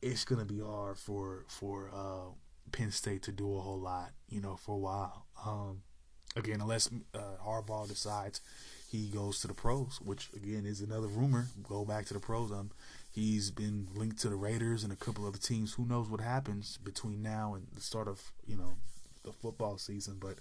it's 0.00 0.24
gonna 0.24 0.44
be 0.44 0.60
hard 0.60 0.98
for 0.98 1.44
for 1.48 1.90
uh, 1.92 2.32
Penn 2.70 2.90
State 2.90 3.22
to 3.24 3.32
do 3.32 3.56
a 3.56 3.60
whole 3.60 3.80
lot. 3.80 4.12
You 4.28 4.40
know, 4.40 4.56
for 4.56 4.74
a 4.74 4.78
while. 4.78 5.26
Um, 5.44 5.82
again, 6.36 6.60
unless 6.60 6.88
uh, 7.14 7.36
Harbaugh 7.44 7.88
decides 7.88 8.40
he 8.90 9.08
goes 9.08 9.40
to 9.40 9.48
the 9.48 9.54
pros, 9.54 9.98
which 10.02 10.28
again 10.36 10.66
is 10.66 10.80
another 10.80 11.08
rumor. 11.08 11.46
Go 11.62 11.84
back 11.84 12.06
to 12.06 12.14
the 12.14 12.20
pros. 12.20 12.52
Um, 12.52 12.70
He's 13.12 13.50
been 13.50 13.88
linked 13.94 14.20
to 14.22 14.30
the 14.30 14.36
Raiders 14.36 14.84
and 14.84 14.92
a 14.92 14.96
couple 14.96 15.26
other 15.26 15.38
teams. 15.38 15.74
Who 15.74 15.84
knows 15.84 16.08
what 16.08 16.22
happens 16.22 16.78
between 16.78 17.22
now 17.22 17.52
and 17.54 17.66
the 17.74 17.82
start 17.82 18.08
of 18.08 18.32
you 18.46 18.56
know 18.56 18.72
the 19.22 19.32
football 19.32 19.76
season? 19.76 20.16
But 20.18 20.38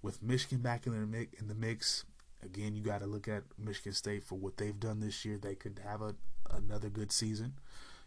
with 0.00 0.22
Michigan 0.22 0.58
back 0.58 0.86
in 0.86 0.92
the 0.92 1.06
mix, 1.06 1.40
in 1.40 1.48
the 1.48 1.56
mix 1.56 2.04
again, 2.44 2.76
you 2.76 2.82
got 2.82 3.00
to 3.00 3.06
look 3.06 3.26
at 3.26 3.42
Michigan 3.58 3.94
State 3.94 4.22
for 4.22 4.36
what 4.36 4.58
they've 4.58 4.78
done 4.78 5.00
this 5.00 5.24
year. 5.24 5.38
They 5.38 5.56
could 5.56 5.80
have 5.84 6.02
a 6.02 6.14
another 6.50 6.88
good 6.88 7.10
season. 7.10 7.54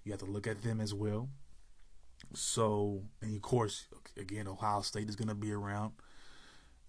You 0.06 0.14
have 0.14 0.22
to 0.22 0.26
look 0.26 0.48
at 0.48 0.64
them 0.64 0.80
as 0.80 0.94
well. 0.94 1.28
So, 2.34 3.04
and 3.22 3.36
of 3.36 3.42
course, 3.42 3.88
again, 4.18 4.48
Ohio 4.48 4.82
State 4.82 5.10
is 5.10 5.18
going 5.18 5.28
to 5.28 5.36
be 5.36 5.52
around. 5.52 5.94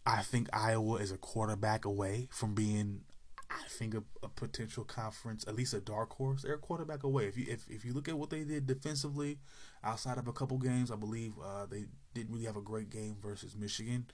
I 0.06 0.22
think 0.22 0.48
Iowa 0.52 0.96
is 0.96 1.10
a 1.10 1.18
quarterback 1.18 1.84
away 1.84 2.28
from 2.30 2.54
being 2.54 3.02
I 3.50 3.66
think 3.68 3.94
a, 3.94 4.02
a, 4.22 4.28
potential 4.28 4.84
conference, 4.84 5.44
at 5.48 5.54
least 5.54 5.72
a 5.72 5.80
dark 5.80 6.12
horse, 6.12 6.42
they're 6.42 6.54
a 6.54 6.58
quarterback 6.58 7.02
away. 7.02 7.24
If 7.24 7.38
you 7.38 7.46
if, 7.48 7.64
if 7.68 7.84
you 7.84 7.94
look 7.94 8.08
at 8.08 8.18
what 8.18 8.30
they 8.30 8.44
did 8.44 8.66
defensively, 8.66 9.38
outside 9.82 10.18
of 10.18 10.28
a 10.28 10.32
couple 10.32 10.58
games, 10.58 10.90
I 10.90 10.96
believe 10.96 11.32
uh, 11.42 11.66
they 11.66 11.86
didn't 12.12 12.34
really 12.34 12.46
have 12.46 12.56
a 12.56 12.62
great 12.62 12.90
game 12.90 13.16
versus 13.22 13.56
Michigan. 13.56 14.06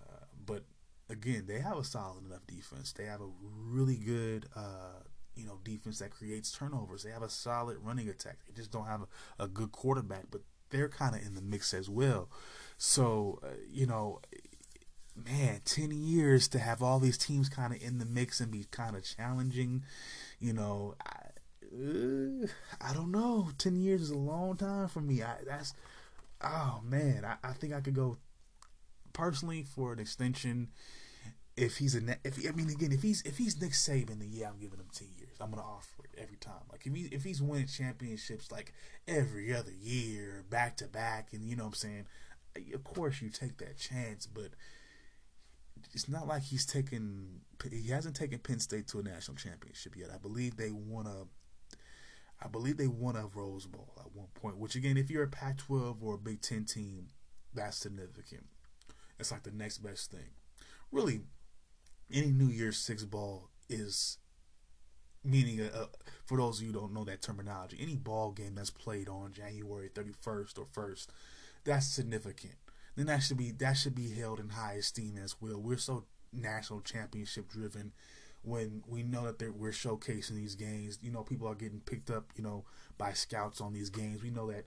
Uh, 0.00 0.26
but 0.46 0.64
again, 1.10 1.44
they 1.46 1.58
have 1.58 1.76
a 1.76 1.84
solid 1.84 2.24
enough 2.24 2.46
defense. 2.46 2.92
They 2.92 3.04
have 3.04 3.20
a 3.20 3.28
really 3.42 3.96
good, 3.96 4.46
uh, 4.54 5.02
you 5.34 5.46
know, 5.46 5.58
defense 5.64 5.98
that 5.98 6.10
creates 6.10 6.52
turnovers. 6.52 7.02
They 7.02 7.10
have 7.10 7.22
a 7.22 7.30
solid 7.30 7.78
running 7.82 8.08
attack. 8.08 8.38
They 8.46 8.54
just 8.54 8.70
don't 8.70 8.86
have 8.86 9.02
a, 9.02 9.44
a 9.44 9.48
good 9.48 9.72
quarterback, 9.72 10.26
but 10.30 10.42
they're 10.70 10.88
kind 10.88 11.16
of 11.16 11.22
in 11.22 11.34
the 11.34 11.42
mix 11.42 11.74
as 11.74 11.88
well. 11.88 12.28
So, 12.76 13.40
uh, 13.42 13.56
you 13.68 13.86
know, 13.86 14.20
man, 15.24 15.60
10 15.64 15.90
years 15.92 16.48
to 16.48 16.58
have 16.58 16.82
all 16.82 16.98
these 16.98 17.18
teams 17.18 17.48
kind 17.48 17.74
of 17.74 17.82
in 17.82 17.98
the 17.98 18.04
mix 18.04 18.40
and 18.40 18.50
be 18.50 18.66
kind 18.70 18.96
of 18.96 19.04
challenging, 19.04 19.84
you 20.38 20.52
know, 20.52 20.94
I, 21.04 21.28
uh, 21.72 22.46
I 22.80 22.94
don't 22.94 23.10
know. 23.10 23.50
10 23.58 23.76
years 23.80 24.02
is 24.02 24.10
a 24.10 24.18
long 24.18 24.56
time 24.56 24.88
for 24.88 25.00
me. 25.00 25.22
I, 25.22 25.36
that's, 25.46 25.74
oh 26.42 26.80
man, 26.84 27.24
I, 27.24 27.36
I 27.48 27.52
think 27.52 27.74
I 27.74 27.80
could 27.80 27.94
go 27.94 28.18
personally 29.12 29.64
for 29.64 29.92
an 29.92 29.98
extension. 29.98 30.68
If 31.56 31.78
he's 31.78 31.96
a, 31.96 32.16
if 32.24 32.38
I 32.48 32.52
mean 32.52 32.70
again, 32.70 32.92
if 32.92 33.02
he's 33.02 33.20
if 33.22 33.36
he's 33.36 33.60
Nick 33.60 33.72
Saban, 33.72 34.20
then 34.20 34.28
yeah, 34.30 34.48
I'm 34.48 34.60
giving 34.60 34.78
him 34.78 34.86
ten 34.92 35.08
years. 35.18 35.32
I'm 35.40 35.50
gonna 35.50 35.62
offer 35.62 36.04
it 36.04 36.20
every 36.22 36.36
time. 36.36 36.62
Like 36.70 36.86
if 36.86 36.94
he 36.94 37.08
if 37.10 37.24
he's 37.24 37.42
winning 37.42 37.66
championships 37.66 38.52
like 38.52 38.72
every 39.08 39.52
other 39.52 39.72
year, 39.72 40.44
back 40.48 40.76
to 40.76 40.86
back, 40.86 41.32
and 41.32 41.44
you 41.44 41.56
know 41.56 41.64
what 41.64 41.70
I'm 41.70 41.74
saying, 41.74 42.06
of 42.72 42.84
course 42.84 43.20
you 43.20 43.28
take 43.28 43.58
that 43.58 43.76
chance. 43.76 44.24
But 44.26 44.50
it's 45.92 46.08
not 46.08 46.26
like 46.26 46.42
he's 46.42 46.66
taken 46.66 47.40
he 47.70 47.88
hasn't 47.88 48.16
taken 48.16 48.38
Penn 48.38 48.60
State 48.60 48.86
to 48.88 49.00
a 49.00 49.02
national 49.02 49.36
championship 49.36 49.96
yet. 49.96 50.10
I 50.14 50.18
believe 50.18 50.56
they 50.56 50.70
won 50.70 51.06
a 51.06 51.24
I 52.44 52.48
believe 52.48 52.76
they 52.76 52.86
won 52.86 53.16
a 53.16 53.26
Rose 53.26 53.66
Bowl 53.66 53.94
at 53.98 54.14
one 54.14 54.28
point, 54.34 54.58
which 54.58 54.76
again, 54.76 54.96
if 54.96 55.10
you're 55.10 55.24
a 55.24 55.28
Pac-12 55.28 55.96
or 56.02 56.14
a 56.14 56.18
Big 56.18 56.40
Ten 56.40 56.64
team, 56.64 57.08
that's 57.52 57.76
significant. 57.76 58.44
It's 59.18 59.32
like 59.32 59.42
the 59.42 59.50
next 59.50 59.78
best 59.78 60.12
thing. 60.12 60.30
Really, 60.92 61.22
any 62.12 62.30
New 62.30 62.46
Year's 62.46 62.78
Six 62.78 63.04
ball 63.04 63.48
is 63.68 64.18
meaning 65.24 65.68
for 66.26 66.38
those 66.38 66.58
of 66.58 66.66
you 66.66 66.72
who 66.72 66.78
don't 66.78 66.94
know 66.94 67.04
that 67.04 67.22
terminology. 67.22 67.76
Any 67.80 67.96
ball 67.96 68.30
game 68.30 68.54
that's 68.54 68.70
played 68.70 69.08
on 69.08 69.32
January 69.32 69.88
31st 69.88 70.58
or 70.58 70.66
1st, 70.66 71.08
that's 71.64 71.86
significant 71.86 72.54
then 72.98 73.06
that 73.06 73.20
should 73.20 73.36
be 73.36 73.52
that 73.52 73.74
should 73.74 73.94
be 73.94 74.10
held 74.10 74.40
in 74.40 74.48
high 74.48 74.74
esteem 74.74 75.16
as 75.22 75.36
well. 75.40 75.60
We're 75.60 75.78
so 75.78 76.04
national 76.32 76.80
championship 76.80 77.48
driven 77.48 77.92
when 78.42 78.82
we 78.88 79.04
know 79.04 79.30
that 79.30 79.56
we're 79.56 79.70
showcasing 79.70 80.34
these 80.34 80.56
games. 80.56 80.98
You 81.00 81.12
know, 81.12 81.22
people 81.22 81.46
are 81.46 81.54
getting 81.54 81.80
picked 81.80 82.10
up, 82.10 82.32
you 82.34 82.42
know, 82.42 82.64
by 82.96 83.12
scouts 83.12 83.60
on 83.60 83.72
these 83.72 83.88
games. 83.88 84.22
We 84.22 84.30
know 84.30 84.50
that, 84.50 84.64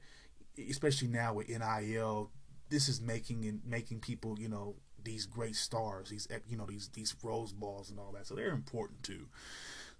especially 0.69 1.09
now 1.09 1.33
with 1.33 1.49
NIL, 1.49 2.31
this 2.69 2.87
is 2.87 3.01
making 3.01 3.43
and 3.45 3.61
making 3.65 3.99
people, 3.99 4.39
you 4.39 4.47
know, 4.47 4.75
these 5.03 5.25
great 5.25 5.57
stars, 5.57 6.09
these 6.09 6.27
you 6.47 6.55
know 6.55 6.65
these 6.65 6.89
these 6.93 7.13
Rose 7.21 7.51
Bowls 7.51 7.89
and 7.89 7.99
all 7.99 8.13
that. 8.13 8.27
So 8.27 8.35
they're 8.35 8.51
important 8.51 9.03
too. 9.03 9.27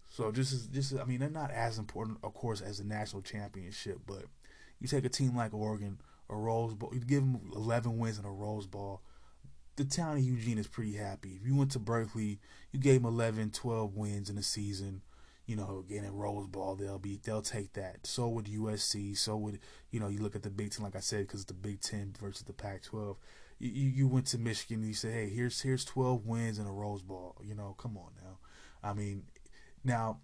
So 0.07 0.32
just 0.32 0.53
as 0.53 0.67
just 0.67 0.97
I 0.97 1.03
mean 1.03 1.19
they're 1.19 1.29
not 1.29 1.51
as 1.51 1.77
important, 1.77 2.19
of 2.23 2.34
course, 2.34 2.61
as 2.61 2.77
the 2.77 2.86
national 2.86 3.23
championship, 3.23 3.99
but 4.05 4.23
you 4.79 4.88
take 4.88 5.05
a 5.05 5.09
team 5.09 5.36
like 5.36 5.53
Oregon 5.53 5.97
a 6.32 6.36
Rose 6.36 6.73
Bowl. 6.73 6.91
You 6.93 7.01
give 7.01 7.21
them 7.21 7.39
11 7.53 7.97
wins 7.97 8.17
in 8.17 8.25
a 8.25 8.32
Rose 8.32 8.65
Bowl. 8.65 9.01
The 9.75 9.86
town 9.86 10.17
of 10.17 10.23
Eugene 10.23 10.57
is 10.57 10.67
pretty 10.67 10.93
happy. 10.93 11.38
If 11.39 11.45
you 11.45 11.55
went 11.55 11.71
to 11.71 11.79
Berkeley, 11.79 12.39
you 12.71 12.79
gave 12.79 13.03
them 13.03 13.11
11, 13.11 13.51
12 13.51 13.95
wins 13.95 14.29
in 14.29 14.38
a 14.38 14.43
season. 14.43 15.01
You 15.45 15.55
know, 15.57 15.84
again 15.86 16.05
in 16.05 16.13
Rose 16.13 16.47
Bowl, 16.47 16.75
they'll 16.75 16.99
be 16.99 17.19
they'll 17.21 17.41
take 17.41 17.73
that. 17.73 18.07
So 18.07 18.29
would 18.29 18.45
USC. 18.45 19.17
So 19.17 19.36
would 19.38 19.59
you 19.89 19.99
know? 19.99 20.07
You 20.07 20.19
look 20.19 20.36
at 20.36 20.43
the 20.43 20.49
Big 20.49 20.71
Ten, 20.71 20.84
like 20.84 20.95
I 20.95 20.99
said, 20.99 21.27
because 21.27 21.45
the 21.45 21.53
Big 21.53 21.82
Ten 21.82 22.13
versus 22.19 22.43
the 22.43 22.53
Pac-12. 22.53 23.17
You, 23.59 23.69
you 23.69 24.07
went 24.07 24.27
to 24.27 24.38
Michigan 24.38 24.79
and 24.79 24.88
you 24.88 24.93
said, 24.93 25.13
hey, 25.13 25.29
here's 25.29 25.61
here's 25.61 25.84
12 25.84 26.25
wins 26.25 26.57
in 26.57 26.67
a 26.67 26.71
Rose 26.71 27.01
Bowl. 27.01 27.36
You 27.43 27.55
know, 27.55 27.75
come 27.77 27.97
on 27.97 28.11
now. 28.23 28.38
I 28.84 28.93
mean, 28.93 29.23
now 29.84 30.19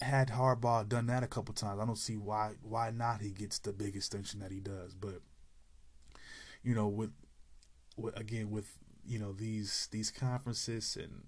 had 0.00 0.28
Harbaugh 0.28 0.86
done 0.88 1.06
that 1.06 1.22
a 1.22 1.26
couple 1.26 1.54
times, 1.54 1.80
I 1.80 1.86
don't 1.86 1.96
see 1.96 2.16
why 2.16 2.52
why 2.62 2.90
not 2.90 3.22
he 3.22 3.30
gets 3.30 3.58
the 3.58 3.72
big 3.72 3.96
extension 3.96 4.40
that 4.40 4.50
he 4.50 4.60
does. 4.60 4.94
But 4.94 5.22
you 6.66 6.74
know, 6.74 6.88
with, 6.88 7.12
with 7.96 8.18
again 8.18 8.50
with 8.50 8.76
you 9.06 9.20
know 9.20 9.32
these 9.32 9.88
these 9.92 10.10
conferences 10.10 10.98
and 11.00 11.22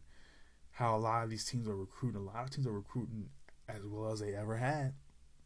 how 0.73 0.97
a 0.97 0.99
lot 0.99 1.23
of 1.23 1.31
these 1.31 1.45
teams 1.45 1.69
are 1.69 1.77
recruiting, 1.77 2.21
a 2.21 2.25
lot 2.25 2.43
of 2.43 2.51
teams 2.51 2.67
are 2.67 2.73
recruiting 2.73 3.31
as 3.69 3.85
well 3.85 4.11
as 4.11 4.21
they 4.21 4.35
ever 4.35 4.57
had. 4.57 4.95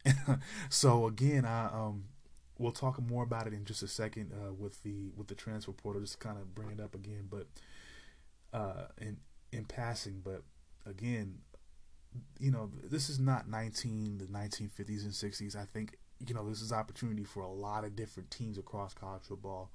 so 0.69 1.05
again, 1.05 1.45
I 1.45 1.65
um 1.67 2.05
we'll 2.57 2.71
talk 2.71 2.99
more 3.01 3.23
about 3.23 3.45
it 3.45 3.53
in 3.53 3.65
just 3.65 3.83
a 3.83 3.87
second 3.87 4.31
uh, 4.33 4.51
with 4.51 4.81
the 4.81 5.11
with 5.15 5.27
the 5.27 5.35
transfer 5.35 5.71
portal. 5.71 6.01
Just 6.01 6.19
kind 6.19 6.39
of 6.39 6.55
bring 6.55 6.71
it 6.71 6.79
up 6.79 6.95
again, 6.95 7.27
but 7.29 7.45
uh, 8.51 8.87
in 8.99 9.17
in 9.51 9.65
passing. 9.65 10.21
But 10.23 10.41
again, 10.87 11.37
you 12.39 12.49
know, 12.49 12.71
this 12.83 13.09
is 13.09 13.19
not 13.19 13.47
19 13.47 14.17
the 14.17 14.25
1950s 14.25 15.03
and 15.03 15.11
60s. 15.11 15.55
I 15.55 15.65
think 15.65 15.97
you 16.25 16.33
know 16.33 16.49
this 16.49 16.61
is 16.61 16.73
opportunity 16.73 17.23
for 17.23 17.41
a 17.41 17.51
lot 17.51 17.83
of 17.83 17.95
different 17.95 18.31
teams 18.31 18.57
across 18.57 18.95
college 18.95 19.23
football. 19.23 19.69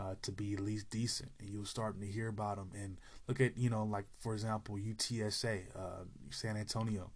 Uh, 0.00 0.14
to 0.22 0.32
be 0.32 0.54
at 0.54 0.60
least 0.60 0.88
decent, 0.88 1.30
and 1.40 1.50
you're 1.50 1.66
starting 1.66 2.00
to 2.00 2.06
hear 2.06 2.28
about 2.28 2.56
them. 2.56 2.70
And 2.74 2.96
look 3.28 3.38
at 3.38 3.58
you 3.58 3.68
know, 3.68 3.84
like 3.84 4.06
for 4.18 4.32
example, 4.32 4.76
UTSA, 4.76 5.64
uh, 5.76 6.04
San 6.30 6.56
Antonio 6.56 7.10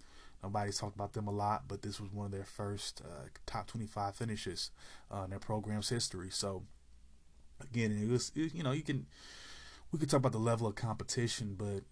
Nobody's 0.45 0.77
talked 0.77 0.95
about 0.95 1.15
them 1.15 1.27
a 1.27 1.31
lot, 1.31 1.65
but 1.69 1.81
this 1.81 1.99
was 1.99 2.13
one 2.13 2.27
of 2.27 2.33
their 2.33 2.45
first 2.45 3.01
uh, 3.03 3.29
top 3.47 3.67
25 3.67 4.15
finishes 4.15 4.71
uh, 5.11 5.23
in 5.25 5.31
their 5.31 5.39
program's 5.39 5.89
history. 5.89 6.29
So, 6.29 6.65
again, 7.63 7.99
it 7.99 8.11
was 8.11 8.31
it, 8.37 8.55
you 8.55 8.63
know 8.63 8.73
you 8.73 8.83
can 8.83 9.07
we 9.91 9.99
could 9.99 10.11
talk 10.11 10.19
about 10.19 10.33
the 10.33 10.39
level 10.39 10.67
of 10.67 10.75
competition, 10.75 11.55
but 11.57 11.85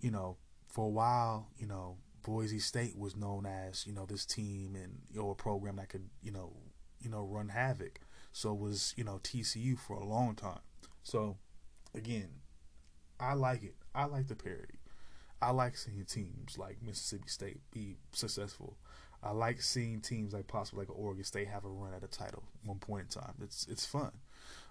you 0.00 0.10
know 0.10 0.38
for 0.66 0.86
a 0.86 0.90
while, 0.90 1.46
you 1.56 1.68
know 1.68 1.98
Boise 2.24 2.58
State 2.58 2.98
was 2.98 3.14
known 3.14 3.46
as 3.46 3.86
you 3.86 3.92
know 3.92 4.06
this 4.06 4.26
team 4.26 4.74
and 4.74 5.02
your 5.12 5.36
program 5.36 5.76
that 5.76 5.88
could 5.88 6.08
you 6.20 6.32
know 6.32 6.52
you 7.00 7.08
know 7.08 7.24
run 7.24 7.50
havoc. 7.50 8.00
So 8.34 8.52
was 8.52 8.92
you 8.96 9.04
know 9.04 9.20
TCU 9.22 9.78
for 9.78 9.94
a 9.94 10.04
long 10.04 10.34
time. 10.34 10.58
So 11.04 11.36
again, 11.94 12.28
I 13.20 13.34
like 13.34 13.62
it. 13.62 13.76
I 13.94 14.06
like 14.06 14.26
the 14.26 14.34
parody. 14.34 14.80
I 15.40 15.52
like 15.52 15.76
seeing 15.76 16.04
teams 16.04 16.58
like 16.58 16.82
Mississippi 16.82 17.28
State 17.28 17.60
be 17.70 17.96
successful. 18.12 18.76
I 19.22 19.30
like 19.30 19.62
seeing 19.62 20.00
teams 20.00 20.34
like 20.34 20.48
possibly 20.48 20.84
like 20.84 20.98
Oregon 20.98 21.22
State 21.22 21.46
have 21.46 21.64
a 21.64 21.68
run 21.68 21.94
at 21.94 22.02
a 22.02 22.08
title 22.08 22.42
one 22.64 22.78
point 22.80 23.02
in 23.02 23.22
time. 23.22 23.34
It's 23.40 23.68
it's 23.70 23.86
fun. 23.86 24.10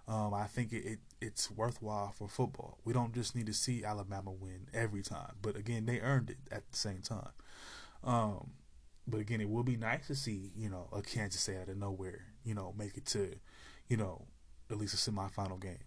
Um, 0.09 0.34
I 0.34 0.47
think 0.47 0.74
it, 0.74 0.86
it, 0.86 0.99
it's 1.22 1.49
worthwhile 1.49 2.11
for 2.11 2.28
football. 2.28 2.80
We 2.84 2.91
don't 2.91 3.14
just 3.14 3.34
need 3.34 3.45
to 3.45 3.53
see 3.53 3.86
Alabama 3.86 4.32
win 4.32 4.68
every 4.74 5.03
time, 5.03 5.36
but 5.41 5.55
again, 5.55 5.86
they 5.86 6.01
earned 6.01 6.30
it 6.32 6.38
at 6.51 6.70
the 6.70 6.78
same 6.78 7.01
time. 7.01 7.32
Um, 8.03 8.51
but 9.07 9.22
again, 9.22 9.39
it 9.39 9.49
will 9.49 9.64
be 9.64 9.78
nice 9.78 10.07
to 10.07 10.16
see 10.16 10.51
you 10.57 10.70
know 10.70 10.89
a 10.91 11.01
Kansas 11.01 11.39
State 11.41 11.61
out 11.61 11.70
of 11.70 11.78
nowhere, 11.78 12.26
you 12.43 12.53
know, 12.53 12.74
make 12.78 12.97
it 12.97 13.05
to, 13.07 13.36
you 13.94 13.98
know, 13.98 14.26
at 14.72 14.78
least 14.80 14.96
a 14.96 15.12
semifinal 15.12 15.62
game. 15.62 15.78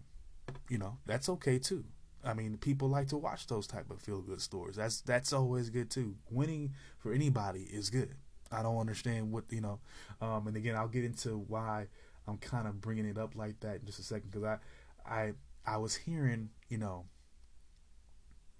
You 0.69 0.77
know, 0.77 0.97
that's 1.05 1.27
okay 1.27 1.59
too. 1.59 1.83
I 2.23 2.33
mean, 2.33 2.55
people 2.55 2.87
like 2.87 3.09
to 3.09 3.17
watch 3.17 3.47
those 3.47 3.67
type 3.67 3.91
of 3.91 3.99
feel 3.99 4.21
good 4.21 4.39
stories. 4.41 4.77
That's 4.77 5.01
that's 5.01 5.33
always 5.33 5.69
good 5.69 5.91
too. 5.91 6.15
Winning 6.31 6.71
for 6.99 7.11
anybody 7.11 7.63
is 7.63 7.89
good. 7.89 8.15
I 8.49 8.63
don't 8.63 8.77
understand 8.77 9.33
what 9.33 9.43
you 9.49 9.59
know. 9.59 9.81
Um, 10.21 10.47
and 10.47 10.55
again, 10.55 10.77
I'll 10.77 10.87
get 10.87 11.03
into 11.03 11.37
why 11.49 11.87
I'm 12.25 12.37
kind 12.37 12.65
of 12.65 12.79
bringing 12.79 13.05
it 13.05 13.17
up 13.17 13.35
like 13.35 13.59
that 13.59 13.81
in 13.81 13.85
just 13.85 13.99
a 13.99 14.03
second 14.03 14.31
because 14.31 14.45
I, 14.45 14.57
I, 15.05 15.33
I 15.65 15.75
was 15.75 15.93
hearing 15.93 16.51
you 16.69 16.77
know. 16.77 17.07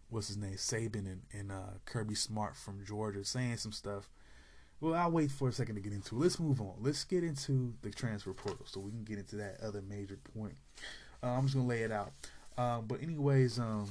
What's 0.09 0.27
his 0.27 0.37
name? 0.37 0.55
Saban 0.55 1.05
and, 1.05 1.21
and 1.31 1.51
uh, 1.53 1.79
Kirby 1.85 2.15
Smart 2.15 2.57
from 2.57 2.83
Georgia 2.85 3.23
saying 3.23 3.57
some 3.57 3.73
stuff. 3.73 4.09
Well, 4.79 4.93
I'll 4.93 5.11
wait 5.11 5.31
for 5.31 5.49
a 5.49 5.51
second 5.51 5.75
to 5.75 5.81
get 5.81 5.93
into 5.93 6.15
it. 6.15 6.19
Let's 6.19 6.39
move 6.39 6.61
on. 6.61 6.75
Let's 6.79 7.03
get 7.03 7.23
into 7.23 7.73
the 7.81 7.89
transfer 7.89 8.33
portal 8.33 8.65
so 8.65 8.79
we 8.79 8.91
can 8.91 9.03
get 9.03 9.17
into 9.17 9.35
that 9.37 9.59
other 9.61 9.81
major 9.81 10.19
point. 10.35 10.53
Uh, 11.23 11.29
I'm 11.29 11.43
just 11.43 11.55
gonna 11.55 11.67
lay 11.67 11.81
it 11.81 11.91
out. 11.91 12.11
Um, 12.57 12.85
but 12.85 13.01
anyways, 13.01 13.57
um, 13.57 13.89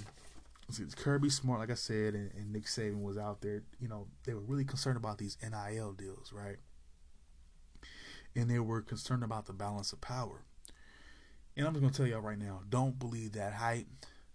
Kirby 0.97 1.31
Smart, 1.31 1.61
like 1.61 1.71
I 1.71 1.75
said, 1.75 2.15
and, 2.15 2.31
and, 2.35 2.53
Nick 2.53 2.65
Saban 2.65 3.03
was 3.03 3.17
out 3.17 3.41
there. 3.41 3.63
You 3.81 3.89
know, 3.89 4.07
they 4.25 4.35
were 4.35 4.41
really 4.41 4.65
concerned 4.65 4.97
about 4.97 5.19
these 5.19 5.37
NIL 5.43 5.93
deals, 5.93 6.33
right? 6.33 6.57
And 8.35 8.51
they 8.51 8.59
were 8.59 8.83
concerned 8.83 9.23
about 9.23 9.47
the 9.47 9.53
balance 9.53 9.93
of 9.93 10.01
power. 10.01 10.43
And 11.57 11.67
I'm 11.67 11.73
just 11.73 11.83
gonna 11.83 11.93
tell 11.93 12.07
y'all 12.07 12.21
right 12.21 12.39
now, 12.39 12.61
don't 12.69 12.99
believe 12.99 13.33
that 13.33 13.55
hype. 13.55 13.87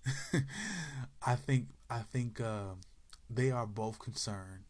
I 1.25 1.35
think 1.35 1.67
I 1.89 1.99
think 1.99 2.41
uh, 2.41 2.75
they 3.29 3.51
are 3.51 3.67
both 3.67 3.99
concerned 3.99 4.63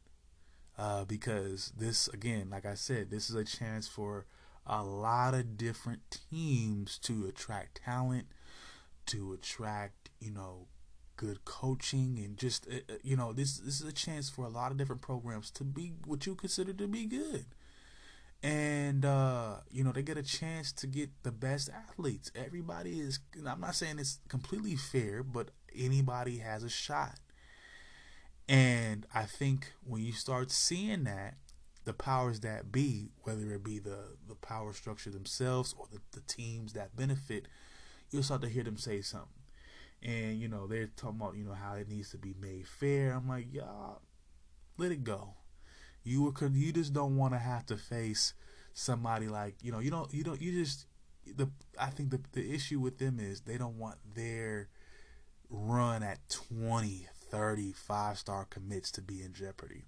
uh, 0.82 1.06
because 1.06 1.72
this, 1.78 2.08
again, 2.08 2.50
like 2.50 2.66
I 2.66 2.74
said, 2.74 3.12
this 3.12 3.30
is 3.30 3.36
a 3.36 3.44
chance 3.46 3.88
for 3.88 4.26
a 4.66 4.84
lot 4.84 5.36
of 5.36 5.56
different 5.56 6.20
teams 6.32 6.98
to 7.00 7.28
attract 7.28 7.82
talent 7.86 8.26
to 9.08 9.34
attract, 9.34 10.10
you 10.20 10.32
know, 10.32 10.68
good 11.18 11.46
coaching 11.46 12.20
and 12.24 12.36
just 12.36 12.68
uh, 12.68 12.78
uh, 12.90 12.96
you 13.04 13.16
know 13.16 13.32
this 13.32 13.60
this 13.60 13.80
is 13.80 13.88
a 13.88 13.92
chance 13.94 14.28
for 14.28 14.44
a 14.44 14.50
lot 14.50 14.72
of 14.72 14.78
different 14.78 15.04
programs 15.04 15.52
to 15.52 15.64
be 15.64 15.94
what 16.06 16.26
you 16.26 16.34
consider 16.34 16.74
to 16.74 16.88
be 16.88 17.06
good. 17.06 17.46
And 18.42 19.06
uh, 19.06 19.58
you 19.70 19.84
know 19.84 19.92
they 19.92 20.02
get 20.02 20.18
a 20.18 20.24
chance 20.24 20.72
to 20.74 20.88
get 20.88 21.12
the 21.22 21.32
best 21.32 21.70
athletes. 21.70 22.32
Everybody 22.34 23.00
is 23.00 23.20
i'm 23.48 23.62
not 23.62 23.76
saying 23.76 24.00
it's 24.00 24.20
completely 24.30 24.76
fair 24.76 25.22
but 25.22 25.50
anybody 25.76 26.40
has 26.40 26.64
a 26.64 26.70
shot 26.70 27.20
and 28.48 29.06
i 29.14 29.24
think 29.24 29.74
when 29.84 30.02
you 30.02 30.12
start 30.12 30.52
seeing 30.52 31.04
that 31.04 31.36
the 31.86 31.94
powers 31.94 32.42
that 32.42 32.72
be 32.72 33.10
whether 33.24 33.52
it 33.52 33.64
be 33.64 33.80
the 33.80 34.16
the 34.28 34.36
power 34.36 34.74
structure 34.74 35.10
themselves 35.10 35.74
or 35.78 35.88
the, 35.92 36.00
the 36.12 36.22
teams 36.28 36.74
that 36.74 36.96
benefit 36.96 37.48
you'll 38.12 38.24
start 38.24 38.42
to 38.42 38.50
hear 38.50 38.64
them 38.64 38.78
say 38.78 39.02
something. 39.02 39.30
And, 40.04 40.40
you 40.40 40.48
know, 40.48 40.68
they're 40.68 40.90
talking 40.96 41.20
about, 41.20 41.36
you 41.36 41.44
know, 41.44 41.54
how 41.54 41.76
it 41.76 41.88
needs 41.88 42.12
to 42.12 42.18
be 42.18 42.36
made 42.40 42.68
fair. 42.68 43.14
I'm 43.14 43.28
like, 43.28 43.54
y'all, 43.54 44.02
let 44.78 44.92
it 44.92 45.04
go. 45.04 45.36
You 46.04 46.24
were, 46.24 46.48
you 46.50 46.74
just 46.74 46.94
don't 46.94 47.18
want 47.18 47.34
to 47.34 47.40
have 47.40 47.66
to 47.68 47.78
face 47.78 48.34
somebody 48.74 49.28
like, 49.28 49.56
you 49.62 49.72
know, 49.72 49.80
you 49.80 49.92
don't, 49.92 50.12
you 50.14 50.24
don't, 50.24 50.42
you 50.42 50.52
just, 50.52 50.88
the, 51.26 51.50
I 51.80 51.88
think 51.88 52.10
the, 52.10 52.20
the 52.32 52.54
issue 52.54 52.80
with 52.80 52.98
them 52.98 53.20
is 53.20 53.42
they 53.42 53.58
don't 53.58 53.78
want 53.78 53.98
their 54.16 54.70
run 55.50 56.02
at 56.02 56.18
20, 56.50 57.08
30, 57.32 57.72
five 57.72 58.18
star 58.18 58.46
commits 58.46 58.92
to 58.92 59.02
be 59.02 59.22
in 59.24 59.34
jeopardy. 59.34 59.86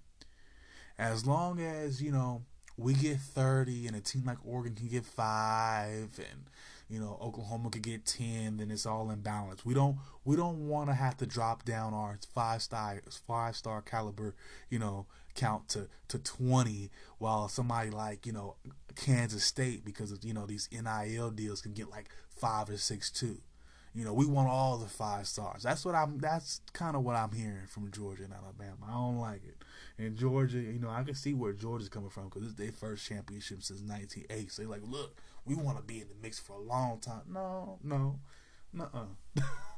As 0.98 1.26
long 1.26 1.60
as, 1.60 2.02
you 2.02 2.10
know, 2.10 2.42
we 2.76 2.94
get 2.94 3.18
30 3.18 3.86
and 3.86 3.96
a 3.96 4.00
team 4.00 4.24
like 4.26 4.38
Oregon 4.44 4.74
can 4.74 4.88
get 4.88 5.04
five 5.04 6.18
and 6.18 6.44
you 6.88 6.98
know 6.98 7.16
Oklahoma 7.22 7.70
could 7.70 7.82
get 7.82 8.04
10 8.04 8.56
then 8.56 8.70
it's 8.70 8.84
all 8.84 9.10
in 9.10 9.20
balance 9.20 9.64
we 9.64 9.74
don't 9.74 9.96
we 10.24 10.36
don't 10.36 10.68
want 10.68 10.90
to 10.90 10.94
have 10.94 11.16
to 11.18 11.26
drop 11.26 11.64
down 11.64 11.94
our 11.94 12.18
five 12.34 12.62
star 12.62 13.00
five 13.28 13.54
star 13.56 13.80
caliber 13.80 14.34
you 14.70 14.78
know 14.78 15.06
count 15.34 15.68
to 15.68 15.88
to 16.08 16.18
20 16.18 16.90
while 17.18 17.48
somebody 17.48 17.90
like 17.90 18.26
you 18.26 18.32
know 18.32 18.56
Kansas 18.96 19.44
State 19.44 19.84
because 19.84 20.12
of 20.12 20.24
you 20.24 20.34
know 20.34 20.46
these 20.46 20.68
NIL 20.72 21.30
deals 21.30 21.60
can 21.60 21.72
get 21.72 21.90
like 21.90 22.08
5 22.36 22.70
or 22.70 22.76
6 22.76 23.10
too 23.10 23.38
you 23.94 24.04
know, 24.04 24.12
we 24.12 24.26
want 24.26 24.48
all 24.48 24.76
the 24.76 24.88
five 24.88 25.26
stars. 25.26 25.62
That's 25.62 25.84
what 25.84 25.94
I'm. 25.94 26.18
That's 26.18 26.60
kind 26.72 26.96
of 26.96 27.02
what 27.04 27.14
I'm 27.16 27.32
hearing 27.32 27.66
from 27.68 27.90
Georgia 27.92 28.24
and 28.24 28.32
Alabama. 28.32 28.76
I 28.88 28.92
don't 28.92 29.18
like 29.18 29.42
it. 29.44 29.56
And 29.98 30.16
Georgia, 30.16 30.58
you 30.58 30.80
know, 30.80 30.90
I 30.90 31.04
can 31.04 31.14
see 31.14 31.32
where 31.34 31.52
Georgia's 31.52 31.88
coming 31.88 32.10
from 32.10 32.24
because 32.24 32.42
it's 32.42 32.54
their 32.54 32.72
first 32.72 33.06
championship 33.06 33.62
since 33.62 33.80
1980. 33.80 34.48
So 34.48 34.62
they're 34.62 34.70
like, 34.70 34.82
look, 34.84 35.16
we 35.44 35.54
want 35.54 35.78
to 35.78 35.84
be 35.84 36.00
in 36.00 36.08
the 36.08 36.14
mix 36.20 36.40
for 36.40 36.54
a 36.54 36.60
long 36.60 36.98
time. 36.98 37.22
No, 37.28 37.78
no, 37.84 38.18
uh 38.80 39.04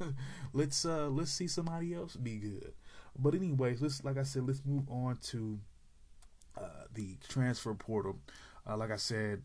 let's 0.52 0.84
uh 0.84 1.08
let's 1.08 1.30
see 1.30 1.46
somebody 1.48 1.94
else 1.94 2.16
be 2.16 2.36
good. 2.36 2.72
But 3.18 3.34
anyways, 3.34 3.80
let's 3.80 4.04
like 4.04 4.18
I 4.18 4.22
said, 4.22 4.46
let's 4.46 4.62
move 4.64 4.88
on 4.88 5.18
to 5.28 5.58
uh, 6.58 6.84
the 6.94 7.16
transfer 7.28 7.74
portal. 7.74 8.18
Uh, 8.68 8.76
like 8.76 8.90
I 8.90 8.96
said, 8.96 9.42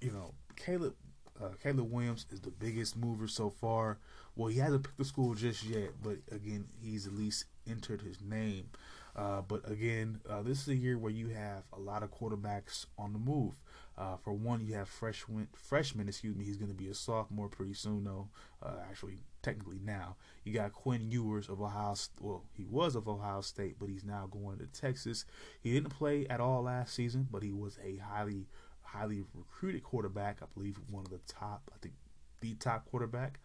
you 0.00 0.12
know, 0.12 0.34
Caleb 0.56 0.94
uh, 1.42 1.48
Caleb 1.62 1.90
Williams 1.90 2.26
is 2.30 2.40
the 2.40 2.50
biggest 2.50 2.96
mover 2.96 3.28
so 3.28 3.50
far. 3.50 3.98
Well, 4.34 4.48
he 4.48 4.58
hasn't 4.58 4.84
picked 4.84 4.98
the 4.98 5.04
school 5.04 5.34
just 5.34 5.64
yet, 5.64 5.90
but 6.02 6.18
again, 6.30 6.66
he's 6.80 7.06
at 7.06 7.14
least 7.14 7.44
entered 7.68 8.02
his 8.02 8.20
name. 8.20 8.68
Uh, 9.14 9.40
but 9.40 9.68
again, 9.70 10.20
uh, 10.28 10.42
this 10.42 10.60
is 10.60 10.68
a 10.68 10.74
year 10.74 10.98
where 10.98 11.12
you 11.12 11.28
have 11.28 11.62
a 11.72 11.80
lot 11.80 12.02
of 12.02 12.10
quarterbacks 12.10 12.86
on 12.98 13.14
the 13.14 13.18
move. 13.18 13.54
Uh, 13.96 14.16
for 14.16 14.34
one, 14.34 14.60
you 14.60 14.74
have 14.74 14.88
freshman, 14.88 15.48
freshman, 15.54 16.06
excuse 16.06 16.36
me, 16.36 16.44
he's 16.44 16.58
going 16.58 16.70
to 16.70 16.76
be 16.76 16.88
a 16.88 16.94
sophomore 16.94 17.48
pretty 17.48 17.72
soon, 17.72 18.04
though. 18.04 18.28
Uh, 18.62 18.74
actually, 18.90 19.22
technically 19.40 19.80
now. 19.82 20.16
You 20.44 20.52
got 20.52 20.74
Quinn 20.74 21.10
Ewers 21.10 21.48
of 21.48 21.62
Ohio. 21.62 21.94
Well, 22.20 22.44
he 22.52 22.66
was 22.66 22.94
of 22.94 23.08
Ohio 23.08 23.40
State, 23.40 23.76
but 23.78 23.88
he's 23.88 24.04
now 24.04 24.28
going 24.30 24.58
to 24.58 24.66
Texas. 24.66 25.24
He 25.62 25.72
didn't 25.72 25.90
play 25.90 26.26
at 26.28 26.40
all 26.40 26.64
last 26.64 26.94
season, 26.94 27.26
but 27.30 27.42
he 27.42 27.52
was 27.52 27.78
a 27.82 27.96
highly, 27.96 28.48
highly 28.86 29.22
recruited 29.34 29.82
quarterback. 29.82 30.38
I 30.42 30.46
believe 30.54 30.78
one 30.90 31.04
of 31.04 31.10
the 31.10 31.20
top. 31.26 31.70
I 31.74 31.78
think 31.80 31.94
the 32.40 32.54
top 32.54 32.84
quarterback 32.86 33.40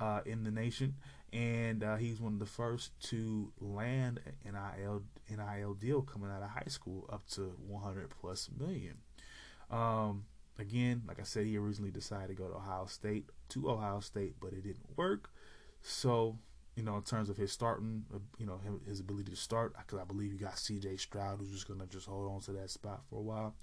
uh, 0.00 0.20
in 0.26 0.44
the 0.44 0.50
nation. 0.50 0.94
and 1.32 1.82
uh, 1.82 1.96
he's 1.96 2.20
one 2.20 2.34
of 2.34 2.38
the 2.38 2.46
first 2.46 2.98
to 3.08 3.52
land 3.60 4.20
an 4.44 4.52
NIL 4.54 5.02
NIL 5.30 5.74
deal 5.74 6.02
coming 6.02 6.30
out 6.30 6.42
of 6.42 6.50
high 6.50 6.68
school, 6.68 7.08
up 7.12 7.26
to 7.28 7.56
100 7.66 8.10
plus 8.10 8.48
million. 8.56 8.98
Um, 9.70 10.24
again, 10.58 11.02
like 11.08 11.18
I 11.20 11.24
said, 11.24 11.46
he 11.46 11.56
originally 11.58 11.90
decided 11.90 12.28
to 12.28 12.34
go 12.34 12.48
to 12.48 12.54
Ohio 12.56 12.86
State 12.86 13.28
to 13.50 13.70
Ohio 13.70 14.00
State, 14.00 14.36
but 14.40 14.52
it 14.52 14.62
didn't 14.62 14.96
work. 14.96 15.30
So, 15.82 16.38
you 16.76 16.82
know, 16.82 16.96
in 16.96 17.02
terms 17.02 17.28
of 17.28 17.36
his 17.36 17.52
starting, 17.52 18.04
uh, 18.14 18.18
you 18.38 18.46
know, 18.46 18.60
his 18.86 19.00
ability 19.00 19.30
to 19.30 19.36
start, 19.36 19.74
because 19.76 19.98
I 19.98 20.04
believe 20.04 20.32
you 20.32 20.38
got 20.38 20.58
C.J. 20.58 20.96
Stroud, 20.96 21.38
who's 21.38 21.50
just 21.50 21.68
gonna 21.68 21.86
just 21.86 22.06
hold 22.06 22.30
on 22.30 22.40
to 22.42 22.52
that 22.52 22.70
spot 22.70 23.02
for 23.10 23.16
a 23.18 23.22
while, 23.22 23.54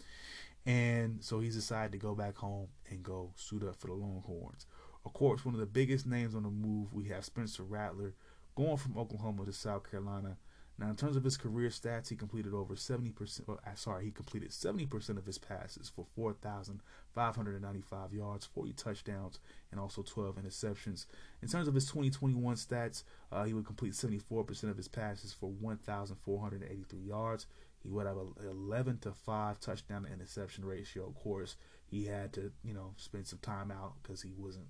and 0.65 1.23
so 1.23 1.39
he's 1.39 1.55
decided 1.55 1.91
to 1.91 1.97
go 1.97 2.15
back 2.15 2.37
home 2.37 2.67
and 2.89 3.03
go 3.03 3.31
suit 3.35 3.63
up 3.63 3.75
for 3.75 3.87
the 3.87 3.93
Longhorns. 3.93 4.65
Of 5.05 5.13
course, 5.13 5.43
one 5.43 5.53
of 5.53 5.59
the 5.59 5.65
biggest 5.65 6.05
names 6.07 6.33
on 6.35 6.43
the 6.43 6.49
move, 6.49 6.93
we 6.93 7.09
have 7.09 7.25
Spencer 7.25 7.63
Rattler 7.63 8.13
going 8.55 8.77
from 8.77 8.97
Oklahoma 8.97 9.45
to 9.45 9.53
South 9.53 9.89
Carolina. 9.89 10.37
Now, 10.79 10.89
in 10.89 10.95
terms 10.95 11.15
of 11.15 11.23
his 11.23 11.37
career 11.37 11.69
stats, 11.69 12.09
he 12.09 12.15
completed 12.15 12.53
over 12.53 12.73
70%, 12.73 13.47
well, 13.47 13.59
sorry, 13.75 14.05
he 14.05 14.11
completed 14.11 14.49
70% 14.49 15.17
of 15.17 15.25
his 15.25 15.37
passes 15.37 15.87
for 15.87 16.03
4,595 16.15 18.13
yards, 18.13 18.47
40 18.47 18.73
touchdowns, 18.73 19.39
and 19.71 19.79
also 19.79 20.01
12 20.01 20.37
interceptions. 20.37 21.05
In 21.43 21.47
terms 21.47 21.67
of 21.67 21.75
his 21.75 21.85
2021 21.85 22.55
stats, 22.55 23.03
uh, 23.31 23.43
he 23.43 23.53
would 23.53 23.67
complete 23.67 23.93
74% 23.93 24.63
of 24.63 24.77
his 24.77 24.87
passes 24.87 25.31
for 25.31 25.51
1,483 25.51 26.99
yards. 26.99 27.45
He 27.83 27.89
would 27.89 28.07
have 28.07 28.17
a 28.17 28.49
11 28.49 28.99
to 28.99 29.11
5 29.11 29.59
touchdown 29.59 30.03
to 30.03 30.11
interception 30.11 30.65
ratio. 30.65 31.05
Of 31.05 31.15
course, 31.15 31.57
he 31.85 32.05
had 32.05 32.33
to, 32.33 32.51
you 32.63 32.73
know, 32.73 32.93
spend 32.97 33.27
some 33.27 33.39
time 33.39 33.71
out 33.71 33.93
because 34.01 34.21
he 34.21 34.33
wasn't 34.37 34.67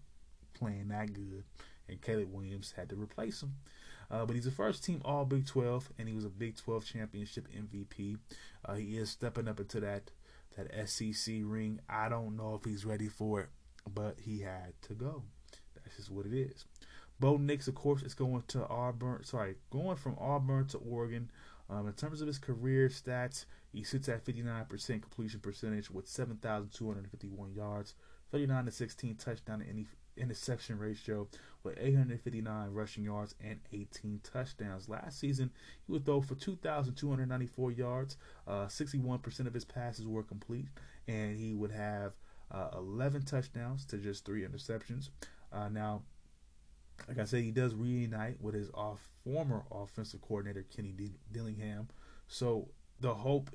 playing 0.54 0.90
that 0.90 1.14
good, 1.14 1.44
and 1.88 2.02
Caleb 2.02 2.34
Williams 2.34 2.74
had 2.76 2.90
to 2.90 2.96
replace 2.96 3.44
him. 3.44 3.54
Uh, 4.10 4.26
but 4.26 4.36
he's 4.36 4.48
a 4.48 4.52
first 4.52 4.84
team 4.84 5.02
All 5.06 5.26
Big 5.26 5.46
12, 5.46 5.92
and 5.98 6.08
he 6.08 6.14
was 6.14 6.26
a 6.26 6.30
Big 6.30 6.58
12 6.58 6.86
championship 6.86 7.48
MVP. 7.56 8.18
Uh, 8.66 8.74
he 8.74 8.98
is 8.98 9.10
stepping 9.10 9.48
up 9.48 9.60
into 9.60 9.80
that 9.80 10.12
that 10.58 10.88
SEC 10.88 11.36
ring. 11.44 11.80
I 11.90 12.10
don't 12.10 12.38
know 12.38 12.56
if 12.56 12.64
he's 12.64 12.86
ready 12.86 13.08
for 13.08 13.42
it, 13.42 13.50
but 13.92 14.18
he 14.20 14.42
had 14.42 14.74
to 14.84 14.94
go. 14.94 15.24
That's 15.76 15.98
just 15.98 16.12
what 16.12 16.28
it 16.28 16.34
is. 16.34 16.66
Bo 17.20 17.38
Nix, 17.38 17.68
of 17.68 17.76
course, 17.76 18.04
is 18.04 18.14
going 18.14 18.44
to 18.50 18.68
Auburn. 18.68 19.24
Sorry, 19.24 19.56
going 19.72 19.98
from 19.98 20.18
Auburn 20.20 20.68
to 20.68 20.78
Oregon. 20.78 21.32
Um, 21.70 21.88
in 21.88 21.94
terms 21.94 22.22
of 22.22 22.28
his 22.28 22.38
career 22.38 22.90
stats, 22.90 23.46
he 23.72 23.84
sits 23.84 24.10
at 24.10 24.26
59% 24.26 25.02
completion 25.02 25.40
percentage 25.40 25.90
with 25.90 26.08
7,251 26.08 27.54
yards, 27.54 27.96
39 28.32 28.66
to 28.66 28.72
16 28.72 29.16
touchdown 29.16 29.62
and 29.62 29.70
any 29.70 29.88
interception 30.18 30.78
ratio 30.78 31.28
with 31.64 31.78
859 31.80 32.70
rushing 32.72 33.04
yards 33.04 33.36
and 33.44 33.60
18 33.72 34.20
touchdowns. 34.24 34.90
Last 34.90 35.20
season, 35.20 35.52
he 35.86 35.92
would 35.92 36.06
throw 36.06 36.22
for 36.22 36.36
2,294 36.36 37.72
yards. 37.72 38.18
Uh, 38.48 38.66
61% 38.66 39.48
of 39.48 39.54
his 39.54 39.66
passes 39.66 40.08
were 40.08 40.24
complete, 40.24 40.68
and 41.08 41.38
he 41.38 41.54
would 41.56 41.72
have 41.72 42.14
uh, 42.52 42.70
11 42.76 43.24
touchdowns 43.24 43.86
to 43.86 43.98
just 43.98 44.26
three 44.26 44.44
interceptions. 44.44 45.10
Uh, 45.52 45.70
now, 45.70 46.04
like 47.08 47.20
I 47.20 47.26
said, 47.26 47.44
he 47.44 47.52
does 47.52 47.76
reunite 47.76 48.42
with 48.42 48.56
his 48.56 48.70
off 48.74 49.10
former 49.24 49.64
offensive 49.72 50.22
coordinator 50.22 50.66
Kenny 50.76 50.92
D- 50.92 51.20
Dillingham. 51.32 51.90
So 52.28 52.70
the 53.00 53.14
hope, 53.14 53.52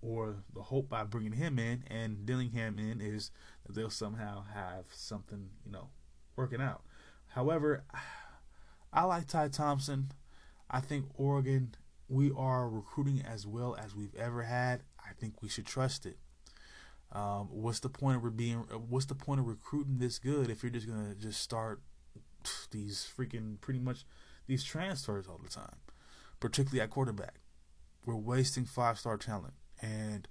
or 0.00 0.36
the 0.54 0.62
hope 0.62 0.88
by 0.88 1.04
bringing 1.04 1.32
him 1.32 1.58
in 1.58 1.84
and 1.88 2.24
Dillingham 2.26 2.78
in, 2.78 3.00
is 3.00 3.30
that 3.66 3.74
they'll 3.74 3.90
somehow 3.90 4.44
have 4.54 4.86
something, 4.92 5.50
you 5.64 5.72
know, 5.72 5.88
working 6.36 6.60
out. 6.60 6.82
However, 7.28 7.84
I 8.92 9.04
like 9.04 9.26
Ty 9.26 9.48
Thompson. 9.48 10.12
I 10.70 10.80
think 10.80 11.06
Oregon, 11.14 11.74
we 12.08 12.30
are 12.36 12.68
recruiting 12.68 13.22
as 13.22 13.46
well 13.46 13.76
as 13.82 13.94
we've 13.94 14.14
ever 14.14 14.42
had. 14.42 14.82
I 15.00 15.12
think 15.18 15.42
we 15.42 15.48
should 15.48 15.66
trust 15.66 16.06
it. 16.06 16.18
Um, 17.10 17.48
what's 17.50 17.80
the 17.80 17.90
point 17.90 18.24
of 18.24 18.36
being? 18.36 18.58
What's 18.88 19.06
the 19.06 19.14
point 19.14 19.40
of 19.40 19.46
recruiting 19.46 19.98
this 19.98 20.18
good 20.18 20.50
if 20.50 20.62
you're 20.62 20.70
just 20.70 20.86
gonna 20.86 21.14
just 21.14 21.40
start 21.40 21.82
these 22.70 23.08
freaking 23.16 23.60
pretty 23.60 23.80
much 23.80 24.04
these 24.46 24.64
transfers 24.64 25.26
all 25.26 25.40
the 25.42 25.50
time, 25.50 25.76
particularly 26.40 26.80
at 26.80 26.90
quarterback? 26.90 27.40
We're 28.04 28.16
wasting 28.16 28.64
five 28.64 28.98
star 28.98 29.16
talent, 29.16 29.54
and 29.80 30.26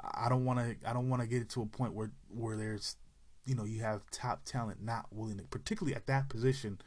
I 0.00 0.28
don't 0.28 0.44
want 0.44 0.58
to. 0.58 0.88
I 0.88 0.92
don't 0.92 1.08
want 1.08 1.22
to 1.22 1.28
get 1.28 1.42
it 1.42 1.48
to 1.50 1.62
a 1.62 1.66
point 1.66 1.94
where 1.94 2.10
where 2.28 2.56
there's 2.56 2.96
you 3.44 3.54
know, 3.54 3.64
you 3.64 3.80
have 3.82 4.10
top 4.10 4.44
talent 4.44 4.82
not 4.82 5.06
willing 5.10 5.36
to, 5.38 5.44
particularly 5.44 5.94
at 5.94 6.06
that 6.06 6.28
position, 6.28 6.80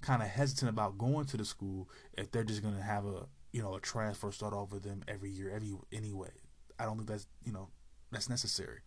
kind 0.00 0.22
of 0.22 0.28
hesitant 0.28 0.70
about 0.70 0.98
going 0.98 1.26
to 1.26 1.36
the 1.36 1.44
school 1.44 1.88
if 2.16 2.30
they're 2.30 2.44
just 2.44 2.62
going 2.62 2.76
to 2.76 2.82
have 2.82 3.04
a, 3.04 3.26
you 3.52 3.62
know, 3.62 3.74
a 3.74 3.80
transfer 3.80 4.30
start 4.30 4.52
over 4.52 4.78
them 4.78 5.02
every 5.08 5.30
year, 5.30 5.50
every 5.54 5.72
anyway. 5.92 6.30
I 6.78 6.84
don't 6.84 6.96
think 6.96 7.08
that's, 7.08 7.26
you 7.44 7.52
know, 7.52 7.68
that's 8.10 8.28
necessary. 8.28 8.80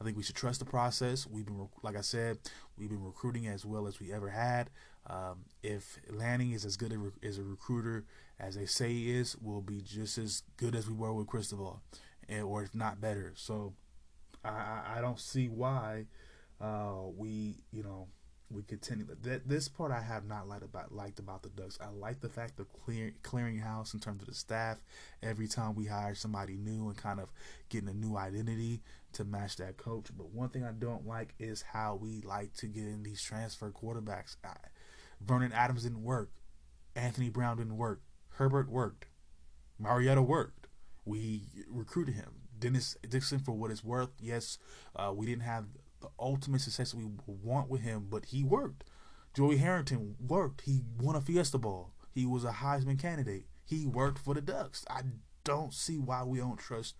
I 0.00 0.04
think 0.04 0.16
we 0.16 0.22
should 0.22 0.36
trust 0.36 0.58
the 0.58 0.64
process. 0.64 1.26
We've 1.26 1.46
been, 1.46 1.68
like 1.82 1.96
I 1.96 2.00
said, 2.00 2.38
we've 2.76 2.88
been 2.88 3.04
recruiting 3.04 3.46
as 3.46 3.64
well 3.64 3.86
as 3.86 4.00
we 4.00 4.12
ever 4.12 4.30
had. 4.30 4.70
Um, 5.08 5.44
if 5.62 5.98
Lanning 6.10 6.52
is 6.52 6.64
as 6.64 6.76
good 6.76 6.92
a, 6.92 7.26
as 7.26 7.38
a 7.38 7.42
recruiter 7.42 8.04
as 8.38 8.56
they 8.56 8.66
say 8.66 8.92
he 8.92 9.10
is, 9.10 9.36
we'll 9.40 9.60
be 9.60 9.80
just 9.80 10.18
as 10.18 10.42
good 10.56 10.74
as 10.74 10.88
we 10.88 10.94
were 10.94 11.12
with 11.12 11.28
Cristobal, 11.28 11.80
and, 12.28 12.42
or 12.42 12.62
if 12.62 12.74
not 12.74 13.00
better. 13.00 13.32
So 13.36 13.74
I, 14.44 14.96
I 14.96 15.00
don't 15.00 15.20
see 15.20 15.48
why 15.48 16.06
uh, 16.60 17.02
we, 17.16 17.56
you 17.70 17.82
know, 17.82 18.08
we 18.52 18.62
continue. 18.62 19.06
That 19.22 19.48
this 19.48 19.68
part 19.68 19.92
I 19.92 20.00
have 20.00 20.26
not 20.26 20.48
liked 20.48 20.64
about 20.64 20.92
liked 20.92 21.18
about 21.18 21.42
the 21.42 21.48
Ducks. 21.48 21.78
I 21.80 21.88
like 21.88 22.20
the 22.20 22.28
fact 22.28 22.60
of 22.60 22.66
clear 22.84 23.12
clearinghouse 23.22 23.94
in 23.94 24.00
terms 24.00 24.22
of 24.22 24.28
the 24.28 24.34
staff. 24.34 24.82
Every 25.22 25.48
time 25.48 25.74
we 25.74 25.86
hire 25.86 26.14
somebody 26.14 26.56
new 26.56 26.88
and 26.88 26.96
kind 26.96 27.20
of 27.20 27.30
getting 27.68 27.88
a 27.88 27.94
new 27.94 28.16
identity 28.16 28.82
to 29.14 29.24
match 29.24 29.56
that 29.56 29.76
coach. 29.76 30.06
But 30.16 30.30
one 30.30 30.48
thing 30.48 30.64
I 30.64 30.72
don't 30.72 31.06
like 31.06 31.34
is 31.38 31.62
how 31.62 31.98
we 32.00 32.22
like 32.22 32.54
to 32.54 32.66
get 32.66 32.84
in 32.84 33.02
these 33.02 33.22
transfer 33.22 33.70
quarterbacks. 33.70 34.36
I, 34.44 34.56
Vernon 35.20 35.52
Adams 35.52 35.82
didn't 35.84 36.02
work. 36.02 36.30
Anthony 36.94 37.30
Brown 37.30 37.56
didn't 37.56 37.76
work. 37.76 38.02
Herbert 38.30 38.68
worked. 38.68 39.06
Mariota 39.78 40.22
worked. 40.22 40.68
We 41.04 41.42
recruited 41.68 42.14
him. 42.14 42.42
Dennis 42.58 42.96
Dixon, 43.08 43.40
for 43.40 43.52
what 43.52 43.72
it's 43.72 43.82
worth, 43.82 44.10
yes, 44.20 44.58
uh, 44.94 45.12
we 45.14 45.26
didn't 45.26 45.42
have 45.42 45.64
the 46.02 46.08
ultimate 46.18 46.60
success 46.60 46.94
we 46.94 47.06
want 47.26 47.70
with 47.70 47.80
him, 47.80 48.06
but 48.10 48.26
he 48.26 48.42
worked. 48.42 48.84
Joey 49.34 49.56
Harrington 49.56 50.16
worked. 50.20 50.62
He 50.62 50.82
won 51.00 51.16
a 51.16 51.20
Fiesta 51.20 51.58
Bowl. 51.58 51.92
He 52.14 52.26
was 52.26 52.44
a 52.44 52.52
Heisman 52.52 53.00
candidate. 53.00 53.46
He 53.64 53.86
worked 53.86 54.18
for 54.18 54.34
the 54.34 54.42
Ducks. 54.42 54.84
I 54.90 55.02
don't 55.44 55.72
see 55.72 55.98
why 55.98 56.22
we 56.24 56.38
don't 56.38 56.58
trust 56.58 56.96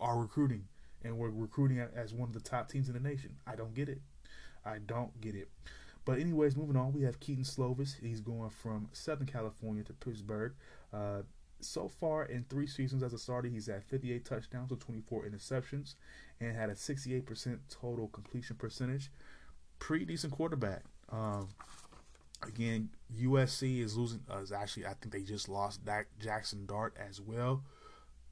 our 0.00 0.18
recruiting 0.18 0.64
and 1.04 1.18
we're 1.18 1.30
recruiting 1.30 1.78
as 1.78 2.12
one 2.12 2.28
of 2.28 2.34
the 2.34 2.40
top 2.40 2.68
teams 2.68 2.88
in 2.88 2.94
the 2.94 3.00
nation. 3.00 3.36
I 3.46 3.56
don't 3.56 3.74
get 3.74 3.88
it. 3.88 4.00
I 4.64 4.78
don't 4.78 5.20
get 5.20 5.34
it. 5.34 5.48
But 6.04 6.18
anyways, 6.18 6.56
moving 6.56 6.76
on, 6.76 6.92
we 6.92 7.02
have 7.02 7.20
Kedon 7.20 7.44
Slovis. 7.44 8.00
He's 8.00 8.20
going 8.20 8.50
from 8.50 8.88
Southern 8.92 9.26
California 9.26 9.84
to 9.84 9.92
Pittsburgh. 9.92 10.54
Uh, 10.92 11.22
so 11.60 11.88
far 11.88 12.24
in 12.24 12.44
three 12.44 12.66
seasons 12.66 13.02
as 13.04 13.12
a 13.12 13.18
starter, 13.18 13.48
he's 13.48 13.66
had 13.66 13.84
58 13.84 14.24
touchdowns 14.24 14.70
with 14.70 14.80
24 14.80 15.24
interceptions 15.24 15.94
and 16.42 16.56
had 16.56 16.70
a 16.70 16.74
68% 16.74 17.58
total 17.68 18.08
completion 18.08 18.56
percentage. 18.56 19.10
Pretty 19.78 20.04
decent 20.04 20.32
quarterback. 20.32 20.82
Um, 21.10 21.48
again, 22.46 22.90
USC 23.20 23.82
is 23.82 23.96
losing. 23.96 24.20
Uh, 24.30 24.38
is 24.38 24.52
actually, 24.52 24.86
I 24.86 24.94
think 24.94 25.12
they 25.12 25.22
just 25.22 25.48
lost 25.48 25.84
Dak 25.84 26.06
Jackson 26.18 26.66
Dart 26.66 26.96
as 26.98 27.20
well. 27.20 27.62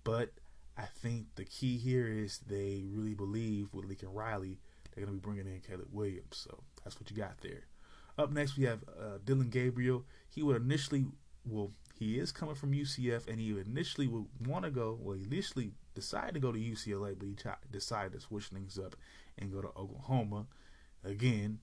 But 0.04 0.30
I 0.76 0.84
think 1.02 1.26
the 1.34 1.44
key 1.44 1.76
here 1.76 2.06
is 2.06 2.38
they 2.38 2.84
really 2.90 3.14
believe 3.14 3.68
with 3.72 3.84
Lincoln 3.84 4.12
Riley, 4.12 4.58
they're 4.94 5.04
going 5.04 5.16
to 5.16 5.20
be 5.20 5.24
bringing 5.24 5.52
in 5.52 5.60
Caleb 5.60 5.88
Williams. 5.92 6.36
So 6.36 6.62
that's 6.82 6.98
what 6.98 7.10
you 7.10 7.16
got 7.16 7.40
there. 7.42 7.64
Up 8.18 8.32
next, 8.32 8.56
we 8.56 8.64
have 8.64 8.80
uh, 8.98 9.18
Dillon 9.24 9.50
Gabriel. 9.50 10.04
He 10.28 10.42
would 10.42 10.60
initially, 10.60 11.06
well, 11.44 11.72
he 11.98 12.18
is 12.18 12.32
coming 12.32 12.54
from 12.54 12.72
UCF, 12.72 13.28
and 13.28 13.38
he 13.38 13.50
initially 13.50 14.06
would 14.06 14.26
want 14.46 14.64
to 14.64 14.70
go. 14.70 14.98
Well, 15.00 15.16
he 15.16 15.24
initially 15.24 15.72
decided 16.00 16.34
to 16.34 16.40
go 16.40 16.52
to 16.52 16.58
UCLA, 16.58 17.18
but 17.18 17.28
he 17.28 17.36
decided 17.70 18.12
to 18.12 18.20
switch 18.20 18.46
things 18.46 18.78
up 18.78 18.96
and 19.38 19.52
go 19.52 19.60
to 19.60 19.68
Oklahoma. 19.68 20.46
Again, 21.04 21.60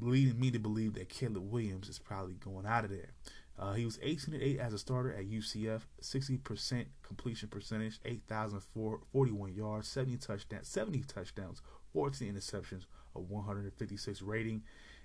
leading 0.00 0.38
me 0.38 0.50
to 0.50 0.58
believe 0.58 0.94
that 0.94 1.08
Caleb 1.08 1.50
Williams 1.50 1.88
is 1.88 1.98
probably 1.98 2.34
going 2.34 2.66
out 2.66 2.84
of 2.84 2.90
there. 2.90 3.10
Uh, 3.58 3.74
he 3.74 3.84
was 3.84 3.98
18 4.02 4.34
and 4.34 4.42
8 4.42 4.58
as 4.58 4.72
a 4.72 4.78
starter 4.78 5.12
at 5.12 5.28
UCF, 5.28 5.82
60% 6.00 6.86
completion 7.02 7.48
percentage, 7.48 8.00
8,041 8.04 9.54
yards, 9.54 9.88
70 9.88 10.16
touchdowns, 10.16 10.68
70 10.68 11.02
touchdowns, 11.02 11.62
14 11.92 12.34
interceptions, 12.34 12.86
a 13.14 13.20
156 13.20 14.22
rating, 14.22 14.62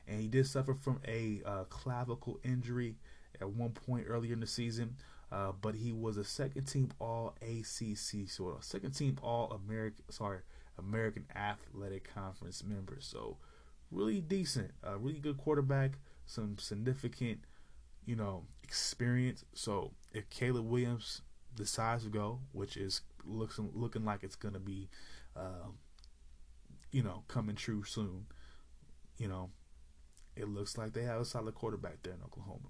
and 0.08 0.22
he 0.22 0.28
did 0.28 0.48
suffer 0.48 0.74
from 0.74 1.02
a 1.06 1.42
uh, 1.46 1.64
clavicle 1.66 2.40
injury 2.44 2.96
at 3.42 3.50
one 3.50 3.72
point 3.72 4.06
earlier 4.08 4.34
in 4.34 4.40
the 4.40 4.48
season, 4.48 4.96
uh, 5.32 5.52
but 5.62 5.76
he 5.76 5.92
was 5.92 6.18
a 6.18 6.24
second 6.24 6.64
team 6.64 6.90
All 7.00 7.36
ACC, 7.42 8.30
so 8.30 8.58
a 8.60 8.64
second 8.64 8.92
team 8.92 9.18
All 9.22 9.52
American, 9.52 10.04
sorry, 10.10 10.40
American 10.78 11.26
Athletic 11.36 12.14
Conference 12.14 12.64
member. 12.64 12.98
So 13.00 13.38
really 13.92 14.22
decent, 14.22 14.72
uh, 14.86 14.98
really 14.98 15.20
good 15.20 15.38
quarterback. 15.38 16.00
some 16.26 16.58
significant, 16.58 17.40
you 18.06 18.16
know, 18.16 18.44
experience. 18.64 19.46
So 19.54 19.92
if 20.14 20.30
Caleb 20.30 20.66
Williams 20.66 21.22
decides 21.56 22.04
to 22.04 22.10
go, 22.10 22.40
which 22.52 22.76
is 22.78 23.02
looks 23.26 23.60
looking 23.74 24.06
like 24.06 24.24
it's 24.24 24.36
gonna 24.36 24.60
be, 24.60 24.90
uh, 25.36 25.70
you 26.92 27.04
know, 27.04 27.24
coming 27.28 27.56
true 27.56 27.84
soon, 27.84 28.28
you 29.18 29.28
know, 29.28 29.50
it 30.36 30.48
looks 30.48 30.78
like 30.78 30.94
they 30.94 31.04
have 31.04 31.22
a 31.22 31.26
solid 31.26 31.56
quarterback 31.56 32.04
there 32.04 32.14
in 32.14 32.22
Oklahoma. 32.24 32.70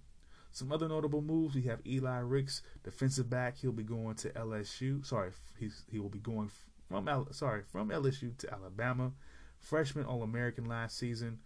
Some 0.52 0.72
other 0.72 0.88
notable 0.88 1.22
moves: 1.22 1.56
we 1.56 1.64
have 1.64 1.86
Eli 1.86 2.20
Ricks, 2.20 2.62
defensive 2.84 3.30
back. 3.30 3.58
He'll 3.58 3.72
be 3.72 3.84
going 3.84 4.16
to 4.16 4.30
LSU. 4.30 5.06
Sorry, 5.06 5.32
he's 5.60 5.84
he 5.92 6.00
will 6.00 6.10
be 6.10 6.20
going 6.20 6.50
from 6.88 7.28
sorry 7.32 7.64
from 7.72 7.90
LSU 7.90 8.38
to 8.38 8.54
Alabama. 8.54 9.12
Freshman 9.60 10.06
All 10.06 10.24
American 10.24 10.66
last 10.66 10.98
season, 10.98 11.40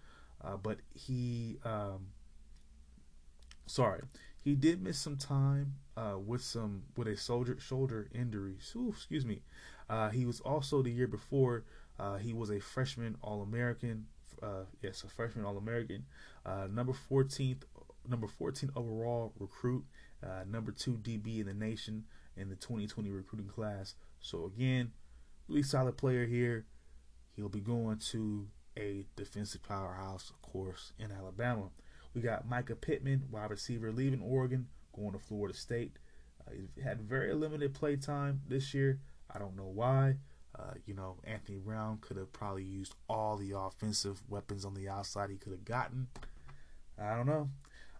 uh, 0.43 0.57
but 0.57 0.79
he 0.93 1.59
um, 1.63 2.07
sorry 3.65 4.01
he 4.43 4.55
did 4.55 4.81
miss 4.81 4.97
some 4.97 5.17
time 5.17 5.75
uh, 5.95 6.17
with 6.17 6.41
some 6.41 6.83
with 6.97 7.07
a 7.07 7.15
soldier 7.15 7.57
shoulder 7.59 8.09
injury. 8.13 8.57
Ooh, 8.75 8.89
excuse 8.89 9.25
me. 9.25 9.41
Uh, 9.89 10.09
he 10.09 10.25
was 10.25 10.39
also 10.41 10.81
the 10.81 10.91
year 10.91 11.07
before. 11.07 11.63
Uh, 11.99 12.17
he 12.17 12.33
was 12.33 12.49
a 12.49 12.59
freshman 12.59 13.17
All 13.21 13.41
American. 13.41 14.07
Uh, 14.41 14.63
yes, 14.81 15.03
a 15.03 15.07
freshman 15.07 15.45
All 15.45 15.57
American. 15.57 16.05
Uh, 16.45 16.67
number 16.71 16.93
14th, 16.93 17.61
number 18.07 18.27
14 18.27 18.71
overall 18.75 19.33
recruit. 19.39 19.85
Uh, 20.23 20.43
number 20.47 20.71
two 20.71 20.97
DB 20.97 21.39
in 21.39 21.47
the 21.47 21.53
nation 21.53 22.05
in 22.37 22.49
the 22.49 22.55
2020 22.55 23.09
recruiting 23.09 23.47
class. 23.47 23.95
So 24.19 24.45
again, 24.45 24.91
really 25.47 25.63
solid 25.63 25.97
player 25.97 26.25
here. 26.25 26.65
He'll 27.35 27.49
be 27.49 27.59
going 27.59 27.97
to 28.11 28.47
a 28.77 29.05
defensive 29.15 29.63
powerhouse, 29.63 30.29
of 30.29 30.41
course, 30.41 30.93
in 30.99 31.11
Alabama. 31.11 31.69
We 32.13 32.21
got 32.21 32.47
Mycah 32.47 32.79
Pittman, 32.79 33.23
wide 33.31 33.49
receiver, 33.49 33.91
leaving 33.91 34.21
Oregon, 34.21 34.67
going 34.93 35.13
to 35.13 35.19
Florida 35.19 35.57
State. 35.57 35.97
Uh, 36.45 36.51
he 36.75 36.81
had 36.81 37.01
very 37.01 37.33
limited 37.33 37.73
play 37.73 37.95
time 37.95 38.41
this 38.47 38.73
year. 38.73 38.99
I 39.33 39.39
don't 39.39 39.55
know 39.55 39.71
why. 39.73 40.15
Uh, 40.57 40.73
you 40.85 40.93
know, 40.93 41.17
Anthony 41.23 41.57
Brown 41.57 41.99
could 42.01 42.17
have 42.17 42.33
probably 42.33 42.63
used 42.63 42.95
all 43.07 43.37
the 43.37 43.53
offensive 43.57 44.21
weapons 44.27 44.65
on 44.65 44.73
the 44.73 44.89
outside 44.89 45.29
he 45.29 45.37
could 45.37 45.53
have 45.53 45.65
gotten. 45.65 46.07
I 47.01 47.15
don't 47.15 47.25
know. 47.25 47.49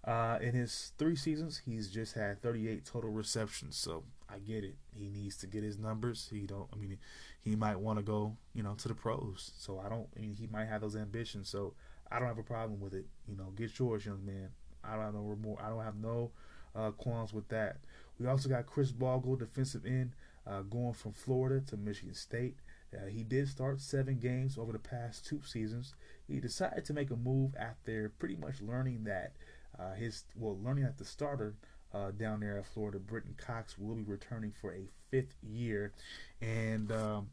Uh, 0.03 0.39
in 0.41 0.55
his 0.55 0.93
three 0.97 1.15
seasons, 1.15 1.61
he's 1.65 1.89
just 1.89 2.15
had 2.15 2.41
38 2.41 2.85
total 2.85 3.11
receptions. 3.11 3.77
So 3.77 4.03
I 4.29 4.39
get 4.39 4.63
it. 4.63 4.75
He 4.95 5.09
needs 5.09 5.37
to 5.37 5.47
get 5.47 5.63
his 5.63 5.77
numbers. 5.77 6.29
He 6.31 6.41
don't. 6.47 6.67
I 6.73 6.77
mean, 6.77 6.97
he 7.41 7.55
might 7.55 7.79
want 7.79 7.99
to 7.99 8.03
go, 8.03 8.35
you 8.53 8.63
know, 8.63 8.73
to 8.75 8.87
the 8.87 8.95
pros. 8.95 9.51
So 9.57 9.79
I 9.79 9.89
don't. 9.89 10.07
I 10.17 10.21
mean, 10.21 10.35
he 10.35 10.47
might 10.47 10.65
have 10.65 10.81
those 10.81 10.95
ambitions. 10.95 11.49
So 11.49 11.73
I 12.11 12.17
don't 12.19 12.27
have 12.27 12.39
a 12.39 12.43
problem 12.43 12.79
with 12.79 12.93
it. 12.93 13.05
You 13.27 13.35
know, 13.37 13.51
get 13.55 13.77
yours, 13.77 14.05
young 14.05 14.25
man. 14.25 14.49
I 14.83 14.95
don't 14.95 15.05
have 15.05 15.13
no. 15.13 15.57
I 15.63 15.69
don't 15.69 15.83
have 15.83 15.95
no 15.95 16.31
uh, 16.75 16.91
qualms 16.91 17.33
with 17.33 17.47
that. 17.49 17.77
We 18.19 18.27
also 18.27 18.49
got 18.49 18.65
Khris 18.65 18.91
Bogle, 18.91 19.35
defensive 19.35 19.85
end, 19.85 20.11
uh, 20.47 20.61
going 20.61 20.93
from 20.93 21.13
Florida 21.13 21.63
to 21.67 21.77
Michigan 21.77 22.13
State. 22.15 22.55
Uh, 22.93 23.07
he 23.07 23.23
did 23.23 23.47
start 23.47 23.79
seven 23.79 24.19
games 24.19 24.57
over 24.57 24.71
the 24.71 24.79
past 24.79 25.25
two 25.25 25.41
seasons. 25.45 25.93
He 26.27 26.39
decided 26.39 26.83
to 26.85 26.93
make 26.93 27.09
a 27.09 27.15
move 27.15 27.55
after 27.57 28.11
pretty 28.19 28.35
much 28.35 28.61
learning 28.61 29.05
that 29.05 29.31
uh, 29.79 29.93
his 29.93 30.23
well, 30.35 30.57
learning 30.61 30.83
that 30.83 30.97
the 30.97 31.05
starter 31.05 31.55
uh, 31.93 32.11
down 32.11 32.39
there 32.39 32.57
at 32.59 32.65
Florida, 32.65 32.99
Brenton 32.99 33.35
Cox, 33.37 33.77
will 33.77 33.95
be 33.95 34.03
returning 34.03 34.53
for 34.59 34.73
a 34.73 34.87
fifth 35.09 35.35
year, 35.43 35.93
and 36.41 36.91
um, 36.91 37.29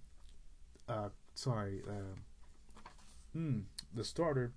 uh, 0.89 1.09
sorry, 1.35 1.83
hmm, 3.33 3.61
the 3.95 4.05
starter 4.05 4.53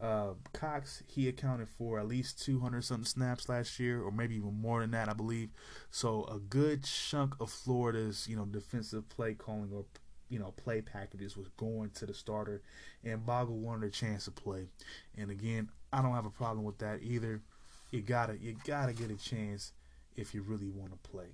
uh, 0.00 0.32
Cox, 0.52 1.02
he 1.06 1.28
accounted 1.28 1.68
for 1.68 1.98
at 1.98 2.06
least 2.06 2.44
200 2.44 2.84
something 2.84 3.04
snaps 3.04 3.48
last 3.48 3.80
year, 3.80 4.02
or 4.02 4.10
maybe 4.10 4.36
even 4.36 4.60
more 4.60 4.80
than 4.80 4.90
that, 4.90 5.08
I 5.08 5.14
believe. 5.14 5.50
So 5.90 6.24
a 6.24 6.38
good 6.38 6.84
chunk 6.84 7.34
of 7.40 7.50
Florida's, 7.50 8.26
you 8.28 8.36
know, 8.36 8.44
defensive 8.44 9.08
play 9.08 9.34
calling 9.34 9.70
or 9.72 9.84
you 10.28 10.40
know 10.40 10.50
play 10.56 10.80
packages 10.80 11.36
was 11.36 11.48
going 11.56 11.90
to 11.90 12.06
the 12.06 12.12
starter, 12.12 12.62
and 13.04 13.24
Bogle 13.24 13.58
wanted 13.58 13.86
a 13.86 13.90
chance 13.90 14.24
to 14.26 14.30
play. 14.30 14.66
And 15.16 15.30
again, 15.30 15.70
I 15.96 16.02
don't 16.02 16.12
have 16.12 16.26
a 16.26 16.30
problem 16.30 16.62
with 16.62 16.76
that 16.78 17.02
either. 17.02 17.40
You 17.90 18.02
gotta 18.02 18.36
you 18.38 18.54
gotta 18.66 18.92
get 18.92 19.10
a 19.10 19.16
chance 19.16 19.72
if 20.14 20.34
you 20.34 20.42
really 20.42 20.68
want 20.68 20.92
to 20.92 21.10
play. 21.10 21.28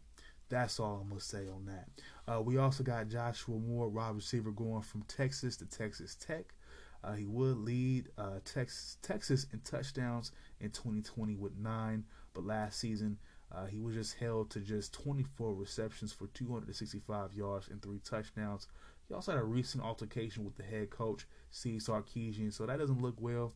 That's 0.50 0.78
all 0.78 1.00
I'm 1.02 1.08
gonna 1.08 1.20
say 1.20 1.48
on 1.48 1.66
that. 1.66 1.88
Uh, 2.32 2.40
we 2.42 2.58
also 2.58 2.84
got 2.84 3.08
Joshua 3.08 3.58
Moore, 3.58 3.88
wide 3.88 4.14
receiver, 4.14 4.52
going 4.52 4.82
from 4.82 5.02
Texas 5.08 5.56
to 5.56 5.66
Texas 5.66 6.14
Tech. 6.14 6.54
Uh, 7.02 7.14
he 7.14 7.26
would 7.26 7.56
lead 7.56 8.10
uh, 8.16 8.38
Texas, 8.44 8.98
Texas 9.02 9.48
in 9.52 9.58
touchdowns 9.60 10.30
in 10.60 10.70
2020 10.70 11.34
with 11.34 11.56
nine, 11.56 12.04
but 12.32 12.46
last 12.46 12.78
season 12.78 13.18
uh, 13.50 13.66
he 13.66 13.80
was 13.80 13.96
just 13.96 14.14
held 14.14 14.48
to 14.50 14.60
just 14.60 14.92
24 14.92 15.54
receptions 15.54 16.12
for 16.12 16.28
265 16.28 17.34
yards 17.34 17.66
and 17.66 17.82
three 17.82 18.00
touchdowns. 18.04 18.68
He 19.08 19.14
also 19.14 19.32
had 19.32 19.40
a 19.40 19.44
recent 19.44 19.82
altercation 19.82 20.44
with 20.44 20.56
the 20.56 20.62
head 20.62 20.90
coach, 20.90 21.26
Steve 21.50 21.80
Sarkisian, 21.80 22.52
so 22.52 22.64
that 22.64 22.78
doesn't 22.78 23.02
look 23.02 23.20
well. 23.20 23.52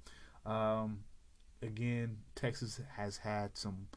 Um, 0.47 1.01
again, 1.61 2.19
Texas 2.35 2.81
has 2.97 3.19
had 3.19 3.59
some 3.59 3.89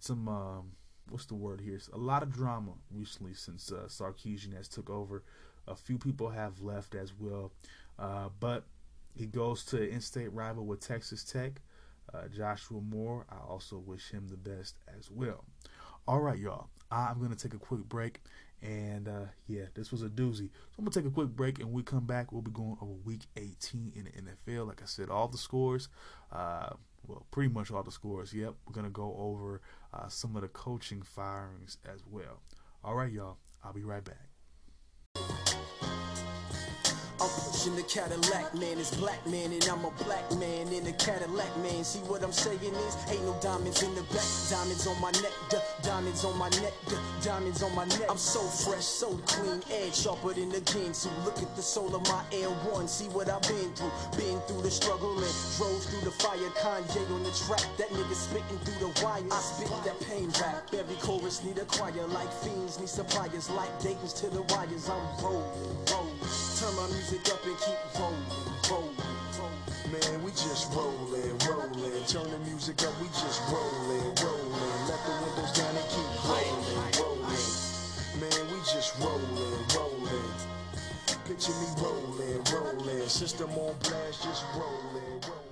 some 0.00 0.28
um, 0.28 0.72
what's 1.08 1.26
the 1.26 1.34
word 1.34 1.60
here? 1.60 1.80
A 1.92 1.98
lot 1.98 2.22
of 2.22 2.32
drama 2.32 2.72
recently 2.90 3.34
since 3.34 3.72
uh, 3.72 3.86
Sarkisian 3.86 4.56
has 4.56 4.68
took 4.68 4.90
over. 4.90 5.22
A 5.66 5.74
few 5.74 5.96
people 5.96 6.28
have 6.28 6.60
left 6.60 6.94
as 6.94 7.12
well. 7.18 7.52
Uh, 7.98 8.28
but 8.40 8.64
he 9.14 9.26
goes 9.26 9.64
to 9.66 9.88
in-state 9.88 10.32
rival 10.32 10.66
with 10.66 10.80
Texas 10.80 11.24
Tech. 11.24 11.60
Uh, 12.12 12.28
Joshua 12.28 12.80
Moore, 12.80 13.24
I 13.30 13.36
also 13.48 13.78
wish 13.78 14.10
him 14.10 14.28
the 14.28 14.36
best 14.36 14.76
as 14.98 15.10
well. 15.10 15.44
All 16.06 16.20
right, 16.20 16.38
y'all. 16.38 16.68
I'm 16.90 17.18
to 17.30 17.36
take 17.36 17.54
a 17.54 17.58
quick 17.58 17.80
break. 17.88 18.20
And 18.64 19.08
uh, 19.08 19.26
yeah, 19.46 19.64
this 19.74 19.92
was 19.92 20.02
a 20.02 20.08
doozy. 20.08 20.48
So 20.48 20.78
I'm 20.78 20.86
to 20.86 20.90
take 20.90 21.06
a 21.06 21.12
quick 21.12 21.28
break 21.28 21.58
and 21.58 21.70
we 21.72 21.82
come 21.82 22.06
back. 22.06 22.32
We'll 22.32 22.42
be 22.42 22.50
going 22.50 22.78
over 22.80 22.92
week 23.04 23.26
18 23.36 23.92
in 23.94 24.04
the 24.04 24.10
NFL. 24.10 24.66
Like 24.66 24.82
I 24.82 24.86
said, 24.86 25.10
all 25.10 25.28
the 25.28 25.36
scores, 25.36 25.88
uh, 26.32 26.70
well, 27.06 27.26
pretty 27.30 27.52
much 27.52 27.70
all 27.70 27.82
the 27.82 27.92
scores. 27.92 28.32
Yep. 28.32 28.54
We're 28.66 28.72
to 28.84 28.90
go 28.90 29.14
over 29.18 29.60
uh, 29.92 30.08
some 30.08 30.34
of 30.34 30.42
the 30.42 30.48
coaching 30.48 31.02
firings 31.02 31.76
as 31.84 32.00
well. 32.10 32.40
All 32.82 32.94
right, 32.94 33.12
y'all. 33.12 33.36
I'll 33.62 33.74
be 33.74 33.84
right 33.84 34.04
back 34.04 35.53
in 37.66 37.76
the 37.76 37.82
Cadillac, 37.82 38.54
man 38.54 38.78
is 38.78 38.90
black 38.96 39.24
man, 39.26 39.52
and 39.52 39.64
I'm 39.68 39.84
a 39.84 39.90
black 40.04 40.24
man 40.36 40.68
in 40.68 40.86
a 40.86 40.92
Cadillac, 40.92 41.48
man. 41.58 41.82
See 41.82 42.00
what 42.00 42.22
I'm 42.22 42.32
saying 42.32 42.60
is, 42.60 42.94
ain't 43.08 43.24
no 43.24 43.34
diamonds 43.40 43.82
in 43.82 43.94
the 43.94 44.02
back, 44.12 44.28
diamonds 44.50 44.86
on 44.86 45.00
my 45.00 45.10
neck, 45.24 45.32
duh, 45.48 45.60
diamonds 45.82 46.24
on 46.24 46.36
my 46.36 46.48
neck, 46.60 46.74
duh, 46.88 47.00
diamonds 47.22 47.62
on 47.62 47.74
my 47.74 47.86
neck. 47.86 48.04
I'm 48.10 48.18
so 48.18 48.40
fresh, 48.40 48.84
so 48.84 49.16
clean, 49.26 49.62
edge 49.72 49.96
sharper 49.96 50.34
than 50.34 50.50
the 50.50 50.60
So 50.92 51.08
Look 51.24 51.38
at 51.38 51.56
the 51.56 51.62
soul 51.62 51.94
of 51.94 52.02
my 52.08 52.22
Air 52.32 52.50
One, 52.68 52.86
see 52.86 53.08
what 53.08 53.30
I've 53.30 53.42
been 53.42 53.72
through, 53.72 53.92
been 54.18 54.40
through 54.44 54.62
the 54.62 54.70
struggle 54.70 55.16
and 55.16 55.34
drove 55.56 55.82
through 55.88 56.04
the 56.04 56.12
fire. 56.20 56.36
Kanye 56.60 57.00
on 57.10 57.22
the 57.22 57.32
track, 57.32 57.64
that 57.78 57.88
nigga 57.88 58.14
spitting 58.14 58.58
through 58.68 58.88
the 58.88 58.92
wire. 59.02 59.24
I 59.32 59.40
spit 59.40 59.72
that 59.84 59.98
pain 60.04 60.28
rap, 60.40 60.68
every 60.76 60.96
chorus 60.96 61.42
need 61.42 61.58
a 61.58 61.64
choir, 61.64 62.06
like 62.08 62.30
fiends 62.44 62.78
need 62.78 62.88
suppliers, 62.88 63.48
like 63.50 63.72
Dayton's 63.80 64.12
to 64.20 64.28
the 64.28 64.42
wires. 64.52 64.90
I'm 64.90 65.00
rolling, 65.24 65.48
rolling. 65.88 66.20
Turn 66.60 66.76
my 66.76 66.86
music 66.92 67.23
up 67.32 67.44
and 67.44 67.58
keep 67.58 68.00
rolling, 68.00 68.24
rolling. 68.70 69.14
Man, 69.92 70.22
we 70.22 70.30
just 70.32 70.72
rolling, 70.74 71.38
rolling. 71.48 72.04
Turn 72.06 72.30
the 72.30 72.38
music 72.50 72.82
up, 72.82 72.94
we 73.00 73.08
just 73.08 73.40
rolling, 73.50 74.14
rolling. 74.20 74.82
Let 74.88 75.00
the 75.06 75.12
windows 75.22 75.52
down 75.56 75.74
and 75.76 75.88
keep 75.88 76.10
rolling, 76.24 76.92
rolling. 76.98 77.50
Man, 78.20 78.42
we 78.52 78.58
just 78.66 78.98
rolling, 79.00 79.64
rolling. 79.76 80.34
Picture 81.24 81.52
me 81.52 81.68
rolling, 81.78 82.42
rolling. 82.52 83.08
System 83.08 83.50
on 83.50 83.74
blast, 83.80 84.22
just 84.22 84.44
rolling, 84.54 85.20
rolling. 85.22 85.44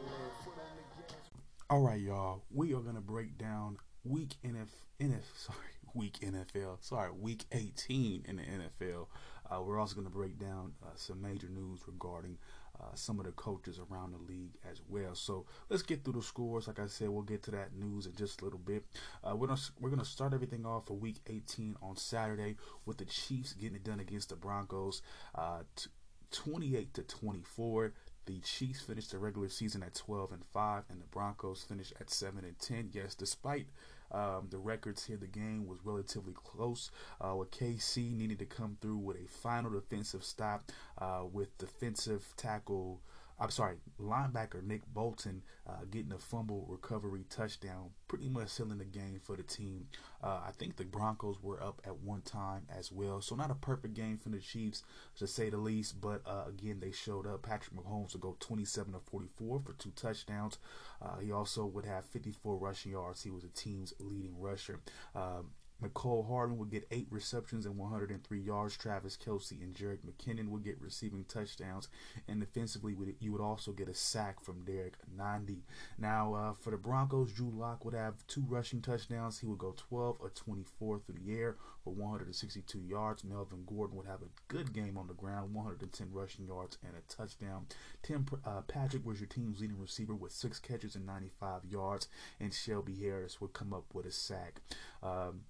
All 1.71 1.81
right, 1.81 2.01
y'all. 2.01 2.43
We 2.51 2.75
are 2.75 2.81
gonna 2.81 3.01
break 3.01 3.39
down 3.39 3.79
week 4.05 4.35
NF, 4.45 4.69
NF 5.01 5.23
sorry, 5.37 5.59
week 5.95 6.19
NFL. 6.21 6.77
Sorry, 6.81 7.11
week 7.13 7.45
18 7.53 8.25
in 8.29 8.37
the 8.37 8.43
NFL. 8.43 9.07
Uh, 9.53 9.61
we're 9.61 9.79
also 9.79 9.95
going 9.95 10.07
to 10.07 10.13
break 10.13 10.39
down 10.39 10.73
uh, 10.83 10.91
some 10.95 11.21
major 11.21 11.49
news 11.49 11.81
regarding 11.87 12.39
uh, 12.81 12.87
some 12.95 13.19
of 13.19 13.27
the 13.27 13.33
coaches 13.33 13.79
around 13.79 14.13
the 14.13 14.33
league 14.33 14.53
as 14.71 14.81
well. 14.89 15.15
So 15.15 15.45
let's 15.69 15.83
get 15.83 16.05
through 16.05 16.15
the 16.15 16.23
scores. 16.23 16.67
Like 16.67 16.79
I 16.79 16.87
said, 16.87 17.11
we'll 17.11 17.23
get 17.23 17.43
to 17.45 17.51
that 17.53 17.75
news 17.77 18.07
in 18.07 18.15
just 18.15 18.41
a 18.41 18.45
little 18.45 18.59
bit. 18.59 18.85
Uh, 19.23 19.37
we're 19.37 19.49
gonna 19.49 19.61
we're 19.81 19.91
gonna 19.91 20.05
start 20.05 20.33
everything 20.33 20.65
off 20.65 20.87
for 20.87 20.95
Week 20.95 21.21
18 21.29 21.77
on 21.83 21.97
Saturday 21.97 22.57
with 22.87 22.99
the 22.99 23.05
Chiefs 23.05 23.53
getting 23.53 23.77
it 23.77 23.85
done 23.85 24.01
against 24.01 24.31
the 24.31 24.37
Broncos, 24.37 25.03
uh, 25.35 25.61
t- 25.77 25.91
28 26.31 26.95
to 26.95 27.03
24. 27.03 27.93
The 28.25 28.39
Chiefs 28.39 28.83
finished 28.83 29.11
the 29.11 29.19
regular 29.19 29.49
season 29.49 29.83
at 29.83 29.95
12 29.95 30.33
and 30.33 30.45
5, 30.53 30.85
and 30.89 31.01
the 31.01 31.07
Broncos 31.07 31.65
finished 31.65 31.93
at 32.01 32.09
7 32.09 32.45
and 32.45 32.59
10. 32.59 32.91
Yes, 32.93 33.15
despite 33.17 33.67
um, 34.13 34.49
the 34.51 34.59
records 34.59 35.05
here, 35.05 35.17
the 35.17 35.27
game 35.27 35.67
was 35.67 35.79
relatively 35.85 36.35
close, 36.35 36.91
uh, 37.21 37.35
with 37.35 37.51
KC 37.51 38.15
needing 38.17 38.37
to 38.37 38.47
come 38.47 38.77
through 38.81 38.99
with 38.99 39.17
a 39.17 39.29
final 39.29 39.71
defensive 39.71 40.25
stop 40.25 40.71
uh, 40.99 41.23
with 41.31 41.57
defensive 41.59 42.35
tackle 42.37 43.01
I'm 43.41 43.51
sorry, 43.51 43.77
linebacker 44.01 44.63
Nick 44.63 44.83
Bolton 44.93 45.43
uh, 45.69 45.85
getting 45.91 46.13
a 46.13 46.19
fumble 46.19 46.67
recovery 46.69 47.25
touchdown, 47.29 47.91
pretty 48.09 48.29
much 48.29 48.49
sealing 48.49 48.79
the 48.79 48.85
game 48.85 49.21
for 49.23 49.37
the 49.37 49.43
team. 49.43 49.89
Uh, 50.23 50.41
I 50.47 50.51
think 50.57 50.77
the 50.77 50.85
Broncos 50.85 51.43
were 51.43 51.63
up 51.63 51.81
at 51.85 51.99
one 51.99 52.23
time 52.23 52.67
as 52.77 52.93
well, 52.93 53.21
so 53.21 53.35
not 53.35 53.51
a 53.51 53.55
perfect 53.57 53.95
game 53.95 54.19
for 54.19 54.29
the 54.29 54.39
Chiefs 54.39 54.85
to 55.17 55.27
say 55.27 55.51
the 55.51 55.57
least. 55.57 56.01
But 56.01 56.23
uh, 56.27 56.45
again, 56.49 56.79
they 56.81 56.93
showed 56.93 57.27
up. 57.27 57.43
Patrick 57.43 57.75
Mahomes 57.77 58.13
would 58.13 58.23
go 58.23 58.37
27 58.39 58.93
to 58.93 59.01
44 59.01 59.61
for 59.65 59.73
two 59.73 59.91
touchdowns. 59.91 60.59
Uh, 61.01 61.19
he 61.19 61.33
also 61.33 61.65
would 61.65 61.85
have 61.85 62.05
54 62.07 62.57
rushing 62.57 62.93
yards. 62.93 63.23
He 63.23 63.31
was 63.31 63.43
the 63.43 63.49
team's 63.49 63.93
leading 63.99 64.39
rusher. 64.39 64.81
Um, 65.15 65.51
Mecole 65.83 66.29
Hardman 66.29 66.59
would 66.59 66.71
get 66.71 66.87
eight 66.91 67.09
receptions 67.11 67.67
and 67.67 67.77
103 67.77 68.41
yards. 68.41 68.77
Travis 68.77 69.17
Kelce 69.17 69.61
and 69.63 69.75
Jerick 69.75 69.99
McKinnon 70.07 70.49
would 70.49 70.65
get 70.65 70.81
receiving 70.81 71.25
touchdowns. 71.25 71.89
And 72.29 72.41
defensively, 72.41 72.97
you 73.21 73.33
would 73.33 73.41
also 73.41 73.73
get 73.73 73.89
a 73.89 73.95
sack 73.95 74.43
from 74.43 74.65
Derrick 74.65 74.95
Nnadi. 75.17 75.63
Now, 75.99 76.35
uh, 76.35 76.53
for 76.55 76.71
the 76.71 76.77
Broncos, 76.77 77.33
Drew 77.33 77.51
Lock 77.51 77.85
would 77.85 77.95
have 77.95 78.27
two 78.27 78.45
rushing 78.49 78.81
touchdowns. 78.81 79.39
He 79.39 79.47
would 79.47 79.59
go 79.59 79.75
12 79.77 80.17
or 80.21 80.31
24 80.31 81.01
through 81.01 81.17
the 81.25 81.35
air 81.35 81.57
for 81.83 81.93
162 81.93 82.79
yards. 82.81 83.25
Melvin 83.25 83.65
Gordon 83.67 83.97
would 83.97 84.07
have 84.07 84.23
a 84.23 84.53
good 84.53 84.73
game 84.73 84.97
on 84.97 85.09
the 85.09 85.15
ground, 85.15 85.55
110 85.55 86.09
rushing 86.13 86.47
yards 86.47 86.79
and 86.87 86.95
a 86.97 87.13
touchdown. 87.13 87.67
Tim 88.03 88.27
uh, 88.45 88.63
Patrick 88.63 89.05
was 89.05 89.21
your 89.21 89.29
team's 89.29 89.61
leading 89.61 89.79
receiver 89.79 90.15
with 90.15 90.33
six 90.33 90.59
catches 90.59 90.95
and 90.95 91.07
95 91.07 91.65
yards. 91.65 92.09
And 92.41 92.53
Shelby 92.53 92.95
Harris 92.95 93.41
would 93.41 93.53
come 93.53 93.73
up 93.73 93.85
with 93.93 94.07
a 94.07 94.13
sack. 94.13 94.61
Um, 95.03 95.43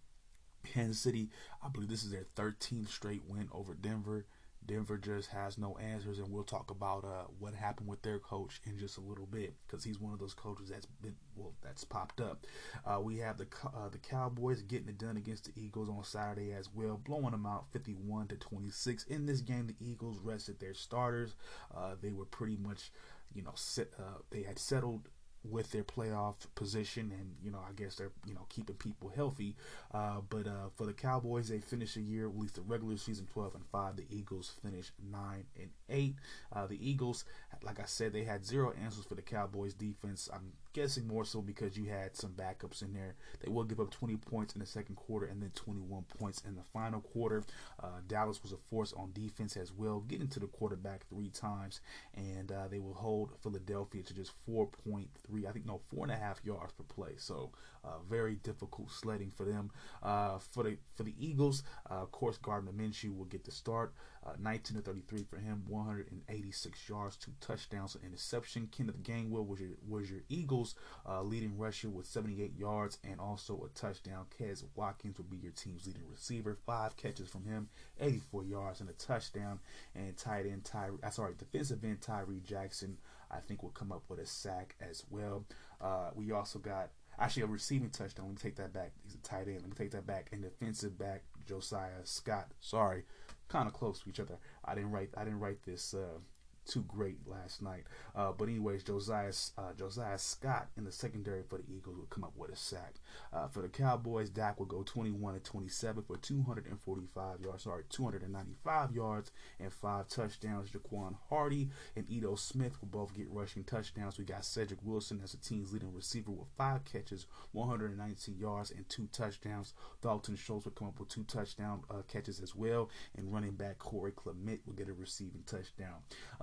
Kansas 0.64 1.00
City, 1.00 1.28
I 1.62 1.68
believe 1.68 1.88
this 1.88 2.04
is 2.04 2.10
their 2.10 2.26
13th 2.36 2.88
straight 2.88 3.22
win 3.26 3.48
over 3.52 3.74
Denver. 3.74 4.26
Denver 4.64 4.96
just 4.96 5.30
has 5.30 5.58
no 5.58 5.76
answers, 5.78 6.18
and 6.18 6.30
we'll 6.30 6.44
talk 6.44 6.70
about 6.70 7.04
uh, 7.04 7.24
what 7.38 7.54
happened 7.54 7.88
with 7.88 8.02
their 8.02 8.18
coach 8.18 8.60
in 8.64 8.78
just 8.78 8.96
a 8.96 9.00
little 9.00 9.26
bit 9.26 9.54
because 9.66 9.82
he's 9.82 9.98
one 9.98 10.12
of 10.12 10.20
those 10.20 10.34
coaches 10.34 10.68
that's 10.70 10.86
been 10.86 11.16
well 11.34 11.52
that's 11.62 11.84
popped 11.84 12.20
up. 12.20 12.46
Uh, 12.86 13.00
we 13.00 13.18
have 13.18 13.38
the 13.38 13.46
uh, 13.64 13.88
the 13.90 13.98
Cowboys 13.98 14.62
getting 14.62 14.88
it 14.88 14.98
done 14.98 15.16
against 15.16 15.44
the 15.46 15.60
Eagles 15.60 15.88
on 15.88 16.04
Saturday 16.04 16.52
as 16.52 16.68
well, 16.72 17.00
blowing 17.02 17.32
them 17.32 17.46
out 17.46 17.66
51 17.72 18.28
to 18.28 18.36
26. 18.36 19.04
In 19.04 19.26
this 19.26 19.40
game, 19.40 19.66
the 19.66 19.84
Eagles 19.84 20.18
rested 20.22 20.60
their 20.60 20.74
starters. 20.74 21.34
Uh, 21.76 21.94
they 22.00 22.12
were 22.12 22.24
pretty 22.24 22.56
much, 22.56 22.92
you 23.34 23.42
know, 23.42 23.52
set, 23.54 23.88
uh, 23.98 24.18
they 24.30 24.42
had 24.42 24.58
settled 24.58 25.08
with 25.48 25.70
their 25.72 25.82
playoff 25.84 26.34
position, 26.54 27.12
and 27.18 27.34
you 27.42 27.50
know 27.50 27.58
I 27.58 27.72
guess 27.72 27.96
they're 27.96 28.12
you 28.26 28.34
know 28.34 28.46
keeping 28.48 28.76
people 28.76 29.10
healthy. 29.14 29.56
Uh, 29.92 30.20
but 30.28 30.46
uh, 30.46 30.70
for 30.76 30.86
the 30.86 30.92
Cowboys, 30.92 31.48
they 31.48 31.60
finish 31.60 31.94
the 31.94 32.02
year 32.02 32.28
at 32.28 32.38
least 32.38 32.54
the 32.54 32.62
regular 32.62 32.96
season 32.96 33.26
twelve 33.32 33.54
and 33.54 33.64
five. 33.72 33.96
The 33.96 34.06
Eagles 34.10 34.52
finished 34.62 34.92
nine 35.10 35.44
and 35.56 35.70
eight. 35.88 36.16
Uh, 36.52 36.66
the 36.66 36.78
Eagles, 36.88 37.24
like 37.62 37.80
I 37.80 37.86
said, 37.86 38.12
they 38.12 38.24
had 38.24 38.44
zero 38.44 38.72
answers 38.82 39.04
for 39.04 39.14
the 39.14 39.22
Cowboys 39.22 39.74
defense. 39.74 40.28
I'm 40.32 40.52
guessing 40.72 41.06
more 41.06 41.24
so 41.24 41.40
because 41.40 41.76
you 41.76 41.86
had 41.86 42.16
some 42.16 42.32
backups 42.32 42.82
in 42.82 42.92
there. 42.92 43.14
They 43.40 43.50
will 43.50 43.64
give 43.64 43.80
up 43.80 43.90
20 43.90 44.16
points 44.16 44.54
in 44.54 44.60
the 44.60 44.66
second 44.66 44.96
quarter 44.96 45.26
and 45.26 45.42
then 45.42 45.50
21 45.54 46.04
points 46.18 46.42
in 46.46 46.54
the 46.54 46.62
final 46.62 47.00
quarter. 47.00 47.42
Uh, 47.82 48.00
Dallas 48.06 48.42
was 48.42 48.52
a 48.52 48.56
force 48.56 48.92
on 48.92 49.12
defense 49.12 49.56
as 49.56 49.72
well, 49.72 50.00
getting 50.00 50.28
to 50.28 50.40
the 50.40 50.46
quarterback 50.46 51.06
three 51.08 51.28
times, 51.30 51.80
and 52.14 52.50
uh, 52.52 52.68
they 52.68 52.78
will 52.78 52.94
hold 52.94 53.30
Philadelphia 53.42 54.02
to 54.02 54.14
just 54.14 54.32
4.3, 54.48 55.08
I 55.48 55.52
think, 55.52 55.66
no, 55.66 55.80
four 55.88 56.04
and 56.04 56.12
a 56.12 56.16
half 56.16 56.40
yards 56.44 56.72
per 56.72 56.84
play. 56.84 57.14
So 57.16 57.52
uh, 57.84 57.98
very 58.08 58.36
difficult 58.36 58.90
sledding 58.90 59.30
for 59.30 59.44
them. 59.44 59.70
Uh, 60.02 60.38
for 60.38 60.62
the 60.62 60.76
for 60.94 61.02
the 61.02 61.14
Eagles, 61.18 61.62
uh, 61.90 61.94
of 61.94 62.12
course, 62.12 62.38
Gardner 62.38 62.72
Minshew 62.72 63.16
will 63.16 63.24
get 63.24 63.44
the 63.44 63.50
start. 63.50 63.92
Uh, 64.24 64.32
19 64.38 64.76
to 64.76 64.82
33 64.82 65.24
for 65.24 65.38
him, 65.38 65.64
186 65.66 66.88
yards, 66.88 67.16
two 67.16 67.32
touchdowns, 67.40 67.96
an 67.96 68.02
interception. 68.04 68.68
Kenneth 68.70 69.02
Gainwell 69.02 69.46
was 69.46 69.60
your 69.60 69.70
was 69.88 70.08
your 70.08 70.20
Eagles 70.28 70.76
uh, 71.08 71.22
leading 71.22 71.58
rusher 71.58 71.88
with 71.88 72.06
78 72.06 72.56
yards 72.56 72.98
and 73.02 73.18
also 73.18 73.64
a 73.66 73.78
touchdown. 73.78 74.26
Quez 74.38 74.62
Watkins 74.76 75.18
will 75.18 75.24
be 75.24 75.38
your 75.38 75.52
team's 75.52 75.86
leading 75.86 76.02
receiver, 76.08 76.56
five 76.64 76.96
catches 76.96 77.28
from 77.28 77.44
him, 77.44 77.68
84 78.00 78.44
yards 78.44 78.80
and 78.80 78.88
a 78.88 78.92
touchdown. 78.92 79.58
And 79.94 80.16
tight 80.16 80.46
end 80.46 80.64
Tyree, 80.64 80.98
uh, 81.02 81.10
sorry, 81.10 81.34
defensive 81.36 81.82
end 81.82 82.00
Tyree 82.00 82.42
Jackson, 82.44 82.98
I 83.30 83.38
think 83.38 83.62
will 83.62 83.70
come 83.70 83.90
up 83.90 84.04
with 84.08 84.20
a 84.20 84.26
sack 84.26 84.76
as 84.80 85.04
well. 85.10 85.44
Uh, 85.80 86.10
we 86.14 86.30
also 86.30 86.60
got 86.60 86.90
actually 87.18 87.42
a 87.42 87.46
receiving 87.46 87.90
touchdown. 87.90 88.26
Let 88.26 88.34
me 88.34 88.40
take 88.40 88.56
that 88.56 88.72
back. 88.72 88.92
He's 89.02 89.14
a 89.14 89.18
tight 89.18 89.48
end. 89.48 89.62
Let 89.62 89.68
me 89.68 89.74
take 89.76 89.90
that 89.92 90.06
back. 90.06 90.28
And 90.32 90.42
defensive 90.42 90.98
back 90.98 91.22
Josiah 91.46 92.04
Scott. 92.04 92.48
Sorry, 92.60 93.04
kind 93.48 93.66
of 93.66 93.74
close 93.74 94.00
to 94.00 94.08
each 94.08 94.20
other. 94.20 94.38
I 94.64 94.74
didn't 94.74 94.92
write 94.92 95.10
I 95.16 95.24
didn't 95.24 95.40
write 95.40 95.62
this 95.64 95.94
uh, 95.94 96.18
too 96.66 96.84
great 96.88 97.18
last 97.26 97.62
night. 97.62 97.84
Uh, 98.14 98.32
but 98.32 98.48
anyways, 98.48 98.82
Josiah 98.82 99.32
uh, 99.58 99.72
Josiah 99.76 100.18
Scott 100.18 100.68
in 100.76 100.84
the 100.84 100.92
secondary 100.92 101.42
for 101.42 101.58
the 101.58 101.64
Eagles 101.74 101.96
will 101.96 102.06
come 102.06 102.24
up 102.24 102.36
with 102.36 102.50
a 102.50 102.56
sack. 102.56 102.94
Uh, 103.32 103.48
for 103.48 103.62
the 103.62 103.68
Cowboys, 103.68 104.30
Dak 104.30 104.58
will 104.58 104.66
go 104.66 104.82
21 104.82 105.34
to 105.34 105.40
27 105.40 106.02
for 106.02 106.16
245 106.16 107.40
yards, 107.40 107.62
sorry, 107.64 107.84
295 107.88 108.92
yards 108.92 109.30
and 109.58 109.72
five 109.72 110.08
touchdowns. 110.08 110.70
Jaquan 110.70 111.16
Hardy 111.28 111.70
and 111.96 112.08
Edo 112.08 112.34
Smith 112.34 112.80
will 112.80 112.88
both 112.88 113.14
get 113.14 113.30
rushing 113.30 113.64
touchdowns. 113.64 114.18
We 114.18 114.24
got 114.24 114.44
Cedric 114.44 114.80
Wilson 114.82 115.20
as 115.22 115.32
the 115.32 115.38
team's 115.38 115.72
leading 115.72 115.92
receiver 115.92 116.30
with 116.30 116.48
five 116.56 116.84
catches, 116.84 117.26
119 117.52 118.38
yards 118.38 118.70
and 118.70 118.88
two 118.88 119.08
touchdowns. 119.12 119.74
Dalton 120.02 120.36
Schultz 120.36 120.64
will 120.64 120.72
come 120.72 120.88
up 120.88 120.98
with 120.98 121.08
two 121.08 121.24
touchdown 121.24 121.82
uh, 121.90 122.02
catches 122.08 122.40
as 122.40 122.54
well, 122.54 122.90
and 123.16 123.32
running 123.32 123.52
back 123.52 123.78
Corey 123.78 124.12
Clement 124.12 124.60
will 124.66 124.74
get 124.74 124.88
a 124.88 124.92
receiving 124.92 125.42
touchdown. 125.46 125.96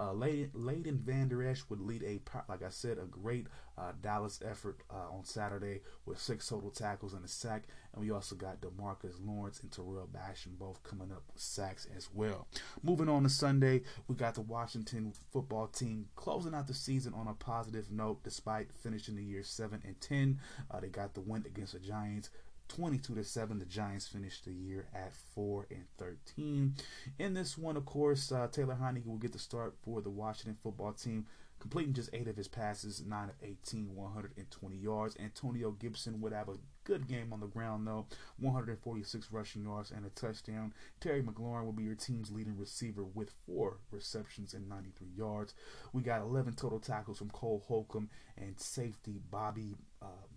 Uh, 0.10 0.14
Leighton 0.14 0.98
Vander 0.98 1.48
Esch 1.48 1.64
would 1.70 1.80
lead 1.80 2.04
a, 2.04 2.20
like 2.48 2.64
I 2.64 2.70
said, 2.70 2.98
a 2.98 3.06
great 3.06 3.48
uh, 3.78 3.92
Dallas 4.02 4.42
effort 4.44 4.82
uh, 4.90 5.14
on 5.16 5.24
Saturday 5.24 5.82
with 6.06 6.20
six 6.20 6.48
total 6.48 6.72
tackles 6.72 7.14
and 7.14 7.24
a 7.24 7.28
sack. 7.28 7.64
And 7.94 8.04
we 8.04 8.12
also 8.12 8.36
got 8.36 8.62
Demarcus 8.62 9.16
Lawrence 9.24 9.62
and 9.62 9.72
Tarell 9.72 10.08
Basham 10.08 10.58
both 10.58 10.82
coming 10.84 11.12
up 11.12 11.24
with 11.32 11.42
sacks 11.42 11.88
as 11.96 12.10
well. 12.14 12.48
Moving 12.82 13.10
on 13.10 13.24
to 13.24 13.30
Sunday, 13.30 13.82
we 14.08 14.16
got 14.16 14.36
the 14.36 14.42
Washington 14.42 15.14
football 15.32 15.68
team 15.68 16.08
closing 16.16 16.56
out 16.56 16.68
the 16.68 16.74
season 16.74 17.14
on 17.14 17.28
a 17.28 17.34
positive 17.34 17.92
note 17.92 18.24
despite 18.24 18.72
finishing 18.74 19.16
the 19.16 19.24
year 19.24 19.44
7 19.44 19.82
and 19.86 20.02
10. 20.02 20.40
Uh, 20.72 20.80
they 20.80 20.90
got 20.90 21.14
the 21.14 21.22
win 21.22 21.46
against 21.46 21.74
the 21.74 21.80
Giants. 21.80 22.32
22 22.70 23.16
to 23.16 23.24
7 23.24 23.60
the 23.60 23.66
giants 23.66 24.08
finished 24.08 24.46
the 24.46 24.54
year 24.54 24.88
at 24.94 25.12
4 25.36 25.68
and 25.70 25.86
13 25.98 26.76
in 27.20 27.34
this 27.34 27.58
one 27.58 27.76
of 27.76 27.86
course 27.86 28.32
uh, 28.32 28.48
taylor 28.52 28.78
heinicke 28.82 29.06
will 29.06 29.18
get 29.18 29.34
the 29.34 29.40
start 29.40 29.76
for 29.84 30.02
the 30.02 30.10
washington 30.10 30.58
football 30.64 30.94
team 30.94 31.26
completing 31.60 31.94
just 31.94 32.10
8 32.14 32.28
of 32.28 32.38
his 32.38 32.48
passes 32.48 33.04
9 33.06 33.30
of 33.30 33.36
18 33.44 33.96
120 33.96 34.76
yards. 34.78 35.16
Antonio 35.20 35.72
gibson 35.72 36.22
would 36.22 36.34
have 36.34 36.50
a 36.50 36.58
good 36.86 37.08
game 37.08 37.32
on 37.32 37.40
the 37.40 37.48
ground 37.48 37.86
though 37.86 38.08
146 38.40 39.28
rushing 39.32 39.64
yards 39.64 39.92
and 39.92 40.06
a 40.06 40.10
touchdown. 40.10 40.74
Terry 41.00 41.22
mclaurin 41.22 41.66
will 41.66 41.74
be 41.74 41.84
your 41.84 41.96
team's 41.96 42.32
leading 42.32 42.58
receiver 42.58 43.04
with 43.04 43.34
four 43.46 43.80
receptions 43.92 44.54
and 44.54 44.70
93 44.70 45.08
yards. 45.16 45.54
We 45.94 46.02
got 46.02 46.22
11 46.22 46.54
total 46.54 46.80
tackles 46.80 47.18
from 47.18 47.30
cole 47.30 47.64
holcomb 47.68 48.10
and 48.38 48.60
safety 48.60 49.20
bobby 49.30 49.76
uh, 50.02 50.28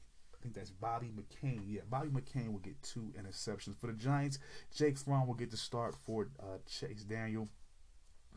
think 0.42 0.54
that's 0.54 0.70
Bobby 0.70 1.10
McCain. 1.10 1.62
Yeah, 1.66 1.82
Bobby 1.88 2.08
McCain 2.08 2.52
will 2.52 2.58
get 2.58 2.82
two 2.82 3.12
interceptions. 3.18 3.76
For 3.76 3.86
the 3.86 3.92
Giants, 3.92 4.38
Jake 4.74 4.98
Fromm 4.98 5.26
will 5.26 5.34
get 5.34 5.50
the 5.50 5.56
start 5.56 5.94
for 5.94 6.28
uh, 6.40 6.58
Chase 6.66 7.04
Daniel. 7.04 7.48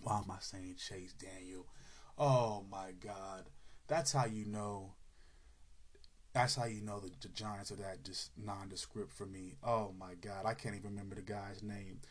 Why 0.01 0.17
am 0.17 0.29
I 0.29 0.37
saying 0.39 0.75
Chase 0.77 1.13
Daniel? 1.13 1.65
Oh 2.17 2.65
my 2.69 2.91
God. 2.99 3.49
That's 3.87 4.11
how 4.13 4.25
you 4.25 4.45
know. 4.45 4.93
That's 6.33 6.55
how 6.55 6.65
you 6.65 6.81
know 6.81 6.99
that 6.99 7.21
the 7.21 7.29
Giants 7.29 7.71
are 7.71 7.77
that 7.77 8.03
just 8.03 8.31
nondescript 8.37 9.13
for 9.13 9.25
me. 9.25 9.55
Oh 9.63 9.93
my 9.97 10.15
God. 10.19 10.45
I 10.45 10.53
can't 10.53 10.75
even 10.75 10.91
remember 10.91 11.15
the 11.15 11.21
guy's 11.21 11.63
name. 11.63 12.01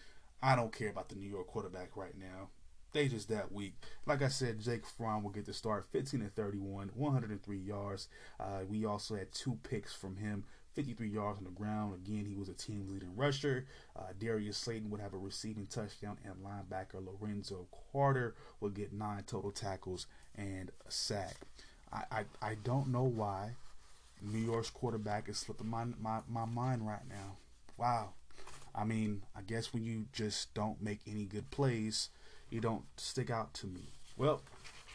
I 0.43 0.57
don't 0.57 0.73
care 0.73 0.89
about 0.91 1.09
the 1.09 1.17
New 1.17 1.29
York 1.29 1.47
quarterback 1.47 1.97
right 1.97 2.17
now 2.19 2.49
just 2.95 3.29
that 3.29 3.53
weak. 3.53 3.75
Like 4.07 4.23
I 4.23 4.29
said, 4.29 4.61
Jake 4.61 4.87
Fromm 4.87 5.25
will 5.25 5.31
get 5.31 5.47
the 5.47 5.53
start, 5.53 5.85
15 5.91 6.21
and 6.21 6.35
31, 6.35 6.91
103 6.95 7.59
yards. 7.59 8.09
Uh, 8.39 8.61
we 8.69 8.85
also 8.85 9.17
had 9.17 9.33
two 9.33 9.59
picks 9.65 9.93
from 9.93 10.17
him, 10.17 10.45
53 10.75 11.09
yards 11.09 11.39
on 11.39 11.45
the 11.45 11.51
ground. 11.51 11.95
Again, 11.95 12.25
he 12.25 12.37
was 12.37 12.49
a 12.49 12.55
team 12.55 12.87
leading 12.89 13.15
rusher. 13.17 13.67
Uh, 13.97 14.13
Darius 14.19 14.57
Slayton 14.57 14.91
would 14.91 15.01
have 15.01 15.13
a 15.13 15.19
receiving 15.19 15.67
touchdown, 15.67 16.19
and 16.25 16.35
linebacker 16.37 17.05
Lorenzo 17.05 17.67
Carter 17.93 18.37
will 18.61 18.71
get 18.71 18.93
nine 18.93 19.25
total 19.27 19.51
tackles 19.51 20.07
and 20.37 20.71
a 20.87 20.91
sack. 20.91 21.37
I, 21.93 22.05
I, 22.11 22.25
I 22.41 22.55
don't 22.63 22.89
know 22.89 23.05
why 23.05 23.51
New 24.23 24.39
York's 24.39 24.71
quarterback 24.71 25.29
is 25.29 25.39
slipping 25.39 25.69
my, 25.69 25.85
my, 26.01 26.21
my 26.29 26.45
mind 26.45 26.87
right 26.87 27.07
now. 27.09 27.37
Wow. 27.77 28.11
I 28.73 28.85
mean, 28.85 29.23
I 29.37 29.43
guess 29.43 29.73
when 29.73 29.85
you 29.85 30.07
just 30.13 30.55
don't 30.55 30.81
make 30.81 31.01
any 31.09 31.25
good 31.25 31.51
plays– 31.51 32.11
you 32.55 32.61
don't 32.61 32.85
stick 32.97 33.31
out 33.31 33.53
to 33.53 33.67
me. 33.67 33.91
Well, 34.17 34.41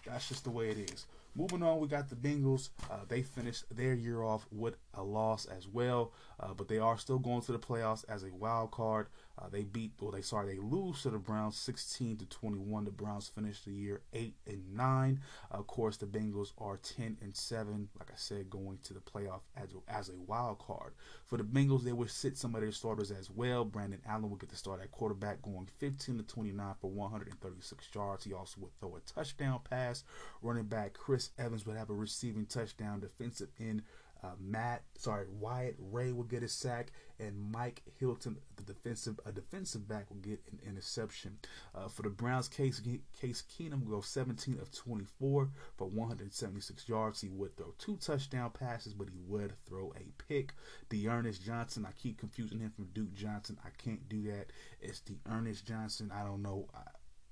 that's 0.06 0.30
just 0.30 0.46
the 0.46 0.50
way 0.50 0.70
it 0.70 0.92
is. 0.92 1.06
Moving 1.36 1.62
on, 1.62 1.80
we 1.80 1.90
got 1.90 2.10
the 2.10 2.16
Bengals. 2.16 2.70
Uh, 2.90 3.00
they 3.08 3.22
finished 3.22 3.66
their 3.76 3.94
year 3.94 4.24
off 4.24 4.48
with 4.50 4.76
a 4.94 5.04
loss 5.04 5.46
as 5.46 5.68
well, 5.68 6.14
uh, 6.40 6.54
but 6.54 6.70
they 6.70 6.80
are 6.80 6.98
still 6.98 7.20
going 7.20 7.42
to 7.42 7.52
the 7.52 7.60
playoffs 7.60 8.06
as 8.08 8.24
a 8.24 8.34
wild 8.34 8.72
card. 8.72 9.08
Uh, 9.42 9.48
they 9.50 9.64
beat, 9.64 9.94
or 10.02 10.12
they 10.12 10.22
sorry, 10.22 10.54
they 10.54 10.60
lose 10.60 11.04
to 11.04 11.10
the 11.10 11.18
Browns 11.18 11.56
16 11.58 12.18
to 12.18 12.26
21. 12.26 12.84
The 12.84 12.92
Browns 12.92 13.30
finished 13.30 13.66
the 13.66 13.72
year 13.72 14.02
eight 14.14 14.36
and 14.46 14.76
nine. 14.76 15.22
of 15.52 15.66
course, 15.68 15.98
the 15.98 16.06
Bengals 16.06 16.52
are 16.58 16.78
10 16.78 17.18
and 17.22 17.36
seven. 17.36 17.88
Like 17.98 18.12
I 18.12 18.18
said, 18.18 18.50
going 18.50 18.80
to 18.84 18.94
the 18.94 19.00
playoff 19.00 19.42
as 19.56 19.70
as 19.88 20.10
a 20.10 20.18
wild 20.28 20.60
card. 20.60 20.94
For 21.26 21.38
the 21.38 21.44
Bengals, 21.44 21.84
they 21.84 21.94
will 21.94 22.08
sit 22.08 22.38
some 22.38 22.54
of 22.56 22.62
their 22.62 22.72
starters 22.72 23.12
as 23.12 23.30
well. 23.30 23.64
Brandon 23.64 24.02
Allen 24.08 24.30
will 24.30 24.38
get 24.38 24.50
the 24.50 24.58
start 24.58 24.82
at 24.82 24.92
quarterback, 24.92 25.42
going 25.42 25.70
15 25.78 26.18
to 26.18 26.24
29 26.24 26.76
for 26.82 26.90
136 26.90 27.88
yards. 27.96 28.26
He 28.26 28.34
also 28.34 28.60
would 28.62 28.78
throw 28.80 28.98
a 28.98 29.00
touchdown 29.02 29.62
pass. 29.70 30.04
Running 30.42 30.66
back 30.66 30.94
Chris 30.94 31.30
Evans 31.38 31.66
would 31.66 31.78
have 31.78 31.90
a 31.90 31.94
receiving 31.94 32.46
touchdown. 32.46 33.00
Defensive 33.00 33.50
end 33.60 33.84
uh, 34.22 34.32
Matt, 34.40 34.84
sorry, 34.96 35.28
Wyatt 35.40 35.76
Ray 35.80 36.12
will 36.12 36.24
get 36.24 36.44
a 36.44 36.48
sack, 36.50 36.92
and 37.20 37.52
Mike 37.52 37.82
Hilton, 38.00 38.38
the 38.58 38.64
defensive, 38.64 39.20
a 39.26 39.32
defensive 39.32 39.88
back, 39.88 40.10
will 40.10 40.18
get 40.18 40.42
an 40.52 40.60
interception. 40.68 41.38
Uh, 41.74 41.88
for 41.88 42.02
the 42.02 42.10
Browns, 42.10 42.50
Case 42.50 42.82
Case 43.20 43.44
Keenum 43.50 43.86
will 43.86 43.98
go 43.98 44.02
17 44.02 44.60
of 44.60 44.72
24 44.72 45.50
for 45.78 45.88
176 45.88 46.90
yards. 46.90 47.22
He 47.22 47.30
would 47.30 47.56
throw 47.56 47.74
two 47.78 47.96
touchdown 47.98 48.52
passes, 48.52 48.94
but 48.94 49.08
he 49.10 49.20
would 49.26 49.54
throw 49.66 49.94
a 49.96 50.12
pick. 50.28 50.54
D'Ernest 50.90 51.44
Johnson, 51.44 51.86
I 51.88 51.92
keep 51.94 52.18
confusing 52.18 52.60
him 52.60 52.72
from 52.72 52.90
Duke 52.94 53.14
Johnson. 53.14 53.58
I 53.64 53.70
can't 53.82 54.08
do 54.10 54.24
that. 54.24 54.48
It's 54.82 55.00
D'Ernest 55.00 55.66
Johnson. 55.66 56.12
I 56.14 56.24
don't 56.24 56.42
know 56.42 56.68
uh, 56.74 56.80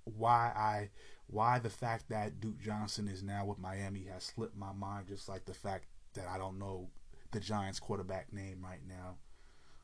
why 0.06 0.54
I 0.56 0.90
why 1.30 1.60
the 1.60 1.70
fact 1.70 2.08
that 2.10 2.40
Duke 2.40 2.62
Johnson 2.62 3.10
is 3.10 3.22
now 3.22 3.44
with 3.46 3.60
Miami 3.60 4.06
has 4.06 4.24
slipped 4.24 4.56
my 4.56 4.72
mind, 4.72 5.08
just 5.08 5.28
like 5.28 5.44
the 5.44 5.54
fact 5.54 5.86
that 6.18 6.28
I 6.28 6.38
don't 6.38 6.60
know 6.60 6.90
the 7.32 7.40
Giants 7.40 7.80
quarterback 7.80 8.34
name 8.34 8.60
right 8.64 8.82
now. 8.88 9.16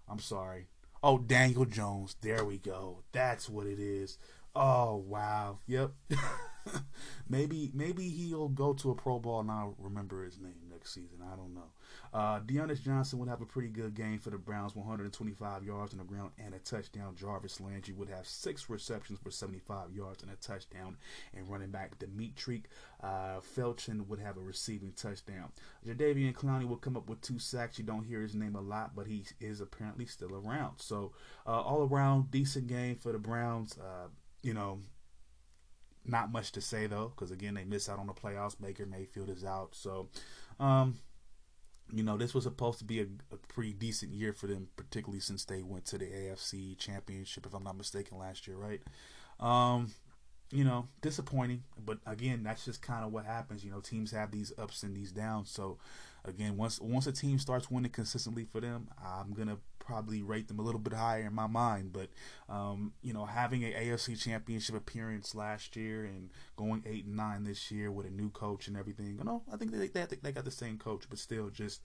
I'm 0.10 0.20
sorry. 0.20 0.68
Oh, 1.02 1.18
Daniel 1.18 1.66
Jones. 1.66 2.16
There 2.22 2.46
we 2.46 2.58
go. 2.58 3.04
That's 3.12 3.50
what 3.50 3.68
it 3.68 3.80
is. 3.80 4.18
Oh 4.56 4.98
wow. 5.08 5.60
Yep. 5.68 5.92
maybe 7.30 7.72
maybe 7.74 8.08
he'll 8.10 8.50
go 8.50 8.74
to 8.74 8.92
a 8.92 8.96
Pro 8.96 9.20
Bowl 9.20 9.40
and 9.40 9.50
I'll 9.50 9.76
remember 9.80 10.24
his 10.24 10.40
name 10.40 10.70
next 10.72 10.94
season. 10.94 11.20
I 11.24 11.36
don't 11.36 11.54
know. 11.56 11.72
Uh, 12.14 12.40
D'Ernest 12.40 12.84
Johnson 12.84 13.18
would 13.20 13.30
have 13.30 13.42
a 13.42 13.46
pretty 13.46 13.70
good 13.70 13.96
game 13.96 14.20
for 14.20 14.30
the 14.30 14.38
Browns, 14.38 14.76
125 14.76 15.64
yards 15.64 15.94
on 15.94 15.98
the 15.98 16.04
ground 16.04 16.32
and 16.38 16.54
a 16.54 16.60
touchdown. 16.60 17.16
Jarvis 17.16 17.60
Landry 17.60 17.94
would 17.94 18.10
have 18.10 18.28
six 18.28 18.70
receptions 18.70 19.20
for 19.20 19.32
75 19.32 19.92
yards 19.92 20.22
and 20.22 20.32
a 20.32 20.36
touchdown. 20.36 20.98
And 21.34 21.50
running 21.50 21.72
back 21.72 21.98
Demetric 21.98 22.66
uh, 23.02 23.40
Felton 23.42 24.08
would 24.08 24.20
have 24.20 24.38
a 24.38 24.42
receiving 24.42 24.94
touchdown. 24.96 25.52
Jadeveon 25.86 26.34
Clowney 26.34 26.68
will 26.68 26.78
come 26.78 26.96
up 26.96 27.10
with 27.10 27.22
two 27.22 27.40
sacks. 27.40 27.80
You 27.80 27.84
don't 27.84 28.04
hear 28.04 28.22
his 28.22 28.36
name 28.36 28.56
a 28.56 28.62
lot, 28.62 28.96
but 28.96 29.08
he 29.08 29.26
is 29.40 29.60
apparently 29.60 30.06
still 30.06 30.36
around. 30.36 30.78
So 30.78 31.14
uh, 31.48 31.62
all 31.62 31.88
around 31.88 32.30
decent 32.30 32.68
game 32.68 32.96
for 32.96 33.12
the 33.12 33.18
Browns. 33.18 33.78
Uh, 33.78 34.10
you 34.44 34.54
know, 34.54 34.80
not 36.06 36.32
much 36.32 36.52
to 36.52 36.62
say 36.62 36.86
though, 36.86 37.12
because 37.16 37.32
again 37.32 37.56
they 37.56 37.64
miss 37.64 37.90
out 37.90 37.98
on 37.98 38.08
the 38.08 38.14
playoffs. 38.14 38.60
Baker 38.60 38.86
Mayfield 38.86 39.30
is 39.30 39.44
out, 39.44 39.74
so 39.74 40.10
um, 40.60 40.98
you 41.94 42.04
know 42.04 42.18
this 42.18 42.34
was 42.34 42.46
supposed 42.46 42.80
to 42.80 42.86
be 42.86 43.02
a, 43.02 43.06
a, 43.32 43.38
pretty 43.48 43.74
decent 43.74 44.14
year 44.14 44.34
for 44.34 44.48
them, 44.48 44.68
particularly 44.76 45.20
since 45.20 45.46
they 45.46 45.62
went 45.62 45.86
to 45.86 45.98
the 45.98 46.06
AFC 46.06 46.78
Championship, 46.78 47.46
if 47.46 47.54
I'm 47.54 47.64
not 47.64 47.78
mistaken, 47.78 48.18
last 48.18 48.48
year, 48.48 48.58
right? 48.58 48.82
Um, 49.40 49.92
you 50.52 50.64
know, 50.64 50.88
disappointing, 51.02 51.64
but 51.84 52.00
again, 52.06 52.44
that's 52.44 52.66
just 52.66 52.82
kind 52.82 53.06
of 53.06 53.12
what 53.12 53.26
happens. 53.26 53.64
You 53.64 53.72
know, 53.72 53.80
teams 53.80 54.12
have 54.12 54.32
these 54.32 54.52
ups 54.58 54.84
and 54.84 54.96
these 54.96 55.12
downs. 55.12 55.52
So, 55.52 55.78
again, 56.26 56.58
once 56.58 56.80
once 56.80 57.06
a 57.06 57.12
team 57.12 57.38
starts 57.38 57.70
winning 57.70 57.92
consistently 57.92 58.46
for 58.46 58.60
them, 58.60 58.88
I'm 59.04 59.34
gonna 59.34 59.58
probably 59.86 60.22
rate 60.22 60.48
them 60.48 60.60
a 60.60 60.64
little 60.64 60.80
bit 60.80 60.94
higher 60.94 61.28
in 61.28 61.34
my 61.34 61.48
mind. 61.48 61.94
But 61.94 62.10
um, 62.50 62.94
you 63.02 63.14
know, 63.14 63.26
having 63.26 63.64
an 63.64 63.74
AFC 63.74 64.20
Championship 64.20 64.76
appearance 64.76 65.36
last 65.36 65.76
year 65.76 66.06
and 66.06 66.30
going 66.56 66.84
eight 66.86 67.06
and 67.06 67.16
nine 67.16 67.44
this 67.44 67.72
year 67.72 67.92
with 67.92 68.06
a 68.06 68.12
new 68.12 68.30
coach 68.30 68.68
and 68.68 68.78
everything, 68.78 69.18
you 69.18 69.24
know, 69.24 69.44
I 69.52 69.58
think 69.58 69.72
they 69.72 69.88
they, 69.88 70.06
they 70.22 70.32
got 70.32 70.46
the 70.46 70.52
same 70.52 70.78
coach, 70.78 71.06
but 71.10 71.20
still, 71.20 71.50
just 71.50 71.82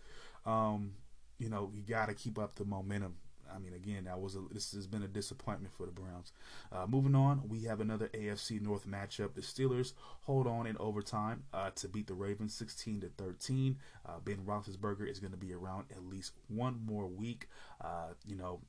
um, 0.46 0.92
you 1.38 1.48
know, 1.48 1.70
you 1.74 1.82
got 1.82 2.06
to 2.06 2.14
keep 2.14 2.38
up 2.38 2.56
the 2.56 2.64
momentum 2.64 3.16
I 3.58 3.62
mean, 3.62 3.74
again, 3.74 4.04
that 4.04 4.20
was 4.20 4.36
a, 4.36 4.40
this 4.52 4.72
has 4.72 4.86
been 4.86 5.02
a 5.02 5.08
disappointment 5.08 5.72
for 5.72 5.86
the 5.86 5.92
Browns. 5.92 6.32
Uh, 6.72 6.86
moving 6.86 7.14
on, 7.14 7.48
we 7.48 7.64
have 7.64 7.80
another 7.80 8.08
AFC 8.08 8.60
North 8.60 8.86
matchup. 8.86 9.34
The 9.34 9.40
Steelers 9.40 9.94
hold 10.22 10.46
on 10.46 10.66
in 10.66 10.76
overtime 10.78 11.42
uh, 11.52 11.70
to 11.76 11.88
beat 11.88 12.06
the 12.06 12.14
Ravens 12.14 12.54
16 12.54 13.00
to 13.00 13.08
13. 13.08 13.76
Uh, 14.06 14.12
ben 14.24 14.38
Roethlisberger 14.46 15.10
is 15.10 15.18
going 15.18 15.32
to 15.32 15.36
be 15.36 15.52
around 15.52 15.86
at 15.90 16.04
least 16.04 16.32
one 16.48 16.80
more 16.84 17.06
week. 17.06 17.48
Uh, 17.80 18.08
you 18.26 18.36
know, 18.36 18.60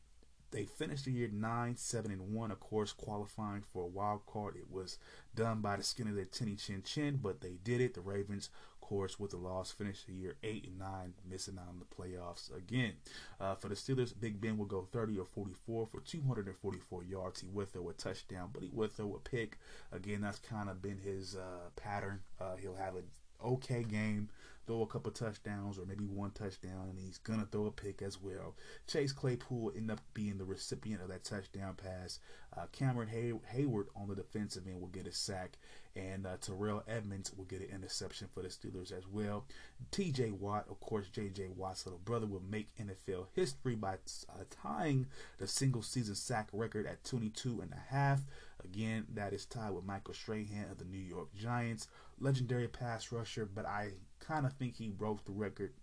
they 0.52 0.66
finished 0.66 1.06
the 1.06 1.12
year 1.12 1.30
nine, 1.32 1.76
seven, 1.76 2.12
and 2.12 2.34
one. 2.34 2.50
Of 2.52 2.60
course, 2.60 2.92
qualifying 2.92 3.62
for 3.62 3.84
a 3.84 3.88
wild 3.88 4.26
card. 4.26 4.56
It 4.56 4.72
was 4.72 4.98
done 5.36 5.62
by 5.62 5.76
the 5.76 5.84
skin 5.84 6.08
of 6.08 6.16
their 6.16 6.26
tinny 6.26 6.56
chin 6.56 6.82
chin, 6.84 7.20
but 7.22 7.42
they 7.42 7.58
did 7.64 7.82
it. 7.82 7.94
The 7.94 8.02
Ravens 8.02 8.50
course, 8.90 9.20
with 9.20 9.30
the 9.32 9.38
loss, 9.38 9.72
finished 9.72 10.08
the 10.08 10.14
year 10.14 10.36
eight 10.42 10.66
and 10.66 10.80
nine, 10.80 11.14
missing 11.30 11.60
out 11.60 11.70
on 11.70 11.80
the 11.80 11.86
playoffs 11.86 12.56
again. 12.56 12.94
Uh, 13.40 13.54
for 13.54 13.70
the 13.70 13.76
Steelers, 13.76 14.20
Big 14.20 14.42
Ben 14.42 14.58
will 14.58 14.66
go 14.66 14.88
30 14.92 15.20
or 15.20 15.26
44 15.26 15.86
for 15.86 16.00
244 16.02 17.04
yards. 17.04 17.42
He 17.42 17.48
would 17.50 17.72
throw 17.72 17.90
a 17.90 17.94
touchdown, 17.94 18.50
but 18.52 18.64
he 18.64 18.70
would 18.74 18.92
throw 18.92 19.14
a 19.14 19.20
pick. 19.20 19.60
Again, 19.92 20.22
that's 20.22 20.40
kind 20.40 20.70
of 20.70 20.82
been 20.82 20.98
his 20.98 21.36
uh, 21.36 21.70
pattern. 21.76 22.22
Uh, 22.42 22.56
he'll 22.56 22.76
have 22.76 22.96
an 22.96 23.04
okay 23.46 23.84
game 23.84 24.30
throw 24.70 24.84
a 24.84 24.88
couple 24.88 25.12
touchdowns 25.12 25.80
or 25.80 25.86
maybe 25.88 26.06
one 26.06 26.30
touchdown, 26.30 26.90
and 26.92 27.00
he's 27.00 27.18
gonna 27.18 27.48
throw 27.52 27.66
a 27.66 27.72
pick 27.72 28.04
as 28.04 28.22
well. 28.22 28.56
Chase 28.86 29.12
Claypool 29.12 29.74
end 29.76 29.90
up 29.90 30.00
being 30.14 30.38
the 30.38 30.46
recipient 30.46 31.02
of 31.02 31.08
that 31.08 31.24
touchdown 31.24 31.74
pass. 31.76 32.20
Uh, 32.56 32.68
Cameron 32.72 33.08
Hay- 33.08 33.34
Heyward 33.52 33.88
on 33.96 34.08
the 34.08 34.16
defensive 34.16 34.68
end 34.68 34.80
will 34.80 34.90
get 34.90 35.08
a 35.08 35.12
sack, 35.12 35.58
and 35.96 36.28
uh, 36.28 36.38
Terrell 36.40 36.84
Edmunds 36.88 37.34
will 37.36 37.46
get 37.46 37.62
an 37.62 37.70
interception 37.74 38.28
for 38.32 38.44
the 38.44 38.50
Steelers 38.50 38.92
as 38.92 39.08
well. 39.08 39.46
T.J. 39.90 40.32
Watt, 40.32 40.68
of 40.70 40.80
course, 40.80 41.08
J.J. 41.08 41.48
Watt's 41.56 41.88
little 41.88 42.02
brother, 42.06 42.28
will 42.28 42.44
make 42.48 42.68
NFL 42.78 43.26
history 43.34 43.74
by 43.74 43.94
uh, 43.94 44.44
tying 44.52 45.08
the 45.40 45.48
single 45.48 45.82
season 45.82 46.14
sack 46.14 46.48
record 46.54 46.86
at 46.86 47.04
22 47.04 47.62
and 47.62 47.72
a 47.74 47.92
half. 47.92 48.22
Again, 48.64 49.08
that 49.16 49.34
is 49.34 49.46
tied 49.46 49.72
with 49.72 49.86
Michael 49.86 50.14
Strahan 50.14 50.68
of 50.70 50.78
the 50.78 50.86
New 50.86 51.00
York 51.00 51.34
Giants, 51.34 51.88
legendary 52.20 52.68
pass 52.68 53.12
rusher, 53.12 53.46
but 53.46 53.66
I 53.66 53.94
kind 54.20 54.46
of 54.46 54.54
think 54.54 54.76
he 54.78 54.90
broke 54.90 55.26
the 55.26 55.32
record, 55.32 55.74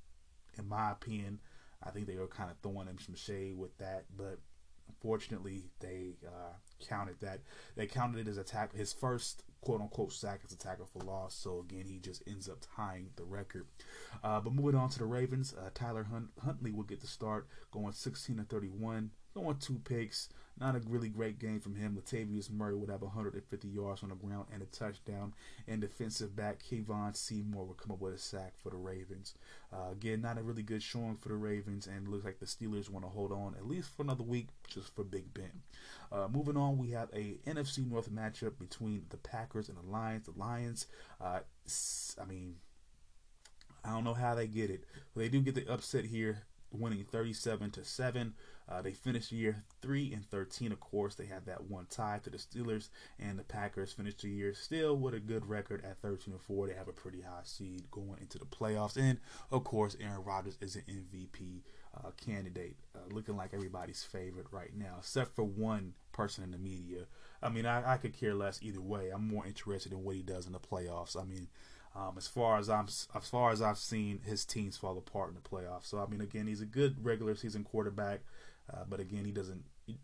in 0.59 0.69
my 0.69 0.93
opinion. 0.93 1.41
I 1.83 1.91
think 1.91 2.07
they 2.07 2.17
were 2.17 2.27
kind 2.27 2.51
of 2.51 2.57
throwing 2.63 2.89
him 2.89 2.99
some 2.99 3.15
shade 3.15 3.59
with 3.59 3.77
that, 3.79 4.05
but 4.17 4.39
unfortunately, 4.89 5.65
they 5.81 6.17
uh, 6.27 6.55
counted 6.89 7.21
that. 7.21 7.41
They 7.77 7.87
counted 7.87 8.27
it 8.27 8.31
as 8.31 8.39
a 8.39 8.41
attack 8.41 8.75
his 8.75 8.93
first 8.93 9.45
quote 9.61 9.81
unquote 9.81 10.13
sack 10.13 10.41
as 10.45 10.53
a 10.53 10.59
tackle 10.59 10.87
for 10.87 11.01
loss. 11.01 11.35
So 11.35 11.61
again, 11.61 11.87
he 11.89 11.99
just 11.99 12.23
ends 12.27 12.49
up 12.49 12.59
tying 12.77 13.11
the 13.17 13.25
record. 13.25 13.67
Uh, 14.23 14.41
but 14.41 14.53
moving 14.53 14.79
on 14.79 14.89
to 14.91 14.99
the 14.99 15.07
Ravens, 15.07 15.55
uh, 15.55 15.71
Tyler 15.75 16.05
Hunt- 16.05 16.31
Huntley 16.43 16.71
will 16.71 16.85
get 16.85 17.01
the 17.01 17.07
start, 17.07 17.49
going 17.71 17.93
16 17.93 18.37
to 18.37 18.45
31, 18.45 19.11
throwing 19.37 19.59
two 19.59 19.81
picks. 19.85 20.29
Not 20.59 20.75
a 20.75 20.81
really 20.89 21.11
great 21.11 21.39
game 21.39 21.61
from 21.61 21.75
him. 21.75 22.01
Latavius 22.01 22.51
Murray 22.51 22.75
would 22.75 22.89
have 22.89 23.03
150 23.03 23.69
yards 23.69 24.03
on 24.03 24.09
the 24.09 24.15
ground 24.15 24.47
and 24.51 24.63
a 24.63 24.67
touchdown. 24.67 25.35
And 25.69 25.83
defensive 25.83 26.35
back 26.35 26.63
Kevon 26.63 27.15
Seymour 27.15 27.67
would 27.67 27.77
come 27.77 27.93
up 27.93 28.01
with 28.01 28.15
a 28.15 28.19
sack 28.19 28.55
for 28.57 28.71
the 28.71 28.77
Ravens. 28.77 29.35
Uh, 29.71 29.93
again, 29.93 30.23
not 30.23 30.39
a 30.39 30.43
really 30.43 30.63
good 30.63 30.83
showing 30.83 31.17
for 31.17 31.29
the 31.29 31.35
Ravens, 31.35 31.87
and 31.87 32.09
looks 32.09 32.25
like 32.25 32.39
the 32.39 32.47
Steelers 32.47 32.89
want 32.89 33.05
to 33.05 33.11
hold 33.11 33.33
on 33.33 33.55
at 33.59 33.67
least 33.67 33.95
for 33.95 34.03
another 34.03 34.23
week 34.23 34.49
just 34.67 34.95
for 34.97 35.05
Big 35.05 35.35
Ben. 35.35 35.63
Uh, 36.11 36.29
moving 36.33 36.57
on, 36.57 36.79
we 36.79 36.91
have 36.93 37.11
a 37.13 37.39
NFC 37.47 37.87
North 37.87 38.11
matchup 38.11 38.59
between 38.59 39.05
the 39.11 39.19
Packers 39.19 39.69
and 39.69 39.77
the 39.77 39.91
Lions. 39.91 40.25
The 40.25 40.41
Lions, 40.41 40.87
uh, 41.21 41.41
I 42.19 42.25
mean, 42.25 42.57
I 43.85 43.91
don't 43.91 44.05
know 44.05 44.15
how 44.15 44.35
they 44.35 44.47
get 44.47 44.71
it. 44.71 44.85
But 45.15 45.21
they 45.21 45.29
do 45.29 45.43
get 45.43 45.55
the 45.55 45.71
upset 45.71 46.07
here, 46.07 46.45
winning 46.73 47.05
37 47.05 47.73
to 47.73 47.85
7. 47.85 48.33
Uh, 48.69 48.83
they 48.83 48.93
finished 48.93 49.31
the 49.31 49.37
year 49.37 49.65
three 49.81 50.13
and 50.13 50.29
thirteen. 50.29 50.73
Of 50.73 50.81
course, 50.81 51.15
they 51.15 51.27
had 51.27 51.47
that 51.47 51.65
one 51.65 51.87
tie 51.89 52.21
to 52.25 52.31
the 52.31 52.39
Steelers, 52.39 52.89
and 53.19 53.39
the 53.39 53.45
Packers 53.45 53.93
finished 53.93 54.23
the 54.23 54.29
year 54.29 54.55
still 54.55 54.97
with 54.97 55.15
a 55.15 55.21
good 55.21 55.47
record 55.47 55.85
at 55.85 55.99
thirteen 55.99 56.35
and 56.35 56.43
four. 56.43 56.67
They 56.67 56.75
have 56.75 56.89
a 56.89 56.93
pretty 56.93 57.21
high 57.21 57.43
seed 57.45 57.91
going 57.91 58.19
into 58.21 58.39
the 58.39 58.45
playoffs, 58.45 58.97
and 58.97 59.19
of 59.53 59.63
course, 59.65 59.97
Aaron 60.01 60.25
Rodgers 60.25 60.59
is 60.61 60.75
an 60.75 60.83
MVP 60.89 61.63
uh, 61.97 62.11
candidate, 62.17 62.77
uh, 62.95 62.99
looking 63.11 63.37
like 63.37 63.55
everybody's 63.55 64.03
favorite 64.03 64.47
right 64.51 64.77
now, 64.77 64.97
except 64.99 65.37
for 65.37 65.45
one 65.45 65.95
person 66.13 66.43
in 66.43 66.51
the 66.51 66.59
media. 66.59 67.05
I 67.43 67.51
mean, 67.51 67.67
I, 67.67 67.93
I 67.93 67.97
could 67.99 68.19
care 68.19 68.35
less 68.35 68.61
either 68.63 68.81
way. 68.81 69.11
I'm 69.11 69.29
more 69.29 69.47
interested 69.47 69.93
in 69.93 70.03
what 70.03 70.17
he 70.17 70.23
does 70.23 70.47
in 70.47 70.53
the 70.53 70.61
playoffs. 70.61 71.21
I 71.21 71.25
mean. 71.25 71.49
Um, 71.95 72.17
as 72.19 72.29
far 72.29 72.59
as 72.59 72.69
I'm, 72.69 72.89
as 72.89 73.29
far 73.31 73.53
as 73.53 73.63
I've 73.63 73.79
seen 73.79 74.21
his 74.23 74.45
teams 74.45 74.77
fall 74.77 74.99
apart 74.99 75.31
in 75.31 75.35
the 75.35 75.41
playoffs. 75.41 75.87
So 75.87 75.99
I 75.99 76.05
mean, 76.05 76.21
again, 76.21 76.47
he's 76.47 76.61
a 76.61 76.67
good 76.67 77.03
regular 77.03 77.35
season 77.35 77.65
quarterback. 77.65 78.21
Uh, 78.73 78.85
but 78.89 79.01
again, 79.01 79.25
he 79.25 79.33
doesn't 79.33 79.65
he 79.87 79.99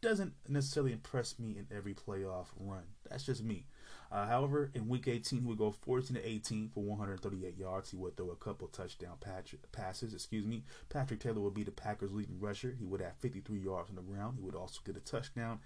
doesn't 0.00 0.34
necessarily 0.48 0.92
impress 0.92 1.38
me 1.38 1.56
in 1.58 1.66
every 1.76 1.94
playoff 1.94 2.46
run. 2.58 2.84
That's 3.08 3.24
just 3.24 3.42
me. 3.42 3.66
Uh, 4.10 4.26
however, 4.26 4.70
in 4.74 4.88
Week 4.88 5.06
18, 5.06 5.40
he 5.40 5.44
would 5.44 5.58
go 5.58 5.70
14 5.70 6.16
to 6.16 6.26
18 6.26 6.70
for 6.72 6.82
138 6.82 7.58
yards. 7.58 7.90
He 7.90 7.96
would 7.96 8.16
throw 8.16 8.30
a 8.30 8.36
couple 8.36 8.68
touchdown 8.68 9.16
passes. 9.72 10.14
Excuse 10.14 10.46
me. 10.46 10.64
Patrick 10.88 11.20
Taylor 11.20 11.40
would 11.40 11.52
be 11.54 11.64
the 11.64 11.70
Packers' 11.70 12.12
leading 12.12 12.40
rusher. 12.40 12.74
He 12.78 12.86
would 12.86 13.02
have 13.02 13.16
53 13.18 13.58
yards 13.58 13.90
on 13.90 13.96
the 13.96 14.02
ground. 14.02 14.36
He 14.38 14.42
would 14.42 14.54
also 14.54 14.80
get 14.84 14.96
a 14.96 15.00
touchdown. 15.00 15.60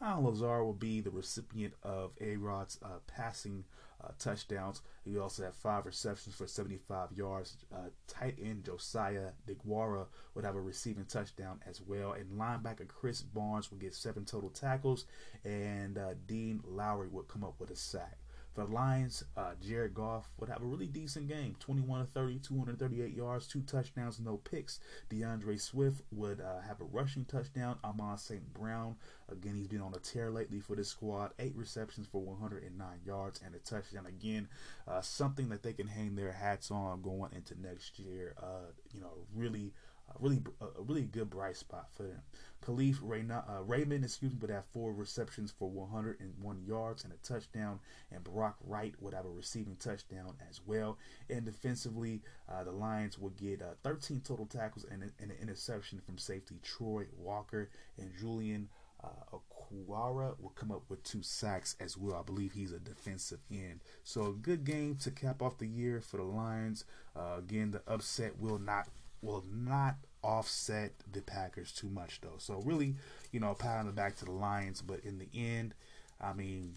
Allen 0.00 0.24
Lazard 0.24 0.64
will 0.64 0.72
be 0.72 1.00
the 1.00 1.10
recipient 1.10 1.74
of 1.82 2.12
A 2.20 2.36
Rod's 2.36 2.78
uh, 2.82 2.98
passing 3.06 3.64
uh, 4.02 4.08
touchdowns. 4.18 4.82
He 5.04 5.18
also 5.18 5.44
had 5.44 5.54
five 5.54 5.86
receptions 5.86 6.34
for 6.34 6.46
75 6.46 7.12
yards. 7.12 7.56
Uh, 7.72 7.90
tight 8.06 8.38
end 8.42 8.64
Josiah 8.64 9.30
DeGuara 9.46 10.06
would 10.34 10.44
have 10.44 10.56
a 10.56 10.60
receiving 10.60 11.04
touchdown 11.04 11.60
as 11.66 11.80
well. 11.80 12.12
And 12.12 12.38
linebacker 12.38 12.86
Krys 12.86 13.22
Barnes 13.22 13.70
would 13.70 13.80
get 13.80 13.94
seven 13.94 14.24
total 14.24 14.50
tackles. 14.50 15.06
And 15.44 15.98
uh, 15.98 16.14
Dean 16.26 16.62
Lowry 16.64 17.08
would 17.08 17.28
come 17.28 17.44
up 17.44 17.54
with 17.58 17.70
a 17.70 17.76
sack. 17.76 18.18
The 18.54 18.64
Lions, 18.64 19.24
uh, 19.36 19.52
Jared 19.60 19.94
Goff 19.94 20.28
would 20.38 20.48
have 20.48 20.62
a 20.62 20.66
really 20.66 20.86
decent 20.86 21.26
game 21.26 21.56
21 21.58 22.00
to 22.00 22.06
30, 22.06 22.38
238 22.38 23.12
yards, 23.12 23.48
two 23.48 23.62
touchdowns, 23.62 24.20
no 24.20 24.36
picks. 24.36 24.78
D'Andre 25.08 25.56
Swift 25.56 26.02
would 26.12 26.40
uh, 26.40 26.60
have 26.60 26.80
a 26.80 26.84
rushing 26.84 27.24
touchdown. 27.24 27.78
Amon 27.82 28.16
St. 28.16 28.54
Brown, 28.54 28.94
again, 29.28 29.56
he's 29.56 29.66
been 29.66 29.80
on 29.80 29.94
a 29.94 29.98
tear 29.98 30.30
lately 30.30 30.60
for 30.60 30.76
this 30.76 30.88
squad. 30.88 31.32
Eight 31.40 31.56
receptions 31.56 32.06
for 32.06 32.20
109 32.20 32.86
yards 33.04 33.40
and 33.44 33.56
a 33.56 33.58
touchdown. 33.58 34.06
Again, 34.06 34.46
uh, 34.86 35.00
something 35.00 35.48
that 35.48 35.64
they 35.64 35.72
can 35.72 35.88
hang 35.88 36.14
their 36.14 36.32
hats 36.32 36.70
on 36.70 37.02
going 37.02 37.32
into 37.32 37.60
next 37.60 37.98
year. 37.98 38.36
Uh, 38.40 38.70
you 38.92 39.00
know, 39.00 39.12
really 39.34 39.72
a 40.08 40.18
really 40.20 40.42
a 40.60 40.82
really 40.82 41.02
good 41.02 41.30
bright 41.30 41.56
spot 41.56 41.88
for 41.96 42.04
them. 42.04 42.22
Kalif 42.64 43.00
Rayna, 43.00 43.44
uh, 43.48 43.62
Raymond, 43.62 44.04
excuse 44.04 44.32
me, 44.32 44.38
would 44.40 44.50
have 44.50 44.64
four 44.72 44.92
receptions 44.92 45.52
for 45.58 45.68
101 45.68 46.62
yards 46.64 47.04
and 47.04 47.12
a 47.12 47.16
touchdown, 47.16 47.78
and 48.10 48.24
Brock 48.24 48.56
Wright 48.64 48.94
would 49.00 49.12
have 49.12 49.26
a 49.26 49.30
receiving 49.30 49.76
touchdown 49.76 50.34
as 50.48 50.60
well. 50.64 50.98
And 51.28 51.44
defensively, 51.44 52.22
uh, 52.50 52.64
the 52.64 52.72
Lions 52.72 53.18
would 53.18 53.36
get 53.36 53.60
uh, 53.60 53.74
13 53.82 54.22
total 54.22 54.46
tackles 54.46 54.86
and, 54.90 55.02
and, 55.20 55.30
an 55.30 55.36
interception 55.42 56.00
from 56.00 56.16
safety 56.16 56.58
Troy 56.62 57.06
Walker 57.18 57.68
and 57.98 58.12
Julian. 58.18 58.68
Uh, 59.02 59.36
Okwara 59.36 60.40
will 60.40 60.52
come 60.54 60.70
up 60.70 60.84
with 60.88 61.02
two 61.02 61.22
sacks 61.22 61.76
as 61.80 61.98
well. 61.98 62.16
I 62.16 62.22
believe 62.22 62.52
he's 62.52 62.72
a 62.72 62.78
defensive 62.78 63.40
end. 63.50 63.80
So 64.02 64.26
a 64.26 64.32
good 64.32 64.64
game 64.64 64.96
to 65.02 65.10
cap 65.10 65.42
off 65.42 65.58
the 65.58 65.66
year 65.66 66.00
for 66.00 66.16
the 66.16 66.22
Lions. 66.22 66.86
Uh, 67.14 67.36
again, 67.38 67.72
the 67.72 67.82
upset 67.86 68.38
will 68.38 68.58
not 68.58 68.88
will 69.24 69.44
not 69.52 69.96
offset 70.22 70.92
the 71.12 71.20
Packers 71.20 71.72
too 71.72 71.88
much, 71.88 72.20
though. 72.20 72.38
So 72.38 72.62
really, 72.64 72.96
you 73.32 73.40
know, 73.40 73.54
pat 73.54 73.78
on 73.78 73.86
the 73.86 73.92
back 73.92 74.16
to 74.16 74.24
the 74.24 74.32
Lions. 74.32 74.82
But 74.82 75.00
in 75.00 75.18
the 75.18 75.28
end, 75.34 75.74
I 76.20 76.32
mean, 76.32 76.74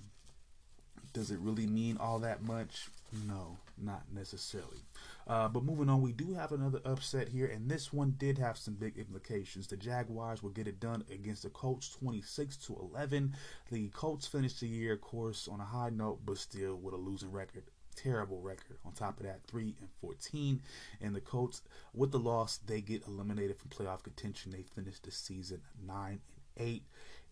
does 1.14 1.32
it 1.32 1.39
really 1.39 1.68
mean 1.68 1.98
all 1.98 2.20
that 2.20 2.43
much? 2.43 2.89
No, 3.26 3.58
not 3.78 4.04
necessarily. 4.14 4.82
Uh, 5.28 5.48
but 5.48 5.64
moving 5.64 5.89
on, 5.89 6.02
we 6.02 6.12
do 6.12 6.34
have 6.34 6.52
another 6.52 6.80
upset 6.86 7.30
here, 7.30 7.48
and 7.48 7.70
this 7.70 7.91
one 7.93 8.16
did 8.18 8.38
have 8.38 8.58
some 8.58 8.74
big 8.74 8.98
implications. 8.98 9.68
The 9.68 9.78
Jaguars 9.78 10.43
will 10.43 10.50
get 10.50 10.68
it 10.68 10.80
done 10.80 11.04
against 11.12 11.43
the 11.43 11.50
Colts, 11.50 11.89
26 11.89 12.58
to 12.58 12.89
11. 12.93 13.34
The 13.72 13.88
Colts 13.89 14.28
finished 14.28 14.60
the 14.60 14.68
year, 14.68 14.93
of 14.93 15.02
course, 15.02 15.48
on 15.48 15.60
a 15.62 15.66
high 15.66 15.89
note, 15.89 16.20
but 16.26 16.38
still 16.38 16.76
with 16.76 16.93
a 16.93 16.98
losing 16.98 17.32
record 17.32 17.64
terrible 17.98 18.39
record. 18.39 18.78
On 18.86 18.93
top 18.93 19.20
of 19.20 19.26
that, 19.26 19.41
3 19.48 19.76
and 19.80 19.89
14. 20.02 20.62
And 21.02 21.16
the 21.16 21.22
Colts, 21.22 21.62
with 21.93 22.12
the 22.12 22.20
loss, 22.20 22.58
they 22.58 22.82
get 22.82 23.08
eliminated 23.08 23.58
from 23.58 23.70
playoff 23.70 24.04
contention. 24.04 24.52
They 24.52 24.64
finish 24.64 25.00
the 25.00 25.12
season 25.12 25.62
9 25.86 26.10
and 26.10 26.68
8. 26.68 26.84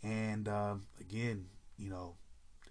And 0.03 0.47
um, 0.47 0.87
again, 0.99 1.45
you 1.77 1.89
know, 1.89 2.15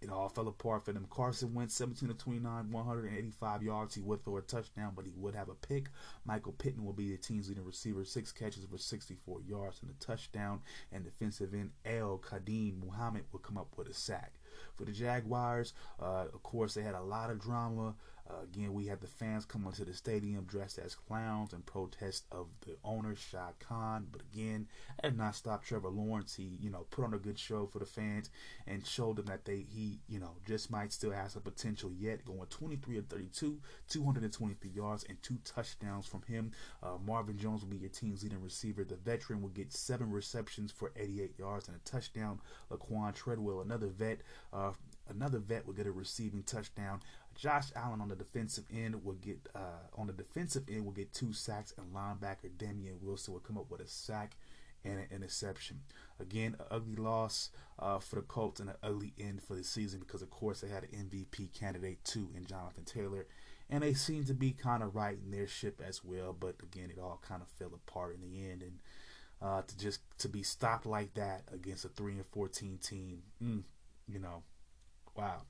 it 0.05 0.11
all 0.11 0.29
fell 0.29 0.49
apart 0.49 0.85
for 0.85 0.93
them. 0.93 1.07
Carson 1.09 1.55
Wentz 1.55 1.75
17 1.75 2.09
to 2.11 2.15
29, 2.15 2.71
185 2.71 3.63
yards. 3.63 3.95
He 3.95 4.03
would 4.03 4.23
throw 4.23 4.37
a 4.37 4.43
touchdown, 4.43 4.93
but 4.95 5.07
he 5.07 5.13
would 5.17 5.35
have 5.35 5.49
a 5.49 5.55
pick. 5.55 5.89
Michael 6.27 6.53
Pittman 6.53 6.85
will 6.85 6.93
be 6.93 7.11
the 7.11 7.17
team's 7.17 7.49
leading 7.49 7.65
receiver, 7.65 8.05
six 8.05 8.31
catches 8.31 8.67
for 8.67 8.77
64 8.77 9.41
yards 9.49 9.81
and 9.81 9.91
a 9.91 10.05
touchdown. 10.05 10.61
And 10.93 11.05
defensive 11.05 11.55
end 11.55 11.71
Al-Quadin 11.87 12.85
Muhammad 12.85 13.25
will 13.33 13.41
come 13.41 13.57
up 13.57 13.69
with 13.77 13.89
a 13.89 13.95
sack 13.95 14.35
for 14.75 14.85
the 14.85 14.93
Jaguars. 14.93 15.73
Uh, 16.01 16.27
of 16.33 16.43
course, 16.43 16.75
they 16.75 16.83
had 16.83 16.95
a 16.95 17.03
lot 17.03 17.31
of 17.31 17.41
drama. 17.41 17.95
Uh, 18.29 18.43
again, 18.43 18.73
we 18.73 18.87
had 18.87 19.01
the 19.01 19.07
fans 19.07 19.45
come 19.45 19.67
onto 19.67 19.85
the 19.85 19.93
stadium 19.93 20.45
dressed 20.45 20.79
as 20.79 20.95
clowns 20.95 21.53
in 21.53 21.61
protest 21.63 22.25
of 22.33 22.47
the 22.67 22.75
owner, 22.83 23.15
Shad 23.15 23.59
Khan. 23.61 24.07
But 24.11 24.23
again, 24.33 24.67
that 25.03 25.11
did 25.11 25.19
not 25.19 25.35
stop 25.35 25.63
Trevor 25.63 25.91
Lawrence. 25.91 26.35
He, 26.35 26.57
you 26.61 26.71
know, 26.71 26.87
put 26.91 27.05
on 27.05 27.13
a 27.13 27.19
good 27.19 27.39
show 27.39 27.67
for 27.67 27.81
the 27.81 27.87
fans 27.87 28.31
and 28.67 28.87
showed 28.87 29.17
them 29.17 29.27
that 29.27 29.45
they, 29.45 29.67
he, 29.69 29.99
you 30.09 30.19
know, 30.19 30.37
just 30.47 30.71
might 30.71 30.93
still 30.93 31.11
have 31.11 31.33
some 31.33 31.43
potential 31.43 31.93
yet. 31.93 32.25
Going 32.25 32.47
23 32.49 32.99
of 32.99 33.07
32, 33.09 33.59
223 33.89 34.71
yards 34.71 35.05
and 35.09 35.23
two 35.23 35.39
touchdowns 35.45 36.07
from 36.07 36.23
him. 36.23 36.53
Uh, 36.83 36.97
Marvin 37.05 37.37
Jones 37.37 37.63
will 37.63 37.71
be 37.71 37.77
your 37.77 37.91
team's 37.91 38.23
leading 38.23 38.43
receiver. 38.43 38.85
The 38.85 38.97
veteran 38.97 39.43
will 39.43 39.51
get 39.51 39.73
seven 39.73 40.11
receptions 40.11 40.73
for 40.73 40.93
88 40.97 41.39
yards 41.39 41.69
and 41.69 41.77
a 41.77 41.81
touchdown. 41.81 42.41
Laquan 42.71 43.15
Treadwell, 43.15 43.61
another 43.61 43.89
vet, 43.89 44.21
uh, 44.53 44.73
another 45.09 45.39
vet 45.39 45.67
will 45.67 45.75
get 45.75 45.87
a 45.87 45.93
receiving 45.93 46.43
touchdown. 46.43 47.01
Josh 47.35 47.67
Allen 47.75 48.01
on 48.01 48.09
the 48.09 48.17
defensive 48.17 48.65
end 48.73 49.05
will 49.05 49.15
get 49.15 49.39
uh, 49.55 49.89
on 49.97 50.07
the 50.07 50.13
defensive 50.13 50.65
end 50.69 50.85
will 50.85 50.93
get 50.93 51.13
two 51.13 51.33
sacks, 51.33 51.75
and 51.77 51.95
linebacker 51.95 52.57
Damien 52.57 52.97
Wilson 53.01 53.35
will 53.35 53.41
come 53.41 53.59
up 53.59 53.71
with 53.71 53.81
a 53.81 53.89
sack 53.89 54.37
and 54.85 54.99
an 54.99 55.07
interception. 55.11 55.81
Again, 56.21 56.57
an 56.59 56.67
ugly 56.71 56.97
loss 56.97 57.51
uh, 57.79 57.99
for 57.99 58.17
the 58.17 58.23
Colts 58.23 58.61
and 58.61 58.71
an 58.71 58.77
ugly 58.83 59.15
end 59.19 59.43
for 59.43 59.57
the 59.57 59.65
season 59.65 60.01
because, 60.01 60.23
of 60.23 60.31
course, 60.31 60.61
they 60.61 60.69
had 60.69 60.85
an 60.85 61.09
MVP 61.11 61.53
candidate 61.59 62.05
too 62.05 62.31
in 62.37 62.45
Jonathan 62.45 62.85
Taylor, 62.85 63.27
and 63.69 63.83
they 63.83 63.95
seem 63.95 64.25
to 64.25 64.35
be 64.35 64.53
kind 64.53 64.83
of 64.83 64.95
right 64.95 65.19
in 65.23 65.31
their 65.31 65.47
ship 65.47 65.83
as 65.87 66.05
well. 66.05 66.37
But 66.39 66.57
again, 66.63 66.91
it 66.91 67.01
all 67.01 67.21
kind 67.27 67.43
of 67.43 67.49
fell 67.49 67.75
apart 67.75 68.15
in 68.15 68.21
the 68.21 68.51
end, 68.51 68.63
and 68.63 68.81
uh, 69.43 69.63
to 69.63 69.79
just 69.79 70.01
to 70.19 70.29
be 70.29 70.43
stopped 70.43 70.87
like 70.87 71.15
that 71.15 71.43
against 71.53 71.85
a 71.85 71.89
three 71.89 72.13
and 72.13 72.27
fourteen 72.27 72.79
team, 72.79 73.23
mm, 73.43 73.63
you 74.07 74.19
know, 74.19 74.43
wow, 75.17 75.43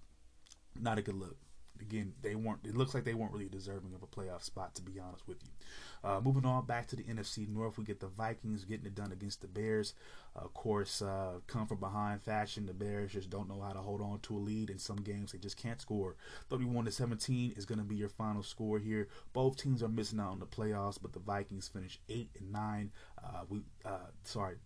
not 0.81 0.99
a 0.99 1.03
good 1.03 1.19
look 1.19 1.37
again, 1.81 2.15
they 2.23 2.35
weren't. 2.35 2.61
It 2.65 2.77
looks 2.77 2.95
like 2.95 3.05
they 3.05 3.15
weren't 3.15 3.33
really 3.33 3.49
deserving 3.49 3.95
of 3.95 4.03
a 4.03 4.07
playoff 4.07 4.43
spot, 4.43 4.75
to 4.77 4.83
be 4.83 4.99
honest 4.99 5.27
with 5.27 5.39
you. 5.43 5.51
Uh, 6.09 6.21
moving 6.21 6.45
on 6.45 6.67
back 6.67 6.87
to 6.89 6.97
the 6.97 7.03
NFC 7.05 7.49
North, 7.49 7.79
we 7.79 7.85
get 7.85 8.01
the 8.01 8.09
Vikings 8.09 8.65
getting 8.65 8.87
it 8.87 8.95
done 8.95 9.13
against 9.13 9.41
the 9.41 9.49
Bears. 9.49 9.95
Of 10.37 10.53
course, 10.53 11.01
uh, 11.01 11.35
come 11.47 11.67
from 11.67 11.79
behind 11.79 12.23
fashion. 12.23 12.67
The 12.67 12.75
Bears 12.75 13.13
just 13.13 13.31
don't 13.31 13.49
know 13.49 13.61
how 13.61 13.73
to 13.73 13.79
hold 13.79 14.01
on 14.03 14.19
to 14.21 14.37
a 14.37 14.39
lead. 14.39 14.69
In 14.69 14.79
some 14.79 14.97
games, 14.97 15.33
they 15.33 15.39
just 15.39 15.57
can't 15.57 15.81
score. 15.81 16.17
31 16.51 16.85
to 16.87 16.93
17 16.93 17.55
is 17.57 17.65
going 17.65 17.79
to 17.79 17.85
be 17.85 17.97
your 17.97 18.09
final 18.09 18.43
score 18.43 18.79
here. 18.79 19.09
Both 19.33 19.57
teams 19.57 19.83
are 19.83 19.89
missing 19.89 20.21
out 20.21 20.33
on 20.33 20.41
the 20.41 20.47
playoffs, 20.47 20.99
but 21.01 21.13
the 21.13 21.21
Vikings 21.21 21.69
finish 21.69 22.01
eight 22.09 22.31
and 22.39 22.53
nine. 22.53 22.91
Uh, 23.23 23.45
we 23.49 23.63
uh, 23.85 24.11
sorry, 24.25 24.57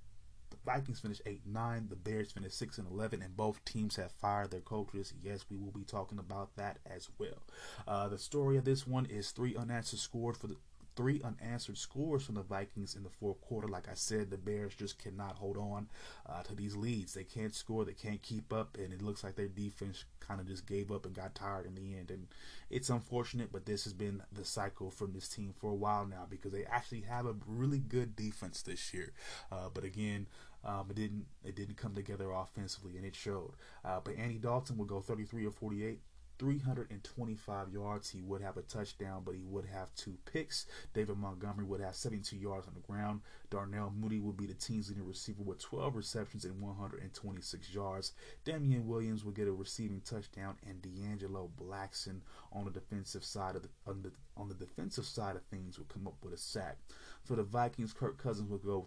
Vikings 0.68 1.00
finished 1.00 1.22
8 1.24 1.40
9. 1.46 1.86
The 1.88 1.96
Bears 1.96 2.30
finished 2.30 2.58
6 2.58 2.76
and 2.76 2.90
11, 2.90 3.22
and 3.22 3.34
both 3.34 3.64
teams 3.64 3.96
have 3.96 4.12
fired 4.12 4.50
their 4.50 4.60
coaches. 4.60 5.14
Yes, 5.22 5.46
we 5.50 5.56
will 5.56 5.70
be 5.70 5.82
talking 5.82 6.18
about 6.18 6.54
that 6.56 6.78
as 6.84 7.08
well. 7.18 7.42
Uh, 7.86 8.08
the 8.08 8.18
story 8.18 8.58
of 8.58 8.66
this 8.66 8.86
one 8.86 9.06
is 9.06 9.30
three 9.30 9.56
unanswered 9.56 9.98
scores 9.98 10.36
for 10.36 10.48
the 10.48 10.56
three 10.98 11.22
unanswered 11.22 11.78
scores 11.78 12.24
from 12.24 12.34
the 12.34 12.42
Vikings 12.42 12.96
in 12.96 13.04
the 13.04 13.08
fourth 13.08 13.40
quarter. 13.40 13.68
Like 13.68 13.88
I 13.88 13.94
said, 13.94 14.30
the 14.30 14.36
Bears 14.36 14.74
just 14.74 14.98
cannot 14.98 15.36
hold 15.36 15.56
on 15.56 15.86
uh, 16.28 16.42
to 16.42 16.56
these 16.56 16.74
leads. 16.74 17.14
They 17.14 17.22
can't 17.22 17.54
score, 17.54 17.84
they 17.84 17.92
can't 17.92 18.20
keep 18.20 18.52
up, 18.52 18.76
and 18.76 18.92
it 18.92 19.00
looks 19.00 19.22
like 19.22 19.36
their 19.36 19.46
defense 19.46 20.06
kind 20.18 20.40
of 20.40 20.48
just 20.48 20.66
gave 20.66 20.90
up 20.90 21.06
and 21.06 21.14
got 21.14 21.36
tired 21.36 21.66
in 21.66 21.76
the 21.76 21.96
end. 21.96 22.10
And 22.10 22.26
it's 22.68 22.90
unfortunate, 22.90 23.52
but 23.52 23.64
this 23.64 23.84
has 23.84 23.92
been 23.92 24.22
the 24.32 24.44
cycle 24.44 24.90
from 24.90 25.12
this 25.12 25.28
team 25.28 25.54
for 25.56 25.70
a 25.70 25.74
while 25.76 26.04
now 26.04 26.26
because 26.28 26.50
they 26.50 26.64
actually 26.64 27.02
have 27.02 27.26
a 27.26 27.36
really 27.46 27.78
good 27.78 28.16
defense 28.16 28.62
this 28.62 28.92
year. 28.92 29.12
Uh, 29.52 29.68
but 29.72 29.84
again, 29.84 30.26
um, 30.64 30.86
it 30.90 30.96
didn't 30.96 31.26
it 31.44 31.56
didn't 31.56 31.76
come 31.76 31.94
together 31.94 32.30
offensively, 32.30 32.96
and 32.96 33.06
it 33.06 33.14
showed. 33.14 33.52
Uh, 33.84 34.00
but 34.02 34.16
Andy 34.16 34.38
Dalton 34.38 34.76
would 34.78 34.88
go 34.88 35.00
33 35.00 35.46
or 35.46 35.52
48, 35.52 36.00
325 36.38 37.72
yards. 37.72 38.10
He 38.10 38.22
would 38.22 38.42
have 38.42 38.56
a 38.56 38.62
touchdown, 38.62 39.22
but 39.24 39.34
he 39.34 39.42
would 39.44 39.66
have 39.66 39.94
two 39.94 40.16
picks. 40.30 40.66
David 40.94 41.16
Montgomery 41.16 41.64
would 41.64 41.80
have 41.80 41.94
72 41.94 42.36
yards 42.36 42.66
on 42.66 42.74
the 42.74 42.80
ground. 42.80 43.20
Darnell 43.50 43.92
Mooney 43.96 44.20
would 44.20 44.36
be 44.36 44.46
the 44.46 44.54
team's 44.54 44.88
leading 44.88 45.06
receiver 45.06 45.42
with 45.42 45.60
12 45.60 45.96
receptions 45.96 46.44
and 46.44 46.60
126 46.60 47.74
yards. 47.74 48.12
Damien 48.44 48.86
Williams 48.86 49.24
would 49.24 49.34
get 49.34 49.48
a 49.48 49.52
receiving 49.52 50.00
touchdown, 50.00 50.56
and 50.68 50.82
D'Angelo 50.82 51.50
Blackson 51.60 52.20
on 52.52 52.64
the 52.64 52.70
defensive 52.70 53.24
side 53.24 53.56
of 53.56 53.62
the 53.62 53.68
on 53.86 54.02
the 54.02 54.12
on 54.36 54.48
the 54.48 54.54
defensive 54.54 55.04
side 55.04 55.36
of 55.36 55.42
things 55.44 55.78
would 55.78 55.88
come 55.88 56.06
up 56.06 56.14
with 56.22 56.32
a 56.32 56.38
sack. 56.38 56.78
For 57.24 57.36
the 57.36 57.42
Vikings, 57.42 57.92
Kirk 57.92 58.16
Cousins 58.22 58.48
would 58.48 58.62
go 58.62 58.86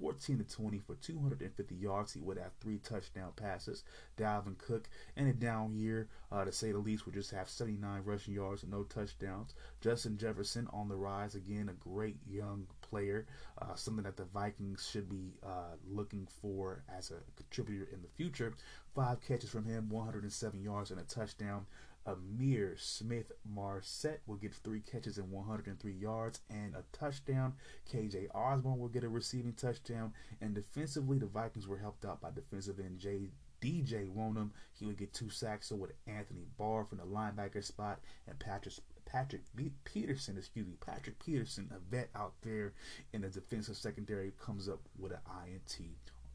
14 0.00 0.38
to 0.38 0.44
20 0.44 0.78
for 0.78 0.94
250 0.96 1.74
yards. 1.74 2.12
He 2.12 2.20
would 2.20 2.38
have 2.38 2.52
three 2.60 2.78
touchdown 2.78 3.32
passes. 3.36 3.84
Dalvin 4.16 4.58
Cook 4.58 4.88
in 5.16 5.26
a 5.26 5.32
down 5.32 5.74
year, 5.74 6.08
uh, 6.30 6.44
to 6.44 6.52
say 6.52 6.72
the 6.72 6.78
least, 6.78 7.06
would 7.06 7.14
just 7.14 7.30
have 7.30 7.48
79 7.48 8.02
rushing 8.04 8.34
yards 8.34 8.62
and 8.62 8.72
no 8.72 8.84
touchdowns. 8.84 9.54
Justin 9.80 10.16
Jefferson 10.16 10.68
on 10.72 10.88
the 10.88 10.96
rise 10.96 11.34
again, 11.34 11.68
a 11.68 11.88
great 11.88 12.16
young 12.28 12.66
player, 12.80 13.26
uh, 13.60 13.74
something 13.74 14.04
that 14.04 14.16
the 14.16 14.24
Vikings 14.24 14.88
should 14.90 15.08
be 15.08 15.34
uh, 15.44 15.76
looking 15.88 16.26
for 16.40 16.82
as 16.96 17.10
a 17.10 17.20
contributor 17.36 17.88
in 17.92 18.02
the 18.02 18.08
future. 18.08 18.54
Five 18.94 19.20
catches 19.20 19.50
from 19.50 19.64
him, 19.64 19.88
107 19.90 20.60
yards 20.62 20.90
and 20.90 21.00
a 21.00 21.04
touchdown. 21.04 21.66
Ihmir 22.08 22.78
Smith 22.78 23.32
Marsette 23.44 24.22
will 24.26 24.36
get 24.36 24.54
three 24.54 24.80
catches 24.80 25.18
and 25.18 25.30
103 25.30 25.92
yards 25.92 26.40
and 26.48 26.74
a 26.74 26.84
touchdown. 26.92 27.54
KJ 27.92 28.34
Osborn 28.34 28.78
will 28.78 28.88
get 28.88 29.04
a 29.04 29.08
receiving 29.08 29.52
touchdown. 29.52 30.12
And 30.40 30.54
defensively, 30.54 31.18
the 31.18 31.26
Vikings 31.26 31.68
were 31.68 31.78
helped 31.78 32.04
out 32.04 32.20
by 32.20 32.30
defensive 32.30 32.80
end 32.80 32.98
J. 32.98 33.30
DJ 33.60 34.08
Wonnum. 34.08 34.50
He 34.72 34.86
would 34.86 34.96
get 34.96 35.12
two 35.12 35.30
sacks. 35.30 35.68
So 35.68 35.76
with 35.76 35.92
Anthony 36.06 36.46
Barr 36.56 36.84
from 36.84 36.98
the 36.98 37.04
linebacker 37.04 37.64
spot 37.64 38.00
and 38.26 38.38
Patrick 38.38 38.74
Patrick 39.04 39.42
Peterson, 39.84 40.36
excuse 40.36 40.66
me, 40.66 40.74
Patrick 40.84 41.18
Peterson, 41.18 41.70
a 41.74 41.78
vet 41.90 42.10
out 42.14 42.34
there 42.42 42.74
in 43.12 43.22
the 43.22 43.28
defensive 43.28 43.76
secondary, 43.76 44.32
comes 44.38 44.68
up 44.68 44.80
with 44.98 45.12
an 45.12 45.18
INT 45.46 45.80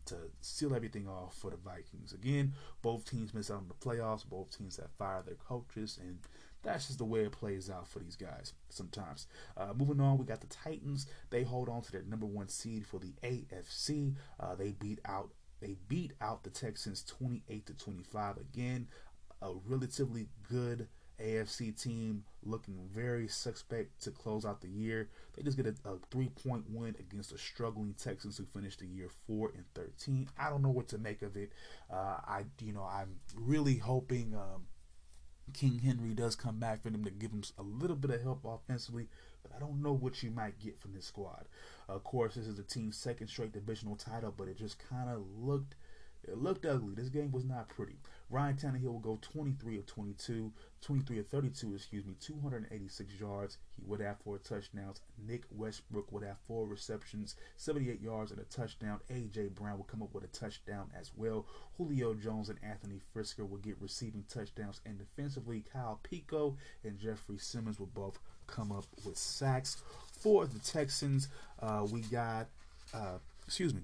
to 0.05 0.15
seal 0.41 0.75
everything 0.75 1.07
off 1.07 1.35
for 1.35 1.51
the 1.51 1.57
Vikings. 1.57 2.13
Again, 2.13 2.53
both 2.81 3.09
teams 3.09 3.33
miss 3.33 3.49
out 3.51 3.57
on 3.57 3.67
the 3.67 3.73
playoffs. 3.73 4.27
Both 4.27 4.57
teams 4.57 4.77
have 4.77 4.91
fired 4.97 5.25
their 5.25 5.35
coaches, 5.35 5.99
and 6.01 6.19
that's 6.63 6.87
just 6.87 6.99
the 6.99 7.05
way 7.05 7.21
it 7.21 7.31
plays 7.31 7.69
out 7.69 7.87
for 7.87 7.99
these 7.99 8.15
guys 8.15 8.53
sometimes. 8.69 9.27
Uh, 9.55 9.73
moving 9.75 9.99
on, 9.99 10.17
we 10.17 10.25
got 10.25 10.41
the 10.41 10.47
Titans. 10.47 11.07
They 11.29 11.43
hold 11.43 11.69
on 11.69 11.81
to 11.83 11.91
their 11.91 12.03
number 12.03 12.25
one 12.25 12.47
seed 12.47 12.85
for 12.85 12.99
the 12.99 13.13
AFC. 13.23 14.15
Uh, 14.39 14.55
they 14.55 14.71
beat 14.71 14.99
out 15.05 15.31
they 15.61 15.77
beat 15.87 16.11
out 16.19 16.43
the 16.43 16.49
Texans 16.49 17.03
28 17.05 17.65
to 17.67 17.73
25. 17.73 18.35
Again, 18.35 18.87
a 19.41 19.53
relatively 19.65 20.27
good 20.49 20.89
AFC 21.23 21.81
team 21.81 22.23
looking 22.43 22.77
very 22.93 23.27
suspect 23.27 24.01
to 24.03 24.11
close 24.11 24.45
out 24.45 24.61
the 24.61 24.67
year. 24.67 25.09
They 25.35 25.43
just 25.43 25.57
get 25.57 25.67
a, 25.67 25.75
a 25.89 25.97
three 26.11 26.29
point 26.29 26.65
win 26.69 26.95
against 26.99 27.31
the 27.31 27.37
struggling 27.37 27.93
Texans 27.93 28.37
who 28.37 28.45
finished 28.45 28.79
the 28.79 28.87
year 28.87 29.09
four 29.27 29.51
and 29.55 29.65
thirteen. 29.73 30.29
I 30.37 30.49
don't 30.49 30.61
know 30.61 30.69
what 30.69 30.89
to 30.89 30.97
make 30.97 31.21
of 31.21 31.37
it. 31.37 31.51
Uh, 31.91 32.17
I 32.27 32.43
you 32.61 32.73
know 32.73 32.83
I'm 32.83 33.19
really 33.35 33.77
hoping 33.77 34.35
um, 34.35 34.67
King 35.53 35.79
Henry 35.79 36.13
does 36.13 36.35
come 36.35 36.59
back 36.59 36.83
for 36.83 36.89
them 36.89 37.03
to 37.05 37.11
give 37.11 37.31
him 37.31 37.43
a 37.57 37.63
little 37.63 37.95
bit 37.95 38.11
of 38.11 38.21
help 38.21 38.45
offensively, 38.45 39.07
but 39.41 39.51
I 39.55 39.59
don't 39.59 39.81
know 39.81 39.93
what 39.93 40.23
you 40.23 40.31
might 40.31 40.59
get 40.59 40.79
from 40.79 40.93
this 40.93 41.05
squad. 41.05 41.45
Of 41.87 42.03
course, 42.03 42.35
this 42.35 42.47
is 42.47 42.55
the 42.55 42.63
team's 42.63 42.97
second 42.97 43.27
straight 43.27 43.51
divisional 43.53 43.95
title, 43.95 44.33
but 44.35 44.47
it 44.47 44.57
just 44.57 44.77
kind 44.89 45.09
of 45.09 45.23
looked 45.37 45.75
it 46.25 46.37
looked 46.37 46.65
ugly. 46.65 46.93
This 46.95 47.09
game 47.09 47.31
was 47.31 47.43
not 47.43 47.67
pretty. 47.67 47.97
Ryan 48.33 48.55
Tannehill 48.55 48.91
will 48.91 48.99
go 48.99 49.19
23 49.21 49.77
of 49.77 49.85
22, 49.85 50.51
23 50.81 51.19
of 51.19 51.27
32, 51.27 51.75
excuse 51.75 52.03
me, 52.03 52.15
286 52.19 53.13
yards. 53.19 53.59
He 53.77 53.83
would 53.85 53.99
have 53.99 54.17
four 54.23 54.39
touchdowns. 54.39 55.01
Nick 55.27 55.43
Westbrook 55.51 56.11
would 56.11 56.23
have 56.23 56.37
four 56.47 56.65
receptions, 56.65 57.35
78 57.57 58.01
yards 58.01 58.31
and 58.31 58.39
a 58.39 58.45
touchdown. 58.45 59.01
A.J. 59.11 59.49
Brown 59.49 59.77
will 59.77 59.83
come 59.83 60.01
up 60.01 60.15
with 60.15 60.23
a 60.23 60.27
touchdown 60.27 60.89
as 60.99 61.11
well. 61.15 61.45
Julio 61.77 62.15
Jones 62.15 62.49
and 62.49 62.57
Anthony 62.63 63.01
Firkser 63.15 63.47
will 63.47 63.59
get 63.59 63.79
receiving 63.79 64.23
touchdowns. 64.27 64.81
And 64.83 64.97
defensively, 64.97 65.63
Kyle 65.71 65.99
Peko 66.03 66.55
and 66.83 66.97
Jeffrey 66.97 67.37
Simmons 67.37 67.79
will 67.79 67.91
both 67.93 68.17
come 68.47 68.71
up 68.71 68.85
with 69.05 69.15
sacks. 69.15 69.77
For 70.19 70.47
the 70.47 70.57
Texans, 70.57 71.27
uh, 71.59 71.85
we 71.91 72.01
got, 72.01 72.47
uh, 72.95 73.19
excuse 73.45 73.75
me, 73.75 73.81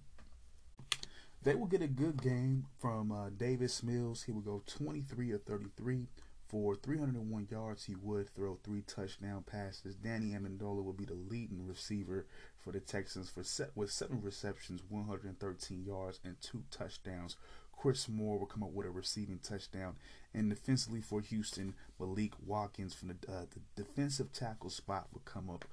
they 1.44 1.56
will 1.56 1.68
get 1.68 1.82
a 1.82 1.88
good 1.88 2.22
game 2.22 2.66
from 2.80 3.12
uh, 3.12 3.30
Davis 3.30 3.82
Mills. 3.82 4.24
He 4.24 4.32
will 4.32 4.42
go 4.42 4.62
23 4.66 5.32
of 5.32 5.44
33 5.44 6.08
for 6.48 6.76
301 6.76 7.48
yards. 7.50 7.86
He 7.86 7.96
would 7.96 8.30
throw 8.36 8.58
three 8.64 8.82
touchdown 8.82 9.44
passes. 9.50 9.96
Danny 9.96 10.32
Amendola 10.32 10.84
will 10.84 10.94
be 10.94 11.06
the 11.06 11.14
leading 11.14 11.66
receiver 11.66 12.26
for 12.58 12.72
the 12.72 12.80
Texans 12.80 13.30
for 13.30 13.44
set 13.44 13.70
with 13.76 13.92
seven 13.92 14.22
receptions, 14.22 14.82
113 14.90 15.86
yards, 15.86 16.20
and 16.26 16.36
two 16.42 16.64
touchdowns. 16.72 17.38
Chris 17.72 18.10
Moore 18.10 18.38
will 18.38 18.46
come 18.46 18.64
up 18.64 18.72
with 18.74 18.88
a 18.88 18.90
receiving 18.90 19.40
touchdown. 19.40 19.96
And 20.34 20.50
defensively 20.50 21.02
for 21.02 21.22
Houston, 21.22 21.76
Malik 22.00 22.34
Watkins 22.46 22.94
from 22.94 23.10
the, 23.10 23.32
uh, 23.32 23.46
the 23.52 23.84
defensive 23.84 24.34
tackle 24.34 24.70
spot 24.70 25.08
will 25.14 25.22
come 25.24 25.50
up 25.50 25.66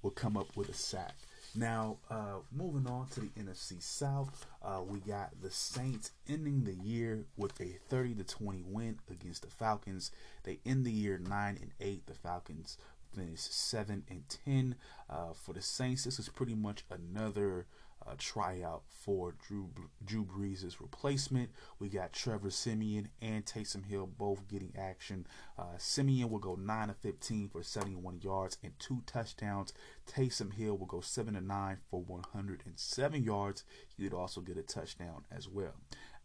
will 0.00 0.10
come 0.12 0.36
up 0.36 0.56
with 0.56 0.68
a 0.68 0.74
sack. 0.74 1.16
Now, 1.54 1.96
uh, 2.10 2.40
moving 2.52 2.86
on 2.86 3.08
to 3.08 3.20
the 3.20 3.30
NFC 3.40 3.82
South, 3.82 4.46
uh, 4.62 4.80
we 4.86 5.00
got 5.00 5.30
the 5.42 5.50
Saints 5.50 6.12
ending 6.28 6.64
the 6.64 6.74
year 6.74 7.24
with 7.36 7.60
a 7.60 7.78
30 7.88 8.14
to 8.16 8.24
20 8.24 8.64
win 8.66 8.98
against 9.10 9.42
the 9.42 9.48
Falcons. 9.48 10.10
They 10.44 10.60
end 10.66 10.84
the 10.84 10.92
year 10.92 11.18
9 11.18 11.58
and 11.60 11.70
8. 11.80 12.06
The 12.06 12.14
Falcons 12.14 12.76
finish 13.14 13.40
7 13.40 14.04
and 14.08 14.22
10. 14.44 14.76
Uh, 15.08 15.32
for 15.32 15.54
the 15.54 15.62
Saints, 15.62 16.04
this 16.04 16.18
is 16.18 16.28
pretty 16.28 16.54
much 16.54 16.84
another 16.90 17.66
uh, 18.08 18.14
tryout 18.18 18.82
for 18.88 19.34
Drew 19.46 19.70
Drew 20.04 20.24
Brees' 20.24 20.80
replacement. 20.80 21.50
We 21.78 21.88
got 21.88 22.12
Trevor 22.12 22.50
Siemian 22.50 23.08
and 23.20 23.44
Taysom 23.44 23.86
Hill 23.86 24.06
both 24.06 24.48
getting 24.48 24.72
action. 24.78 25.26
Uh, 25.58 25.76
Siemian 25.78 26.30
will 26.30 26.38
go 26.38 26.54
9 26.54 26.90
of 26.90 26.96
15 26.96 27.48
for 27.48 27.62
71 27.62 28.20
yards 28.22 28.58
and 28.62 28.72
two 28.78 29.02
touchdowns. 29.06 29.72
Taysom 30.06 30.54
Hill 30.54 30.76
will 30.76 30.86
go 30.86 31.00
7 31.00 31.34
to 31.34 31.40
9 31.40 31.78
for 31.90 32.00
107 32.00 33.24
yards. 33.24 33.64
He 33.96 34.04
would 34.04 34.14
also 34.14 34.40
get 34.40 34.56
a 34.56 34.62
touchdown 34.62 35.24
as 35.30 35.48
well. 35.48 35.74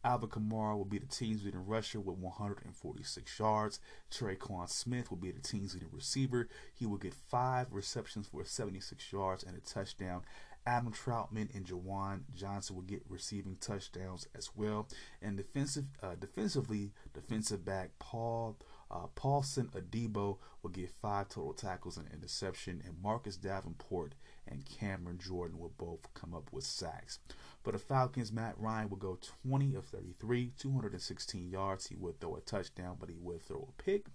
Alvin 0.06 0.30
Kamara 0.30 0.76
will 0.76 0.84
be 0.84 1.00
the 1.00 1.06
team's 1.06 1.46
leading 1.46 1.66
rusher 1.66 2.00
with 2.02 2.18
146 2.18 3.40
yards. 3.40 3.80
Tre'Quan 4.12 4.70
Smith 4.70 5.10
will 5.10 5.18
be 5.18 5.32
the 5.32 5.40
team's 5.40 5.74
leading 5.74 5.90
receiver. 5.94 6.50
He 6.74 6.86
will 6.86 6.98
get 6.98 7.14
five 7.14 7.68
receptions 7.72 8.28
for 8.28 8.44
76 8.44 9.14
yards 9.14 9.44
and 9.44 9.56
a 9.56 9.62
touchdown. 9.62 10.24
Adam 10.66 10.92
Trautman 10.92 11.54
and 11.54 11.66
Juwan 11.66 12.22
Johnson 12.34 12.76
will 12.76 12.84
get 12.84 13.02
receiving 13.10 13.58
touchdowns 13.60 14.28
as 14.36 14.50
well. 14.56 14.88
And 15.22 15.38
defensive, 15.38 15.86
uh, 16.02 16.16
defensively, 16.16 16.92
defensive 17.14 17.66
back 17.66 17.92
Paul 18.00 18.58
uh, 18.94 19.08
Paulson 19.16 19.70
Adebo 19.74 20.38
will 20.62 20.70
get 20.70 20.92
five 21.02 21.30
total 21.30 21.54
tackles 21.54 21.98
and 21.98 22.08
interception, 22.14 22.82
and 22.86 23.02
Marcus 23.02 23.38
Davenport 23.38 24.14
and 24.48 24.66
Cameron 24.66 25.18
Jordan 25.18 25.58
will 25.58 25.74
both 25.78 26.14
come 26.14 26.36
up 26.36 26.52
with 26.52 26.64
sacks. 26.64 27.18
For 27.64 27.72
the 27.72 27.80
Falcons, 27.80 28.32
Matt 28.32 28.54
Ryan 28.60 28.90
will 28.90 28.98
go 28.98 29.18
20 29.48 29.74
of 29.76 29.86
33, 29.86 30.52
216 30.60 31.50
yards. 31.50 31.88
He 31.88 31.96
would 31.96 32.20
throw 32.20 32.36
a 32.36 32.42
touchdown, 32.42 32.98
but 33.00 33.10
he 33.10 33.16
would 33.20 33.42
throw 33.42 33.68
a 33.68 33.82
pick. 33.82 34.06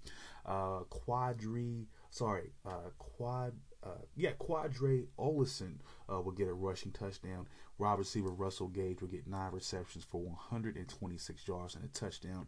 Uh, 0.46 0.80
Quadri, 0.90 1.86
sorry, 2.10 2.52
uh, 2.64 2.90
Quad 2.98 3.54
uh, 3.84 4.02
yeah, 4.16 4.32
Qadree 4.40 5.06
Ollison 5.18 5.74
uh, 6.12 6.20
will 6.20 6.32
get 6.32 6.48
a 6.48 6.52
rushing 6.54 6.92
touchdown. 6.92 7.46
Wide 7.78 7.98
receiver 7.98 8.30
Russell 8.30 8.68
Gage 8.68 9.00
will 9.00 9.08
get 9.08 9.26
nine 9.28 9.52
receptions 9.52 10.04
for 10.04 10.20
126 10.20 11.46
yards 11.46 11.74
and 11.76 11.84
a 11.84 11.88
touchdown. 11.88 12.46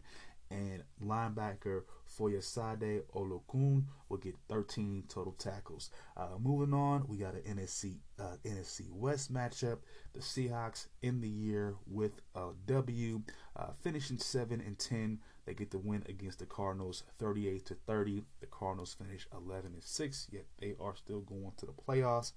And 0.51 0.83
linebacker 1.01 1.83
Foyesade 2.19 3.03
Oluokun 3.15 3.85
will 4.09 4.17
get 4.19 4.35
13 4.49 5.05
total 5.09 5.33
tackles. 5.35 5.91
Uh, 6.17 6.31
moving 6.41 6.75
on, 6.75 7.07
we 7.07 7.19
got 7.19 7.35
an 7.35 7.43
NFC 7.43 7.99
uh, 8.19 8.37
NFC 8.45 8.91
West 8.91 9.33
matchup. 9.33 9.79
The 10.13 10.19
Seahawks 10.19 10.89
in 11.03 11.21
the 11.21 11.29
year 11.29 11.77
with 11.87 12.21
a 12.35 12.49
W, 12.67 13.23
uh, 13.55 13.69
finishing 13.81 14.19
seven 14.19 14.61
and 14.61 14.77
10. 14.77 15.21
They 15.47 15.55
get 15.55 15.71
the 15.71 15.79
win 15.79 16.05
against 16.09 16.39
the 16.39 16.47
Cardinals 16.47 17.03
38 17.19 17.67
to 17.67 17.75
30. 17.75 18.25
The 18.41 18.47
Cardinals 18.47 18.95
finish 18.95 19.27
11 19.33 19.73
and 19.73 19.83
6, 19.83 20.29
yet 20.31 20.45
they 20.59 20.75
are 20.81 20.95
still 20.97 21.21
going 21.21 21.53
to 21.57 21.67
the 21.67 21.73
playoffs. 21.73 22.33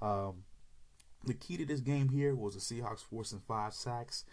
Um, 0.00 0.44
the 1.24 1.34
key 1.34 1.56
to 1.56 1.64
this 1.64 1.80
game 1.80 2.08
here 2.08 2.34
was 2.34 2.54
the 2.54 2.60
Seahawks 2.60 3.04
forcing 3.04 3.40
five 3.46 3.74
sacks. 3.74 4.24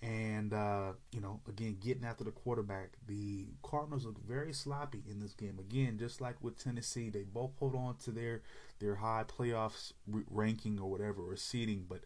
And, 0.00 0.54
uh, 0.54 0.92
you 1.10 1.20
know, 1.20 1.40
again, 1.48 1.76
getting 1.80 2.04
after 2.04 2.22
the 2.22 2.30
quarterback. 2.30 2.92
The 3.08 3.48
Cardinals 3.62 4.04
look 4.04 4.24
very 4.24 4.52
sloppy 4.52 5.02
in 5.10 5.18
this 5.18 5.34
game. 5.34 5.58
Again, 5.58 5.98
just 5.98 6.20
like 6.20 6.36
with 6.40 6.62
Tennessee, 6.62 7.10
they 7.10 7.24
both 7.24 7.50
hold 7.58 7.74
on 7.74 7.96
to 8.04 8.12
their, 8.12 8.42
their 8.78 8.94
high 8.96 9.24
playoffs 9.26 9.92
ranking 10.06 10.78
or 10.78 10.88
whatever, 10.88 11.22
or 11.22 11.34
seeding, 11.36 11.84
but 11.88 12.02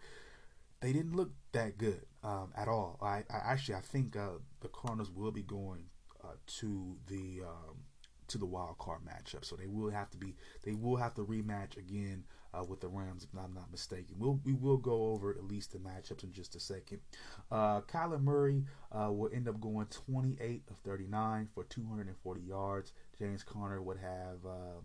they 0.83 0.93
didn't 0.93 1.15
look 1.15 1.31
that 1.53 1.79
good 1.79 2.03
um, 2.25 2.53
at 2.57 2.69
all. 2.69 2.99
I, 3.01 3.25
I, 3.31 3.53
actually 3.53 3.77
I 3.77 3.81
think 3.81 4.17
uh, 4.17 4.39
the 4.61 4.69
Cardinals 4.69 5.11
will 5.11 5.31
be 5.31 5.43
going 5.43 5.85
uh, 6.23 6.35
to 6.59 6.97
the 7.07 7.43
um, 7.47 7.77
to 8.29 8.39
the 8.39 8.47
wild 8.47 8.79
card 8.79 9.01
matchup, 9.05 9.45
so 9.45 9.57
they 9.57 9.67
will 9.67 9.91
have 9.91 10.11
to 10.11 10.19
be 10.19 10.35
they 10.65 10.75
will 10.75 10.97
have 10.97 11.15
to 11.15 11.23
rematch 11.23 11.77
again 11.77 12.25
uh, 12.53 12.65
with 12.65 12.81
the 12.81 12.89
Rams 12.89 13.25
if 13.25 13.39
I'm 13.39 13.55
not 13.55 13.71
mistaken. 13.71 14.17
We'll 14.19 14.41
we 14.45 14.55
will 14.55 14.77
go 14.77 15.13
over 15.13 15.31
at 15.31 15.45
least 15.45 15.73
the 15.73 15.79
matchups 15.79 16.25
in 16.25 16.33
just 16.33 16.57
a 16.57 16.61
second. 16.61 17.01
Uh, 17.51 17.83
Kyler 17.83 18.21
Murray 18.21 18.65
uh, 18.91 19.13
will 19.13 19.31
end 19.33 19.49
up 19.49 19.61
going 19.61 19.87
28 19.87 20.63
of 20.71 20.77
39 20.79 21.49
for 21.55 21.65
240 21.65 22.41
yards. 22.41 22.93
James 23.19 23.45
Conner 23.45 23.81
would 23.81 23.99
have 23.99 24.45
uh, 24.45 24.81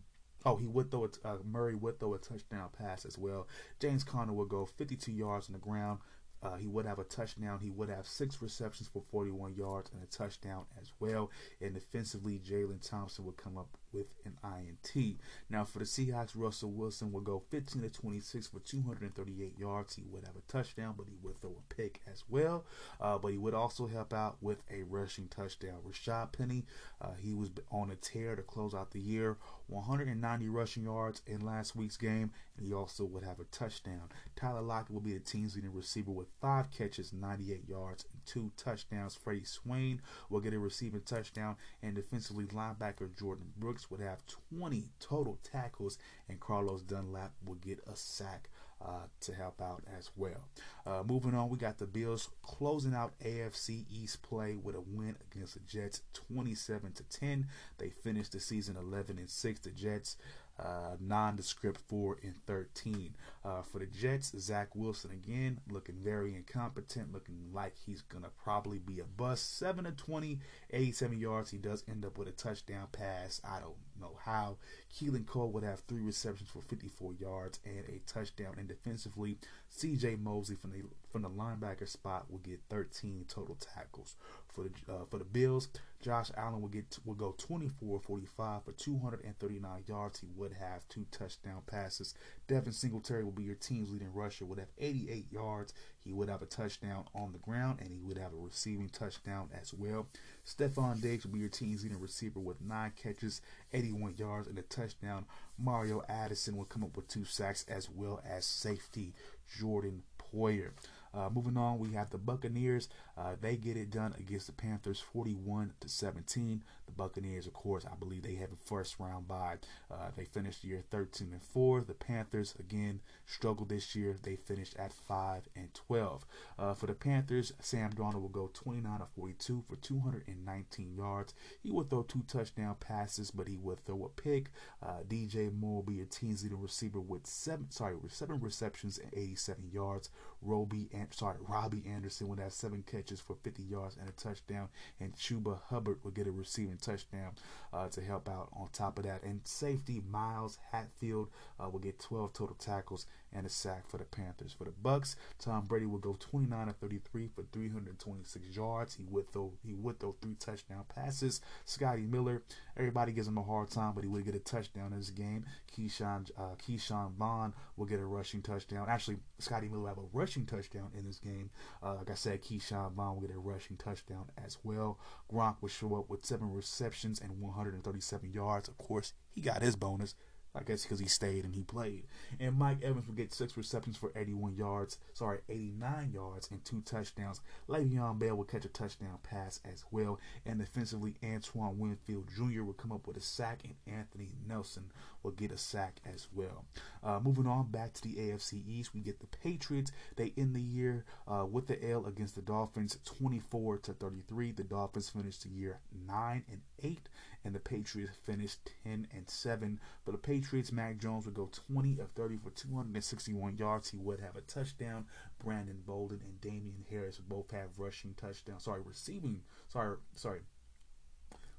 Oh, 0.45 0.55
he 0.55 0.67
would 0.67 0.91
throw 0.91 1.05
a, 1.05 1.27
uh, 1.27 1.37
Murray 1.43 1.75
would 1.75 1.99
throw 1.99 2.13
a 2.13 2.19
touchdown 2.19 2.69
pass 2.77 3.05
as 3.05 3.17
well. 3.17 3.47
James 3.79 4.03
Conner 4.03 4.33
would 4.33 4.49
go 4.49 4.65
52 4.65 5.11
yards 5.11 5.49
on 5.49 5.53
the 5.53 5.59
ground. 5.59 5.99
Uh, 6.43 6.55
he 6.55 6.67
would 6.67 6.85
have 6.85 6.99
a 6.99 7.03
touchdown. 7.03 7.59
He 7.61 7.71
would 7.71 7.89
have 7.89 8.07
six 8.07 8.41
receptions 8.41 8.87
for 8.87 9.01
41 9.11 9.55
yards 9.55 9.89
and 9.91 10.03
a 10.03 10.05
touchdown 10.05 10.65
as 10.79 10.91
well. 10.99 11.31
And 11.59 11.73
defensively, 11.73 12.39
Jalen 12.39 12.87
Thompson 12.87 13.25
would 13.25 13.37
come 13.37 13.57
up 13.57 13.75
with 13.97 14.07
an 14.25 14.37
INT. 14.43 15.17
Now 15.49 15.65
for 15.65 15.79
the 15.79 15.85
Seahawks, 15.85 16.31
Russell 16.35 16.71
Wilson 16.71 17.11
would 17.11 17.23
go 17.23 17.43
15 17.49 17.81
to 17.81 17.89
26 17.89 18.47
for 18.47 18.59
238 18.59 19.57
yards. 19.57 19.95
He 19.95 20.03
would 20.11 20.25
have 20.25 20.35
a 20.35 20.51
touchdown, 20.51 20.93
but 20.97 21.07
he 21.07 21.15
would 21.23 21.41
throw 21.41 21.51
a 21.57 21.73
pick 21.73 22.01
as 22.11 22.23
well. 22.29 22.65
Uh, 23.01 23.17
but 23.17 23.31
he 23.31 23.37
would 23.37 23.53
also 23.53 23.87
help 23.87 24.13
out 24.13 24.37
with 24.41 24.61
a 24.71 24.83
rushing 24.83 25.27
touchdown. 25.27 25.79
Rashaad 25.87 26.31
Penny, 26.31 26.65
uh, 27.01 27.13
he 27.19 27.33
was 27.33 27.49
on 27.71 27.91
a 27.91 27.95
tear 27.95 28.35
to 28.35 28.43
close 28.43 28.73
out 28.73 28.91
the 28.91 28.99
year, 28.99 29.37
190 29.67 30.49
rushing 30.49 30.83
yards 30.83 31.21
in 31.25 31.41
last 31.41 31.75
week's 31.75 31.97
game, 31.97 32.31
and 32.57 32.65
he 32.65 32.73
also 32.73 33.03
would 33.05 33.23
have 33.23 33.39
a 33.39 33.45
touchdown. 33.45 34.09
Tyler 34.35 34.61
Lockett 34.61 34.93
will 34.93 35.01
be 35.01 35.13
the 35.13 35.19
team's 35.19 35.55
leading 35.55 35.73
receiver 35.73 36.11
with 36.11 36.27
five 36.41 36.71
catches, 36.71 37.11
98 37.13 37.67
yards, 37.67 38.05
two 38.27 38.51
touchdowns. 38.57 39.15
Freddie 39.15 39.45
Swain 39.45 40.01
will 40.29 40.41
get 40.41 40.53
a 40.53 40.59
receiving 40.59 41.01
touchdown, 41.01 41.55
and 41.81 41.95
defensively 41.95 42.45
linebacker 42.45 43.09
Jordyn 43.15 43.55
Brooks 43.57 43.89
would 43.89 44.01
have 44.01 44.21
20 44.51 44.89
total 44.99 45.39
tackles, 45.43 45.97
and 46.29 46.39
Carlos 46.39 46.81
Dunlap 46.81 47.33
will 47.43 47.55
get 47.55 47.79
a 47.91 47.95
sack. 47.95 48.49
Uh, 48.79 49.07
to 49.19 49.33
help 49.33 49.59
out 49.59 49.81
as 49.97 50.11
well. 50.15 50.45
Uh, 50.85 51.01
moving 51.03 51.33
on, 51.33 51.49
we 51.49 51.57
got 51.57 51.79
the 51.79 51.87
Bills 51.87 52.29
closing 52.43 52.93
out 52.93 53.11
AFC 53.25 53.85
East 53.89 54.21
play 54.21 54.55
with 54.55 54.75
a 54.75 54.81
win 54.81 55.15
against 55.31 55.55
the 55.55 55.61
Jets, 55.61 56.03
27 56.13 56.91
to 56.91 57.03
10. 57.05 57.47
They 57.79 57.89
finished 57.89 58.33
the 58.33 58.39
season 58.39 58.77
11 58.77 59.17
and 59.17 59.31
6. 59.31 59.59
The 59.61 59.71
Jets 59.71 60.15
uh, 60.59 60.95
nondescript 60.99 61.79
4 61.87 62.17
and 62.23 62.35
13. 62.45 63.15
Uh, 63.45 63.61
for 63.61 63.79
the 63.79 63.85
Jets, 63.85 64.33
Zach 64.39 64.75
Wilson 64.75 65.11
again 65.11 65.59
looking 65.69 65.95
very 65.95 66.35
incompetent, 66.35 67.13
looking 67.13 67.49
like 67.53 67.75
he's 67.85 68.01
going 68.01 68.23
to 68.23 68.29
probably 68.43 68.79
be 68.79 68.99
a 68.99 69.03
bust. 69.03 69.57
7 69.57 69.85
to 69.85 69.91
20, 69.91 70.39
87 70.71 71.19
yards. 71.19 71.51
He 71.51 71.57
does 71.57 71.83
end 71.89 72.05
up 72.05 72.17
with 72.17 72.27
a 72.27 72.31
touchdown 72.31 72.87
pass. 72.91 73.39
I 73.43 73.59
don't 73.59 73.75
know 73.99 74.17
how. 74.23 74.57
Keelan 74.93 75.25
Cole 75.25 75.51
would 75.51 75.63
have 75.63 75.81
three 75.81 76.01
receptions 76.01 76.49
for 76.49 76.61
54 76.61 77.13
yards 77.13 77.59
and 77.65 77.85
a 77.87 78.01
touchdown. 78.11 78.55
And 78.57 78.67
defensively, 78.67 79.37
C.J. 79.69 80.15
Mosley 80.15 80.55
from 80.55 80.71
the 80.71 80.83
from 81.11 81.21
the 81.21 81.29
linebacker 81.29 81.87
spot 81.87 82.25
will 82.29 82.39
get 82.39 82.59
13 82.69 83.25
total 83.27 83.55
tackles. 83.55 84.15
For 84.53 84.63
the 84.63 84.69
uh, 84.91 85.05
for 85.09 85.19
the 85.19 85.25
Bills, 85.25 85.69
Josh 86.01 86.31
Allen 86.35 86.61
will 86.61 86.69
get 86.69 86.97
will 87.05 87.13
go 87.13 87.35
24-45 87.37 88.63
for 88.63 88.71
239 88.75 89.83
yards. 89.87 90.19
He 90.19 90.27
would 90.35 90.53
have 90.53 90.87
two 90.89 91.05
touchdown 91.11 91.61
passes. 91.65 92.13
Devin 92.47 92.73
Singletary 92.73 93.23
will 93.23 93.31
be 93.31 93.43
your 93.43 93.55
team's 93.55 93.91
leading 93.91 94.13
rusher. 94.13 94.45
Would 94.45 94.59
have 94.59 94.71
88 94.79 95.31
yards. 95.31 95.73
He 95.99 96.11
would 96.11 96.29
have 96.29 96.41
a 96.41 96.45
touchdown 96.45 97.05
on 97.13 97.33
the 97.33 97.39
ground 97.39 97.79
and 97.81 97.91
he 97.91 97.99
would 97.99 98.17
have 98.17 98.33
a 98.33 98.37
receiving 98.37 98.89
touchdown 98.89 99.49
as 99.59 99.73
well. 99.73 100.07
Stefon 100.45 101.01
Diggs 101.01 101.25
will 101.25 101.33
be 101.33 101.39
your 101.39 101.49
team's 101.49 101.83
leading 101.83 101.99
receiver 101.99 102.39
with 102.39 102.61
nine 102.61 102.93
catches, 102.95 103.41
81 103.73 104.15
yards, 104.17 104.47
and 104.47 104.57
a 104.57 104.61
touchdown. 104.63 105.25
Mario 105.59 106.03
Addison 106.07 106.55
will 106.55 106.65
come 106.65 106.83
up 106.83 106.95
with 106.95 107.07
two 107.07 107.25
sacks 107.25 107.65
as 107.67 107.89
well 107.89 108.21
as 108.27 108.45
safety 108.45 109.13
Jordan 109.59 110.03
Poyer. 110.17 110.71
Uh, 111.13 111.29
moving 111.33 111.57
on, 111.57 111.79
we 111.79 111.93
have 111.93 112.09
the 112.09 112.17
Buccaneers. 112.17 112.89
Uh, 113.17 113.35
they 113.41 113.55
get 113.55 113.77
it 113.77 113.89
done 113.89 114.13
against 114.19 114.47
the 114.47 114.53
Panthers, 114.53 114.99
41 114.99 115.73
to 115.79 115.89
17. 115.89 116.63
The 116.85 116.91
Buccaneers, 116.91 117.47
of 117.47 117.53
course, 117.53 117.85
I 117.85 117.95
believe 117.95 118.23
they 118.23 118.35
have 118.35 118.51
a 118.51 118.65
first 118.65 118.99
round 118.99 119.27
bye. 119.27 119.57
Uh, 119.91 120.09
they 120.15 120.25
finished 120.25 120.61
the 120.61 120.69
year 120.69 120.83
13 120.89 121.29
and 121.33 121.41
4. 121.41 121.81
The 121.81 121.93
Panthers 121.93 122.55
again 122.59 123.01
struggled 123.25 123.69
this 123.69 123.95
year. 123.95 124.15
They 124.21 124.35
finished 124.35 124.75
at 124.77 124.93
5 124.93 125.49
and 125.55 125.73
12. 125.73 126.25
Uh, 126.57 126.73
for 126.75 126.85
the 126.85 126.93
Panthers, 126.93 127.51
Sam 127.59 127.91
Darnold 127.91 128.21
will 128.21 128.29
go 128.29 128.51
29 128.53 129.01
of 129.01 129.09
42 129.09 129.63
for 129.67 129.75
219 129.75 130.95
yards. 130.95 131.33
He 131.61 131.71
will 131.71 131.83
throw 131.83 132.03
two 132.03 132.23
touchdown 132.27 132.75
passes, 132.79 133.31
but 133.31 133.47
he 133.47 133.57
will 133.57 133.77
throw 133.85 134.05
a 134.05 134.09
pick. 134.09 134.51
Uh, 134.81 135.01
DJ 135.07 135.51
Moore 135.51 135.77
will 135.77 135.83
be 135.83 136.01
a 136.01 136.05
team's 136.05 136.43
leading 136.43 136.61
receiver 136.61 137.01
with 137.01 137.25
seven, 137.25 137.69
sorry, 137.71 137.95
with 137.95 138.13
seven 138.13 138.39
receptions 138.39 138.97
and 138.97 139.11
87 139.13 139.69
yards. 139.71 140.09
Roby 140.41 140.89
and 140.93 141.11
sorry, 141.13 141.37
Robby 141.47 141.83
Anderson 141.87 142.27
would 142.27 142.39
have 142.39 142.53
seven 142.53 142.83
catches 142.83 143.06
for 143.15 143.35
50 143.43 143.63
yards 143.63 143.97
and 143.99 144.09
a 144.09 144.11
touchdown, 144.11 144.69
and 144.99 145.15
Chuba 145.15 145.59
Hubbard 145.69 145.97
will 146.03 146.11
get 146.11 146.27
a 146.27 146.31
receiving 146.31 146.77
touchdown 146.77 147.31
uh, 147.73 147.87
to 147.89 148.01
help 148.01 148.29
out 148.29 148.49
on 148.53 148.67
top 148.73 148.97
of 148.97 149.05
that. 149.05 149.23
And 149.23 149.41
safety 149.43 150.01
Myles 150.09 150.57
Hartsfield 150.73 151.27
uh, 151.59 151.69
will 151.69 151.79
get 151.79 151.99
12 151.99 152.33
total 152.33 152.55
tackles 152.55 153.05
and 153.33 153.45
a 153.45 153.49
sack 153.49 153.87
for 153.87 153.97
the 153.97 154.05
Panthers. 154.05 154.53
For 154.53 154.65
the 154.65 154.71
Bucks, 154.71 155.15
Tom 155.39 155.65
Brady 155.65 155.85
will 155.85 155.99
go 155.99 156.15
29 156.19 156.69
of 156.69 156.75
33 156.77 157.29
for 157.35 157.43
326 157.51 158.55
yards. 158.55 158.95
He 158.95 159.03
would 159.09 159.31
throw 159.31 159.53
he 159.63 159.73
would 159.73 159.99
throw 159.99 160.15
three 160.21 160.35
touchdown 160.35 160.85
passes. 160.93 161.41
Scotty 161.65 162.05
Miller, 162.05 162.43
everybody 162.75 163.11
gives 163.11 163.27
him 163.27 163.37
a 163.37 163.43
hard 163.43 163.69
time, 163.69 163.93
but 163.93 164.03
he 164.03 164.09
would 164.09 164.25
get 164.25 164.35
a 164.35 164.39
touchdown 164.39 164.93
in 164.93 164.99
this 164.99 165.09
game. 165.09 165.45
Ke'Shawn 165.75 166.29
uh, 166.37 166.55
Ke'Shawn 166.55 167.13
Vaughn 167.13 167.53
will 167.75 167.85
get 167.85 167.99
a 167.99 168.05
rushing 168.05 168.41
touchdown. 168.41 168.87
Actually, 168.89 169.17
Scotty 169.39 169.67
Miller 169.67 169.81
will 169.81 169.87
have 169.87 169.97
a 169.97 170.09
rushing 170.13 170.45
touchdown 170.45 170.91
in 170.97 171.05
this 171.05 171.19
game. 171.19 171.49
Uh, 171.83 171.95
like 171.95 172.11
I 172.11 172.15
said, 172.15 172.41
Ke'Shawn 172.41 172.93
Vaughn 172.93 173.15
will 173.15 173.27
get 173.27 173.35
a 173.35 173.39
rushing 173.39 173.77
touchdown 173.77 174.25
as 174.43 174.57
well. 174.63 174.99
Gronk 175.31 175.57
will 175.61 175.69
show 175.69 175.95
up 175.95 176.09
with 176.09 176.25
seven 176.25 176.51
receptions 176.51 177.19
and 177.19 177.39
137 177.39 178.31
yards. 178.31 178.67
Of 178.67 178.77
course, 178.77 179.13
he 179.33 179.41
got 179.41 179.61
his 179.61 179.75
bonus. 179.75 180.15
I 180.55 180.63
guess 180.63 180.83
because 180.83 180.99
he 180.99 181.07
stayed 181.07 181.43
and 181.45 181.53
he 181.53 181.63
played. 181.63 182.05
And 182.39 182.57
Mike 182.57 182.83
Evans 182.83 183.07
will 183.07 183.15
get 183.15 183.33
six 183.33 183.55
receptions 183.55 183.97
for 183.97 184.11
81 184.15 184.55
yards, 184.55 184.97
sorry, 185.13 185.39
89 185.49 186.11
yards 186.13 186.49
and 186.51 186.63
two 186.65 186.81
touchdowns. 186.81 187.41
Le'Veon 187.69 188.17
Bell 188.17 188.35
will 188.35 188.43
catch 188.43 188.65
a 188.65 188.69
touchdown 188.69 189.19
pass 189.23 189.59
as 189.71 189.85
well. 189.91 190.19
And 190.45 190.59
defensively, 190.59 191.15
Antoine 191.23 191.77
Winfield 191.77 192.27
Jr. 192.35 192.63
will 192.63 192.73
come 192.73 192.91
up 192.91 193.07
with 193.07 193.17
a 193.17 193.21
sack, 193.21 193.61
and 193.63 193.75
Anthony 193.95 194.31
Nelson 194.47 194.91
will 195.23 195.31
get 195.31 195.51
a 195.51 195.57
sack 195.57 195.99
as 196.11 196.27
well. 196.33 196.65
Uh, 197.03 197.19
moving 197.19 197.47
on 197.47 197.69
back 197.69 197.93
to 197.93 198.01
the 198.01 198.15
AFC 198.15 198.63
East, 198.67 198.93
we 198.93 199.01
get 199.01 199.19
the 199.19 199.27
Patriots. 199.27 199.91
They 200.15 200.33
end 200.37 200.55
the 200.55 200.61
year 200.61 201.05
uh, 201.27 201.45
with 201.45 201.67
the 201.67 201.89
L 201.89 202.05
against 202.05 202.35
the 202.35 202.41
Dolphins, 202.41 202.97
24 203.05 203.77
to 203.79 203.93
33. 203.93 204.51
The 204.53 204.63
Dolphins 204.63 205.09
finished 205.09 205.43
the 205.43 205.49
year 205.49 205.79
nine 206.07 206.43
and 206.49 206.61
eight, 206.83 207.09
and 207.47 207.55
the 207.55 207.61
Patriots 207.61 208.11
finished 208.25 208.69
10 208.83 209.07
and 209.15 209.29
7. 209.29 209.79
For 210.03 210.11
the 210.11 210.17
Patriots, 210.17 210.73
Mac 210.73 210.97
Jones 210.97 211.23
would 211.25 211.33
go 211.33 211.49
20 211.71 211.97
of 211.99 212.11
30 212.11 212.39
for 212.43 212.49
261 212.49 213.55
yards. 213.55 213.89
He 213.89 213.97
would 213.97 214.19
have 214.19 214.35
a 214.35 214.41
touchdown. 214.41 215.05
Brandon 215.41 215.81
Bolden 215.85 216.19
and 216.25 216.41
Damien 216.41 216.83
Harris 216.89 217.17
would 217.17 217.29
both 217.29 217.51
have 217.51 217.69
rushing 217.79 218.15
touchdowns. 218.15 218.65
Sorry, 218.65 218.81
receiving. 218.83 219.43
Sorry, 219.69 219.95
sorry. 220.13 220.41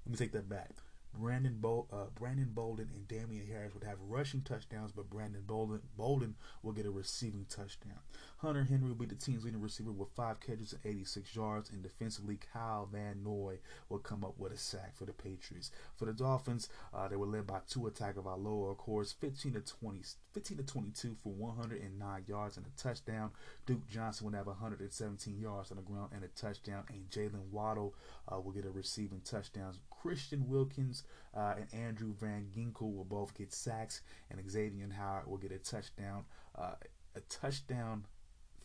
Let 0.04 0.12
me 0.12 0.16
take 0.18 0.32
that 0.32 0.50
back. 0.50 0.72
Brandon 1.14 1.56
Bol- 1.58 1.88
uh, 1.90 2.10
Brandon 2.14 2.50
Bolden 2.52 2.90
and 2.94 3.08
Damien 3.08 3.46
Harris 3.46 3.72
would 3.72 3.84
have 3.84 3.96
rushing 4.06 4.42
touchdowns, 4.42 4.92
but 4.92 5.08
Brandon 5.08 5.42
Bolden 5.46 5.80
Bolden 5.96 6.34
will 6.62 6.72
get 6.72 6.84
a 6.84 6.90
receiving 6.90 7.46
touchdown. 7.48 8.00
Hunter 8.38 8.62
Henry 8.62 8.88
will 8.88 8.94
be 8.94 9.06
the 9.06 9.16
team's 9.16 9.44
leading 9.44 9.60
receiver 9.60 9.90
with 9.90 10.10
five 10.14 10.38
catches 10.38 10.72
and 10.72 10.80
86 10.84 11.34
yards, 11.34 11.70
and 11.70 11.82
defensively 11.82 12.38
Kyle 12.52 12.86
Van 12.86 13.24
Noy 13.24 13.58
will 13.88 13.98
come 13.98 14.22
up 14.22 14.34
with 14.38 14.52
a 14.52 14.56
sack 14.56 14.96
for 14.96 15.06
the 15.06 15.12
Patriots. 15.12 15.72
For 15.96 16.04
the 16.04 16.12
Dolphins, 16.12 16.68
uh, 16.94 17.08
they 17.08 17.16
were 17.16 17.26
led 17.26 17.48
by 17.48 17.60
Tua 17.68 17.90
Tagovailoa, 17.90 18.18
of 18.18 18.26
Aloha, 18.26 18.70
of 18.70 18.78
course, 18.78 19.12
15 19.12 19.54
to 19.54 19.60
20, 19.60 20.02
15 20.32 20.56
to 20.58 20.62
22 20.62 21.16
for 21.20 21.32
109 21.32 22.24
yards 22.28 22.56
and 22.56 22.66
a 22.66 22.80
touchdown. 22.80 23.30
Duke 23.66 23.88
Johnson 23.88 24.26
will 24.26 24.34
have 24.34 24.46
117 24.46 25.36
yards 25.36 25.72
on 25.72 25.76
the 25.78 25.82
ground 25.82 26.10
and 26.14 26.22
a 26.22 26.28
touchdown, 26.28 26.84
and 26.90 27.10
Jaylen 27.10 27.50
Waddle 27.50 27.96
uh, 28.32 28.38
will 28.38 28.52
get 28.52 28.64
a 28.64 28.70
receiving 28.70 29.20
touchdown. 29.24 29.74
Christian 29.90 30.48
Wilkins 30.48 31.02
uh, 31.36 31.54
and 31.56 31.66
Andrew 31.74 32.14
Van 32.14 32.46
Ginkel 32.56 32.94
will 32.94 33.04
both 33.04 33.34
get 33.34 33.52
sacks, 33.52 34.02
and 34.30 34.40
Xavier 34.48 34.88
Howard 34.96 35.26
will 35.26 35.38
get 35.38 35.50
a 35.50 35.58
touchdown. 35.58 36.24
Uh, 36.56 36.74
a 37.16 37.20
touchdown 37.22 38.04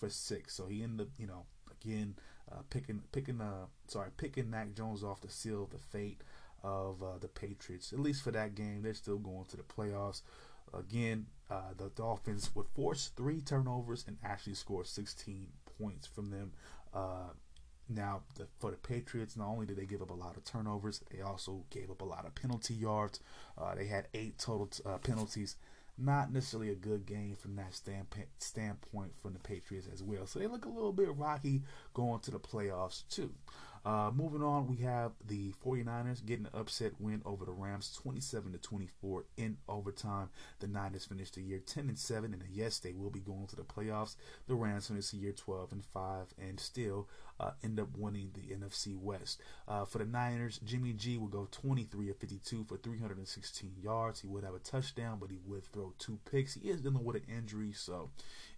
for 0.04 0.10
six. 0.10 0.54
So 0.54 0.68
he 0.68 0.84
ended 0.84 1.08
up, 1.08 1.14
you 1.18 1.28
know, 1.28 1.46
again 1.72 2.16
uh, 2.52 2.62
picking 2.70 3.02
picking 3.12 3.40
uh 3.40 3.68
sorry 3.88 4.10
picking 4.18 4.50
Mac 4.50 4.74
Jones 4.76 5.04
off 5.04 5.22
to 5.22 5.30
seal 5.30 5.70
the 5.72 5.78
fate 5.78 6.22
of 6.62 7.02
uh, 7.02 7.18
the 7.20 7.28
Patriots. 7.30 7.94
At 7.94 8.00
least 8.00 8.22
for 8.24 8.32
that 8.32 8.56
game, 8.56 8.82
they're 8.82 8.94
still 8.94 9.18
going 9.18 9.46
to 9.46 9.58
the 9.58 9.64
playoffs. 9.64 10.22
Again, 10.74 11.28
uh, 11.50 11.74
the 11.78 11.90
Dolphins 11.90 12.50
would 12.56 12.68
force 12.76 13.12
three 13.16 13.42
turnovers 13.42 14.06
and 14.08 14.18
actually 14.24 14.56
score 14.56 14.84
16 14.84 15.48
points 15.78 16.08
from 16.08 16.32
them. 16.32 16.54
Uh, 16.94 17.30
now, 17.90 18.22
the, 18.36 18.48
for 18.60 18.72
the 18.72 18.78
Patriots, 18.78 19.36
not 19.36 19.50
only 19.50 19.66
did 19.66 19.76
they 19.76 19.86
give 19.86 20.02
up 20.02 20.10
a 20.10 20.14
lot 20.14 20.38
of 20.38 20.46
turnovers, 20.46 21.02
they 21.12 21.22
also 21.22 21.66
gave 21.70 21.92
up 21.92 22.02
a 22.02 22.06
lot 22.06 22.26
of 22.26 22.34
penalty 22.34 22.74
yards. 22.74 23.20
Uh, 23.58 23.76
they 23.76 23.88
had 23.88 24.08
eight 24.14 24.40
total 24.40 24.68
t- 24.68 24.82
uh, 24.86 24.98
penalties. 25.00 25.58
Not 25.98 26.34
necessarily 26.34 26.72
a 26.72 26.76
good 26.76 27.06
game 27.06 27.36
from 27.36 27.56
that 27.58 27.76
standpoint, 27.76 28.28
standpoint 28.40 29.12
from 29.22 29.34
the 29.34 29.40
Patriots 29.40 29.88
as 29.94 30.02
well. 30.02 30.26
So 30.26 30.40
they 30.40 30.48
look 30.48 30.66
a 30.66 30.70
little 30.70 30.92
bit 30.92 31.16
rocky 31.16 31.62
going 31.94 32.20
to 32.22 32.32
the 32.32 32.40
playoffs 32.40 33.04
too. 33.10 33.32
Uh, 33.86 34.12
moving 34.16 34.42
on, 34.42 34.68
we 34.68 34.78
have 34.78 35.12
the 35.28 35.54
49ers 35.64 36.26
getting 36.26 36.46
an 36.46 36.52
upset 36.60 36.94
win 37.00 37.22
over 37.26 37.44
the 37.44 37.52
Rams 37.52 37.92
27 38.02 38.54
to 38.54 38.58
24 38.58 39.26
in 39.36 39.58
overtime. 39.68 40.30
The 40.60 40.68
Niners 40.68 41.06
finished 41.06 41.36
the 41.36 41.42
year 41.42 41.60
10 41.60 41.90
and 41.90 42.00
7, 42.00 42.34
and 42.34 42.44
yes, 42.50 42.80
they 42.80 42.94
will 42.94 43.10
be 43.10 43.20
going 43.20 43.48
to 43.48 43.58
the 43.58 43.64
playoffs. 43.64 44.16
The 44.48 44.56
Rams 44.56 44.88
finished 44.88 45.12
the 45.12 45.18
year 45.18 45.34
12 45.34 45.74
and 45.74 45.84
5 45.84 46.34
and 46.42 46.60
still 46.62 47.10
uh, 47.40 47.52
end 47.64 47.80
up 47.80 47.90
winning 47.98 48.32
the 48.34 48.54
NFC 48.56 48.96
West. 48.98 49.42
Uh, 49.68 49.86
for 49.86 50.00
the 50.00 50.06
Niners, 50.06 50.60
Jimmy 50.64 50.94
G 50.94 51.18
will 51.18 51.28
go 51.28 51.48
23 51.52 52.10
of 52.10 52.18
52 52.18 52.66
for 52.66 52.78
316 52.78 53.72
yards. 53.82 54.20
He 54.22 54.28
would 54.28 54.44
have 54.44 54.56
a 54.56 54.60
touchdown, 54.60 55.18
but 55.20 55.32
he 55.32 55.40
would 55.46 55.64
throw 55.66 55.94
two 55.98 56.20
picks. 56.30 56.54
He 56.54 56.70
is 56.70 56.82
dealing 56.82 57.04
with 57.04 57.18
an 57.18 57.24
injury, 57.28 57.72
so 57.74 58.10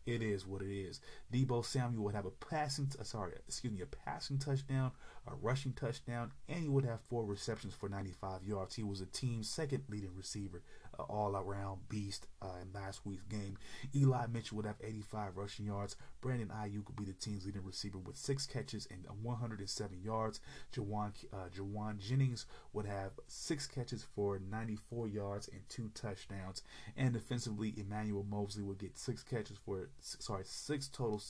it 0.06 0.22
is 0.22 0.46
what 0.46 0.62
it 0.62 0.72
is. 0.72 1.02
Deebo 1.34 1.66
Samuel 1.66 2.04
would 2.04 2.16
have 2.16 2.26
a 2.26 2.32
passing, 2.32 2.88
t- 2.88 3.00
sorry, 3.04 3.34
excuse 3.48 3.74
me, 3.74 3.82
a 3.82 3.86
passing 3.86 4.38
touchdown, 4.38 4.92
a 5.28 5.36
rushing 5.36 5.74
touchdown, 5.74 6.32
and 6.48 6.60
he 6.64 6.70
would 6.70 6.86
have 6.86 7.02
four 7.02 7.26
receptions 7.26 7.74
for 7.74 7.90
95 7.90 8.44
yards. 8.44 8.76
He 8.76 8.84
was 8.84 9.02
a 9.02 9.06
team's 9.06 9.50
second 9.50 9.84
leading 9.90 10.16
receiver, 10.16 10.62
uh, 11.00 11.04
all 11.04 11.36
around 11.36 11.90
beast 11.90 12.28
uh, 12.42 12.48
in 12.62 12.72
last 12.74 13.06
week's 13.06 13.26
game. 13.26 13.58
Eli 13.96 14.28
Mitchell 14.28 14.58
would 14.58 14.66
have 14.66 14.76
85 14.84 15.38
rushing 15.38 15.66
yards. 15.66 15.96
Brandon 16.22 16.50
Aiyuk 16.50 16.88
would 16.88 16.96
be 16.96 17.06
the 17.06 17.14
team's 17.14 17.46
leading 17.46 17.64
receiver 17.64 17.98
with 17.98 18.18
six 18.18 18.46
catches 18.46 18.88
and 18.92 19.06
107 19.22 20.02
yards. 20.02 20.40
Jauan, 20.74 21.14
uh, 21.34 21.50
Jauan 21.56 22.00
Jennings 22.00 22.46
would 22.74 22.86
have 22.86 23.12
six 23.28 23.68
catches 23.68 24.04
for 24.04 24.40
94 24.40 25.08
yards 25.08 25.48
and 25.48 25.62
two 25.70 25.90
touchdowns. 25.94 26.62
And 26.96 27.14
defensively, 27.14 27.74
Emmanuel 27.78 28.26
Moseley 28.30 28.64
would 28.64 28.80
get 28.80 28.98
six 28.98 29.24
catches 29.24 29.58
for 29.58 29.90
sorry 30.02 30.44
six 30.46 30.88
total 30.88 31.22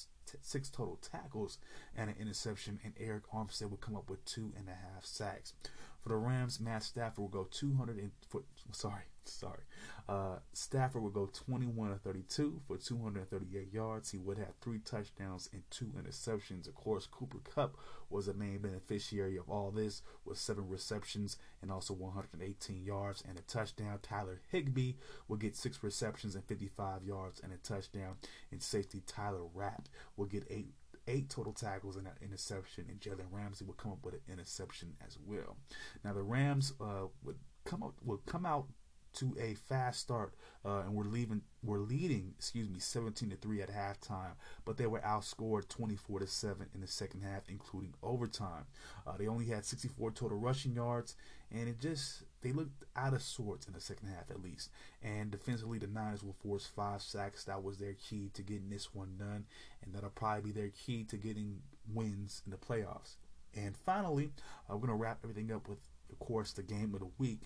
six 0.42 0.70
total 0.70 0.98
tackles 1.02 1.58
and 1.96 2.10
an 2.10 2.16
interception, 2.20 2.80
and 2.84 2.96
Arik 2.96 3.24
Armstead 3.34 3.70
would 3.70 3.82
come 3.82 3.96
up 3.96 4.10
with 4.10 4.24
two 4.26 4.54
and 4.58 4.68
a 4.68 4.94
half 4.94 5.06
sacks. 5.06 5.54
For 6.02 6.10
the 6.10 6.16
Rams, 6.16 6.60
Matt 6.60 6.84
Stafford 6.84 7.18
will 7.20 7.28
go 7.28 7.48
200 7.50 7.98
and 7.98 8.12
for, 8.28 8.44
sorry, 8.72 9.04
sorry. 9.28 9.64
Uh, 10.08 10.38
Stafford 10.54 11.02
would 11.02 11.14
go 11.14 11.30
21 11.32 11.90
to 11.90 11.96
32 11.96 12.62
for 12.68 12.78
238 12.78 13.74
yards. 13.74 14.12
He 14.12 14.18
would 14.18 14.38
have 14.38 14.54
three 14.62 14.80
touchdowns 14.80 15.50
and 15.52 15.64
two 15.70 15.94
interceptions. 16.00 16.68
Of 16.68 16.76
course, 16.76 17.08
Cooper 17.08 17.40
Kupp 17.44 17.78
was 18.10 18.28
the 18.28 18.34
main 18.34 18.60
beneficiary 18.60 19.38
of 19.38 19.50
all 19.50 19.72
this 19.72 20.04
with 20.24 20.38
seven 20.38 20.70
receptions 20.70 21.38
and 21.62 21.72
also 21.72 21.94
118 21.94 22.84
yards 22.84 23.24
and 23.28 23.38
a 23.40 23.42
touchdown. 23.42 24.00
Tyler 24.02 24.42
Higbee 24.52 24.94
will 25.28 25.38
get 25.38 25.56
six 25.56 25.82
receptions 25.82 26.36
and 26.36 26.46
55 26.46 27.04
yards 27.04 27.40
and 27.40 27.52
a 27.52 27.58
touchdown. 27.58 28.16
And 28.52 28.62
safety 28.62 29.02
Taylor 29.08 29.46
Rapp 29.54 29.90
will 30.18 30.26
get 30.26 30.46
eight 30.50 30.74
eight 31.08 31.30
total 31.30 31.54
tackles 31.54 31.96
and 31.96 32.08
an 32.08 32.14
interception, 32.22 32.86
and 32.90 33.00
Jalen 33.00 33.28
Ramsey 33.32 33.66
will 33.66 33.74
come 33.74 33.92
up 33.92 34.04
with 34.04 34.16
an 34.16 34.22
interception 34.32 34.96
as 35.06 35.18
well. 35.26 35.58
Now 36.04 36.14
the 36.14 36.24
Rams 36.24 36.74
uh, 36.82 37.08
would 37.24 37.38
come 37.64 37.84
up 37.84 37.94
would 38.04 38.26
come 38.26 38.46
out 38.46 38.68
to 39.16 39.36
a 39.40 39.56
fast 39.56 40.00
start, 40.00 40.34
uh, 40.64 40.80
and 40.80 40.94
we're 40.94 41.04
leaving 41.04 41.42
we're 41.64 41.80
leading, 41.80 42.34
excuse 42.38 42.70
me, 42.70 42.80
17 42.80 43.30
to 43.32 43.36
three 43.36 43.62
at 43.62 43.70
halftime, 43.70 44.34
but 44.66 44.78
they 44.78 44.86
were 44.86 45.00
outscored 45.00 45.68
24 45.68 46.20
to 46.20 46.28
seven 46.28 46.68
in 46.76 46.82
the 46.82 46.88
second 46.88 47.22
half, 47.22 47.50
including 47.50 47.94
overtime. 48.04 48.66
Uh, 49.08 49.18
they 49.18 49.28
only 49.28 49.46
had 49.46 49.66
64 49.66 50.12
total 50.12 50.38
rushing 50.38 50.76
yards, 50.76 51.16
and 51.52 51.68
it 51.68 51.80
just 51.80 52.24
they 52.42 52.52
looked 52.52 52.84
out 52.96 53.14
of 53.14 53.22
sorts 53.22 53.68
in 53.68 53.74
the 53.74 53.82
second 53.82 54.10
half 54.10 54.30
at 54.30 54.42
least. 54.42 54.70
And 55.02 55.32
defensively, 55.32 55.80
the 55.80 55.88
Niners 55.88 56.24
will 56.24 56.34
force 56.34 56.68
five 56.68 57.02
sacks. 57.02 57.44
That 57.46 57.64
was 57.64 57.78
their 57.78 57.94
key 57.94 58.30
to 58.34 58.42
getting 58.44 58.70
this 58.70 58.94
one 58.94 59.16
done, 59.18 59.46
and 59.84 59.94
that'll 59.94 60.10
probably 60.10 60.52
be 60.52 60.60
their 60.60 60.70
key 60.70 61.04
to 61.06 61.18
getting 61.18 61.62
wins 61.94 62.42
in 62.46 62.52
the 62.52 62.58
playoffs. 62.58 63.16
And 63.56 63.76
finally, 63.76 64.32
uh, 64.70 64.76
we're 64.76 64.88
gonna 64.88 64.98
wrap 64.98 65.20
everything 65.24 65.52
up 65.52 65.68
with 65.68 65.80
of 66.20 66.26
course, 66.26 66.54
the 66.54 66.64
game 66.64 66.94
of 66.94 67.02
the 67.02 67.10
week, 67.18 67.42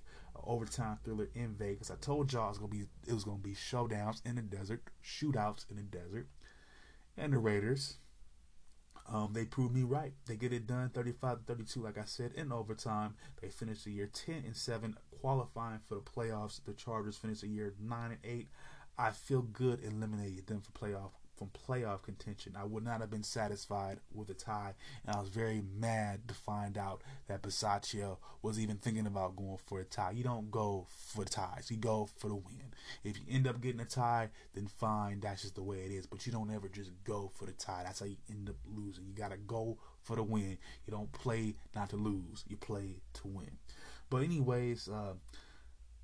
overtime 0.46 1.00
thriller 1.04 1.30
in 1.34 1.56
Vegas. 1.56 1.92
I 1.92 1.96
told 1.96 2.32
y'all 2.32 2.46
it 2.46 2.50
was 2.50 2.58
gonna 2.58 2.72
be 2.72 2.86
it 3.08 3.14
was 3.14 3.24
gonna 3.24 3.38
be 3.38 3.54
showdowns 3.54 4.22
in 4.26 4.36
the 4.36 4.42
desert, 4.42 4.84
shootouts 5.04 5.70
in 5.70 5.78
the 5.78 5.84
desert, 5.84 6.28
and 7.18 7.34
the 7.34 7.38
Raiders. 7.38 7.98
Um, 9.12 9.32
they 9.34 9.46
proved 9.46 9.74
me 9.74 9.82
right. 9.82 10.14
They 10.28 10.36
get 10.36 10.54
it 10.54 10.68
done, 10.68 10.90
35 10.90 11.40
32, 11.48 11.82
like 11.82 11.98
I 11.98 12.06
said, 12.06 12.34
in 12.36 12.52
overtime. 12.52 13.16
They 13.42 13.50
finished 13.50 13.86
the 13.86 13.92
year 13.92 14.08
10 14.14 14.44
and 14.46 14.56
7, 14.56 14.96
qualifying 15.20 15.80
for 15.84 15.96
the 15.96 16.02
playoffs. 16.02 16.64
The 16.64 16.74
Chargers 16.74 17.18
finished 17.18 17.42
the 17.42 17.48
year 17.48 17.74
9 17.82 18.12
and 18.12 18.20
8. 18.24 18.48
I 19.00 19.10
feel 19.10 19.42
good 19.42 19.84
eliminated 19.84 20.46
them 20.46 20.62
for 20.62 20.72
playoff 20.72 21.14
from 21.40 21.50
playoff 21.50 22.04
contention. 22.04 22.56
I 22.60 22.66
would 22.66 22.84
not 22.84 23.00
have 23.00 23.10
been 23.10 23.24
satisfied 23.24 24.00
with 24.14 24.30
a 24.30 24.34
tie, 24.34 24.74
and 25.06 25.16
I 25.16 25.20
was 25.20 25.30
very 25.30 25.64
mad 25.80 26.28
to 26.28 26.34
find 26.34 26.78
out 26.78 27.02
that 27.28 27.42
Bisaccia 27.42 28.18
was 28.42 28.60
even 28.60 28.76
thinking 28.76 29.08
about 29.08 29.38
going 29.38 29.58
for 29.66 29.80
a 29.80 29.86
tie. 29.86 30.12
You 30.12 30.26
don't 30.26 30.52
go 30.52 30.88
for 30.90 31.24
ties, 31.24 31.72
you 31.72 31.78
go 31.78 32.10
for 32.18 32.28
the 32.28 32.36
win. 32.36 32.74
If 33.06 33.18
you 33.18 33.24
end 33.30 33.48
up 33.48 33.62
getting 33.62 33.80
a 33.80 33.86
tie, 33.86 34.30
then 34.54 34.68
fine, 34.68 35.22
that's 35.22 35.42
just 35.42 35.56
the 35.56 35.64
way 35.64 35.78
it 35.78 35.92
is. 35.92 36.06
But 36.06 36.26
you 36.26 36.34
don't 36.34 36.54
ever 36.54 36.68
just 36.68 36.92
go 37.06 37.32
for 37.34 37.46
the 37.46 37.54
tie. 37.54 37.84
That's 37.86 38.02
how 38.02 38.06
you 38.06 38.18
end 38.30 38.50
up 38.50 38.56
losing. 38.76 39.06
You 39.08 39.14
gotta 39.14 39.38
go 39.38 39.78
for 40.02 40.18
the 40.18 40.24
win. 40.24 40.58
You 40.86 40.92
don't 40.92 41.12
play 41.14 41.56
not 41.74 41.90
to 41.92 41.96
lose. 41.96 42.44
You 42.50 42.58
play 42.58 42.98
to 43.14 43.28
win. 43.28 43.52
But 44.10 44.24
anyways, 44.24 44.90
uh, 44.90 45.14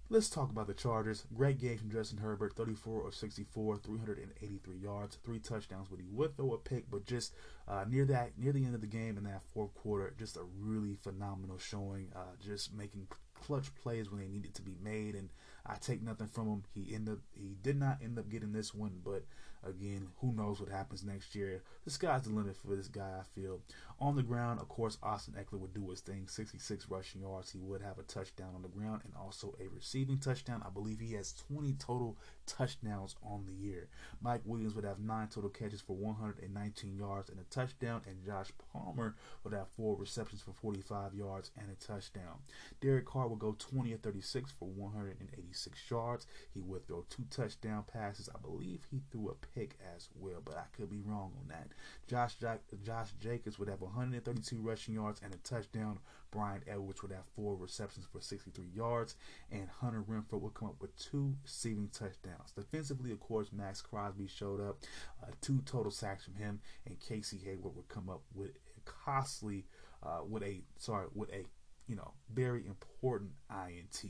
Let's 0.07 0.29
talk 0.29 0.51
about 0.51 0.67
the 0.67 0.75
Chargers. 0.75 1.25
Great 1.35 1.57
game 1.57 1.79
from 1.79 1.89
Justin 1.89 2.19
Herbert, 2.19 2.53
34 2.53 3.07
of 3.07 3.15
64, 3.15 3.77
383 3.77 4.77
yards, 4.77 5.17
three 5.23 5.39
touchdowns. 5.39 5.87
But 5.89 5.99
he 5.99 6.05
would 6.11 6.37
throw 6.37 6.53
a 6.53 6.59
pick, 6.59 6.91
but 6.91 7.05
just 7.05 7.33
uh, 7.67 7.85
near 7.89 8.05
that, 8.05 8.37
near 8.37 8.51
the 8.51 8.65
end 8.65 8.75
of 8.75 8.81
the 8.81 8.87
game 8.87 9.17
in 9.17 9.23
that 9.23 9.41
fourth 9.51 9.73
quarter, 9.73 10.13
just 10.19 10.37
a 10.37 10.43
really 10.59 10.95
phenomenal 11.01 11.57
showing. 11.57 12.09
Uh, 12.15 12.35
just 12.39 12.71
making 12.71 13.07
clutch 13.33 13.73
plays 13.73 14.11
when 14.11 14.19
they 14.19 14.27
needed 14.27 14.53
to 14.53 14.61
be 14.61 14.77
made, 14.79 15.15
and 15.15 15.29
I 15.65 15.77
take 15.77 16.03
nothing 16.03 16.27
from 16.27 16.49
him. 16.49 16.63
He 16.75 16.93
ended 16.93 17.21
he 17.33 17.55
did 17.63 17.79
not 17.79 17.97
end 18.03 18.19
up 18.19 18.29
getting 18.29 18.53
this 18.53 18.75
one, 18.75 18.99
but 19.03 19.25
again, 19.65 20.07
who 20.17 20.31
knows 20.33 20.59
what 20.59 20.69
happens 20.69 21.03
next 21.03 21.35
year? 21.35 21.63
The 21.83 21.91
sky's 21.91 22.23
the 22.23 22.29
limit 22.29 22.55
for 22.55 22.75
this 22.75 22.87
guy. 22.87 23.19
I 23.19 23.23
feel 23.39 23.61
on 23.99 24.15
the 24.15 24.23
ground, 24.23 24.59
of 24.59 24.67
course, 24.67 24.97
Austin 25.01 25.35
Ekeler 25.35 25.59
would 25.59 25.73
do 25.73 25.89
his 25.89 26.01
thing. 26.01 26.27
66 26.27 26.89
rushing 26.89 27.21
yards. 27.21 27.51
He 27.51 27.59
would 27.59 27.81
have 27.81 27.97
a 27.97 28.03
touchdown 28.03 28.53
on 28.55 28.61
the 28.61 28.67
ground 28.67 29.01
and 29.05 29.13
also 29.15 29.55
a 29.59 29.67
receiving 29.73 30.17
touchdown. 30.17 30.63
I 30.65 30.69
believe 30.69 30.99
he 30.99 31.13
has 31.13 31.33
20 31.47 31.73
total 31.73 32.17
touchdowns 32.45 33.15
on 33.23 33.45
the 33.45 33.53
year. 33.53 33.87
Mike 34.21 34.41
Williams 34.45 34.75
would 34.75 34.85
have 34.85 34.99
nine 34.99 35.27
total 35.27 35.49
catches 35.49 35.81
for 35.81 35.95
119 35.95 36.97
yards 36.97 37.29
and 37.29 37.39
a 37.39 37.43
touchdown, 37.43 38.01
and 38.07 38.25
Josh 38.25 38.51
Palmer 38.71 39.15
would 39.43 39.53
have 39.53 39.67
four 39.77 39.95
receptions 39.95 40.41
for 40.41 40.51
45 40.51 41.13
yards 41.13 41.51
and 41.57 41.69
a 41.69 41.75
touchdown. 41.75 42.39
Derek 42.81 43.05
Carr 43.05 43.27
would 43.27 43.39
go 43.39 43.55
20 43.57 43.93
of 43.93 44.01
36 44.01 44.51
for 44.59 44.67
186 44.67 45.79
yards. 45.89 46.27
He 46.53 46.59
would 46.59 46.87
throw 46.87 47.05
two 47.09 47.25
touchdown 47.29 47.83
passes. 47.91 48.29
I 48.33 48.39
believe 48.39 48.87
he 48.91 49.01
threw 49.11 49.29
a 49.29 49.35
pick 49.55 49.77
as 49.95 50.09
well, 50.19 50.41
but 50.43 50.57
I 50.57 50.65
could 50.75 50.89
be 50.89 51.01
wrong 51.05 51.31
on 51.39 51.47
that. 51.47 51.69
Josh 52.07 52.35
Josh 52.83 53.09
Jacobs 53.19 53.57
would 53.57 53.69
have 53.69 53.81
132 53.81 54.57
rushing 54.57 54.95
yards 54.95 55.21
and 55.23 55.33
a 55.33 55.37
touchdown. 55.37 55.99
Bryan 56.31 56.61
Edwards 56.67 57.01
would 57.01 57.11
have 57.11 57.23
four 57.35 57.55
receptions 57.55 58.05
for 58.11 58.19
63 58.19 58.65
yards, 58.75 59.15
and 59.51 59.69
Hunter 59.69 60.03
Renfrow 60.03 60.41
would 60.41 60.53
come 60.53 60.67
up 60.67 60.81
with 60.81 60.95
two 60.97 61.33
receiving 61.43 61.89
touchdowns. 61.89 62.51
Defensively, 62.55 63.11
of 63.11 63.21
course, 63.21 63.53
Maxx 63.53 63.81
Crosby 63.81 64.27
showed 64.27 64.59
up, 64.59 64.79
uh, 65.23 65.31
two 65.39 65.61
total 65.65 65.91
sacks 65.91 66.25
from 66.25 66.35
him, 66.35 66.59
and 66.85 66.99
Casey 66.99 67.37
Hayward 67.45 67.75
would 67.75 67.87
come 67.87 68.09
up 68.09 68.21
with 68.33 68.49
a 68.49 68.81
costly, 68.83 69.65
uh, 70.03 70.19
with 70.27 70.43
a 70.43 70.61
sorry, 70.77 71.07
with 71.13 71.31
a 71.31 71.45
you 71.87 71.95
know 71.95 72.11
very 72.33 72.65
important 72.67 73.31
INT. 73.49 74.03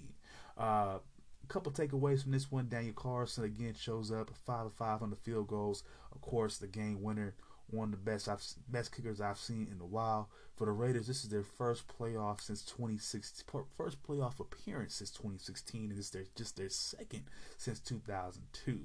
Uh, 0.57 0.99
a 1.47 1.53
couple 1.53 1.71
takeaways 1.71 2.23
from 2.23 2.31
this 2.31 2.51
one. 2.51 2.67
Daniel 2.67 2.93
Carlson 2.93 3.43
again 3.43 3.75
shows 3.77 4.11
up, 4.11 4.31
five 4.45 4.65
of 4.65 4.73
five 4.73 5.01
on 5.01 5.09
the 5.09 5.15
field 5.15 5.47
goals. 5.47 5.83
Of 6.11 6.21
course, 6.21 6.57
the 6.57 6.67
game 6.67 7.01
winner 7.01 7.35
one 7.67 7.85
of 7.85 7.91
the 7.91 8.11
best 8.11 8.29
I've, 8.29 8.43
best 8.69 8.95
kickers 8.95 9.21
I've 9.21 9.39
seen 9.39 9.67
in 9.71 9.81
a 9.81 9.85
while. 9.85 10.29
For 10.55 10.65
the 10.65 10.71
Raiders, 10.71 11.07
this 11.07 11.23
is 11.23 11.29
their 11.29 11.43
first 11.43 11.85
playoff 11.87 12.41
since 12.41 12.63
2016, 12.63 13.63
first 13.75 14.01
playoff 14.03 14.39
appearance 14.39 14.95
since 14.95 15.11
2016, 15.11 15.89
and 15.89 15.99
it's 15.99 16.11
their 16.11 16.25
just 16.35 16.57
their 16.57 16.69
second 16.69 17.23
since 17.57 17.79
2002. 17.79 18.79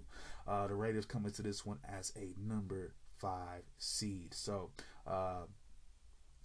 Uh, 0.49 0.67
the 0.67 0.75
Raiders 0.75 1.07
come 1.07 1.27
into 1.27 1.43
this 1.43 1.65
one 1.65 1.79
as 1.89 2.13
a 2.17 2.35
number 2.43 2.95
five 3.19 3.63
seed. 3.79 4.35
So, 4.35 4.71
uh, 5.07 5.43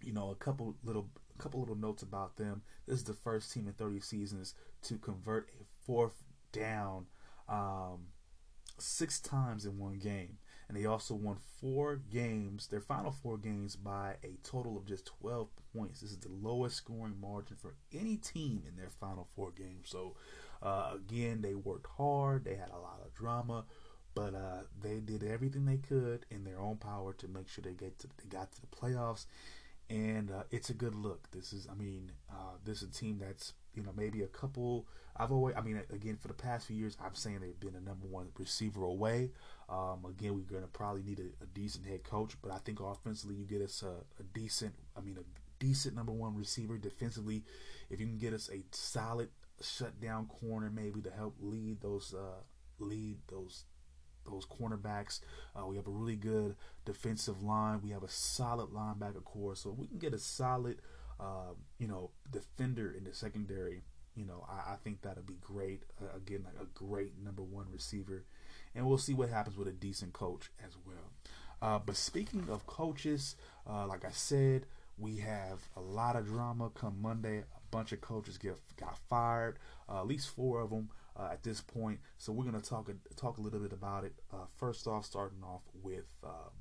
you 0.03 0.13
know, 0.13 0.29
a 0.29 0.35
couple 0.35 0.75
little 0.83 1.09
a 1.37 1.41
couple 1.41 1.59
little 1.59 1.75
notes 1.75 2.03
about 2.03 2.37
them. 2.37 2.61
This 2.87 2.97
is 2.97 3.03
the 3.03 3.13
first 3.13 3.51
team 3.51 3.67
in 3.67 3.73
30 3.73 3.99
seasons 4.01 4.53
to 4.83 4.97
convert 4.97 5.49
a 5.59 5.64
fourth 5.85 6.23
down 6.51 7.05
um, 7.47 8.07
six 8.77 9.19
times 9.19 9.65
in 9.65 9.77
one 9.77 9.99
game 9.99 10.37
and 10.67 10.77
they 10.77 10.85
also 10.85 11.13
won 11.13 11.37
four 11.61 11.97
games, 12.11 12.67
their 12.67 12.81
final 12.81 13.11
four 13.11 13.37
games, 13.37 13.75
by 13.75 14.15
a 14.23 14.37
total 14.43 14.77
of 14.77 14.85
just 14.85 15.05
12 15.05 15.47
points. 15.75 16.01
This 16.01 16.11
is 16.11 16.17
the 16.17 16.29
lowest 16.29 16.77
scoring 16.77 17.15
margin 17.21 17.55
for 17.55 17.75
any 17.93 18.17
team 18.17 18.63
in 18.67 18.75
their 18.75 18.89
final 18.89 19.27
four 19.35 19.51
games. 19.51 19.89
So, 19.89 20.15
uh, 20.63 20.93
again, 20.95 21.41
they 21.41 21.53
worked 21.53 21.87
hard, 21.97 22.45
they 22.45 22.55
had 22.55 22.69
a 22.69 22.79
lot 22.79 23.01
of 23.05 23.13
drama, 23.13 23.65
but 24.15 24.33
uh, 24.33 24.63
they 24.81 24.99
did 24.99 25.23
everything 25.23 25.65
they 25.65 25.77
could 25.77 26.25
in 26.31 26.43
their 26.43 26.59
own 26.59 26.77
power 26.77 27.13
to 27.13 27.27
make 27.27 27.47
sure 27.47 27.63
they 27.63 27.73
get 27.73 27.99
to, 27.99 28.07
they 28.17 28.29
got 28.29 28.51
to 28.53 28.61
the 28.61 28.67
playoffs. 28.67 29.25
And 29.89 30.31
uh, 30.31 30.43
it's 30.51 30.69
a 30.69 30.73
good 30.73 30.95
look. 30.95 31.29
This 31.31 31.53
is, 31.53 31.67
I 31.69 31.75
mean, 31.75 32.11
uh, 32.29 32.57
this 32.63 32.81
is 32.81 32.89
a 32.89 32.91
team 32.91 33.19
that's 33.19 33.53
you 33.73 33.83
know 33.83 33.91
maybe 33.95 34.23
a 34.23 34.27
couple. 34.27 34.87
I've 35.17 35.31
always, 35.31 35.55
I 35.55 35.61
mean, 35.61 35.81
again 35.93 36.17
for 36.17 36.27
the 36.27 36.33
past 36.33 36.67
few 36.67 36.75
years, 36.75 36.97
I'm 37.03 37.15
saying 37.15 37.39
they've 37.39 37.59
been 37.59 37.75
a 37.75 37.81
number 37.85 38.07
one 38.07 38.27
receiver 38.37 38.83
away. 38.83 39.31
Um, 39.69 40.05
again, 40.09 40.35
we're 40.35 40.41
going 40.41 40.61
to 40.61 40.67
probably 40.67 41.03
need 41.03 41.19
a, 41.19 41.43
a, 41.43 41.47
decent 41.47 41.85
head 41.85 42.03
coach, 42.03 42.35
but 42.41 42.51
I 42.51 42.57
think 42.59 42.79
offensively 42.79 43.35
you 43.35 43.45
get 43.45 43.61
us 43.61 43.81
a, 43.81 44.03
a 44.19 44.23
decent, 44.33 44.75
I 44.95 45.01
mean, 45.01 45.17
a 45.17 45.23
decent 45.59 45.95
number 45.95 46.11
one 46.11 46.35
receiver. 46.35 46.77
Defensively, 46.77 47.43
if 47.89 47.99
you 47.99 48.05
can 48.05 48.17
get 48.17 48.33
us 48.33 48.49
a 48.53 48.63
solid 48.71 49.29
shutdown 49.61 50.27
corner, 50.27 50.69
maybe 50.69 51.01
to 51.01 51.11
help 51.11 51.35
lead 51.39 51.81
those 51.81 52.13
uh, 52.13 52.41
lead 52.79 53.17
those 53.27 53.63
those 54.31 54.45
cornerbacks. 54.45 55.19
Uh, 55.55 55.65
we 55.65 55.75
have 55.75 55.87
a 55.87 55.91
really 55.91 56.15
good 56.15 56.55
defensive 56.85 57.43
line. 57.43 57.81
We 57.83 57.91
have 57.91 58.03
a 58.03 58.09
solid 58.09 58.69
linebacker 58.69 59.23
core. 59.23 59.55
So 59.55 59.71
we 59.71 59.87
can 59.87 59.97
get 59.97 60.13
a 60.13 60.19
solid, 60.19 60.77
uh, 61.19 61.53
you 61.77 61.87
know, 61.87 62.11
defender 62.31 62.91
in 62.91 63.03
the 63.03 63.13
secondary. 63.13 63.83
You 64.15 64.25
know, 64.25 64.45
I, 64.49 64.73
I 64.73 64.75
think 64.83 65.01
that'll 65.01 65.23
be 65.23 65.37
great. 65.41 65.83
Uh, 66.01 66.15
again, 66.15 66.43
like 66.45 66.61
a 66.61 66.67
great 66.73 67.13
number 67.21 67.43
one 67.43 67.65
receiver, 67.71 68.23
and 68.73 68.87
we'll 68.87 68.97
see 68.97 69.13
what 69.13 69.29
happens 69.29 69.57
with 69.57 69.67
a 69.67 69.73
decent 69.73 70.13
coach 70.13 70.51
as 70.65 70.77
well. 70.85 71.11
Uh, 71.61 71.79
but 71.79 71.95
speaking 71.95 72.47
of 72.49 72.65
coaches, 72.65 73.35
uh, 73.69 73.85
like 73.87 74.05
I 74.05 74.11
said, 74.11 74.65
we 74.97 75.17
have 75.17 75.59
a 75.75 75.81
lot 75.81 76.15
of 76.15 76.27
drama 76.27 76.69
come 76.73 77.01
Monday. 77.01 77.39
A 77.39 77.43
bunch 77.71 77.91
of 77.91 78.01
coaches 78.01 78.37
get 78.37 78.57
got 78.79 78.97
fired. 79.09 79.59
Uh, 79.89 79.99
at 79.99 80.07
least 80.07 80.29
four 80.29 80.61
of 80.61 80.69
them 80.69 80.89
uh, 81.17 81.29
at 81.31 81.43
this 81.43 81.61
point. 81.61 81.99
So 82.17 82.31
we're 82.31 82.45
gonna 82.45 82.61
talk 82.61 82.89
talk 83.15 83.37
a 83.37 83.41
little 83.41 83.59
bit 83.59 83.73
about 83.73 84.03
it. 84.03 84.13
Uh, 84.33 84.45
first 84.57 84.87
off, 84.87 85.05
starting 85.05 85.43
off 85.43 85.61
with 85.81 86.05
um, 86.23 86.51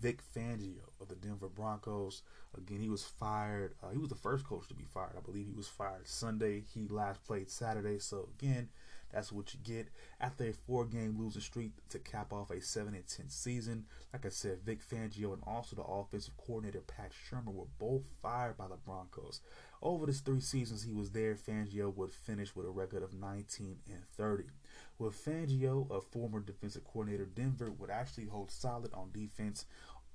Vic 0.00 0.20
Fangio 0.34 0.90
of 1.00 1.08
the 1.08 1.14
Denver 1.14 1.48
Broncos. 1.48 2.22
Again, 2.56 2.80
he 2.80 2.88
was 2.88 3.04
fired. 3.04 3.74
Uh, 3.82 3.90
he 3.90 3.98
was 3.98 4.08
the 4.10 4.14
first 4.14 4.46
coach 4.46 4.68
to 4.68 4.74
be 4.74 4.84
fired. 4.84 5.14
I 5.16 5.20
believe 5.20 5.46
he 5.46 5.54
was 5.54 5.68
fired 5.68 6.06
Sunday. 6.06 6.62
He 6.74 6.88
last 6.88 7.24
played 7.24 7.50
Saturday. 7.50 7.98
So 7.98 8.28
again, 8.38 8.68
that's 9.12 9.30
what 9.30 9.54
you 9.54 9.60
get 9.62 9.88
after 10.20 10.44
a 10.44 10.52
four-game 10.52 11.16
losing 11.18 11.40
streak 11.40 11.72
to 11.90 11.98
cap 12.00 12.32
off 12.32 12.50
a 12.50 12.60
seven 12.60 12.94
and 12.94 13.06
ten 13.06 13.28
season. 13.28 13.86
Like 14.12 14.26
I 14.26 14.28
said, 14.28 14.62
Vic 14.64 14.80
Fangio 14.82 15.32
and 15.32 15.42
also 15.46 15.76
the 15.76 15.82
offensive 15.82 16.36
coordinator 16.36 16.80
Pat 16.80 17.12
Shurmur 17.12 17.54
were 17.54 17.66
both 17.78 18.02
fired 18.20 18.56
by 18.56 18.68
the 18.68 18.76
Broncos. 18.76 19.40
Over 19.84 20.06
the 20.06 20.14
three 20.14 20.40
seasons 20.40 20.82
he 20.82 20.94
was 20.94 21.10
there, 21.10 21.34
Fangio 21.34 21.94
would 21.94 22.14
finish 22.14 22.56
with 22.56 22.64
a 22.64 22.70
record 22.70 23.02
of 23.02 23.12
19 23.12 23.76
and 23.86 24.02
30. 24.16 24.44
With 24.98 25.14
Fangio, 25.14 25.90
a 25.94 26.00
former 26.00 26.40
defensive 26.40 26.84
coordinator, 26.84 27.26
Denver 27.26 27.70
would 27.70 27.90
actually 27.90 28.24
hold 28.24 28.50
solid 28.50 28.94
on 28.94 29.12
defense 29.12 29.66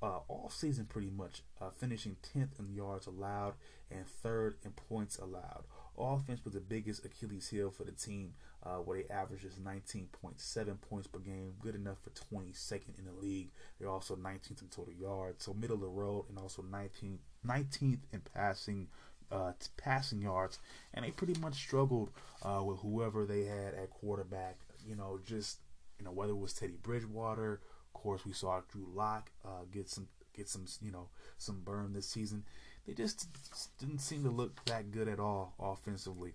uh, 0.02 0.20
all 0.28 0.50
season 0.50 0.86
pretty 0.86 1.10
much, 1.10 1.44
uh, 1.62 1.70
finishing 1.70 2.16
10th 2.36 2.60
in 2.60 2.74
yards 2.74 3.06
allowed 3.06 3.54
and 3.92 4.08
third 4.08 4.56
in 4.64 4.72
points 4.72 5.18
allowed. 5.18 5.66
Offense 5.98 6.44
was 6.46 6.54
the 6.54 6.62
biggest 6.62 7.06
Achilles 7.06 7.50
heel 7.50 7.70
for 7.70 7.84
the 7.84 7.92
team, 7.92 8.34
uh, 8.64 8.78
where 8.78 9.04
they 9.04 9.14
averages 9.14 9.56
19.7 9.56 10.82
points 10.82 11.08
per 11.08 11.20
game, 11.20 11.54
good 11.60 11.76
enough 11.76 11.98
for 12.02 12.12
22nd 12.12 12.98
in 12.98 13.06
the 13.06 13.12
league. 13.12 13.52
They're 13.78 13.90
also 13.90 14.16
19th 14.16 14.62
in 14.62 14.70
total 14.70 14.94
yards, 14.94 15.44
so 15.44 15.54
middle 15.54 15.76
of 15.76 15.82
the 15.82 15.88
road, 15.88 16.26
and 16.30 16.40
also 16.40 16.62
19th, 16.62 17.20
19th 17.46 18.00
in 18.14 18.22
passing 18.34 18.88
uh, 19.32 19.52
passing 19.78 20.22
yards, 20.22 20.60
and 20.94 21.06
they 21.06 21.12
pretty 21.12 21.40
much 21.40 21.56
struggled 21.56 22.12
uh, 22.44 22.62
with 22.64 22.80
whoever 22.80 23.26
they 23.26 23.44
had 23.44 23.74
at 23.74 23.90
quarterback. 23.90 24.58
You 24.88 24.96
know, 24.96 25.20
just 25.26 25.58
you 26.00 26.06
know 26.06 26.12
whether 26.12 26.32
it 26.32 26.38
was 26.38 26.54
Teddy 26.54 26.78
Bridgewater. 26.82 27.62
Of 27.94 28.02
course, 28.02 28.26
we 28.26 28.34
saw 28.34 28.62
Drew 28.72 28.88
Lock 28.94 29.32
uh, 29.46 29.66
get 29.72 29.90
some 29.90 30.08
get 30.34 30.48
some 30.48 30.66
you 30.82 30.92
know 30.92 31.10
some 31.38 31.62
burn 31.62 31.94
this 31.94 32.08
season 32.08 32.44
they 32.90 32.96
just 32.96 33.28
didn't 33.78 34.00
seem 34.00 34.24
to 34.24 34.32
look 34.32 34.66
that 34.66 34.92
good 34.92 35.08
at 35.08 35.20
all 35.20 35.54
offensively. 35.60 36.34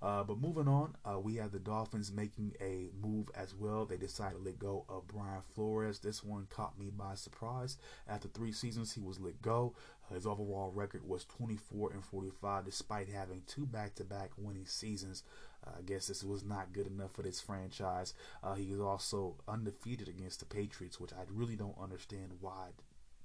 Uh, 0.00 0.22
but 0.22 0.38
moving 0.38 0.68
on, 0.68 0.94
uh, 1.04 1.18
we 1.18 1.34
have 1.36 1.50
the 1.50 1.58
Dolphins 1.58 2.12
making 2.12 2.52
a 2.60 2.90
move 3.02 3.28
as 3.34 3.54
well. 3.54 3.84
They 3.84 3.96
decided 3.96 4.38
to 4.38 4.44
let 4.44 4.58
go 4.60 4.84
of 4.88 5.08
Brian 5.08 5.42
Flores. 5.54 5.98
This 5.98 6.22
one 6.22 6.46
caught 6.48 6.78
me 6.78 6.90
by 6.96 7.16
surprise. 7.16 7.78
After 8.06 8.28
three 8.28 8.52
seasons, 8.52 8.92
he 8.92 9.00
was 9.00 9.18
let 9.18 9.42
go. 9.42 9.74
His 10.12 10.26
overall 10.26 10.70
record 10.74 11.06
was 11.06 11.24
24 11.24 11.92
and 11.92 12.04
45, 12.04 12.64
despite 12.64 13.08
having 13.08 13.42
two 13.46 13.66
back-to-back 13.66 14.30
winning 14.36 14.66
seasons. 14.66 15.22
Uh, 15.66 15.70
I 15.78 15.82
guess 15.82 16.06
this 16.06 16.22
was 16.22 16.44
not 16.44 16.72
good 16.72 16.86
enough 16.86 17.12
for 17.12 17.22
this 17.22 17.40
franchise. 17.40 18.14
Uh, 18.42 18.54
he 18.54 18.70
was 18.70 18.80
also 18.80 19.36
undefeated 19.48 20.08
against 20.08 20.40
the 20.40 20.46
Patriots, 20.46 21.00
which 21.00 21.12
I 21.12 21.22
really 21.28 21.56
don't 21.56 21.78
understand 21.80 22.32
why 22.40 22.68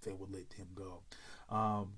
they 0.04 0.14
would 0.14 0.32
let 0.32 0.54
him 0.54 0.70
go. 0.74 1.02
Um, 1.50 1.94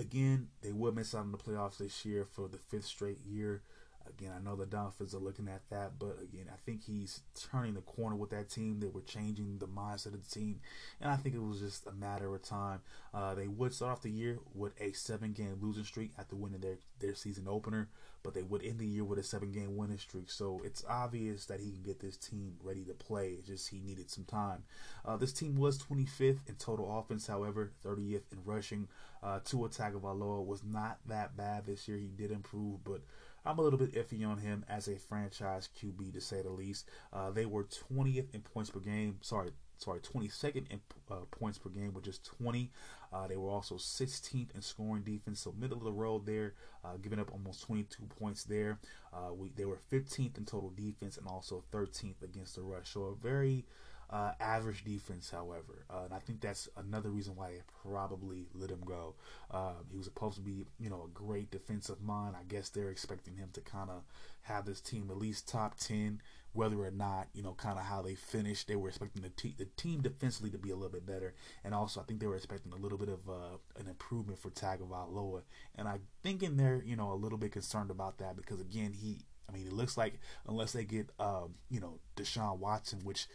Again, 0.00 0.48
they 0.62 0.72
will 0.72 0.92
miss 0.92 1.14
out 1.14 1.20
on 1.20 1.32
the 1.32 1.36
playoffs 1.36 1.76
this 1.76 2.06
year 2.06 2.24
for 2.24 2.48
the 2.48 2.56
fifth 2.56 2.86
straight 2.86 3.20
year. 3.20 3.62
Again, 4.08 4.32
I 4.34 4.42
know 4.42 4.56
the 4.56 4.66
Dolphins 4.66 5.14
are 5.14 5.18
looking 5.18 5.48
at 5.48 5.68
that, 5.70 5.98
but 5.98 6.18
again, 6.22 6.46
I 6.52 6.56
think 6.64 6.84
he's 6.84 7.20
turning 7.50 7.74
the 7.74 7.80
corner 7.80 8.16
with 8.16 8.30
that 8.30 8.48
team. 8.50 8.80
They 8.80 8.88
were 8.88 9.02
changing 9.02 9.58
the 9.58 9.66
mindset 9.66 10.14
of 10.14 10.28
the 10.28 10.30
team, 10.30 10.60
and 11.00 11.10
I 11.10 11.16
think 11.16 11.34
it 11.34 11.42
was 11.42 11.60
just 11.60 11.86
a 11.86 11.92
matter 11.92 12.34
of 12.34 12.42
time. 12.42 12.80
Uh, 13.14 13.34
they 13.34 13.46
would 13.46 13.72
start 13.74 13.92
off 13.92 14.02
the 14.02 14.10
year 14.10 14.38
with 14.54 14.78
a 14.80 14.92
seven-game 14.92 15.58
losing 15.60 15.84
streak 15.84 16.12
after 16.18 16.36
winning 16.36 16.60
their 16.60 16.78
their 16.98 17.14
season 17.14 17.46
opener, 17.48 17.88
but 18.22 18.34
they 18.34 18.42
would 18.42 18.62
end 18.62 18.78
the 18.78 18.86
year 18.86 19.04
with 19.04 19.18
a 19.18 19.22
seven-game 19.22 19.76
winning 19.76 19.98
streak. 19.98 20.30
So 20.30 20.60
it's 20.64 20.84
obvious 20.88 21.46
that 21.46 21.60
he 21.60 21.70
can 21.70 21.82
get 21.82 22.00
this 22.00 22.16
team 22.16 22.56
ready 22.62 22.84
to 22.84 22.94
play. 22.94 23.36
It's 23.38 23.48
just 23.48 23.68
he 23.70 23.80
needed 23.80 24.10
some 24.10 24.24
time. 24.24 24.64
Uh, 25.04 25.16
this 25.16 25.32
team 25.32 25.56
was 25.56 25.78
25th 25.78 26.48
in 26.48 26.56
total 26.56 26.98
offense, 26.98 27.26
however, 27.26 27.72
30th 27.84 28.22
in 28.32 28.38
rushing. 28.44 28.88
Uh, 29.22 29.40
Tua 29.44 29.68
Tagovailoa 29.68 30.44
was 30.44 30.62
not 30.64 30.98
that 31.06 31.36
bad 31.36 31.66
this 31.66 31.88
year. 31.88 31.98
He 31.98 32.08
did 32.08 32.30
improve, 32.30 32.84
but 32.84 33.02
I'm 33.44 33.58
a 33.58 33.62
little 33.62 33.78
bit 33.78 33.94
iffy 33.94 34.26
on 34.26 34.38
him 34.38 34.64
as 34.68 34.88
a 34.88 34.98
franchise 34.98 35.68
QB 35.80 36.12
to 36.14 36.20
say 36.20 36.42
the 36.42 36.50
least. 36.50 36.88
Uh, 37.12 37.30
they 37.30 37.46
were 37.46 37.64
20th 37.64 38.34
in 38.34 38.42
points 38.42 38.70
per 38.70 38.80
game. 38.80 39.18
Sorry, 39.22 39.50
sorry, 39.78 40.00
22nd 40.00 40.70
in 40.70 40.80
uh, 41.10 41.16
points 41.30 41.58
per 41.58 41.70
game 41.70 41.92
with 41.94 42.04
just 42.04 42.24
20. 42.24 42.70
Uh, 43.12 43.26
they 43.26 43.36
were 43.36 43.48
also 43.48 43.76
16th 43.76 44.54
in 44.54 44.62
scoring 44.62 45.02
defense, 45.02 45.40
so 45.40 45.54
middle 45.58 45.78
of 45.78 45.84
the 45.84 45.92
road 45.92 46.26
there, 46.26 46.54
uh, 46.84 46.96
giving 47.00 47.18
up 47.18 47.32
almost 47.32 47.62
22 47.64 48.04
points 48.18 48.44
there. 48.44 48.78
Uh, 49.12 49.32
we 49.34 49.50
they 49.56 49.64
were 49.64 49.78
15th 49.90 50.38
in 50.38 50.44
total 50.44 50.70
defense 50.70 51.16
and 51.16 51.26
also 51.26 51.64
13th 51.72 52.22
against 52.22 52.56
the 52.56 52.62
rush. 52.62 52.90
So 52.90 53.04
a 53.04 53.14
very 53.14 53.64
uh, 54.10 54.32
average 54.40 54.84
defense, 54.84 55.30
however, 55.30 55.84
uh, 55.88 56.02
and 56.04 56.12
I 56.12 56.18
think 56.18 56.40
that's 56.40 56.68
another 56.76 57.10
reason 57.10 57.36
why 57.36 57.52
they 57.52 57.62
probably 57.88 58.48
let 58.54 58.68
him 58.70 58.82
go. 58.84 59.14
Uh, 59.50 59.74
he 59.90 59.96
was 59.96 60.06
supposed 60.06 60.36
to 60.36 60.42
be, 60.42 60.64
you 60.80 60.90
know, 60.90 61.04
a 61.04 61.14
great 61.14 61.50
defensive 61.52 62.02
mind. 62.02 62.34
I 62.36 62.42
guess 62.48 62.68
they're 62.68 62.90
expecting 62.90 63.36
him 63.36 63.50
to 63.52 63.60
kind 63.60 63.88
of 63.88 64.02
have 64.42 64.66
this 64.66 64.80
team 64.80 65.08
at 65.10 65.16
least 65.16 65.48
top 65.48 65.78
ten, 65.78 66.20
whether 66.52 66.76
or 66.76 66.90
not, 66.90 67.28
you 67.34 67.42
know, 67.44 67.52
kind 67.52 67.78
of 67.78 67.84
how 67.84 68.02
they 68.02 68.16
finished. 68.16 68.66
They 68.66 68.74
were 68.74 68.88
expecting 68.88 69.22
the, 69.22 69.28
te- 69.28 69.54
the 69.56 69.66
team 69.76 70.00
defensively 70.00 70.50
to 70.50 70.58
be 70.58 70.70
a 70.70 70.74
little 70.74 70.90
bit 70.90 71.06
better, 71.06 71.32
and 71.62 71.72
also 71.72 72.00
I 72.00 72.02
think 72.02 72.18
they 72.18 72.26
were 72.26 72.36
expecting 72.36 72.72
a 72.72 72.76
little 72.82 72.98
bit 72.98 73.10
of 73.10 73.28
uh, 73.28 73.58
an 73.78 73.86
improvement 73.86 74.40
for 74.40 74.50
Tagovailoa, 74.50 75.42
and 75.76 75.86
I 75.86 75.98
think 76.24 76.42
in 76.42 76.56
there, 76.56 76.82
you 76.84 76.96
know, 76.96 77.12
a 77.12 77.14
little 77.14 77.38
bit 77.38 77.52
concerned 77.52 77.92
about 77.92 78.18
that 78.18 78.36
because 78.36 78.60
again, 78.60 78.92
he, 78.92 79.18
I 79.48 79.52
mean, 79.52 79.68
it 79.68 79.72
looks 79.72 79.96
like 79.96 80.14
unless 80.48 80.72
they 80.72 80.84
get, 80.84 81.10
um, 81.20 81.54
you 81.68 81.78
know, 81.78 82.00
Deshaun 82.16 82.58
Watson, 82.58 83.00
which 83.04 83.28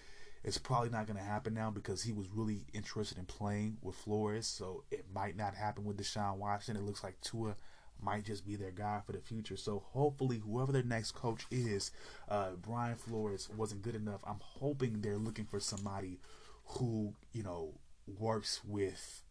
it's 0.46 0.60
probably 0.60 0.92
not 0.92 1.08
going 1.08 1.18
to 1.18 1.24
happen 1.26 1.56
now 1.56 1.72
because 1.72 2.04
he 2.04 2.14
was 2.14 2.30
really 2.30 2.68
interested 2.72 3.18
in 3.18 3.26
playing 3.26 3.78
with 3.82 3.96
Flores. 3.96 4.46
So 4.46 4.84
it 4.92 5.06
might 5.12 5.36
not 5.36 5.56
happen 5.56 5.86
with 5.86 5.98
Deshaun 5.98 6.38
Watson. 6.38 6.78
It 6.78 6.84
looks 6.84 7.04
like 7.04 7.20
Tua 7.22 7.56
might 8.00 8.26
just 8.26 8.46
be 8.46 8.56
their 8.56 8.70
guy 8.70 9.02
for 9.04 9.12
the 9.12 9.20
future. 9.20 9.58
So 9.58 9.84
hopefully, 9.88 10.38
whoever 10.38 10.72
their 10.72 10.84
next 10.84 11.14
coach 11.14 11.48
is, 11.50 11.90
uh, 12.30 12.52
Brian 12.62 12.96
Flores 12.96 13.50
wasn't 13.58 13.82
good 13.82 13.96
enough. 13.96 14.22
I'm 14.24 14.40
hoping 14.40 15.02
they're 15.02 15.18
looking 15.18 15.46
for 15.46 15.60
somebody 15.60 16.20
who 16.66 17.16
you 17.32 17.42
know 17.42 17.80
works 18.06 18.62
with 18.64 19.24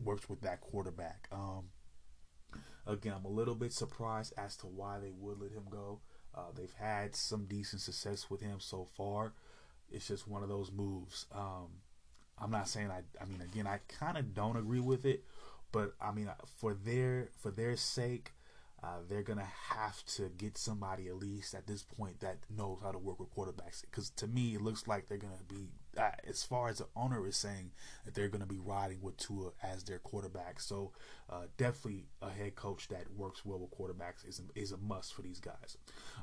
works 0.00 0.26
with 0.30 0.40
that 0.40 0.62
quarterback. 0.62 1.28
Um, 1.30 1.64
again, 2.86 3.12
I'm 3.18 3.26
a 3.26 3.34
little 3.34 3.56
bit 3.56 3.74
surprised 3.74 4.32
as 4.38 4.56
to 4.58 4.66
why 4.66 5.00
they 5.00 5.12
would 5.14 5.38
let 5.38 5.52
him 5.52 5.64
go. 5.68 6.00
Uh, 6.34 6.50
they've 6.56 6.74
had 6.80 7.14
some 7.14 7.44
decent 7.44 7.82
success 7.82 8.30
with 8.30 8.40
him 8.40 8.58
so 8.58 8.88
far 8.96 9.34
it's 9.92 10.08
just 10.08 10.28
one 10.28 10.42
of 10.42 10.48
those 10.48 10.70
moves. 10.72 11.26
Um, 11.32 11.68
I'm 12.38 12.50
not 12.50 12.68
saying 12.68 12.90
I. 12.90 13.02
I 13.20 13.24
mean, 13.26 13.40
again, 13.40 13.66
I 13.66 13.80
kind 13.88 14.16
of 14.16 14.34
don't 14.34 14.56
agree 14.56 14.80
with 14.80 15.04
it, 15.04 15.24
but 15.70 15.94
I 16.00 16.12
mean, 16.12 16.30
for 16.58 16.74
their 16.74 17.28
for 17.40 17.50
their 17.50 17.76
sake, 17.76 18.32
uh, 18.82 18.98
they're 19.08 19.22
gonna 19.22 19.48
have 19.68 20.04
to 20.06 20.28
get 20.36 20.58
somebody 20.58 21.06
at 21.06 21.16
least 21.16 21.54
at 21.54 21.66
this 21.68 21.82
point 21.84 22.18
that 22.20 22.38
knows 22.50 22.78
how 22.82 22.90
to 22.90 22.98
work 22.98 23.20
with 23.20 23.32
quarterbacks. 23.34 23.82
Because 23.82 24.10
to 24.10 24.26
me, 24.26 24.54
it 24.54 24.60
looks 24.60 24.88
like 24.88 25.08
they're 25.08 25.18
gonna 25.18 25.34
be, 25.46 25.68
uh, 25.96 26.10
as 26.28 26.42
far 26.42 26.68
as 26.68 26.78
the 26.78 26.86
owner 26.96 27.24
is 27.28 27.36
saying, 27.36 27.70
that 28.04 28.14
they're 28.14 28.28
gonna 28.28 28.44
be 28.44 28.58
riding 28.58 29.00
with 29.00 29.16
Tua 29.18 29.52
as 29.62 29.84
their 29.84 30.00
quarterback. 30.00 30.58
So 30.58 30.90
uh, 31.30 31.44
definitely 31.56 32.06
a 32.20 32.30
head 32.30 32.56
coach 32.56 32.88
that 32.88 33.04
works 33.16 33.44
well 33.44 33.60
with 33.60 33.70
quarterbacks 33.70 34.28
is 34.28 34.40
a, 34.40 34.58
is 34.58 34.72
a 34.72 34.78
must 34.78 35.14
for 35.14 35.22
these 35.22 35.38
guys. 35.38 35.76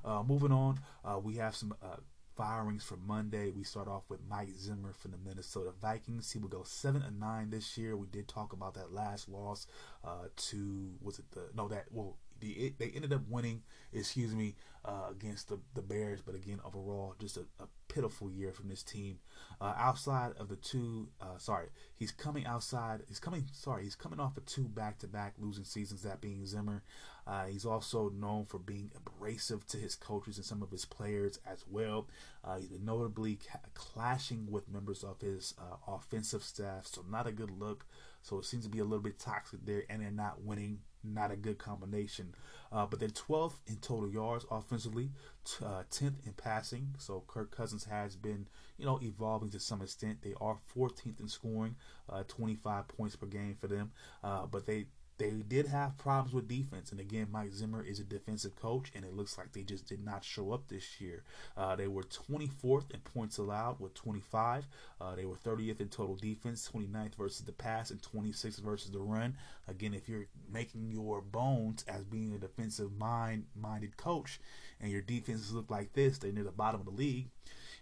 Uh, 0.04 0.24
moving 0.24 0.52
on, 0.52 0.82
uh, 1.06 1.18
we 1.18 1.36
have 1.36 1.56
some 1.56 1.74
uh, 1.82 1.98
firings 2.40 2.86
for 2.86 2.96
Monday. 2.96 3.52
We 3.52 3.66
start 3.66 3.90
off 3.90 4.04
with 4.08 4.22
Mike 4.30 4.54
Zimmer 4.58 4.94
from 4.94 5.12
the 5.12 5.18
Minnesota 5.18 5.74
Vikings. 5.82 6.32
He 6.32 6.40
will 6.40 6.48
go 6.48 6.64
seven 6.64 7.02
and 7.02 7.20
nine 7.20 7.50
this 7.50 7.78
year. 7.78 7.98
We 7.98 8.08
did 8.08 8.30
talk 8.30 8.54
about 8.54 8.76
that 8.76 8.94
last 8.94 9.28
loss 9.28 9.68
uh, 10.06 10.30
to 10.38 10.92
was 11.02 11.20
it 11.20 11.26
the 11.32 11.50
no 11.54 11.68
that 11.68 11.88
well 11.92 12.16
the, 12.40 12.74
they 12.78 12.92
ended 12.96 13.12
up 13.12 13.24
winning, 13.28 13.64
excuse 13.92 14.34
me, 14.34 14.56
uh, 14.86 15.08
against 15.12 15.50
the, 15.50 15.60
the 15.74 15.82
Bears. 15.82 16.22
But 16.22 16.36
again, 16.36 16.62
overall, 16.64 17.14
just 17.20 17.36
a, 17.36 17.42
a 17.60 17.68
pitiful 17.90 18.32
year 18.32 18.54
from 18.54 18.70
this 18.70 18.84
team. 18.84 19.20
Uh, 19.60 19.74
outside 19.78 20.32
of 20.40 20.48
the 20.48 20.56
two, 20.56 21.10
uh, 21.20 21.38
sorry, 21.38 21.68
he's 21.96 22.14
coming 22.14 22.46
outside. 22.46 23.02
He's 23.10 23.20
coming, 23.20 23.46
sorry, 23.52 23.84
he's 23.84 23.96
coming 23.96 24.22
off 24.22 24.38
of 24.38 24.46
two 24.46 24.70
back-to-back 24.70 25.34
losing 25.38 25.66
seasons. 25.66 26.04
That 26.04 26.22
being 26.22 26.46
Zimmer. 26.46 26.84
Uh, 27.30 27.46
he's 27.46 27.66
also 27.66 28.10
known 28.10 28.44
for 28.44 28.58
being 28.58 28.90
abrasive 28.96 29.64
to 29.68 29.78
his 29.78 29.96
coaches 29.96 30.38
and 30.38 30.46
some 30.46 30.64
of 30.64 30.72
his 30.72 30.84
players 30.84 31.40
as 31.46 31.64
well. 31.70 32.08
Uh, 32.44 32.58
notably 32.82 33.36
ca- 33.36 33.60
clashing 33.76 34.48
with 34.50 34.68
members 34.68 35.04
of 35.04 35.22
his 35.22 35.54
uh, 35.60 35.76
offensive 35.94 36.42
staff, 36.42 36.88
so 36.88 37.04
not 37.08 37.28
a 37.28 37.32
good 37.32 37.52
look. 37.52 37.86
So 38.24 38.40
it 38.40 38.46
seems 38.46 38.64
to 38.64 38.70
be 38.70 38.80
a 38.80 38.84
little 38.84 39.04
bit 39.04 39.20
toxic 39.20 39.64
there, 39.64 39.84
and 39.90 40.02
they're 40.02 40.10
not 40.10 40.42
winning 40.42 40.80
not 41.04 41.32
a 41.32 41.36
good 41.36 41.58
combination. 41.58 42.34
Uh, 42.72 42.86
but 42.86 43.00
they're 43.00 43.10
12th 43.10 43.60
in 43.68 43.78
total 43.78 44.10
yards 44.10 44.46
offensively, 44.52 45.12
t- 45.46 45.64
uh, 45.64 45.84
10th 45.92 46.26
in 46.26 46.34
passing. 46.34 46.96
So 46.98 47.24
Kirk 47.28 47.56
Cousins 47.56 47.86
has 47.86 48.16
been, 48.16 48.48
you 48.78 48.86
know, 48.86 49.00
evolving 49.02 49.50
to 49.52 49.60
some 49.60 49.82
extent. 49.82 50.22
They 50.22 50.34
are 50.42 50.58
14th 50.76 51.20
in 51.20 51.28
scoring, 51.28 51.76
uh, 52.10 52.24
25 52.28 52.88
points 52.88 53.16
per 53.16 53.28
game 53.28 53.56
for 53.60 53.68
them. 53.68 53.92
Uh, 54.24 54.46
but 54.46 54.66
they 54.66 54.88
they 55.20 55.32
did 55.32 55.68
have 55.68 55.98
problems 55.98 56.34
with 56.34 56.48
defense. 56.48 56.92
And 56.92 57.00
again, 57.00 57.28
Mike 57.30 57.52
Zimmer 57.52 57.84
is 57.84 58.00
a 58.00 58.04
defensive 58.04 58.56
coach, 58.56 58.90
and 58.96 59.04
it 59.04 59.14
looks 59.14 59.38
like 59.38 59.52
they 59.52 59.64
just 59.64 59.86
did 59.86 60.04
not 60.04 60.24
show 60.24 60.54
up 60.54 60.68
this 60.70 61.00
year. 61.00 61.24
Uh, 61.58 61.76
they 61.76 61.88
were 61.88 62.04
24th 62.04 62.90
in 62.92 63.02
points 63.02 63.38
allowed 63.38 63.80
with 63.80 63.94
25. 63.94 64.68
Uh, 65.00 65.16
they 65.16 65.26
were 65.26 65.36
30th 65.36 65.82
in 65.82 65.90
total 65.90 66.16
defense, 66.16 66.70
29th 66.74 67.16
versus 67.16 67.42
the 67.42 67.52
pass, 67.52 67.92
and 67.92 68.02
26th 68.02 68.62
versus 68.62 68.92
the 68.92 69.00
run. 69.00 69.36
Again, 69.68 69.94
if 69.94 70.08
you're 70.08 70.28
making 70.52 70.90
your 70.90 71.22
bones 71.22 71.84
as 71.88 72.06
being 72.06 72.34
a 72.34 72.38
defensive 72.40 72.98
mind 72.98 73.46
minded 73.56 73.98
coach, 73.98 74.40
and 74.80 74.90
your 74.90 75.02
defenses 75.02 75.54
look 75.54 75.70
like 75.70 75.92
this, 75.94 76.18
they're 76.18 76.32
near 76.32 76.46
the 76.46 76.52
bottom 76.52 76.80
of 76.80 76.86
the 76.86 76.94
league 76.94 77.28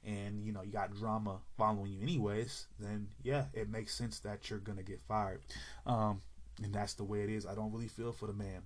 and 0.05 0.45
you 0.45 0.51
know 0.51 0.61
you 0.61 0.72
got 0.72 0.95
drama 0.95 1.39
following 1.57 1.91
you 1.91 2.01
anyways, 2.01 2.68
then 2.80 3.07
yeah, 3.23 3.45
it 3.53 3.69
makes 3.69 3.93
sense 3.93 4.19
that 4.19 4.49
you're 4.49 4.59
gonna 4.59 4.84
get 4.84 5.01
fired. 5.07 5.41
Um, 5.85 6.22
and 6.63 6.73
that's 6.73 6.93
the 6.93 7.03
way 7.03 7.21
it 7.21 7.29
is. 7.29 7.45
I 7.45 7.55
don't 7.55 7.71
really 7.71 7.88
feel 7.88 8.11
for 8.11 8.27
the 8.27 8.34
man. 8.34 8.63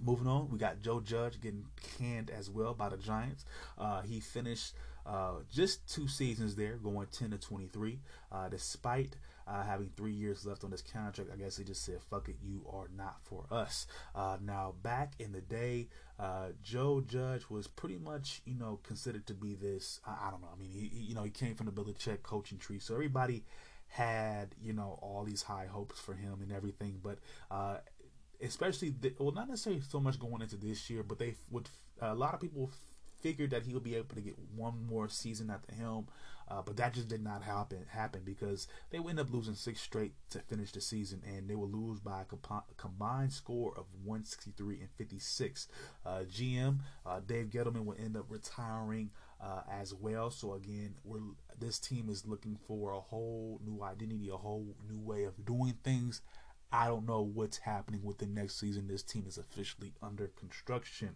Moving 0.00 0.26
on, 0.26 0.48
we 0.48 0.58
got 0.58 0.80
Joe 0.80 1.00
Judge 1.00 1.40
getting 1.40 1.66
canned 1.98 2.30
as 2.30 2.48
well 2.48 2.72
by 2.72 2.88
the 2.88 2.96
Giants. 2.96 3.44
Uh, 3.76 4.00
he 4.00 4.20
finished 4.20 4.74
uh, 5.04 5.34
just 5.50 5.92
two 5.92 6.08
seasons 6.08 6.54
there, 6.54 6.76
going 6.76 7.08
10 7.12 7.32
to 7.32 7.38
23. 7.38 8.00
Uh, 8.30 8.48
despite 8.48 9.16
uh, 9.46 9.62
having 9.62 9.90
three 9.96 10.12
years 10.12 10.46
left 10.46 10.64
on 10.64 10.70
his 10.70 10.80
contract, 10.82 11.30
I 11.32 11.36
guess 11.36 11.56
he 11.56 11.64
just 11.64 11.84
said, 11.84 12.00
"Fuck 12.08 12.28
it, 12.28 12.36
you 12.40 12.64
are 12.72 12.88
not 12.96 13.16
for 13.22 13.44
us." 13.50 13.86
Uh, 14.14 14.38
now, 14.40 14.74
back 14.82 15.12
in 15.18 15.32
the 15.32 15.40
day, 15.40 15.88
uh, 16.18 16.48
Joe 16.62 17.02
Judge 17.06 17.50
was 17.50 17.66
pretty 17.66 17.98
much, 17.98 18.40
you 18.46 18.54
know, 18.54 18.80
considered 18.82 19.26
to 19.26 19.34
be 19.34 19.54
this. 19.54 20.00
I, 20.06 20.28
I 20.28 20.30
don't 20.30 20.40
know. 20.40 20.50
I 20.54 20.58
mean, 20.58 20.70
he, 20.70 20.88
you 20.96 21.14
know, 21.14 21.24
he 21.24 21.30
came 21.30 21.54
from 21.54 21.66
the 21.66 21.72
Belichick 21.72 22.22
coaching 22.22 22.58
tree, 22.58 22.78
so 22.78 22.94
everybody 22.94 23.44
had 23.92 24.54
you 24.64 24.72
know 24.72 24.98
all 25.02 25.22
these 25.22 25.42
high 25.42 25.66
hopes 25.66 26.00
for 26.00 26.14
him 26.14 26.38
and 26.40 26.50
everything, 26.50 26.98
but 27.02 27.18
uh, 27.50 27.76
especially 28.40 28.88
the, 28.88 29.14
well, 29.18 29.32
not 29.32 29.50
necessarily 29.50 29.82
so 29.82 30.00
much 30.00 30.18
going 30.18 30.40
into 30.40 30.56
this 30.56 30.88
year, 30.88 31.02
but 31.02 31.18
they 31.18 31.34
would 31.50 31.68
a 32.00 32.14
lot 32.14 32.32
of 32.32 32.40
people 32.40 32.70
figured 33.20 33.50
that 33.50 33.64
he 33.64 33.74
would 33.74 33.84
be 33.84 33.94
able 33.94 34.14
to 34.14 34.20
get 34.22 34.34
one 34.56 34.86
more 34.86 35.08
season 35.10 35.50
at 35.50 35.62
the 35.66 35.74
helm, 35.74 36.08
uh, 36.48 36.62
but 36.62 36.76
that 36.78 36.94
just 36.94 37.08
did 37.08 37.22
not 37.22 37.42
happen 37.42 37.84
happen 37.88 38.22
because 38.24 38.66
they 38.90 38.98
would 38.98 39.10
end 39.10 39.20
up 39.20 39.30
losing 39.30 39.54
six 39.54 39.80
straight 39.80 40.14
to 40.30 40.38
finish 40.38 40.72
the 40.72 40.80
season, 40.80 41.22
and 41.26 41.48
they 41.48 41.54
will 41.54 41.68
lose 41.68 42.00
by 42.00 42.22
a, 42.22 42.24
comp- 42.24 42.74
combined 42.78 43.32
score 43.32 43.74
of 43.76 43.84
163 44.04 44.80
and 44.80 44.88
56. 44.96 45.68
Uh, 46.06 46.20
GM 46.30 46.78
uh, 47.04 47.20
Dave 47.20 47.50
Gettleman 47.50 47.84
will 47.84 47.96
end 48.02 48.16
up 48.16 48.24
retiring 48.30 49.10
uh, 49.42 49.62
as 49.70 49.92
well. 49.94 50.30
So 50.30 50.54
again, 50.54 50.94
we're 51.04 51.20
this 51.58 51.78
team 51.78 52.08
is 52.08 52.26
looking 52.26 52.58
for 52.66 52.92
a 52.92 53.00
whole 53.00 53.60
new 53.64 53.82
identity, 53.82 54.30
a 54.32 54.36
whole 54.36 54.74
new 54.88 55.00
way 55.00 55.24
of 55.24 55.44
doing 55.44 55.74
things. 55.84 56.22
I 56.72 56.86
don't 56.86 57.06
know 57.06 57.20
what's 57.20 57.58
happening 57.58 58.00
with 58.02 58.16
the 58.16 58.26
next 58.26 58.58
season. 58.58 58.88
This 58.88 59.02
team 59.02 59.24
is 59.28 59.36
officially 59.36 59.92
under 60.02 60.28
construction. 60.28 61.10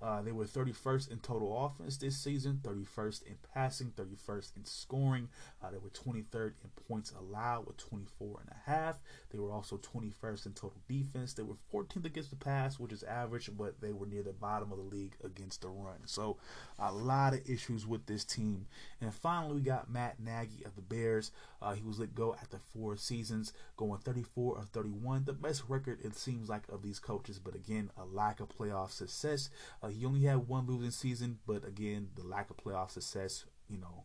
Uh, 0.00 0.22
they 0.22 0.30
were 0.30 0.44
31st 0.44 1.10
in 1.10 1.18
total 1.18 1.64
offense 1.66 1.96
this 1.96 2.16
season, 2.16 2.60
31st 2.62 3.26
in 3.26 3.34
passing, 3.52 3.92
31st 3.96 4.56
in 4.56 4.64
scoring. 4.64 5.28
Uh, 5.62 5.70
they 5.72 5.78
were 5.78 5.90
23rd 5.90 6.52
in 6.62 6.70
points 6.86 7.12
allowed 7.18 7.66
with 7.66 7.76
24 7.78 8.40
and 8.40 8.50
a 8.50 8.70
half. 8.70 9.00
They 9.30 9.38
were 9.40 9.50
also 9.50 9.78
21st 9.78 10.46
in 10.46 10.52
total 10.52 10.80
defense. 10.88 11.34
They 11.34 11.42
were 11.42 11.56
14th 11.74 12.04
against 12.04 12.30
the 12.30 12.36
pass, 12.36 12.78
which 12.78 12.92
is 12.92 13.02
average, 13.02 13.50
but 13.58 13.80
they 13.80 13.92
were 13.92 14.06
near 14.06 14.22
the 14.22 14.32
bottom 14.32 14.70
of 14.70 14.78
the 14.78 14.84
league 14.84 15.16
against 15.24 15.62
the 15.62 15.68
run. 15.68 16.06
So 16.06 16.36
a 16.78 16.92
lot 16.92 17.34
of 17.34 17.50
issues 17.50 17.84
with 17.84 18.06
this 18.06 18.24
team. 18.24 18.66
And 19.00 19.12
finally, 19.12 19.56
we 19.56 19.60
got 19.62 19.90
Matt 19.90 20.20
Nagy 20.20 20.64
of 20.64 20.76
the 20.76 20.82
Bears. 20.82 21.32
Uh, 21.60 21.72
he 21.72 21.82
was 21.82 21.98
let 21.98 22.14
go 22.14 22.34
after 22.40 22.58
four 22.72 22.96
seasons, 22.96 23.52
going 23.76 23.98
34 23.98 24.58
of 24.58 24.68
31 24.68 24.99
won 25.02 25.24
the 25.24 25.32
best 25.32 25.62
record 25.68 25.98
it 26.04 26.14
seems 26.14 26.48
like 26.48 26.62
of 26.68 26.82
these 26.82 26.98
coaches, 26.98 27.38
but 27.38 27.54
again, 27.54 27.90
a 27.96 28.04
lack 28.04 28.40
of 28.40 28.48
playoff 28.48 28.90
success. 28.90 29.50
Uh, 29.82 29.88
he 29.88 30.04
only 30.04 30.22
had 30.22 30.48
one 30.48 30.66
losing 30.66 30.90
season, 30.90 31.38
but 31.46 31.66
again, 31.66 32.08
the 32.16 32.26
lack 32.26 32.50
of 32.50 32.56
playoff 32.56 32.90
success, 32.90 33.44
you 33.68 33.78
know, 33.78 34.04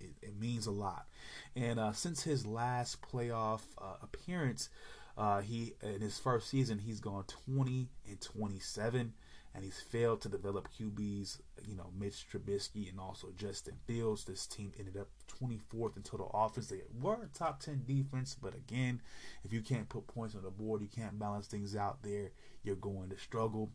it, 0.00 0.10
it 0.22 0.38
means 0.38 0.66
a 0.66 0.70
lot. 0.70 1.06
And 1.54 1.78
uh, 1.78 1.92
since 1.92 2.22
his 2.22 2.46
last 2.46 3.02
playoff 3.02 3.62
uh, 3.78 3.96
appearance, 4.02 4.68
uh, 5.16 5.40
he 5.40 5.74
in 5.82 6.00
his 6.00 6.18
first 6.18 6.48
season 6.48 6.78
he's 6.78 7.00
gone 7.00 7.24
20 7.46 7.88
and 8.06 8.20
27 8.20 9.14
and 9.56 9.64
he's 9.64 9.80
failed 9.80 10.20
to 10.20 10.28
develop 10.28 10.68
QBs, 10.78 11.40
you 11.66 11.74
know, 11.74 11.90
Mitch 11.98 12.26
Trubisky 12.30 12.90
and 12.90 13.00
also 13.00 13.28
Justin 13.38 13.74
Fields. 13.86 14.24
This 14.24 14.46
team 14.46 14.70
ended 14.78 14.98
up 14.98 15.08
24th 15.40 15.96
in 15.96 16.02
total 16.02 16.30
offense. 16.34 16.66
They 16.66 16.82
were 17.00 17.30
top 17.32 17.60
10 17.60 17.84
defense, 17.86 18.36
but 18.40 18.54
again, 18.54 19.00
if 19.44 19.54
you 19.54 19.62
can't 19.62 19.88
put 19.88 20.08
points 20.08 20.34
on 20.34 20.42
the 20.42 20.50
board, 20.50 20.82
you 20.82 20.88
can't 20.88 21.18
balance 21.18 21.46
things 21.46 21.74
out 21.74 22.02
there, 22.02 22.32
you're 22.64 22.76
going 22.76 23.08
to 23.08 23.18
struggle. 23.18 23.70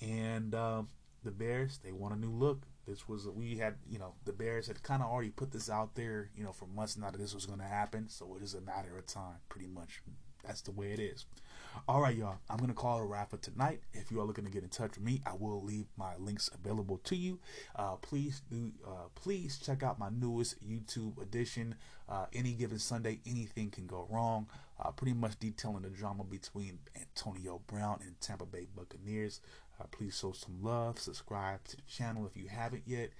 And 0.00 0.54
um, 0.54 0.88
the 1.22 1.30
Bears, 1.30 1.78
they 1.84 1.92
want 1.92 2.14
a 2.14 2.18
new 2.18 2.32
look. 2.32 2.62
This 2.86 3.06
was 3.06 3.28
we 3.28 3.58
had, 3.58 3.74
you 3.86 3.98
know, 3.98 4.14
the 4.24 4.32
Bears 4.32 4.68
had 4.68 4.82
kind 4.82 5.02
of 5.02 5.10
already 5.10 5.30
put 5.30 5.52
this 5.52 5.68
out 5.68 5.96
there, 5.96 6.30
you 6.34 6.44
know, 6.44 6.52
for 6.52 6.66
months 6.66 6.96
now 6.96 7.10
that 7.10 7.18
this 7.18 7.34
was 7.34 7.44
going 7.44 7.60
to 7.60 7.66
happen. 7.66 8.08
So 8.08 8.36
it 8.36 8.42
is 8.42 8.54
a 8.54 8.60
matter 8.62 8.96
of 8.96 9.06
time, 9.06 9.36
pretty 9.50 9.68
much. 9.68 10.00
That's 10.46 10.62
the 10.62 10.72
way 10.72 10.92
it 10.92 11.00
is. 11.00 11.26
All 11.86 12.00
right, 12.00 12.16
y'all. 12.16 12.38
I'm 12.48 12.56
gonna 12.58 12.72
call 12.72 13.00
it 13.00 13.02
a 13.02 13.04
wrap 13.04 13.30
for 13.30 13.36
tonight. 13.36 13.80
If 13.92 14.10
you 14.10 14.20
are 14.20 14.24
looking 14.24 14.44
to 14.44 14.50
get 14.50 14.62
in 14.62 14.68
touch 14.68 14.96
with 14.96 15.02
me, 15.02 15.20
I 15.26 15.34
will 15.34 15.62
leave 15.62 15.86
my 15.98 16.16
links 16.18 16.48
available 16.54 16.98
to 17.04 17.16
you. 17.16 17.40
Uh, 17.76 17.96
please 17.96 18.40
do. 18.50 18.72
Uh, 18.86 19.08
please 19.14 19.58
check 19.58 19.82
out 19.82 19.98
my 19.98 20.08
newest 20.08 20.66
YouTube 20.66 21.20
edition. 21.20 21.74
Uh, 22.08 22.26
any 22.32 22.52
given 22.52 22.78
Sunday, 22.78 23.20
anything 23.26 23.70
can 23.70 23.86
go 23.86 24.06
wrong. 24.08 24.46
Uh, 24.80 24.92
pretty 24.92 25.14
much 25.14 25.38
detailing 25.40 25.82
the 25.82 25.90
drama 25.90 26.24
between 26.24 26.78
Antonio 26.98 27.60
Brown 27.66 27.98
and 28.02 28.18
Tampa 28.20 28.46
Bay 28.46 28.66
Buccaneers. 28.74 29.40
Uh, 29.78 29.84
please 29.90 30.16
show 30.16 30.32
some 30.32 30.62
love. 30.62 30.98
Subscribe 30.98 31.64
to 31.64 31.76
the 31.76 31.82
channel 31.82 32.26
if 32.26 32.40
you 32.40 32.48
haven't 32.48 32.84
yet. 32.86 33.10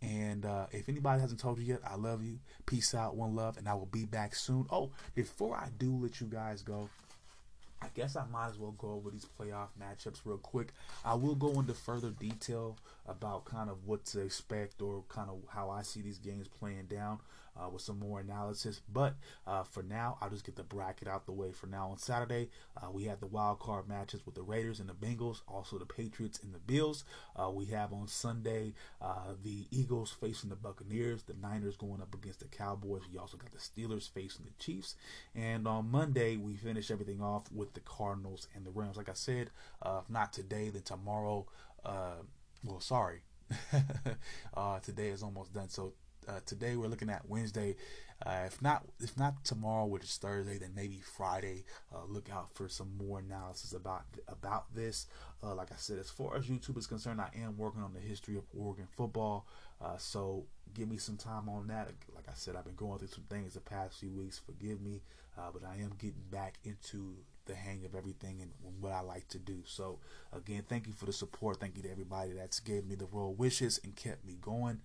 And 0.00 0.46
uh, 0.46 0.66
if 0.70 0.88
anybody 0.88 1.20
hasn't 1.20 1.40
told 1.40 1.58
you 1.58 1.64
yet, 1.64 1.80
I 1.84 1.96
love 1.96 2.22
you. 2.22 2.38
Peace 2.66 2.94
out, 2.94 3.16
one 3.16 3.34
love, 3.34 3.58
and 3.58 3.68
I 3.68 3.74
will 3.74 3.86
be 3.86 4.04
back 4.04 4.34
soon. 4.34 4.66
Oh, 4.70 4.90
before 5.14 5.56
I 5.56 5.68
do 5.76 5.96
let 5.96 6.20
you 6.20 6.28
guys 6.28 6.62
go, 6.62 6.88
I 7.86 7.88
guess 7.94 8.16
I 8.16 8.24
might 8.26 8.48
as 8.48 8.58
well 8.58 8.72
go 8.72 8.88
over 8.88 9.10
these 9.10 9.26
playoff 9.38 9.68
matchups 9.80 10.22
real 10.24 10.38
quick. 10.38 10.72
I 11.04 11.14
will 11.14 11.36
go 11.36 11.60
into 11.60 11.72
further 11.72 12.10
detail 12.10 12.76
about 13.06 13.44
kind 13.44 13.70
of 13.70 13.86
what 13.86 14.04
to 14.06 14.22
expect 14.22 14.82
or 14.82 15.04
kind 15.08 15.30
of 15.30 15.38
how 15.48 15.70
I 15.70 15.82
see 15.82 16.02
these 16.02 16.18
games 16.18 16.48
playing 16.48 16.86
down 16.86 17.20
uh, 17.58 17.68
with 17.68 17.82
some 17.82 17.98
more 17.98 18.20
analysis. 18.20 18.80
But 18.92 19.14
uh, 19.46 19.62
for 19.64 19.82
now, 19.82 20.18
I'll 20.20 20.30
just 20.30 20.44
get 20.44 20.56
the 20.56 20.62
bracket 20.62 21.08
out 21.08 21.26
the 21.26 21.32
way. 21.32 21.52
For 21.52 21.66
now, 21.66 21.90
on 21.90 21.98
Saturday, 21.98 22.50
uh, 22.76 22.90
we 22.90 23.04
have 23.04 23.20
the 23.20 23.26
wild 23.26 23.60
card 23.60 23.88
matches 23.88 24.24
with 24.24 24.34
the 24.34 24.42
Raiders 24.42 24.80
and 24.80 24.88
the 24.88 24.94
Bengals, 24.94 25.40
also 25.48 25.78
the 25.78 25.86
Patriots 25.86 26.40
and 26.42 26.54
the 26.54 26.58
Bills. 26.58 27.04
Uh, 27.34 27.50
we 27.50 27.66
have 27.66 27.92
on 27.92 28.08
Sunday 28.08 28.74
uh, 29.00 29.34
the 29.42 29.66
Eagles 29.70 30.10
facing 30.10 30.50
the 30.50 30.56
Buccaneers, 30.56 31.22
the 31.22 31.34
Niners 31.40 31.76
going 31.76 32.00
up 32.00 32.14
against 32.14 32.40
the 32.40 32.46
Cowboys. 32.46 33.02
We 33.12 33.18
also 33.18 33.36
got 33.36 33.52
the 33.52 33.58
Steelers 33.58 34.08
facing 34.08 34.44
the 34.44 34.52
Chiefs, 34.62 34.94
and 35.34 35.66
on 35.66 35.90
Monday 35.90 36.36
we 36.36 36.56
finish 36.56 36.90
everything 36.90 37.20
off 37.20 37.50
with 37.52 37.74
the 37.74 37.80
Cardinals 37.80 38.48
and 38.54 38.64
the 38.64 38.70
Rams. 38.70 38.96
Like 38.96 39.08
I 39.08 39.14
said, 39.14 39.50
uh, 39.82 40.00
if 40.02 40.10
not 40.10 40.32
today, 40.32 40.68
then 40.70 40.82
tomorrow. 40.82 41.46
well, 41.84 42.80
sorry. 42.80 43.20
today 44.82 45.08
is 45.08 45.22
almost 45.22 45.52
done. 45.52 45.68
So 45.68 45.92
uh, 46.28 46.40
today 46.44 46.76
we're 46.76 46.88
looking 46.88 47.10
at 47.10 47.28
Wednesday. 47.28 47.76
Uh, 48.24 48.44
if 48.46 48.62
not, 48.62 48.82
if 49.00 49.16
not 49.18 49.44
tomorrow, 49.44 49.84
which 49.84 50.04
is 50.04 50.16
Thursday, 50.16 50.58
then 50.58 50.72
maybe 50.74 51.00
Friday. 51.16 51.64
Uh, 51.94 51.98
look 52.08 52.30
out 52.32 52.48
for 52.54 52.68
some 52.68 52.96
more 52.96 53.18
analysis 53.18 53.72
about 53.72 54.04
about 54.28 54.74
this. 54.74 55.06
Uh, 55.42 55.54
like 55.54 55.70
I 55.70 55.76
said, 55.76 55.98
as 55.98 56.10
far 56.10 56.36
as 56.36 56.46
YouTube 56.46 56.78
is 56.78 56.86
concerned, 56.86 57.20
I 57.20 57.30
am 57.38 57.58
working 57.58 57.82
on 57.82 57.92
the 57.92 58.00
history 58.00 58.36
of 58.36 58.44
Oregon 58.58 58.88
football. 58.96 59.46
Uh, 59.84 59.98
so 59.98 60.46
give 60.74 60.88
me 60.88 60.96
some 60.96 61.16
time 61.16 61.48
on 61.48 61.66
that. 61.68 61.90
Like 62.14 62.28
I 62.28 62.34
said, 62.34 62.56
I've 62.56 62.64
been 62.64 62.74
going 62.74 62.98
through 62.98 63.08
some 63.08 63.24
things 63.28 63.54
the 63.54 63.60
past 63.60 63.98
few 63.98 64.10
weeks. 64.10 64.38
Forgive 64.38 64.80
me, 64.80 65.02
uh, 65.38 65.50
but 65.52 65.62
I 65.64 65.74
am 65.74 65.92
getting 65.98 66.24
back 66.30 66.58
into 66.64 67.16
the 67.44 67.54
hang 67.54 67.84
of 67.84 67.94
everything 67.94 68.40
and 68.40 68.50
what 68.80 68.92
I 68.92 69.00
like 69.00 69.28
to 69.28 69.38
do. 69.38 69.62
So 69.66 69.98
again, 70.32 70.64
thank 70.68 70.86
you 70.86 70.92
for 70.92 71.06
the 71.06 71.12
support. 71.12 71.60
Thank 71.60 71.76
you 71.76 71.82
to 71.82 71.90
everybody 71.90 72.32
that's 72.32 72.60
gave 72.60 72.86
me 72.86 72.94
the 72.94 73.06
royal 73.06 73.34
wishes 73.34 73.78
and 73.84 73.94
kept 73.94 74.26
me 74.26 74.36
going. 74.40 74.80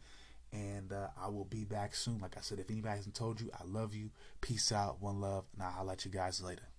And 0.54 0.92
uh, 0.92 1.08
I 1.22 1.30
will 1.30 1.46
be 1.46 1.64
back 1.64 1.96
soon. 1.96 2.20
Like 2.20 2.36
I 2.38 2.42
said, 2.42 2.60
if 2.60 2.70
anybody 2.70 2.98
hasn't 2.98 3.16
told 3.16 3.40
you, 3.40 3.50
I 3.54 3.64
love 3.66 3.96
you. 3.96 4.10
Peace 4.42 4.72
out, 4.72 5.02
one 5.02 5.22
love, 5.22 5.46
and 5.54 5.64
I'll 5.64 5.86
let 5.86 6.04
you 6.04 6.12
guys 6.12 6.42
later. 6.42 6.71